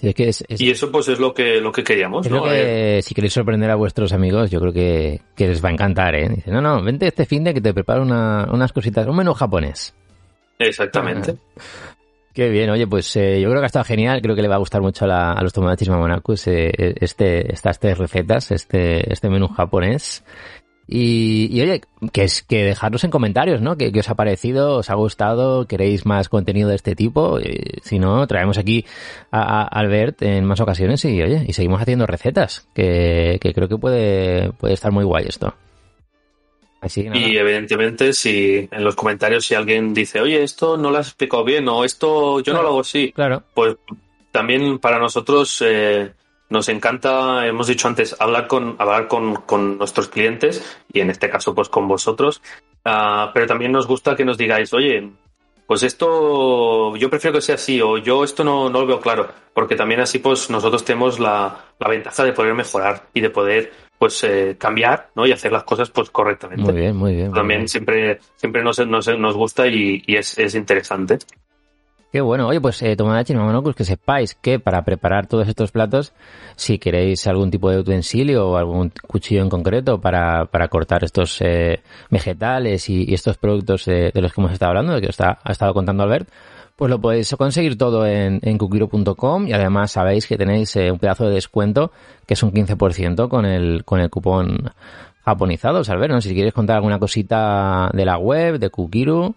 y 0.00 0.70
eso 0.70 0.92
pues 0.92 1.08
es 1.08 1.18
lo 1.18 1.32
que, 1.32 1.60
lo 1.60 1.72
que 1.72 1.82
queríamos. 1.82 2.26
Eh, 2.50 3.00
si 3.02 3.14
queréis 3.14 3.32
sorprender 3.32 3.70
a 3.70 3.76
vuestros 3.76 4.12
amigos, 4.12 4.50
yo 4.50 4.60
creo 4.60 4.72
que, 4.72 5.20
les 5.36 5.64
va 5.64 5.70
a 5.70 5.72
encantar. 5.72 6.14
¿eh? 6.14 6.28
Dice, 6.28 6.50
no, 6.50 6.60
no, 6.60 6.82
vente 6.82 7.06
este 7.06 7.26
fin 7.26 7.44
de 7.44 7.54
que 7.54 7.60
te 7.60 7.72
preparo 7.72 8.02
unas 8.02 8.72
cositas, 8.72 9.06
un 9.06 9.16
menú 9.16 9.34
japonés. 9.34 9.94
Exactamente. 10.58 11.36
Qué 12.36 12.50
bien, 12.50 12.68
oye, 12.68 12.86
pues 12.86 13.16
eh, 13.16 13.40
yo 13.40 13.48
creo 13.48 13.62
que 13.62 13.64
ha 13.64 13.66
estado 13.66 13.86
genial, 13.86 14.20
creo 14.20 14.36
que 14.36 14.42
le 14.42 14.48
va 14.48 14.56
a 14.56 14.58
gustar 14.58 14.82
mucho 14.82 15.06
a, 15.06 15.40
los 15.42 15.54
Tomodachis 15.54 15.88
Mamonacus 15.88 16.48
eh, 16.48 16.70
este, 17.00 17.50
estas 17.50 17.80
tres 17.80 17.96
recetas, 17.96 18.50
este, 18.50 19.10
este 19.10 19.30
menú 19.30 19.48
japonés. 19.48 20.22
Y, 20.88 21.60
oye, 21.60 21.80
que 22.12 22.22
es 22.22 22.42
que 22.42 22.62
dejarnos 22.62 23.02
en 23.02 23.10
comentarios, 23.10 23.60
¿no? 23.60 23.76
¿Qué, 23.76 23.92
os 23.98 24.08
ha 24.08 24.14
parecido? 24.14 24.76
¿Os 24.76 24.90
ha 24.90 24.94
gustado? 24.94 25.66
¿Queréis 25.66 26.06
más 26.06 26.28
contenido 26.28 26.68
de 26.68 26.76
este 26.76 26.94
tipo? 26.94 27.40
Eh, 27.40 27.80
si 27.82 27.98
no, 27.98 28.26
traemos 28.28 28.56
aquí 28.56 28.84
a, 29.32 29.66
Albert 29.66 30.22
en 30.22 30.44
más 30.44 30.60
ocasiones 30.60 31.04
y 31.04 31.20
oye, 31.20 31.44
y 31.46 31.52
seguimos 31.54 31.82
haciendo 31.82 32.06
recetas, 32.06 32.68
que, 32.72 33.38
que 33.40 33.52
creo 33.52 33.68
que 33.68 33.78
puede, 33.78 34.52
puede 34.52 34.74
estar 34.74 34.92
muy 34.92 35.04
guay 35.04 35.26
esto. 35.28 35.54
y 36.94 37.36
evidentemente, 37.36 38.12
si 38.12 38.68
en 38.70 38.84
los 38.84 38.94
comentarios 38.94 39.44
si 39.44 39.56
alguien 39.56 39.92
dice, 39.92 40.20
oye, 40.20 40.44
esto 40.44 40.76
no 40.76 40.92
lo 40.92 40.98
has 40.98 41.08
explicado 41.08 41.42
bien 41.42 41.68
o 41.68 41.84
esto 41.84 42.38
yo 42.40 42.52
no 42.52 42.62
lo 42.62 42.68
hago 42.68 42.80
así, 42.80 43.10
claro. 43.10 43.42
pues 43.54 43.76
también 44.30 44.78
para 44.78 45.00
nosotros 45.00 45.60
eh, 45.66 46.12
nos 46.48 46.68
encanta, 46.68 47.46
hemos 47.46 47.66
dicho 47.66 47.88
antes, 47.88 48.16
hablar 48.20 48.46
con, 48.46 48.76
hablar 48.78 49.08
con, 49.08 49.36
con 49.36 49.78
nuestros 49.78 50.08
clientes 50.08 50.78
y 50.92 51.00
en 51.00 51.10
este 51.10 51.28
caso 51.28 51.54
pues 51.54 51.68
con 51.68 51.88
vosotros, 51.88 52.40
uh, 52.84 53.32
pero 53.34 53.46
también 53.46 53.72
nos 53.72 53.86
gusta 53.86 54.14
que 54.14 54.24
nos 54.24 54.38
digáis, 54.38 54.72
oye, 54.72 55.10
pues 55.66 55.82
esto 55.82 56.94
yo 56.96 57.10
prefiero 57.10 57.34
que 57.34 57.42
sea 57.42 57.56
así 57.56 57.80
o 57.80 57.98
yo 57.98 58.22
esto 58.22 58.44
no, 58.44 58.70
no 58.70 58.80
lo 58.80 58.86
veo 58.86 59.00
claro, 59.00 59.28
porque 59.52 59.74
también 59.74 60.00
así 60.00 60.20
pues 60.20 60.48
nosotros 60.50 60.84
tenemos 60.84 61.18
la, 61.18 61.64
la 61.78 61.88
ventaja 61.88 62.24
de 62.24 62.32
poder 62.32 62.54
mejorar 62.54 63.08
y 63.12 63.20
de 63.20 63.30
poder 63.30 63.72
pues 63.98 64.22
eh, 64.24 64.56
cambiar 64.58 65.08
¿no? 65.14 65.26
y 65.26 65.32
hacer 65.32 65.50
las 65.50 65.64
cosas 65.64 65.90
pues 65.90 66.10
correctamente. 66.10 66.62
Muy 66.62 66.80
bien, 66.80 66.96
muy 66.96 67.14
bien. 67.14 67.32
También 67.32 67.66
siempre 67.66 68.20
siempre 68.36 68.62
nos, 68.62 68.78
nos, 68.86 69.08
nos 69.18 69.34
gusta 69.34 69.66
y, 69.66 70.02
y 70.06 70.16
es, 70.16 70.38
es 70.38 70.54
interesante. 70.54 71.18
Qué 72.16 72.22
bueno. 72.22 72.48
Oye, 72.48 72.62
pues 72.62 72.80
eh, 72.80 72.96
Tomodachi 72.96 73.34
pues 73.62 73.76
que 73.76 73.84
sepáis 73.84 74.34
que 74.34 74.58
para 74.58 74.82
preparar 74.86 75.26
todos 75.26 75.46
estos 75.48 75.70
platos, 75.70 76.14
si 76.54 76.78
queréis 76.78 77.26
algún 77.26 77.50
tipo 77.50 77.68
de 77.68 77.78
utensilio 77.78 78.48
o 78.48 78.56
algún 78.56 78.90
cuchillo 79.06 79.42
en 79.42 79.50
concreto 79.50 80.00
para, 80.00 80.46
para 80.46 80.68
cortar 80.68 81.04
estos 81.04 81.38
eh, 81.42 81.82
vegetales 82.08 82.88
y, 82.88 83.12
estos 83.12 83.36
productos 83.36 83.84
de 83.84 84.12
los 84.14 84.32
que 84.32 84.40
hemos 84.40 84.52
estado 84.52 84.70
hablando, 84.70 84.94
de 84.94 85.02
que 85.02 85.10
está, 85.10 85.40
ha 85.44 85.52
estado 85.52 85.74
contando 85.74 86.04
Albert, 86.04 86.30
pues 86.74 86.90
lo 86.90 86.98
podéis 87.02 87.36
conseguir 87.36 87.76
todo 87.76 88.06
en, 88.06 88.40
en 88.42 88.58
y 89.46 89.52
además 89.52 89.90
sabéis 89.90 90.26
que 90.26 90.38
tenéis 90.38 90.74
eh, 90.76 90.90
un 90.90 90.98
pedazo 90.98 91.26
de 91.26 91.34
descuento 91.34 91.92
que 92.26 92.32
es 92.32 92.42
un 92.42 92.50
15% 92.50 93.28
con 93.28 93.44
el, 93.44 93.84
con 93.84 94.00
el 94.00 94.08
cupón 94.08 94.72
japonizados. 95.22 95.90
Albert, 95.90 96.14
no 96.14 96.22
si 96.22 96.32
quieres 96.32 96.54
contar 96.54 96.76
alguna 96.76 96.98
cosita 96.98 97.90
de 97.92 98.06
la 98.06 98.16
web, 98.16 98.58
de 98.58 98.70
Kukiru. 98.70 99.34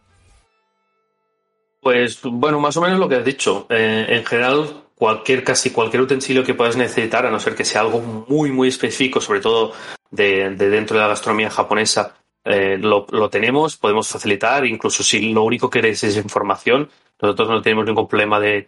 Pues 1.81 2.21
bueno, 2.23 2.59
más 2.59 2.75
o 2.77 2.81
menos 2.81 2.99
lo 2.99 3.07
que 3.07 3.15
has 3.15 3.25
dicho. 3.25 3.65
Eh, 3.69 4.05
en 4.09 4.25
general, 4.25 4.83
cualquier, 4.95 5.43
casi 5.43 5.71
cualquier 5.71 6.03
utensilio 6.03 6.43
que 6.43 6.53
puedas 6.53 6.75
necesitar, 6.75 7.25
a 7.25 7.31
no 7.31 7.39
ser 7.39 7.55
que 7.55 7.63
sea 7.63 7.81
algo 7.81 8.01
muy, 8.01 8.51
muy 8.51 8.67
específico, 8.67 9.21
sobre 9.21 9.39
todo 9.39 9.71
de, 10.11 10.49
dentro 10.49 10.97
de 10.97 11.03
la 11.03 11.07
gastronomía 11.07 11.49
japonesa, 11.49 12.15
eh, 12.43 12.77
lo, 12.77 13.29
tenemos, 13.29 13.77
podemos 13.77 14.09
facilitar, 14.09 14.65
incluso 14.65 15.03
si 15.03 15.31
lo 15.31 15.43
único 15.43 15.69
que 15.69 15.79
queréis 15.79 16.03
es 16.03 16.17
información, 16.17 16.89
nosotros 17.21 17.49
no 17.49 17.61
tenemos 17.61 17.85
ningún 17.85 18.07
problema 18.07 18.39
de, 18.39 18.67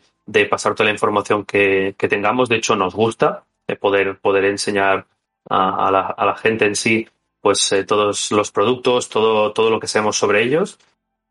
pasar 0.50 0.74
toda 0.74 0.86
la 0.86 0.94
información 0.94 1.44
que, 1.44 1.96
tengamos, 1.98 2.48
de 2.48 2.58
hecho 2.58 2.76
nos 2.76 2.96
gusta 2.96 3.44
de 3.68 3.76
poder, 3.76 4.20
poder 4.20 4.46
enseñar 4.46 5.08
a, 5.50 6.16
la, 6.18 6.36
gente 6.36 6.66
en 6.66 6.76
sí 6.76 7.08
pues 7.42 7.72
eh, 7.72 7.84
todos 7.84 8.32
los 8.32 8.52
productos, 8.52 9.10
todo, 9.10 9.52
todo 9.52 9.72
lo 9.72 9.80
que 9.80 9.88
sabemos 9.88 10.16
sobre 10.16 10.44
ellos 10.44 10.78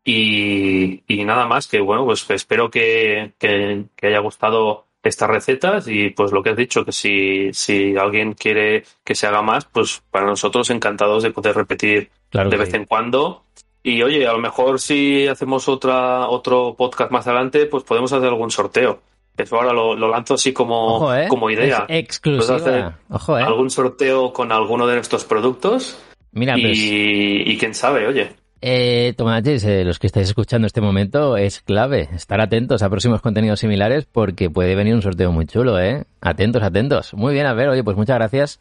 y, 0.03 1.03
nada 1.25 1.45
más, 1.45 1.67
que 1.67 1.79
bueno, 1.79 2.05
pues 2.05 2.27
espero 2.29 2.69
que, 2.71 3.33
que, 3.37 3.85
haya 4.01 4.19
gustado 4.19 4.87
estas 5.03 5.29
recetas 5.29 5.87
y 5.87 6.09
pues 6.09 6.31
lo 6.31 6.43
que 6.43 6.51
has 6.51 6.57
dicho, 6.57 6.85
que 6.85 6.91
si, 6.91 7.53
si 7.53 7.95
alguien 7.97 8.33
quiere 8.33 8.83
que 9.03 9.15
se 9.15 9.27
haga 9.27 9.41
más, 9.41 9.65
pues 9.65 10.03
para 10.11 10.25
nosotros 10.25 10.69
encantados 10.69 11.23
de 11.23 11.31
poder 11.31 11.55
repetir 11.55 12.09
de 12.31 12.57
vez 12.57 12.73
en 12.73 12.85
cuando. 12.85 13.45
Y 13.83 14.03
oye, 14.03 14.27
a 14.27 14.33
lo 14.33 14.39
mejor 14.39 14.79
si 14.79 15.27
hacemos 15.27 15.67
otra, 15.67 16.27
otro 16.29 16.75
podcast 16.75 17.11
más 17.11 17.27
adelante, 17.27 17.65
pues 17.65 17.83
podemos 17.83 18.13
hacer 18.13 18.29
algún 18.29 18.51
sorteo. 18.51 19.01
Eso 19.37 19.55
ahora 19.55 19.73
lo, 19.73 19.95
lanzo 19.95 20.35
así 20.35 20.53
como, 20.53 21.13
¿eh? 21.13 21.27
como 21.27 21.49
idea. 21.49 21.85
exclusiva. 21.87 22.99
Ojo, 23.09 23.39
¿eh? 23.39 23.43
Algún 23.43 23.69
sorteo 23.69 24.33
con 24.33 24.51
alguno 24.51 24.85
de 24.85 24.95
nuestros 24.95 25.25
productos. 25.25 25.99
Mira, 26.33 26.57
y, 26.57 26.61
pues 26.61 26.77
y 26.77 27.57
quién 27.57 27.73
sabe, 27.73 28.07
oye. 28.07 28.40
Eh, 28.63 29.13
Tomates, 29.17 29.63
eh, 29.63 29.83
los 29.83 29.97
que 29.97 30.05
estáis 30.05 30.27
escuchando 30.27 30.67
este 30.67 30.81
momento, 30.81 31.35
es 31.35 31.61
clave 31.61 32.09
estar 32.13 32.39
atentos 32.39 32.83
a 32.83 32.89
próximos 32.89 33.19
contenidos 33.19 33.59
similares 33.59 34.05
porque 34.05 34.51
puede 34.51 34.75
venir 34.75 34.93
un 34.93 35.01
sorteo 35.01 35.31
muy 35.31 35.47
chulo, 35.47 35.79
¿eh? 35.79 36.03
Atentos, 36.21 36.61
atentos. 36.61 37.15
Muy 37.15 37.33
bien, 37.33 37.47
a 37.47 37.53
ver, 37.53 37.69
oye, 37.69 37.83
pues 37.83 37.97
muchas 37.97 38.17
gracias 38.17 38.59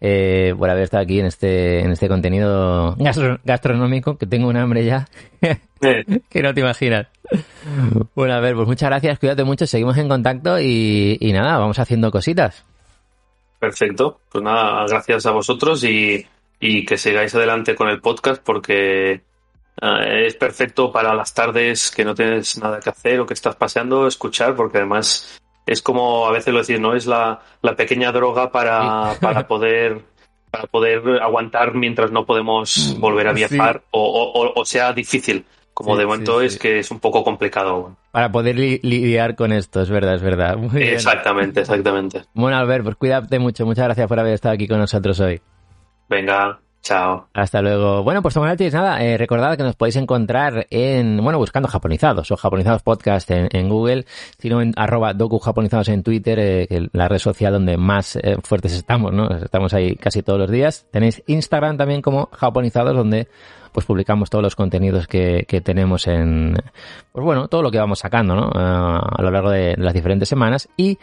eh, 0.00 0.54
por 0.58 0.68
haber 0.68 0.82
estado 0.82 1.04
aquí 1.04 1.20
en 1.20 1.26
este, 1.26 1.80
en 1.80 1.92
este 1.92 2.08
contenido 2.08 2.96
gastronómico, 3.44 4.18
que 4.18 4.26
tengo 4.26 4.48
un 4.48 4.56
hambre 4.56 4.84
ya 4.84 5.06
que 5.80 6.42
no 6.42 6.52
te 6.52 6.60
imaginas. 6.60 7.06
Bueno, 8.16 8.34
a 8.34 8.40
ver, 8.40 8.56
pues 8.56 8.66
muchas 8.66 8.88
gracias, 8.88 9.20
cuídate 9.20 9.44
mucho, 9.44 9.68
seguimos 9.68 9.96
en 9.98 10.08
contacto 10.08 10.58
y, 10.58 11.16
y 11.20 11.32
nada, 11.32 11.58
vamos 11.58 11.78
haciendo 11.78 12.10
cositas. 12.10 12.64
Perfecto, 13.60 14.20
pues 14.32 14.42
nada, 14.42 14.84
gracias 14.88 15.26
a 15.26 15.30
vosotros 15.30 15.84
y 15.84 16.26
y 16.60 16.84
que 16.84 16.96
sigáis 16.96 17.34
adelante 17.34 17.74
con 17.74 17.88
el 17.88 18.00
podcast 18.00 18.42
porque 18.42 19.22
eh, 19.80 20.26
es 20.26 20.34
perfecto 20.34 20.90
para 20.90 21.14
las 21.14 21.32
tardes 21.34 21.90
que 21.90 22.04
no 22.04 22.14
tienes 22.14 22.58
nada 22.58 22.80
que 22.80 22.90
hacer 22.90 23.20
o 23.20 23.26
que 23.26 23.34
estás 23.34 23.56
paseando, 23.56 24.06
escuchar, 24.06 24.54
porque 24.56 24.78
además 24.78 25.40
es 25.66 25.82
como 25.82 26.26
a 26.26 26.32
veces 26.32 26.52
lo 26.52 26.60
decís, 26.60 26.80
¿no? 26.80 26.94
Es 26.94 27.06
la, 27.06 27.40
la 27.62 27.76
pequeña 27.76 28.10
droga 28.10 28.50
para, 28.50 29.14
para 29.20 29.46
poder 29.46 30.02
para 30.50 30.64
poder 30.64 31.20
aguantar 31.20 31.74
mientras 31.74 32.10
no 32.10 32.24
podemos 32.24 32.94
mm, 32.96 33.00
volver 33.00 33.28
a 33.28 33.32
viajar 33.34 33.82
o, 33.90 34.52
o, 34.56 34.64
sea 34.64 34.94
difícil 34.94 35.44
como 35.74 35.94
de 35.94 36.06
momento 36.06 36.40
es 36.40 36.58
que 36.58 36.80
es 36.80 36.90
un 36.90 36.98
poco 36.98 37.22
complicado. 37.22 37.96
Para 38.10 38.32
poder 38.32 38.56
lidiar 38.56 39.36
con 39.36 39.52
esto, 39.52 39.80
es 39.80 39.90
verdad, 39.90 40.14
es 40.14 40.22
verdad. 40.22 40.56
exactamente, 40.74 41.60
exactamente. 41.60 42.22
Bueno, 42.34 42.56
Albert, 42.56 42.82
pues 42.82 42.96
cuídate 42.96 43.38
mucho. 43.38 43.64
Muchas 43.64 43.84
gracias 43.84 44.08
por 44.08 44.18
haber 44.18 44.32
estado 44.32 44.54
aquí 44.54 44.66
con 44.66 44.78
nosotros 44.78 45.20
hoy. 45.20 45.40
Venga, 46.08 46.58
chao. 46.88 47.28
Hasta 47.34 47.60
luego. 47.60 48.02
Bueno, 48.02 48.22
pues 48.22 48.34
tienes 48.34 48.72
nada, 48.72 49.02
eh, 49.04 49.18
recordad 49.18 49.56
que 49.56 49.62
nos 49.62 49.76
podéis 49.76 49.96
encontrar 49.96 50.66
en, 50.70 51.18
bueno, 51.22 51.38
buscando 51.38 51.68
japonizados 51.68 52.30
o 52.30 52.36
japonizados 52.36 52.82
podcast 52.82 53.30
en, 53.30 53.68
Google, 53.68 54.06
sino 54.38 54.62
en 54.62 54.72
arroba 54.74 55.12
docu 55.12 55.38
japonizados 55.38 55.88
en 55.88 56.02
Twitter, 56.02 56.38
eh, 56.40 56.88
la 56.92 57.08
red 57.08 57.18
social 57.18 57.52
donde 57.52 57.76
más 57.76 58.16
eh, 58.16 58.38
fuertes 58.42 58.72
estamos, 58.72 59.12
¿no? 59.12 59.28
Estamos 59.28 59.74
ahí 59.74 59.96
casi 59.96 60.22
todos 60.22 60.38
los 60.38 60.50
días. 60.50 60.86
Tenéis 60.90 61.22
Instagram 61.26 61.76
también 61.76 62.00
como 62.00 62.30
japonizados, 62.32 62.96
donde 62.96 63.28
pues 63.72 63.86
publicamos 63.86 64.30
todos 64.30 64.42
los 64.42 64.56
contenidos 64.56 65.06
que, 65.06 65.44
que 65.46 65.60
tenemos 65.60 66.06
en, 66.06 66.56
pues 67.12 67.24
bueno, 67.24 67.48
todo 67.48 67.62
lo 67.62 67.70
que 67.70 67.78
vamos 67.78 67.98
sacando, 67.98 68.34
¿no? 68.34 68.48
Uh, 68.48 69.00
a 69.18 69.22
lo 69.22 69.30
largo 69.30 69.50
de, 69.50 69.74
las 69.76 69.94
diferentes 69.94 70.28
semanas 70.28 70.68
y 70.76 70.98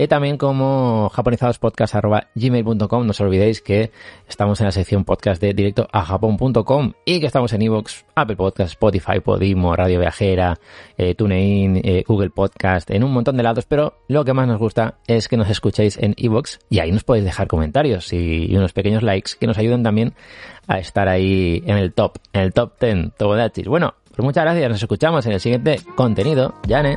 eh, 0.00 0.08
también 0.08 0.38
como 0.38 1.10
japonizadospodcast.gmail.com 1.10 3.04
no 3.04 3.10
os 3.10 3.20
olvidéis 3.20 3.60
que 3.60 3.90
estamos 4.26 4.58
en 4.60 4.64
la 4.64 4.72
sección 4.72 5.04
podcast 5.04 5.42
de 5.42 5.52
directo 5.52 5.86
a 5.92 6.02
japón.com 6.06 6.94
y 7.04 7.20
que 7.20 7.26
estamos 7.26 7.52
en 7.52 7.60
iVoox, 7.60 8.04
Apple 8.14 8.36
Podcast, 8.36 8.70
Spotify, 8.70 9.20
Podimo, 9.20 9.76
Radio 9.76 10.00
Viajera, 10.00 10.58
eh, 10.96 11.14
TuneIn, 11.14 11.82
eh, 11.84 12.02
Google 12.06 12.30
Podcast, 12.30 12.90
en 12.90 13.04
un 13.04 13.12
montón 13.12 13.36
de 13.36 13.42
lados, 13.42 13.66
pero 13.66 13.98
lo 14.08 14.24
que 14.24 14.32
más 14.32 14.48
nos 14.48 14.58
gusta 14.58 14.94
es 15.06 15.28
que 15.28 15.36
nos 15.36 15.50
escuchéis 15.50 15.98
en 15.98 16.14
iVoox 16.16 16.60
y 16.70 16.78
ahí 16.78 16.92
nos 16.92 17.04
podéis 17.04 17.26
dejar 17.26 17.46
comentarios 17.46 18.10
y, 18.14 18.50
y 18.50 18.56
unos 18.56 18.72
pequeños 18.72 19.02
likes 19.02 19.32
que 19.38 19.46
nos 19.46 19.58
ayuden 19.58 19.82
también 19.82 20.14
a 20.66 20.78
estar 20.78 21.08
ahí 21.08 21.62
en 21.66 21.76
el 21.76 21.92
top, 21.92 22.16
en 22.32 22.40
el 22.40 22.54
top 22.54 22.80
10 22.80 23.16
Tobodachis. 23.18 23.66
Bueno, 23.66 23.96
pues 24.16 24.24
muchas 24.24 24.44
gracias, 24.44 24.70
nos 24.70 24.82
escuchamos 24.82 25.26
en 25.26 25.32
el 25.32 25.40
siguiente 25.40 25.78
contenido. 25.94 26.54
Yane. 26.66 26.96